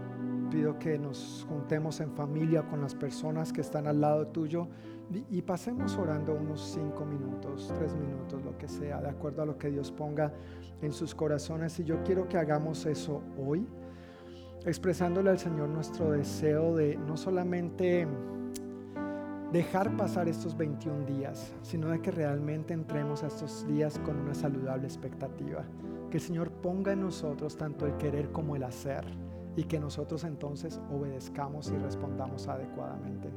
Pido 0.51 0.79
que 0.79 0.97
nos 0.97 1.45
juntemos 1.47 2.01
en 2.01 2.11
familia 2.11 2.63
con 2.63 2.81
las 2.81 2.95
personas 2.95 3.53
que 3.53 3.61
están 3.61 3.85
al 3.85 4.01
lado 4.01 4.27
tuyo 4.27 4.67
y 5.11 5.41
pasemos 5.41 5.97
orando 5.97 6.35
unos 6.35 6.61
cinco 6.61 7.03
minutos, 7.03 7.71
tres 7.75 7.95
minutos, 7.95 8.43
lo 8.43 8.57
que 8.57 8.67
sea, 8.67 9.01
de 9.01 9.09
acuerdo 9.09 9.41
a 9.41 9.45
lo 9.45 9.57
que 9.57 9.71
Dios 9.71 9.91
ponga 9.91 10.31
en 10.81 10.91
sus 10.91 11.15
corazones. 11.15 11.79
Y 11.79 11.83
yo 11.83 12.03
quiero 12.03 12.27
que 12.27 12.37
hagamos 12.37 12.85
eso 12.85 13.23
hoy, 13.37 13.67
expresándole 14.65 15.31
al 15.31 15.39
Señor 15.39 15.69
nuestro 15.69 16.11
deseo 16.11 16.75
de 16.75 16.95
no 16.95 17.17
solamente 17.17 18.07
dejar 19.51 19.97
pasar 19.97 20.27
estos 20.27 20.55
21 20.55 21.05
días, 21.05 21.55
sino 21.63 21.89
de 21.89 22.01
que 22.01 22.11
realmente 22.11 22.75
entremos 22.75 23.23
a 23.23 23.27
estos 23.27 23.65
días 23.67 23.97
con 23.99 24.15
una 24.19 24.35
saludable 24.35 24.85
expectativa. 24.85 25.63
Que 26.11 26.17
el 26.17 26.23
Señor 26.23 26.51
ponga 26.51 26.91
en 26.91 27.01
nosotros 27.01 27.57
tanto 27.57 27.87
el 27.87 27.97
querer 27.97 28.31
como 28.31 28.55
el 28.55 28.63
hacer 28.63 29.05
y 29.55 29.63
que 29.63 29.79
nosotros 29.79 30.23
entonces 30.23 30.79
obedezcamos 30.91 31.71
y 31.71 31.77
respondamos 31.77 32.47
adecuadamente 32.47 33.29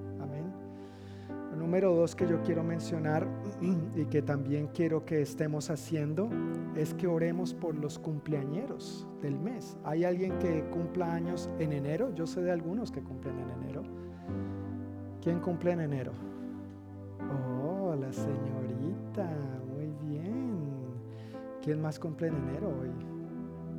número 1.62 1.94
dos 1.94 2.16
que 2.16 2.26
yo 2.26 2.42
quiero 2.42 2.64
mencionar 2.64 3.26
y 3.94 4.04
que 4.06 4.20
también 4.20 4.68
quiero 4.74 5.04
que 5.04 5.22
estemos 5.22 5.70
haciendo 5.70 6.28
es 6.74 6.92
que 6.92 7.06
oremos 7.06 7.54
por 7.54 7.76
los 7.76 8.00
cumpleañeros 8.00 9.06
del 9.22 9.38
mes. 9.38 9.76
¿Hay 9.84 10.04
alguien 10.04 10.36
que 10.40 10.64
cumpla 10.70 11.14
años 11.14 11.48
en 11.60 11.72
enero? 11.72 12.12
Yo 12.14 12.26
sé 12.26 12.42
de 12.42 12.50
algunos 12.50 12.90
que 12.90 13.00
cumplen 13.00 13.38
en 13.38 13.50
enero. 13.62 13.82
¿Quién 15.22 15.38
cumple 15.38 15.70
en 15.72 15.80
enero? 15.82 16.12
Oh, 17.62 17.94
la 17.94 18.12
señorita, 18.12 19.30
muy 19.72 19.86
bien. 20.10 20.58
¿Quién 21.62 21.80
más 21.80 21.98
cumple 22.00 22.26
en 22.26 22.34
enero 22.34 22.72
hoy? 22.80 22.90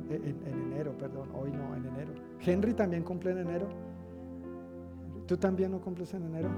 En, 0.08 0.38
en 0.46 0.72
enero, 0.72 0.96
perdón, 0.96 1.28
hoy 1.34 1.52
no, 1.52 1.76
en 1.76 1.84
enero. 1.84 2.12
Henry 2.40 2.72
también 2.72 3.02
cumple 3.02 3.32
en 3.32 3.38
enero. 3.38 3.68
¿Tú 5.26 5.36
también 5.36 5.70
no 5.70 5.80
cumples 5.80 6.14
en 6.14 6.24
enero? 6.24 6.48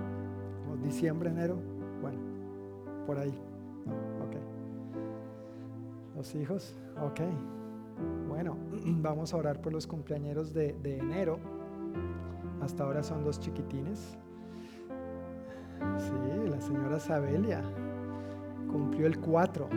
Diciembre, 0.83 1.31
enero, 1.31 1.57
bueno, 2.01 2.19
por 3.07 3.19
ahí. 3.19 3.35
ok. 4.25 4.37
Los 6.17 6.35
hijos, 6.35 6.75
ok. 7.01 7.21
Bueno, 8.29 8.57
vamos 9.03 9.33
a 9.33 9.37
orar 9.37 9.61
por 9.61 9.73
los 9.73 9.87
cumpleaños 9.87 10.53
de, 10.53 10.73
de 10.83 10.99
enero. 10.99 11.39
Hasta 12.61 12.85
ahora 12.85 13.03
son 13.03 13.25
dos 13.25 13.39
chiquitines. 13.39 14.17
Sí, 15.99 16.51
la 16.51 16.61
señora 16.61 16.99
Sabelia 16.99 17.63
cumplió 18.71 19.07
el 19.07 19.19
4 19.21 19.69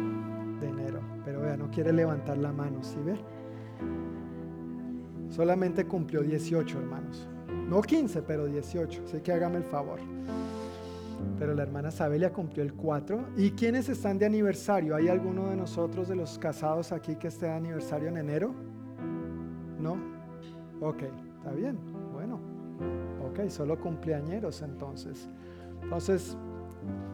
de 0.59 0.67
enero, 0.67 0.99
pero 1.23 1.41
vea, 1.41 1.55
no 1.57 1.69
quiere 1.69 1.93
levantar 1.93 2.37
la 2.37 2.51
mano, 2.51 2.83
¿sí 2.83 2.97
ve? 3.03 3.17
Solamente 5.29 5.85
cumplió 5.85 6.21
18, 6.21 6.79
hermanos. 6.79 7.27
No 7.67 7.81
15, 7.81 8.23
pero 8.23 8.45
18, 8.45 9.03
así 9.05 9.21
que 9.21 9.31
hágame 9.31 9.57
el 9.57 9.63
favor. 9.63 9.99
Pero 11.37 11.53
la 11.53 11.63
hermana 11.63 11.91
Sabelia 11.91 12.31
cumplió 12.33 12.63
el 12.63 12.73
4. 12.73 13.29
¿Y 13.37 13.51
quiénes 13.51 13.89
están 13.89 14.17
de 14.17 14.25
aniversario? 14.25 14.95
¿Hay 14.95 15.07
alguno 15.07 15.49
de 15.49 15.55
nosotros, 15.55 16.07
de 16.07 16.15
los 16.15 16.37
casados 16.37 16.91
aquí, 16.91 17.15
que 17.15 17.27
esté 17.27 17.47
de 17.47 17.53
aniversario 17.53 18.09
en 18.09 18.17
enero? 18.17 18.53
¿No? 19.79 19.97
Ok, 20.81 21.03
está 21.37 21.51
bien. 21.51 21.77
Bueno, 22.13 22.39
ok, 23.29 23.49
solo 23.49 23.79
cumpleañeros 23.79 24.61
entonces. 24.61 25.29
Entonces, 25.83 26.37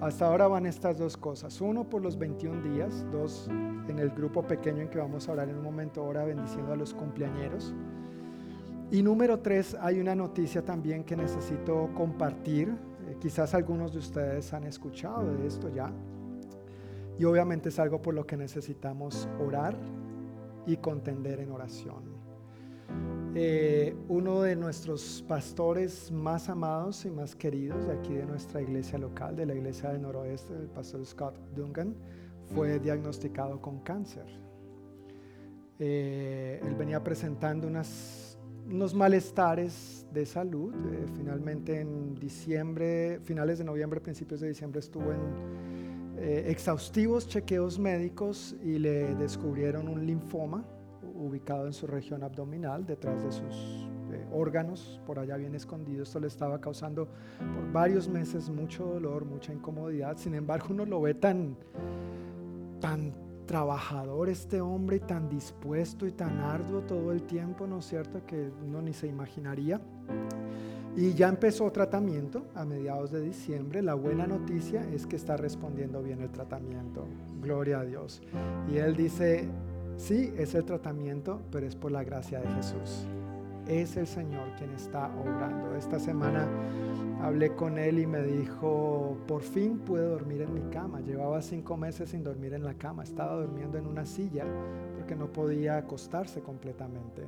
hasta 0.02 0.28
ahora 0.28 0.48
van 0.48 0.66
estas 0.66 0.98
dos 0.98 1.18
cosas. 1.18 1.62
Uno 1.62 1.84
por 1.84 2.02
los 2.02 2.18
21 2.18 2.62
días, 2.62 3.06
dos 3.12 3.48
en 3.88 4.00
el 4.00 4.10
grupo 4.10 4.44
pequeño 4.44 4.82
en 4.82 4.90
que 4.90 4.98
vamos 4.98 5.28
a 5.28 5.32
hablar 5.32 5.50
en 5.50 5.58
un 5.58 5.64
momento 5.64 6.04
ahora 6.04 6.26
bendiciendo 6.26 6.74
a 6.74 6.76
los 6.76 6.94
cumpleañeros. 6.94 7.74
Y 8.92 9.02
número 9.02 9.40
tres, 9.40 9.76
hay 9.80 10.00
una 10.00 10.16
noticia 10.16 10.64
también 10.64 11.04
que 11.04 11.16
necesito 11.16 11.90
compartir. 11.96 12.74
Eh, 13.08 13.18
quizás 13.20 13.54
algunos 13.54 13.94
de 13.94 14.00
ustedes 14.00 14.54
han 14.54 14.64
escuchado 14.66 15.36
de 15.36 15.48
esto 15.48 15.70
ya. 15.74 15.92
Y 17.18 17.24
obviamente 17.24 17.70
es 17.70 17.80
algo 17.80 18.02
por 18.02 18.14
lo 18.14 18.26
que 18.26 18.38
necesitamos 18.38 19.28
orar 19.40 19.76
y 20.66 20.78
contender 20.78 21.40
en 21.40 21.52
oración. 21.52 22.16
Eh, 23.38 23.94
uno 24.08 24.42
de 24.44 24.56
nuestros 24.56 25.24
pastores 25.28 26.10
más 26.12 26.48
amados 26.48 27.04
y 27.06 27.10
más 27.10 27.36
queridos 27.36 27.86
de 27.86 27.94
aquí 27.94 28.14
de 28.14 28.26
nuestra 28.26 28.62
iglesia 28.62 28.98
local, 28.98 29.36
de 29.36 29.46
la 29.46 29.54
iglesia 29.54 29.90
del 29.90 30.02
noroeste, 30.02 30.54
el 30.54 30.68
pastor 30.68 31.06
Scott 31.06 31.38
Duncan, 31.54 31.96
fue 32.54 32.80
diagnosticado 32.80 33.62
con 33.62 33.80
cáncer. 33.80 34.26
Eh, 35.80 36.62
él 36.64 36.76
venía 36.76 37.04
presentando 37.04 37.68
unas, 37.68 38.38
unos 38.68 38.94
malestares 38.94 40.05
de 40.16 40.26
salud. 40.26 40.74
Eh, 40.74 41.06
finalmente 41.16 41.80
en 41.80 42.16
diciembre, 42.16 43.20
finales 43.24 43.60
de 43.60 43.66
noviembre, 43.66 44.02
principios 44.02 44.42
de 44.42 44.48
diciembre 44.48 44.80
estuvo 44.80 45.12
en 45.12 45.56
exhaustivos 46.18 47.28
chequeos 47.28 47.78
médicos 47.78 48.56
y 48.64 48.80
le 48.80 49.14
descubrieron 49.16 49.90
un 49.90 50.08
linfoma 50.08 50.66
ubicado 51.16 51.68
en 51.68 51.74
su 51.74 51.88
región 51.88 52.24
abdominal, 52.24 52.86
detrás 52.86 53.24
de 53.24 53.32
sus 53.32 53.88
eh, 54.12 54.26
órganos, 54.32 55.02
por 55.06 55.20
allá 55.20 55.38
bien 55.38 55.56
escondido. 55.56 56.04
Esto 56.04 56.20
le 56.20 56.28
estaba 56.28 56.60
causando 56.60 57.08
por 57.38 57.72
varios 57.72 58.08
meses 58.08 58.50
mucho 58.50 58.86
dolor, 58.86 59.26
mucha 59.26 59.54
incomodidad. 59.54 60.18
Sin 60.18 60.36
embargo, 60.36 60.68
uno 60.70 60.86
lo 60.86 61.02
ve 61.02 61.14
tan, 61.14 61.58
tan 62.80 63.14
trabajador 63.46 64.30
este 64.30 64.62
hombre, 64.62 65.00
tan 65.00 65.30
dispuesto 65.30 66.08
y 66.08 66.12
tan 66.12 66.40
arduo 66.40 66.82
todo 66.82 67.12
el 67.12 67.24
tiempo, 67.24 67.68
¿no 67.68 67.80
es 67.80 67.86
cierto? 67.86 68.26
Que 68.26 68.50
uno 68.66 68.82
ni 68.82 68.94
se 68.94 69.08
imaginaría. 69.08 69.80
Y 70.96 71.14
ya 71.14 71.28
empezó 71.28 71.70
tratamiento 71.72 72.46
a 72.56 72.64
mediados 72.64 73.12
de 73.12 73.22
diciembre. 73.22 73.82
La 73.82 73.96
buena 73.96 74.26
noticia 74.26 74.88
es 74.94 75.06
que 75.06 75.18
está 75.18 75.36
respondiendo 75.36 76.02
bien 76.02 76.22
el 76.22 76.30
tratamiento. 76.30 77.06
Gloria 77.42 77.82
a 77.82 77.84
Dios. 77.84 78.22
Y 78.72 78.78
él 78.78 78.96
dice, 78.96 79.50
Sí, 79.98 80.34
es 80.38 80.54
el 80.56 80.66
tratamiento, 80.66 81.42
pero 81.52 81.66
es 81.66 81.76
por 81.76 81.92
la 81.92 82.04
gracia 82.04 82.40
de 82.40 82.48
Jesús. 82.56 83.08
Es 83.68 83.98
el 83.98 84.06
Señor 84.06 84.50
quien 84.58 84.72
está 84.72 85.08
obrando. 85.18 85.76
Esta 85.76 86.00
semana 86.00 86.48
hablé 87.22 87.56
con 87.56 87.80
él 87.80 88.00
y 88.00 88.06
me 88.06 88.22
dijo, 88.22 89.18
por 89.28 89.42
fin 89.42 89.80
pude 89.80 90.08
dormir 90.08 90.42
en 90.42 90.54
mi 90.54 90.62
cama. 90.72 91.02
Llevaba 91.02 91.42
cinco 91.42 91.76
meses 91.76 92.10
sin 92.10 92.24
dormir 92.24 92.54
en 92.54 92.64
la 92.64 92.76
cama. 92.76 93.04
Estaba 93.04 93.42
durmiendo 93.42 93.78
en 93.78 93.88
una 93.88 94.06
silla 94.06 94.46
porque 94.96 95.16
no 95.16 95.32
podía 95.32 95.78
acostarse 95.78 96.42
completamente. 96.42 97.26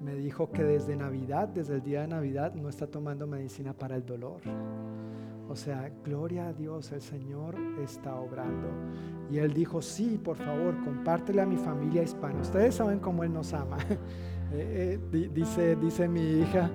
Me 0.00 0.14
dijo 0.14 0.52
que 0.52 0.62
desde 0.62 0.94
Navidad, 0.96 1.48
desde 1.48 1.74
el 1.74 1.82
día 1.82 2.02
de 2.02 2.08
Navidad, 2.08 2.54
no 2.54 2.68
está 2.68 2.86
tomando 2.86 3.26
medicina 3.26 3.72
para 3.72 3.96
el 3.96 4.06
dolor. 4.06 4.40
O 5.48 5.56
sea, 5.56 5.90
gloria 6.04 6.48
a 6.48 6.52
Dios, 6.52 6.92
el 6.92 7.00
Señor 7.00 7.56
está 7.82 8.14
obrando. 8.14 8.68
Y 9.30 9.38
él 9.38 9.52
dijo, 9.52 9.82
sí, 9.82 10.20
por 10.22 10.36
favor, 10.36 10.78
compártele 10.84 11.42
a 11.42 11.46
mi 11.46 11.56
familia 11.56 12.02
hispana. 12.02 12.40
Ustedes 12.40 12.76
saben 12.76 13.00
cómo 13.00 13.24
Él 13.24 13.32
nos 13.32 13.52
ama. 13.54 13.78
Eh, 14.52 14.98
eh, 15.12 15.30
dice, 15.34 15.76
dice 15.76 16.08
mi 16.08 16.40
hija, 16.40 16.70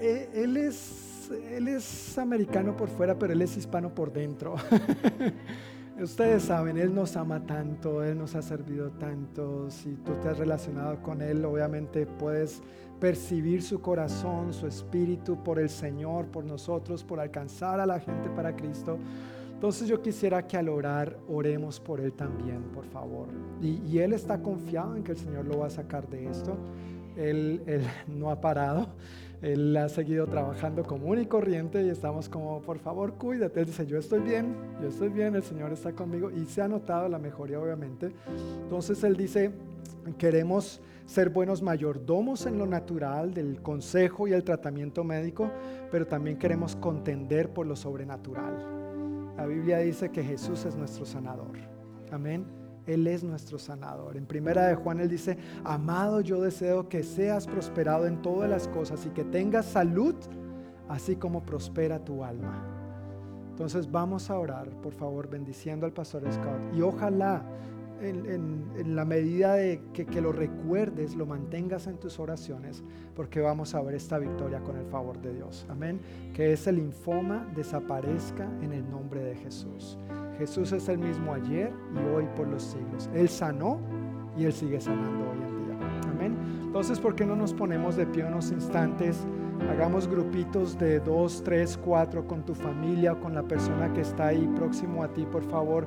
eh, 0.00 0.28
él, 0.34 0.56
es, 0.56 1.30
él 1.50 1.68
es 1.68 2.18
americano 2.18 2.76
por 2.76 2.88
fuera, 2.88 3.18
pero 3.18 3.32
Él 3.32 3.42
es 3.42 3.56
hispano 3.56 3.94
por 3.94 4.12
dentro. 4.12 4.56
Ustedes 6.00 6.42
saben, 6.42 6.76
Él 6.76 6.92
nos 6.92 7.16
ama 7.16 7.46
tanto, 7.46 8.02
Él 8.02 8.18
nos 8.18 8.34
ha 8.34 8.42
servido 8.42 8.90
tanto. 8.92 9.70
Si 9.70 9.94
tú 10.04 10.12
te 10.20 10.28
has 10.28 10.38
relacionado 10.38 11.00
con 11.00 11.22
Él, 11.22 11.44
obviamente 11.44 12.04
puedes 12.04 12.60
percibir 12.98 13.62
su 13.62 13.80
corazón, 13.80 14.52
su 14.52 14.66
espíritu 14.66 15.42
por 15.44 15.60
el 15.60 15.70
Señor, 15.70 16.26
por 16.26 16.44
nosotros, 16.44 17.04
por 17.04 17.20
alcanzar 17.20 17.78
a 17.78 17.86
la 17.86 18.00
gente 18.00 18.28
para 18.30 18.56
Cristo. 18.56 18.98
Entonces 19.64 19.88
yo 19.88 20.02
quisiera 20.02 20.46
que 20.46 20.58
al 20.58 20.68
orar 20.68 21.16
oremos 21.26 21.80
por 21.80 21.98
Él 21.98 22.12
también, 22.12 22.64
por 22.74 22.84
favor. 22.84 23.28
Y, 23.62 23.98
Él 23.98 24.12
está 24.12 24.42
confiado 24.42 24.94
en 24.94 25.02
que 25.02 25.12
el 25.12 25.16
Señor 25.16 25.46
lo 25.46 25.60
va 25.60 25.68
a 25.68 25.70
sacar 25.70 26.06
de 26.06 26.28
esto. 26.28 26.54
Él, 27.16 27.62
él 27.64 27.80
no 28.06 28.30
ha 28.30 28.42
parado. 28.42 28.88
Él 29.40 29.74
ha 29.78 29.88
seguido 29.88 30.26
trabajando 30.26 30.82
común 30.82 31.18
y 31.18 31.24
corriente 31.24 31.82
y 31.82 31.88
estamos 31.88 32.28
como, 32.28 32.60
por 32.60 32.78
favor, 32.78 33.14
cuídate. 33.14 33.60
Él 33.60 33.64
dice, 33.64 33.86
yo 33.86 33.96
estoy 33.96 34.20
bien, 34.20 34.54
yo 34.82 34.88
estoy 34.88 35.08
bien, 35.08 35.34
el 35.34 35.42
Señor 35.42 35.72
está 35.72 35.94
conmigo 35.94 36.30
y 36.30 36.44
se 36.44 36.60
ha 36.60 36.68
notado 36.68 37.08
la 37.08 37.18
mejoría, 37.18 37.58
obviamente. 37.58 38.12
Entonces 38.64 39.02
Él 39.02 39.16
dice, 39.16 39.50
queremos 40.18 40.82
ser 41.06 41.30
buenos 41.30 41.62
mayordomos 41.62 42.44
en 42.44 42.58
lo 42.58 42.66
natural 42.66 43.32
del 43.32 43.62
consejo 43.62 44.28
y 44.28 44.34
el 44.34 44.44
tratamiento 44.44 45.04
médico, 45.04 45.50
pero 45.90 46.06
también 46.06 46.36
queremos 46.36 46.76
contender 46.76 47.48
por 47.48 47.66
lo 47.66 47.76
sobrenatural. 47.76 48.83
La 49.36 49.46
Biblia 49.46 49.78
dice 49.78 50.10
que 50.10 50.22
Jesús 50.22 50.64
es 50.64 50.76
nuestro 50.76 51.04
sanador. 51.04 51.58
Amén. 52.12 52.44
Él 52.86 53.06
es 53.06 53.24
nuestro 53.24 53.58
sanador. 53.58 54.16
En 54.16 54.26
primera 54.26 54.66
de 54.66 54.74
Juan 54.74 55.00
él 55.00 55.08
dice, 55.08 55.38
amado 55.64 56.20
yo 56.20 56.40
deseo 56.40 56.88
que 56.88 57.02
seas 57.02 57.46
prosperado 57.46 58.06
en 58.06 58.20
todas 58.20 58.48
las 58.48 58.68
cosas 58.68 59.04
y 59.06 59.10
que 59.10 59.24
tengas 59.24 59.66
salud, 59.66 60.14
así 60.88 61.16
como 61.16 61.42
prospera 61.42 61.98
tu 61.98 62.22
alma. 62.22 62.62
Entonces 63.50 63.90
vamos 63.90 64.30
a 64.30 64.38
orar, 64.38 64.68
por 64.82 64.92
favor, 64.92 65.28
bendiciendo 65.28 65.86
al 65.86 65.92
pastor 65.92 66.22
Scott. 66.30 66.74
Y 66.74 66.82
ojalá 66.82 67.42
en, 68.00 68.96
la 68.96 69.04
medida 69.04 69.54
de 69.54 69.80
que, 69.92 70.06
que, 70.06 70.20
lo 70.20 70.32
recuerdes, 70.32 71.14
lo 71.14 71.26
mantengas 71.26 71.86
en 71.86 71.98
tus 71.98 72.18
oraciones, 72.18 72.82
porque 73.14 73.40
vamos 73.40 73.74
a 73.74 73.82
ver 73.82 73.94
esta 73.94 74.18
victoria 74.18 74.60
con 74.60 74.76
el 74.76 74.86
favor 74.86 75.20
de 75.20 75.34
Dios. 75.34 75.66
Amén. 75.68 76.00
Que 76.32 76.52
ese 76.52 76.72
linfoma 76.72 77.50
desaparezca 77.54 78.48
en 78.62 78.72
el 78.72 78.88
nombre 78.90 79.22
de 79.22 79.36
Jesús. 79.36 79.98
Jesús 80.38 80.72
es 80.72 80.88
el 80.88 80.98
mismo 80.98 81.32
ayer 81.32 81.72
y 81.94 82.14
hoy 82.14 82.26
por 82.36 82.48
los 82.48 82.62
siglos. 82.62 83.08
Él 83.14 83.28
sanó 83.28 83.80
y 84.36 84.44
Él 84.44 84.52
sigue 84.52 84.80
sanando 84.80 85.30
hoy 85.30 85.38
en 85.38 85.66
día. 85.66 86.10
Amén. 86.10 86.36
Entonces, 86.64 86.98
¿por 86.98 87.14
qué 87.14 87.24
no 87.24 87.36
nos 87.36 87.54
ponemos 87.54 87.96
de 87.96 88.06
pie 88.06 88.24
unos 88.24 88.50
instantes? 88.50 89.24
Hagamos 89.70 90.08
grupitos 90.08 90.78
de 90.78 91.00
dos, 91.00 91.42
tres, 91.44 91.78
cuatro 91.78 92.26
con 92.26 92.44
tu 92.44 92.54
familia 92.54 93.12
o 93.12 93.20
con 93.20 93.34
la 93.34 93.42
persona 93.44 93.92
que 93.92 94.00
está 94.00 94.28
ahí 94.28 94.46
próximo 94.56 95.02
a 95.02 95.08
ti, 95.08 95.24
por 95.24 95.42
favor. 95.44 95.86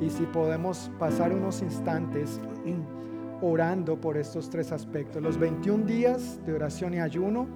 Y 0.00 0.10
si 0.10 0.24
podemos 0.24 0.90
pasar 0.98 1.32
unos 1.32 1.62
instantes 1.62 2.40
orando 3.40 4.00
por 4.00 4.16
estos 4.16 4.48
tres 4.50 4.72
aspectos. 4.72 5.22
Los 5.22 5.38
21 5.38 5.84
días 5.84 6.38
de 6.46 6.54
oración 6.54 6.94
y 6.94 7.00
ayuno. 7.00 7.46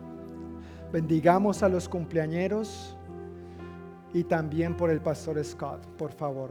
Bendigamos 0.92 1.62
a 1.62 1.68
los 1.68 1.88
cumpleañeros 1.88 2.96
y 4.12 4.24
también 4.24 4.76
por 4.76 4.90
el 4.90 5.00
pastor 5.00 5.42
Scott, 5.44 5.86
por 5.96 6.12
favor. 6.12 6.50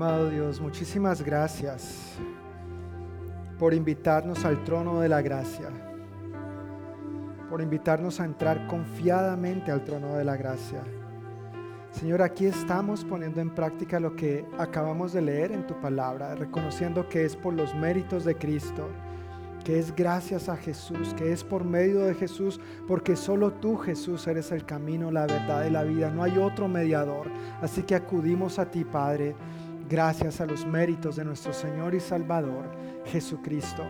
Amado 0.00 0.30
Dios, 0.30 0.62
muchísimas 0.62 1.20
gracias 1.20 2.14
por 3.58 3.74
invitarnos 3.74 4.46
al 4.46 4.64
trono 4.64 4.98
de 5.00 5.10
la 5.10 5.20
gracia, 5.20 5.68
por 7.50 7.60
invitarnos 7.60 8.18
a 8.18 8.24
entrar 8.24 8.66
confiadamente 8.66 9.70
al 9.70 9.84
trono 9.84 10.14
de 10.16 10.24
la 10.24 10.38
gracia. 10.38 10.82
Señor, 11.90 12.22
aquí 12.22 12.46
estamos 12.46 13.04
poniendo 13.04 13.42
en 13.42 13.50
práctica 13.54 14.00
lo 14.00 14.16
que 14.16 14.46
acabamos 14.56 15.12
de 15.12 15.20
leer 15.20 15.52
en 15.52 15.66
tu 15.66 15.78
palabra, 15.82 16.34
reconociendo 16.34 17.06
que 17.06 17.26
es 17.26 17.36
por 17.36 17.52
los 17.52 17.74
méritos 17.74 18.24
de 18.24 18.36
Cristo, 18.36 18.88
que 19.64 19.78
es 19.78 19.94
gracias 19.94 20.48
a 20.48 20.56
Jesús, 20.56 21.12
que 21.12 21.30
es 21.30 21.44
por 21.44 21.64
medio 21.64 22.00
de 22.00 22.14
Jesús, 22.14 22.58
porque 22.88 23.16
solo 23.16 23.52
tú, 23.52 23.76
Jesús, 23.76 24.26
eres 24.26 24.50
el 24.50 24.64
camino, 24.64 25.10
la 25.10 25.26
verdad 25.26 25.66
y 25.66 25.70
la 25.70 25.82
vida. 25.82 26.10
No 26.10 26.22
hay 26.22 26.38
otro 26.38 26.68
mediador. 26.68 27.26
Así 27.60 27.82
que 27.82 27.94
acudimos 27.94 28.58
a 28.58 28.70
ti, 28.70 28.84
Padre, 28.84 29.36
gracias 29.90 30.40
a 30.40 30.46
los 30.46 30.64
méritos 30.64 31.16
de 31.16 31.24
nuestro 31.26 31.52
Señor 31.52 31.94
y 31.94 32.00
Salvador, 32.00 32.70
Jesucristo. 33.04 33.82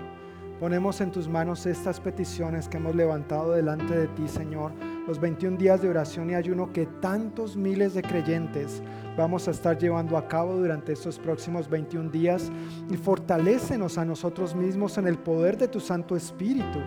Ponemos 0.59 1.01
en 1.01 1.13
tus 1.13 1.29
manos 1.29 1.65
estas 1.67 2.01
peticiones 2.01 2.69
que 2.69 2.79
hemos 2.79 2.97
levantado 2.97 3.53
delante 3.53 3.97
de 3.97 4.09
ti, 4.09 4.27
Señor 4.27 4.73
los 5.11 5.19
21 5.19 5.57
días 5.57 5.83
de 5.83 5.89
oración 5.89 6.31
y 6.31 6.35
ayuno 6.35 6.73
que 6.73 6.87
tantos 6.87 7.57
miles 7.57 7.95
de 7.95 8.03
creyentes 8.03 8.81
vamos 9.17 9.49
a 9.49 9.51
estar 9.51 9.77
llevando 9.77 10.17
a 10.17 10.29
cabo 10.29 10.57
durante 10.57 10.93
estos 10.93 11.19
próximos 11.19 11.69
21 11.69 12.11
días 12.11 12.51
y 12.89 12.97
fortalécenos 12.97 13.99
a 13.99 14.05
nosotros 14.05 14.55
mismos 14.55 14.99
en 14.99 15.09
el 15.09 15.19
poder 15.19 15.59
de 15.59 15.67
tu 15.67 15.81
Santo 15.81 16.15
Espíritu 16.15 16.79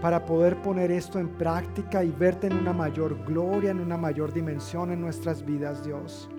para 0.00 0.24
poder 0.24 0.56
poner 0.62 0.90
esto 0.90 1.18
en 1.18 1.28
práctica 1.28 2.02
y 2.02 2.10
verte 2.10 2.46
en 2.46 2.54
una 2.54 2.72
mayor 2.72 3.22
gloria, 3.26 3.72
en 3.72 3.80
una 3.80 3.98
mayor 3.98 4.32
dimensión 4.32 4.90
en 4.90 5.02
nuestras 5.02 5.44
vidas, 5.44 5.84
Dios. 5.84 6.30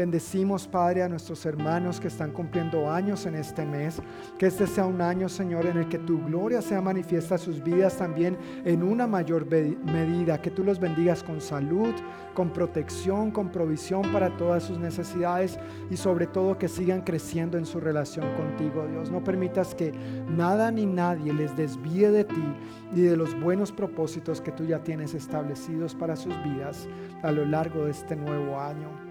Bendecimos, 0.00 0.66
Padre, 0.66 1.02
a 1.02 1.10
nuestros 1.10 1.44
hermanos 1.44 2.00
que 2.00 2.08
están 2.08 2.30
cumpliendo 2.30 2.90
años 2.90 3.26
en 3.26 3.34
este 3.34 3.66
mes. 3.66 4.00
Que 4.38 4.46
este 4.46 4.66
sea 4.66 4.86
un 4.86 5.02
año, 5.02 5.28
Señor, 5.28 5.66
en 5.66 5.76
el 5.76 5.90
que 5.90 5.98
tu 5.98 6.24
gloria 6.24 6.62
sea 6.62 6.80
manifiesta 6.80 7.34
en 7.34 7.40
sus 7.42 7.62
vidas 7.62 7.98
también 7.98 8.38
en 8.64 8.82
una 8.82 9.06
mayor 9.06 9.44
medida. 9.44 10.40
Que 10.40 10.50
tú 10.50 10.64
los 10.64 10.80
bendigas 10.80 11.22
con 11.22 11.42
salud, 11.42 11.92
con 12.32 12.50
protección, 12.50 13.30
con 13.30 13.50
provisión 13.50 14.10
para 14.10 14.34
todas 14.38 14.62
sus 14.62 14.78
necesidades 14.78 15.58
y 15.90 15.98
sobre 15.98 16.26
todo 16.26 16.56
que 16.56 16.68
sigan 16.68 17.02
creciendo 17.02 17.58
en 17.58 17.66
su 17.66 17.78
relación 17.78 18.24
contigo, 18.36 18.86
Dios. 18.86 19.10
No 19.10 19.22
permitas 19.22 19.74
que 19.74 19.92
nada 20.30 20.70
ni 20.70 20.86
nadie 20.86 21.34
les 21.34 21.54
desvíe 21.58 22.10
de 22.10 22.24
ti 22.24 22.54
y 22.94 23.02
de 23.02 23.18
los 23.18 23.38
buenos 23.38 23.70
propósitos 23.70 24.40
que 24.40 24.52
tú 24.52 24.64
ya 24.64 24.82
tienes 24.82 25.12
establecidos 25.12 25.94
para 25.94 26.16
sus 26.16 26.32
vidas 26.42 26.88
a 27.22 27.30
lo 27.32 27.44
largo 27.44 27.84
de 27.84 27.90
este 27.90 28.16
nuevo 28.16 28.58
año. 28.58 29.09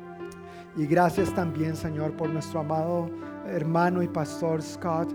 Y 0.75 0.85
gracias 0.85 1.33
también, 1.33 1.75
Señor, 1.75 2.13
por 2.13 2.29
nuestro 2.29 2.59
amado 2.61 3.09
hermano 3.47 4.01
y 4.01 4.07
pastor 4.07 4.61
Scott. 4.61 5.13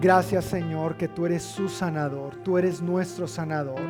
Gracias, 0.00 0.44
Señor, 0.44 0.96
que 0.96 1.08
tú 1.08 1.26
eres 1.26 1.42
su 1.42 1.68
sanador, 1.68 2.36
tú 2.42 2.58
eres 2.58 2.82
nuestro 2.82 3.26
sanador. 3.26 3.80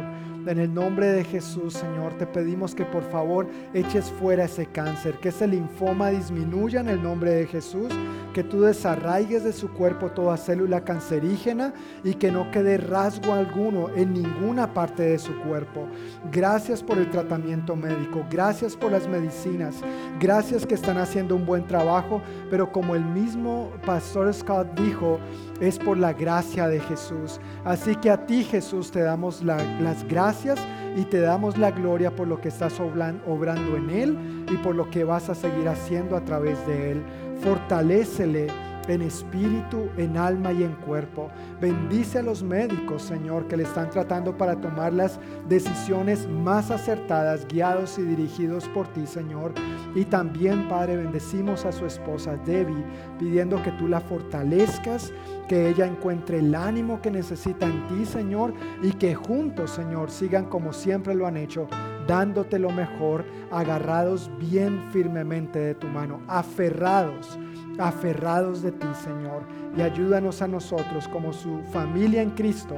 En 0.46 0.58
el 0.58 0.74
nombre 0.74 1.06
de 1.06 1.24
Jesús, 1.24 1.72
Señor, 1.72 2.18
te 2.18 2.26
pedimos 2.26 2.74
que 2.74 2.84
por 2.84 3.02
favor 3.10 3.48
eches 3.72 4.10
fuera 4.10 4.44
ese 4.44 4.66
cáncer, 4.66 5.18
que 5.18 5.30
ese 5.30 5.46
linfoma 5.46 6.10
disminuya 6.10 6.80
en 6.80 6.88
el 6.88 7.02
nombre 7.02 7.30
de 7.30 7.46
Jesús, 7.46 7.88
que 8.34 8.44
tú 8.44 8.60
desarraigues 8.60 9.42
de 9.42 9.54
su 9.54 9.70
cuerpo 9.72 10.10
toda 10.10 10.36
célula 10.36 10.84
cancerígena 10.84 11.72
y 12.02 12.14
que 12.14 12.30
no 12.30 12.50
quede 12.50 12.76
rasgo 12.76 13.32
alguno 13.32 13.88
en 13.96 14.12
ninguna 14.12 14.74
parte 14.74 15.04
de 15.04 15.18
su 15.18 15.34
cuerpo. 15.40 15.86
Gracias 16.30 16.82
por 16.82 16.98
el 16.98 17.10
tratamiento 17.10 17.74
médico, 17.74 18.26
gracias 18.30 18.76
por 18.76 18.92
las 18.92 19.08
medicinas, 19.08 19.76
gracias 20.20 20.66
que 20.66 20.74
están 20.74 20.98
haciendo 20.98 21.36
un 21.36 21.46
buen 21.46 21.66
trabajo, 21.66 22.20
pero 22.50 22.70
como 22.70 22.94
el 22.94 23.04
mismo 23.04 23.70
pastor 23.86 24.34
Scott 24.34 24.78
dijo, 24.78 25.20
es 25.60 25.78
por 25.78 25.96
la 25.96 26.12
gracia 26.12 26.68
de 26.68 26.80
Jesús. 26.80 27.40
Así 27.64 27.96
que 27.96 28.10
a 28.10 28.26
ti 28.26 28.44
Jesús 28.44 28.90
te 28.90 29.00
damos 29.00 29.42
las 29.42 30.06
gracias 30.08 30.58
y 30.96 31.04
te 31.04 31.20
damos 31.20 31.58
la 31.58 31.70
gloria 31.70 32.14
por 32.14 32.28
lo 32.28 32.40
que 32.40 32.48
estás 32.48 32.78
obrando 32.80 33.76
en 33.76 33.90
Él 33.90 34.46
y 34.50 34.56
por 34.58 34.74
lo 34.74 34.90
que 34.90 35.04
vas 35.04 35.28
a 35.28 35.34
seguir 35.34 35.68
haciendo 35.68 36.16
a 36.16 36.24
través 36.24 36.64
de 36.66 36.92
Él. 36.92 37.02
Fortalécele 37.42 38.48
en 38.88 39.02
espíritu, 39.02 39.88
en 39.96 40.16
alma 40.16 40.52
y 40.52 40.62
en 40.62 40.74
cuerpo. 40.74 41.30
Bendice 41.60 42.18
a 42.18 42.22
los 42.22 42.42
médicos, 42.42 43.02
Señor, 43.02 43.46
que 43.48 43.56
le 43.56 43.62
están 43.64 43.90
tratando 43.90 44.36
para 44.36 44.56
tomar 44.56 44.92
las 44.92 45.18
decisiones 45.48 46.28
más 46.28 46.70
acertadas, 46.70 47.46
guiados 47.48 47.98
y 47.98 48.02
dirigidos 48.02 48.68
por 48.68 48.86
ti, 48.88 49.06
Señor. 49.06 49.52
Y 49.94 50.04
también, 50.04 50.68
Padre, 50.68 50.96
bendecimos 50.96 51.64
a 51.64 51.72
su 51.72 51.86
esposa 51.86 52.36
Debbie, 52.44 52.84
pidiendo 53.18 53.62
que 53.62 53.72
tú 53.72 53.88
la 53.88 54.00
fortalezcas, 54.00 55.12
que 55.48 55.68
ella 55.68 55.86
encuentre 55.86 56.38
el 56.38 56.54
ánimo 56.54 57.00
que 57.00 57.10
necesita 57.10 57.66
en 57.66 57.86
ti, 57.88 58.04
Señor, 58.04 58.54
y 58.82 58.92
que 58.92 59.14
juntos, 59.14 59.70
Señor, 59.70 60.10
sigan 60.10 60.46
como 60.46 60.72
siempre 60.72 61.14
lo 61.14 61.26
han 61.26 61.36
hecho, 61.36 61.68
dándote 62.06 62.58
lo 62.58 62.70
mejor, 62.70 63.24
agarrados 63.50 64.30
bien 64.38 64.82
firmemente 64.92 65.58
de 65.58 65.74
tu 65.74 65.86
mano, 65.88 66.20
aferrados 66.26 67.38
aferrados 67.78 68.62
de 68.62 68.72
ti, 68.72 68.86
Señor, 69.02 69.42
y 69.76 69.82
ayúdanos 69.82 70.42
a 70.42 70.48
nosotros 70.48 71.08
como 71.08 71.32
su 71.32 71.60
familia 71.72 72.22
en 72.22 72.30
Cristo 72.30 72.76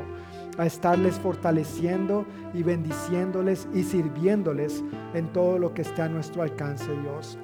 a 0.59 0.67
estarles 0.67 1.17
fortaleciendo 1.17 2.25
y 2.55 2.63
bendiciéndoles 2.63 3.69
y 3.75 3.83
sirviéndoles 3.83 4.83
en 5.13 5.31
todo 5.33 5.59
lo 5.59 5.75
que 5.75 5.83
esté 5.83 6.03
a 6.03 6.09
nuestro 6.09 6.43
alcance, 6.43 6.91
Dios. 7.03 7.39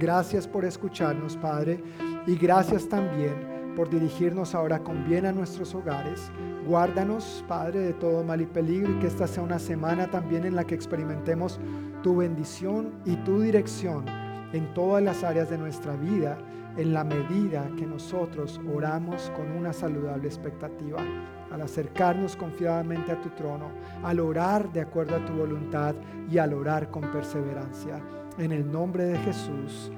Gracias 0.00 0.48
por 0.48 0.64
escucharnos, 0.64 1.36
Padre, 1.36 1.82
y 2.26 2.34
gracias 2.34 2.88
también 2.88 3.55
por 3.76 3.90
dirigirnos 3.90 4.54
ahora 4.54 4.80
con 4.80 5.06
bien 5.06 5.26
a 5.26 5.32
nuestros 5.32 5.74
hogares. 5.74 6.32
Guárdanos, 6.66 7.44
Padre, 7.46 7.80
de 7.80 7.92
todo 7.92 8.24
mal 8.24 8.40
y 8.40 8.46
peligro 8.46 8.92
y 8.92 8.98
que 8.98 9.06
esta 9.06 9.28
sea 9.28 9.42
una 9.42 9.58
semana 9.58 10.10
también 10.10 10.44
en 10.44 10.56
la 10.56 10.64
que 10.64 10.74
experimentemos 10.74 11.60
tu 12.02 12.16
bendición 12.16 12.94
y 13.04 13.14
tu 13.16 13.40
dirección 13.40 14.06
en 14.52 14.72
todas 14.74 15.02
las 15.02 15.22
áreas 15.22 15.50
de 15.50 15.58
nuestra 15.58 15.94
vida 15.94 16.38
en 16.76 16.92
la 16.92 17.04
medida 17.04 17.70
que 17.76 17.86
nosotros 17.86 18.60
oramos 18.74 19.30
con 19.34 19.50
una 19.52 19.72
saludable 19.72 20.28
expectativa, 20.28 20.98
al 21.50 21.62
acercarnos 21.62 22.36
confiadamente 22.36 23.12
a 23.12 23.20
tu 23.20 23.30
trono, 23.30 23.70
al 24.02 24.20
orar 24.20 24.70
de 24.72 24.82
acuerdo 24.82 25.16
a 25.16 25.24
tu 25.24 25.32
voluntad 25.32 25.94
y 26.30 26.38
al 26.38 26.52
orar 26.52 26.90
con 26.90 27.10
perseverancia. 27.10 28.00
En 28.38 28.52
el 28.52 28.70
nombre 28.70 29.04
de 29.04 29.18
Jesús. 29.18 29.90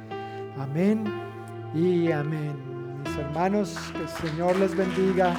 Amén 0.56 1.04
y 1.74 2.12
amén. 2.12 2.67
Mis 3.04 3.16
hermanos, 3.16 3.76
que 3.92 4.02
el 4.02 4.08
Señor 4.08 4.56
les 4.56 4.76
bendiga. 4.76 5.34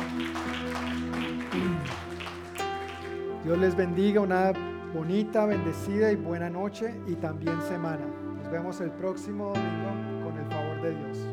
Dios 3.43 3.57
les 3.57 3.75
bendiga 3.75 4.21
una 4.21 4.51
bonita, 4.93 5.45
bendecida 5.45 6.11
y 6.11 6.15
buena 6.15 6.49
noche 6.49 6.93
y 7.07 7.15
también 7.15 7.61
semana. 7.63 8.05
Nos 8.37 8.51
vemos 8.51 8.81
el 8.81 8.91
próximo 8.91 9.53
domingo 9.53 10.23
con 10.23 10.37
el 10.37 10.45
favor 10.51 10.81
de 10.81 10.95
Dios. 10.95 11.28